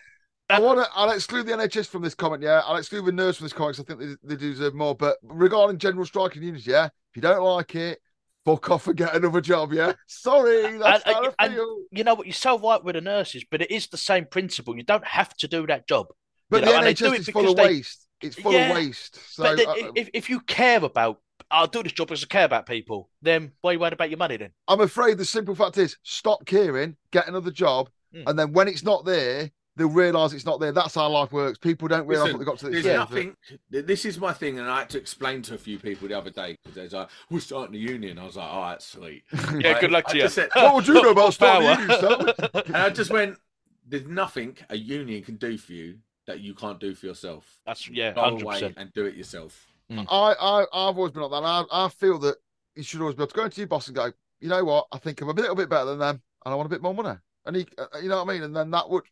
I 0.49 0.61
want 0.61 0.79
to. 0.79 0.87
I'll 0.95 1.11
exclude 1.11 1.47
the 1.47 1.53
NHS 1.53 1.89
from 1.89 2.03
this 2.03 2.15
comment. 2.15 2.43
Yeah, 2.43 2.63
I'll 2.65 2.77
exclude 2.77 3.05
the 3.05 3.13
nurse 3.13 3.37
from 3.37 3.47
this 3.47 3.53
comment. 3.53 3.81
I 3.81 3.83
think 3.83 3.99
they, 4.01 4.15
they 4.23 4.37
deserve 4.37 4.75
more. 4.75 4.95
But 4.95 5.17
regarding 5.23 5.79
general 5.79 6.05
striking 6.05 6.43
unions, 6.43 6.67
yeah, 6.67 6.85
if 6.87 7.17
you 7.17 7.23
don't 7.23 7.43
like 7.43 7.75
it, 7.75 7.99
fuck 8.45 8.71
off 8.71 8.87
and 8.87 8.97
get 8.97 9.15
another 9.15 9.41
job. 9.41 9.73
Yeah, 9.73 9.93
sorry, 10.07 10.79
that's 10.79 11.05
And- 11.05 11.15
how 11.15 11.33
I 11.39 11.49
feel. 11.49 11.79
You 11.91 12.05
know 12.05 12.15
what? 12.15 12.27
You're 12.27 12.33
so 12.35 12.59
right 12.59 12.83
with 12.83 12.95
the 12.95 13.01
nurses, 13.01 13.45
but 13.51 13.61
it 13.63 13.71
is 13.71 13.89
the 13.89 13.97
same 13.97 14.27
principle. 14.27 14.77
You 14.77 14.85
don't 14.85 15.05
have 15.07 15.35
to 15.39 15.49
do 15.49 15.67
that 15.67 15.89
job. 15.89 16.07
But 16.49 16.61
you 16.61 16.67
know, 16.67 16.79
the 16.79 16.85
they 16.85 16.95
do 16.95 17.11
NHS 17.11 17.19
is 17.19 17.29
full 17.29 17.51
of 17.51 17.57
they- 17.57 17.65
waste. 17.65 18.03
It's 18.23 18.37
full 18.41 18.53
Yeah, 18.53 18.71
of 18.71 18.77
waste. 18.77 19.19
So 19.35 19.43
but 19.43 19.57
the- 19.59 19.69
uh, 19.69 19.93
if, 19.95 20.09
if 20.15 20.31
you 20.31 20.41
care 20.41 20.83
about, 20.83 21.21
I'll 21.51 21.67
do 21.67 21.83
this 21.83 21.93
job 21.93 22.07
because 22.09 22.23
I 22.23 22.27
care 22.29 22.45
about 22.45 22.67
people, 22.67 23.11
then 23.21 23.53
why 23.61 23.71
are 23.71 23.73
you 23.75 23.79
worried 23.81 23.93
about 23.93 24.09
your 24.11 24.17
money 24.19 24.37
then? 24.39 24.53
I'm 24.69 24.81
afraid 24.81 25.19
the 25.19 25.25
simple 25.27 25.55
fact 25.55 25.77
is 25.77 25.97
stop 26.05 26.47
caring, 26.47 26.97
get 27.11 27.27
another 27.29 27.51
job, 27.51 27.91
Mm. 28.15 28.23
and 28.29 28.39
then 28.39 28.53
when 28.53 28.69
it's 28.69 28.85
not 28.85 29.05
there, 29.05 29.51
they'll 29.77 29.89
realise 29.89 30.33
it's 30.33 30.45
not 30.47 30.59
there. 30.61 30.73
That's 30.73 30.95
how 30.95 31.09
life 31.09 31.33
works. 31.33 31.59
People 31.59 31.87
don't 31.89 32.07
realise 32.07 32.33
Listen, 32.33 32.39
what 32.39 32.39
they 32.39 32.51
got 32.51 32.59
to 32.59 32.65
There's 32.71 32.85
this 32.85 33.09
stage. 33.11 33.27
nothing. 33.27 33.37
This 33.71 34.05
is 34.05 34.19
my 34.19 34.33
thing, 34.33 34.59
and 34.59 34.69
I 34.69 34.81
had 34.81 34.91
to 34.91 34.99
explain 34.99 35.43
to 35.43 35.55
a 35.55 35.59
few 35.59 35.79
people 35.79 36.09
the 36.09 36.19
other 36.19 36.31
day 36.31 36.57
because 36.65 36.75
they're 36.91 37.01
like, 37.01 37.11
"We're 37.31 37.41
starting 37.41 37.75
a 37.75 37.79
union." 37.79 38.19
I 38.19 38.25
was 38.25 38.37
like, 38.37 38.49
"All 38.51 38.61
right, 38.63 38.83
sweet." 38.83 39.25
Yeah, 39.61 39.73
Right? 39.73 39.81
good 39.81 39.91
luck 39.93 40.05
I 40.09 40.13
to 40.13 40.19
you. 40.19 40.29
said- 40.29 40.51
What 40.57 40.75
would 40.75 40.87
you 40.89 40.95
know 40.95 41.11
about 41.11 41.35
starting 41.35 41.69
a 41.69 41.79
union, 41.79 42.01
son? 42.01 42.33
and 42.67 42.77
I 42.77 42.91
just 42.91 43.11
went, 43.11 43.39
"There's 43.87 44.07
nothing 44.07 44.57
a 44.71 44.77
union 44.77 45.23
can 45.23 45.37
do 45.37 45.57
for 45.59 45.73
you 45.73 45.99
that 46.27 46.41
you 46.41 46.55
can't 46.55 46.81
do 46.81 46.95
for 46.95 47.07
yourself. 47.07 47.61
That's 47.67 47.89
yeah, 47.89 48.13
Go 48.13 48.23
hundred 48.23 48.43
away 48.43 48.75
and 48.77 48.93
do 48.93 49.05
it 49.07 49.15
yourself." 49.15 49.67
I, 49.91 50.05
I, 50.11 50.61
I've 50.73 50.97
always 50.99 51.13
been 51.13 51.23
like 51.23 51.31
that. 51.31 51.37
and 51.37 51.47
I, 51.71 51.85
I 51.85 51.89
feel 51.89 52.19
that 52.19 52.37
you 52.75 52.83
should 52.83 53.01
always 53.01 53.15
be 53.15 53.23
able 53.23 53.29
to 53.31 53.37
go 53.37 53.45
into 53.45 53.61
your 53.61 53.69
boss 53.69 53.87
and 53.87 53.95
go, 53.95 54.11
you 54.41 54.49
know 54.49 54.65
what? 54.65 54.89
I 54.91 54.99
think 54.99 55.21
I'm 55.21 55.29
a 55.29 55.33
little 55.33 55.55
bit 55.55 55.69
better 55.69 55.85
than 55.85 56.01
them, 56.01 56.21
and 56.45 56.53
I 56.53 56.57
want 56.57 56.67
a 56.67 56.71
bit 56.71 56.83
more 56.83 56.93
money. 56.93 57.17
And 57.47 57.55
he, 57.55 57.67
uh, 57.79 57.87
you 58.03 58.09
know 58.09 58.17
what 58.25 58.29
I 58.29 58.33
mean? 58.35 58.43
And 58.43 58.55
then 58.57 58.73
that 58.73 58.91
would. 58.91 59.05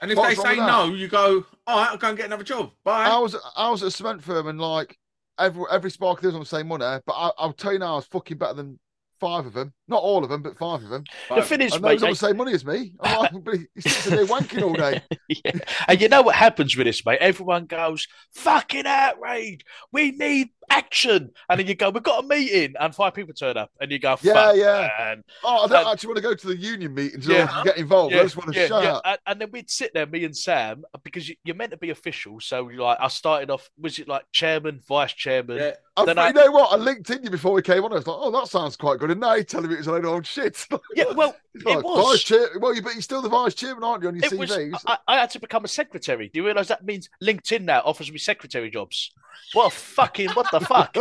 And 0.00 0.10
if 0.10 0.18
What's 0.18 0.36
they 0.36 0.54
say 0.54 0.56
no, 0.56 0.86
you 0.86 1.08
go, 1.08 1.44
"All 1.66 1.78
right, 1.78 1.90
I'll 1.90 1.96
go 1.96 2.08
and 2.08 2.16
get 2.16 2.26
another 2.26 2.44
job." 2.44 2.72
Bye. 2.84 3.04
I 3.04 3.18
was, 3.18 3.36
I 3.56 3.70
was 3.70 3.82
at 3.82 3.88
a 3.88 3.90
cement 3.92 4.22
firm, 4.22 4.48
and 4.48 4.60
like 4.60 4.98
every 5.38 5.64
every 5.70 5.90
spark 5.90 6.24
is 6.24 6.34
on 6.34 6.40
the 6.40 6.46
same 6.46 6.68
money. 6.68 7.00
But 7.06 7.12
I, 7.12 7.30
I'll 7.38 7.52
tell 7.52 7.72
you 7.72 7.78
now, 7.78 7.92
I 7.92 7.96
was 7.96 8.06
fucking 8.06 8.38
better 8.38 8.54
than 8.54 8.78
five 9.20 9.46
of 9.46 9.52
them. 9.52 9.72
Not 9.86 10.02
all 10.02 10.24
of 10.24 10.30
them, 10.30 10.42
but 10.42 10.58
five 10.58 10.82
of 10.82 10.88
them. 10.88 11.04
The 11.32 11.42
thing 11.42 11.60
is, 11.60 11.74
And 11.74 11.82
mate, 11.82 12.00
those 12.00 12.02
on 12.02 12.10
the 12.10 12.16
same 12.16 12.36
money 12.36 12.52
as 12.54 12.64
me. 12.66 12.92
I'm 13.00 13.18
like, 13.20 13.30
but 13.44 13.54
he- 13.54 13.66
he 13.76 13.80
sits 13.82 14.08
in 14.08 14.16
there 14.16 14.26
wanking 14.26 14.62
all 14.62 14.72
day. 14.72 15.00
yeah. 15.28 15.52
And 15.86 16.00
you 16.00 16.08
know 16.08 16.22
what 16.22 16.34
happens 16.34 16.76
with 16.76 16.88
this, 16.88 17.06
mate? 17.06 17.18
Everyone 17.20 17.66
goes, 17.66 18.08
fucking 18.34 18.86
outrage. 18.86 19.64
We 19.92 20.10
need 20.10 20.48
action. 20.72 21.30
And 21.48 21.60
then 21.60 21.66
you 21.66 21.74
go, 21.74 21.90
we've 21.90 22.02
got 22.02 22.24
a 22.24 22.26
meeting. 22.26 22.74
And 22.80 22.94
five 22.94 23.14
people 23.14 23.34
turn 23.34 23.56
up. 23.56 23.70
And 23.80 23.90
you 23.92 23.98
go, 23.98 24.16
fuck, 24.16 24.24
Yeah, 24.24 24.52
yeah. 24.54 24.90
man. 24.98 25.24
Oh, 25.44 25.64
I 25.64 25.68
don't 25.68 25.86
Um, 25.86 25.92
actually 25.92 26.08
want 26.08 26.16
to 26.16 26.22
go 26.22 26.34
to 26.34 26.46
the 26.48 26.56
union 26.56 26.94
meetings 26.94 27.26
yeah. 27.26 27.60
or 27.60 27.64
get 27.64 27.76
involved. 27.76 28.14
I 28.14 28.22
just 28.22 28.36
want 28.36 28.52
to 28.52 28.58
yeah, 28.60 28.66
shut 28.68 28.82
yeah. 28.84 28.92
up. 28.94 29.02
And, 29.04 29.18
and 29.26 29.40
then 29.40 29.50
we'd 29.52 29.70
sit 29.70 29.92
there, 29.94 30.06
me 30.06 30.24
and 30.24 30.36
Sam, 30.36 30.84
because 31.04 31.28
you, 31.28 31.36
you're 31.44 31.56
meant 31.56 31.70
to 31.72 31.76
be 31.76 31.90
official. 31.90 32.40
So, 32.40 32.62
like, 32.64 32.98
I 33.00 33.08
started 33.08 33.50
off, 33.50 33.70
was 33.78 33.98
it 33.98 34.08
like 34.08 34.24
chairman, 34.32 34.80
vice 34.88 35.12
chairman? 35.12 35.58
Yeah. 35.58 35.72
I, 35.96 36.06
Then 36.06 36.16
you 36.16 36.22
I- 36.22 36.32
know 36.32 36.50
what? 36.50 36.72
I 36.72 36.76
linked 36.76 37.10
in 37.10 37.22
you 37.22 37.30
before 37.30 37.52
we 37.52 37.62
came 37.62 37.84
on. 37.84 37.92
I 37.92 37.96
was 37.96 38.06
like, 38.06 38.16
oh, 38.18 38.30
that 38.30 38.48
sounds 38.48 38.76
quite 38.76 38.98
good. 38.98 39.10
And 39.10 39.20
now 39.20 39.34
you're 39.34 39.44
telling 39.44 39.68
me 39.70 39.76
it's 39.76 39.86
a 39.86 39.92
load 39.92 40.04
of 40.04 40.12
old 40.12 40.26
shit. 40.26 40.66
Yeah, 40.94 41.04
well, 41.14 41.34
It's 41.54 41.64
it 41.64 41.68
like, 41.68 41.84
was. 41.84 42.12
Vice 42.12 42.22
chair. 42.22 42.48
Well, 42.60 42.74
you, 42.74 42.82
but 42.82 42.92
you're 42.94 43.02
still 43.02 43.22
the 43.22 43.28
vice 43.28 43.54
chairman, 43.54 43.82
aren't 43.84 44.02
you, 44.02 44.08
on 44.08 44.16
your 44.16 44.24
It 44.24 44.38
was, 44.38 44.50
CVs? 44.50 44.82
I, 44.86 44.98
I 45.08 45.16
had 45.18 45.30
to 45.30 45.40
become 45.40 45.64
a 45.64 45.68
secretary. 45.68 46.28
Do 46.28 46.38
you 46.40 46.46
realise 46.46 46.68
that 46.68 46.84
means 46.84 47.08
LinkedIn 47.22 47.62
now 47.62 47.80
offers 47.84 48.10
me 48.12 48.18
secretary 48.18 48.70
jobs? 48.70 49.10
What 49.54 49.66
a 49.66 49.70
fucking 49.70 50.30
what 50.30 50.50
the 50.50 50.60
fuck? 50.62 50.96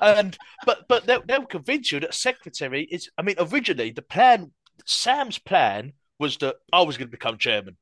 And 0.00 0.36
but 0.64 0.86
but 0.88 1.06
they'll, 1.06 1.22
they'll 1.26 1.46
convince 1.46 1.92
you 1.92 2.00
that 2.00 2.14
secretary 2.14 2.84
is. 2.84 3.10
I 3.16 3.22
mean, 3.22 3.36
originally 3.38 3.90
the 3.90 4.02
plan, 4.02 4.52
Sam's 4.84 5.38
plan 5.38 5.92
was 6.18 6.36
that 6.38 6.56
I 6.72 6.82
was 6.82 6.96
going 6.96 7.08
to 7.08 7.12
become 7.12 7.38
chairman. 7.38 7.76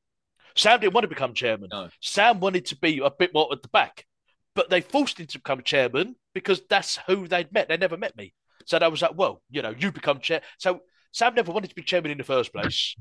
Sam 0.55 0.79
didn't 0.79 0.93
want 0.93 1.03
to 1.03 1.09
become 1.09 1.33
chairman. 1.33 1.69
No. 1.71 1.89
Sam 2.01 2.39
wanted 2.39 2.65
to 2.67 2.77
be 2.77 2.99
a 2.99 3.09
bit 3.09 3.33
more 3.33 3.49
at 3.51 3.61
the 3.61 3.69
back, 3.69 4.05
but 4.53 4.69
they 4.69 4.81
forced 4.81 5.19
him 5.19 5.27
to 5.27 5.39
become 5.39 5.63
chairman 5.63 6.15
because 6.33 6.61
that's 6.69 6.99
who 7.07 7.27
they'd 7.27 7.51
met. 7.51 7.67
They 7.67 7.77
never 7.77 7.97
met 7.97 8.15
me, 8.15 8.33
so 8.65 8.77
I 8.77 8.87
was 8.87 9.01
like, 9.01 9.17
well, 9.17 9.41
you 9.49 9.61
know, 9.61 9.73
you 9.77 9.91
become 9.91 10.19
chair. 10.19 10.41
So 10.57 10.81
Sam 11.11 11.35
never 11.35 11.51
wanted 11.51 11.69
to 11.69 11.75
be 11.75 11.81
chairman 11.81 12.11
in 12.11 12.17
the 12.17 12.23
first 12.23 12.53
place. 12.53 12.95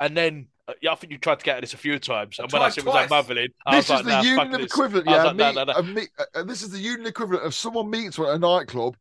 And 0.00 0.16
then 0.16 0.48
uh, 0.68 0.74
yeah, 0.82 0.92
I 0.92 0.94
think 0.96 1.12
you 1.12 1.18
tried 1.18 1.38
to 1.38 1.44
get 1.44 1.56
at 1.56 1.60
this 1.62 1.72
a 1.72 1.78
few 1.78 1.98
times. 1.98 2.38
And 2.38 2.50
when 2.52 2.62
I 2.62 2.68
said 2.68 2.84
it 2.84 2.86
was 2.86 2.94
like 3.10 3.36
this 3.70 3.84
is 3.84 3.90
like, 3.90 4.04
the 4.04 4.10
nah, 4.10 4.20
union 4.20 4.54
of 4.54 4.60
this. 4.60 4.72
equivalent, 4.72 5.06
yeah. 5.08 5.22
like, 5.24 5.36
meet- 5.36 5.54
no. 5.54 5.72
of 5.72 5.88
meet- 5.88 6.10
uh, 6.34 6.42
this 6.44 6.62
is 6.62 6.70
the 6.70 6.78
union 6.78 7.06
equivalent 7.06 7.44
of 7.44 7.54
someone 7.54 7.88
meets 7.88 8.18
at 8.18 8.26
a 8.26 8.38
nightclub, 8.38 8.96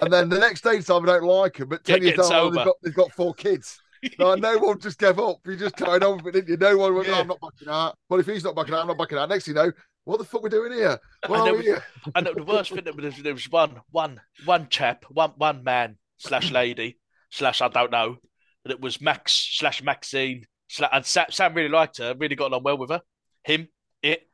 and 0.00 0.12
then 0.12 0.28
the 0.28 0.38
next 0.38 0.62
day 0.62 0.80
time 0.80 1.04
I 1.04 1.06
don't 1.06 1.24
like 1.24 1.58
him, 1.58 1.68
but 1.68 1.80
Yeah, 1.86 1.96
ten 1.96 2.04
years 2.04 2.28
down 2.28 2.52
they've 2.52 2.64
got, 2.64 2.76
they've 2.82 2.94
got 2.94 3.12
four 3.12 3.32
kids. 3.34 3.80
No, 4.18 4.34
no 4.34 4.58
one 4.58 4.78
just 4.80 4.98
gave 4.98 5.18
up. 5.18 5.38
You 5.46 5.56
just 5.56 5.76
carried 5.76 6.02
on 6.02 6.22
with 6.22 6.36
it, 6.36 6.46
didn't 6.46 6.60
you? 6.60 6.68
No 6.68 6.76
one 6.76 6.94
went, 6.94 7.08
"No, 7.08 7.20
I'm 7.20 7.26
not 7.26 7.40
backing 7.40 7.68
out. 7.68 7.96
Well, 8.08 8.20
if 8.20 8.26
he's 8.26 8.44
not 8.44 8.54
backing 8.54 8.74
out, 8.74 8.82
I'm 8.82 8.88
not 8.88 8.98
backing 8.98 9.16
out. 9.16 9.30
Next 9.30 9.46
thing 9.46 9.56
you 9.56 9.62
know, 9.62 9.72
what 10.04 10.18
the 10.18 10.24
fuck 10.24 10.42
we 10.42 10.50
doing 10.50 10.72
here? 10.72 10.98
Why 11.26 11.48
And 11.48 11.58
we? 11.58 11.74
And 12.14 12.26
the 12.26 12.44
worst 12.44 12.72
thing 12.72 12.84
that 12.84 12.96
was 12.96 13.16
there 13.16 13.32
was 13.32 13.50
one 13.50 13.80
one 13.90 14.20
one 14.44 14.68
chap, 14.68 15.04
one 15.08 15.32
one 15.36 15.64
man 15.64 15.96
slash 16.18 16.50
lady 16.50 16.98
slash 17.30 17.62
I 17.62 17.68
don't 17.68 17.90
know, 17.90 18.18
that 18.64 18.80
was 18.80 19.00
Max 19.00 19.32
slash 19.58 19.82
Maxine 19.82 20.46
slash, 20.68 20.90
and 20.92 21.04
Sam, 21.04 21.26
Sam 21.30 21.54
really 21.54 21.68
liked 21.68 21.98
her, 21.98 22.14
really 22.18 22.36
got 22.36 22.50
along 22.50 22.62
well 22.62 22.78
with 22.78 22.90
her. 22.90 23.02
Him, 23.44 23.68
it, 24.02 24.26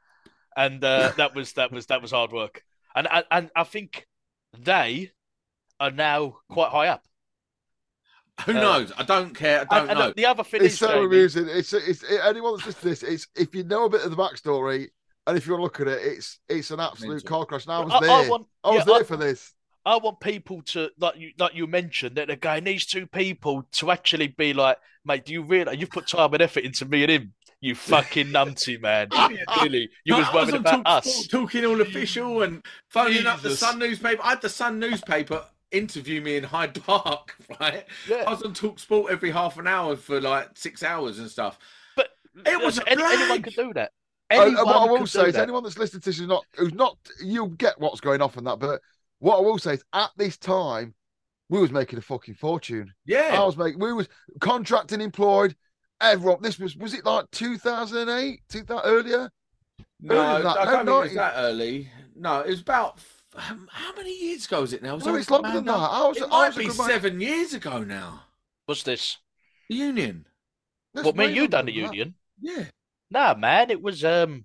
and 0.56 0.82
uh, 0.84 1.12
that 1.16 1.34
was 1.34 1.52
that 1.54 1.72
was 1.72 1.86
that 1.86 2.02
was 2.02 2.10
hard 2.12 2.32
work. 2.32 2.62
And 2.94 3.08
and, 3.10 3.24
and 3.30 3.50
I 3.56 3.64
think 3.64 4.06
they 4.58 5.10
are 5.78 5.90
now 5.90 6.36
quite 6.50 6.70
high 6.70 6.88
up. 6.88 7.04
Who 8.46 8.52
Uh, 8.56 8.60
knows? 8.60 8.92
I 8.96 9.02
don't 9.04 9.34
care. 9.34 9.60
I 9.60 9.64
don't 9.64 9.80
And, 9.82 9.90
and 9.90 9.98
know. 9.98 10.08
the, 10.08 10.14
the 10.14 10.26
other 10.26 10.44
thing 10.44 10.62
It's 10.64 10.74
is, 10.74 10.78
so 10.80 10.88
Jamie, 10.88 11.06
amusing. 11.06 11.46
It's, 11.48 11.72
it's 11.72 12.02
it, 12.02 12.20
anyone 12.24 12.54
that's 12.54 12.66
listening 12.66 12.94
to 12.94 13.00
this. 13.00 13.02
It's 13.02 13.26
if 13.36 13.54
you 13.54 13.64
know 13.64 13.84
a 13.84 13.90
bit 13.90 14.02
of 14.02 14.10
the 14.10 14.16
backstory 14.16 14.88
and 15.26 15.36
if 15.36 15.46
you 15.46 15.52
want 15.52 15.60
to 15.60 15.64
look 15.64 15.80
at 15.80 15.88
it, 15.88 16.02
it's 16.06 16.38
it's 16.48 16.70
an 16.70 16.80
absolute 16.80 17.24
car 17.24 17.44
crash. 17.44 17.64
And 17.66 17.72
I 17.74 17.80
was 17.80 17.92
I, 17.92 18.00
there. 18.00 18.10
I 18.10 18.28
want, 18.28 18.46
I 18.64 18.70
was 18.70 18.78
yeah, 18.78 18.84
there 18.84 18.94
I- 19.00 19.04
for 19.04 19.16
this. 19.16 19.52
I 19.84 19.96
want 19.96 20.20
people 20.20 20.62
to 20.62 20.90
like 20.98 21.16
you 21.16 21.32
like 21.38 21.54
you 21.54 21.66
mentioned 21.66 22.16
that 22.16 22.26
they're 22.26 22.36
going 22.36 22.64
these 22.64 22.86
two 22.86 23.06
people 23.06 23.66
to 23.72 23.90
actually 23.90 24.28
be 24.28 24.52
like, 24.52 24.76
mate, 25.04 25.24
do 25.24 25.32
you 25.32 25.42
realize 25.42 25.76
you've 25.78 25.90
put 25.90 26.06
time 26.06 26.32
and 26.34 26.42
effort 26.42 26.64
into 26.64 26.84
me 26.84 27.02
and 27.02 27.10
him? 27.10 27.32
You 27.62 27.74
fucking 27.74 28.28
numpty 28.28 28.80
man. 28.80 29.08
really. 29.62 29.90
You 30.04 30.16
was 30.16 30.26
I 30.28 30.34
worried 30.34 30.54
about 30.54 30.76
Talk 30.76 30.82
us. 30.86 31.26
Talking 31.26 31.66
all 31.66 31.80
official 31.82 32.42
and 32.42 32.64
phoning 32.88 33.26
up 33.26 33.40
the 33.42 33.54
Sun 33.56 33.78
newspaper. 33.78 34.22
I 34.24 34.30
had 34.30 34.40
the 34.42 34.48
Sun 34.48 34.78
newspaper 34.78 35.44
interview 35.70 36.20
me 36.22 36.36
in 36.36 36.44
Hyde 36.44 36.82
Park, 36.82 37.36
right? 37.60 37.84
I 37.84 38.10
Yeah. 38.10 38.30
was 38.30 38.42
on 38.42 38.54
Talk 38.54 38.78
Sport 38.78 39.12
every 39.12 39.30
half 39.30 39.58
an 39.58 39.66
hour 39.66 39.94
for 39.96 40.20
like 40.20 40.50
six 40.54 40.82
hours 40.82 41.18
and 41.18 41.30
stuff. 41.30 41.58
But 41.96 42.08
It 42.46 42.62
was 42.64 42.78
a 42.78 42.88
any, 42.88 43.02
anyone 43.02 43.42
could 43.42 43.54
do 43.54 43.72
that. 43.74 43.92
Oh, 44.32 44.36
oh, 44.38 44.42
and- 44.42 44.56
Anyone 44.56 44.58
and 44.58 44.66
what 44.66 44.76
I 44.88 44.90
will 44.92 44.98
could 45.00 45.08
say 45.10 45.26
is, 45.28 45.34
that. 45.34 45.42
anyone 45.42 45.62
that's 45.62 45.76
listening 45.78 46.00
to 46.02 46.08
this 46.08 46.18
is 46.20 46.26
not 46.28 46.44
who's 46.56 46.72
not 46.72 46.96
you'll 47.22 47.48
get 47.48 47.78
what's 47.80 48.00
going 48.00 48.22
off 48.22 48.36
in 48.38 48.44
that. 48.44 48.58
But 48.58 48.80
what 49.20 49.38
I 49.38 49.40
will 49.40 49.58
say 49.58 49.74
is, 49.74 49.84
at 49.92 50.10
this 50.16 50.36
time, 50.36 50.94
we 51.48 51.60
was 51.60 51.70
making 51.70 51.98
a 51.98 52.02
fucking 52.02 52.34
fortune. 52.34 52.92
Yeah, 53.06 53.36
I 53.40 53.44
was 53.44 53.56
making 53.56 53.80
we 53.80 53.92
was 53.92 54.08
contracting, 54.40 55.00
employed. 55.00 55.54
Everyone, 56.00 56.40
this 56.42 56.58
was 56.58 56.76
was 56.76 56.94
it 56.94 57.04
like 57.04 57.30
2008, 57.30 58.40
2000 58.48 58.90
earlier? 58.90 59.30
No, 60.00 60.14
earlier 60.14 60.32
than 60.34 60.42
that. 60.44 60.58
I 60.58 60.64
No, 60.64 60.84
don't 60.84 60.86
think 60.86 60.88
it 60.88 61.02
was 61.02 61.14
that 61.14 61.34
early. 61.36 61.90
No, 62.16 62.40
it 62.40 62.48
was 62.50 62.60
about 62.60 62.98
um, 63.36 63.68
how 63.70 63.94
many 63.94 64.18
years 64.18 64.46
ago 64.46 64.62
is 64.62 64.72
it 64.72 64.82
now? 64.82 64.94
Was 64.94 65.04
No, 65.06 65.14
it's 65.14 65.30
longer 65.30 65.52
than 65.52 65.64
that. 65.66 65.72
I 65.72 66.06
was, 66.08 66.16
It 66.16 66.24
I 66.24 66.26
might 66.28 66.46
was 66.48 66.56
be 66.56 66.66
good 66.66 66.78
man. 66.78 66.88
seven 66.88 67.20
years 67.20 67.54
ago 67.54 67.84
now. 67.84 68.22
What's 68.66 68.82
this? 68.82 69.18
The 69.68 69.76
union. 69.76 70.26
That's 70.94 71.06
What 71.06 71.16
me 71.16 71.26
and 71.26 71.36
you 71.36 71.48
done 71.48 71.66
the 71.66 71.72
than 71.72 71.82
that. 71.82 71.94
union? 71.94 72.14
Yeah. 72.40 72.64
Nah, 73.10 73.34
man, 73.34 73.70
it 73.70 73.82
was 73.82 74.04
um 74.04 74.44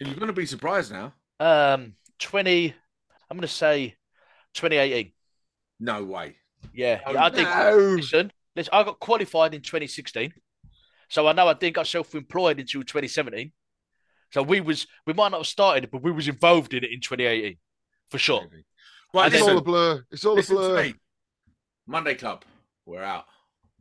You're 0.00 0.14
going 0.14 0.26
to 0.28 0.32
be 0.32 0.46
surprised 0.46 0.92
now. 0.92 1.14
um 1.40 1.94
twenty. 2.18 2.74
I'm 3.30 3.36
gonna 3.36 3.48
say 3.48 3.96
2018. 4.54 5.12
No 5.80 6.04
way. 6.04 6.36
Yeah, 6.72 7.00
Oh, 7.06 7.12
yeah, 7.12 7.24
I 7.24 7.30
think. 7.30 7.48
no. 7.48 7.76
Listen, 7.96 8.32
listen, 8.54 8.70
I 8.72 8.84
got 8.84 9.00
qualified 9.00 9.54
in 9.54 9.62
2016, 9.62 10.32
so 11.08 11.26
I 11.26 11.32
know 11.32 11.48
I 11.48 11.54
didn't 11.54 11.74
get 11.76 11.86
self-employed 11.86 12.60
until 12.60 12.82
2017. 12.82 13.52
So 14.30 14.42
we 14.42 14.60
was 14.60 14.86
we 15.06 15.12
might 15.12 15.30
not 15.30 15.38
have 15.40 15.46
started 15.46 15.90
but 15.90 16.02
we 16.02 16.10
was 16.10 16.26
involved 16.28 16.72
in 16.72 16.84
it 16.84 16.90
in 16.92 17.00
2018 17.00 17.58
for 18.10 18.18
sure. 18.18 18.46
Right, 19.12 19.26
It's 19.26 19.34
And 19.34 19.42
all 19.42 19.48
listen, 19.48 19.56
a 19.58 19.60
blur. 19.60 20.04
It's 20.10 20.24
all 20.24 20.38
a 20.38 20.42
blur. 20.42 20.92
Monday 21.86 22.14
Club. 22.14 22.44
We're 22.86 23.02
out. 23.02 23.26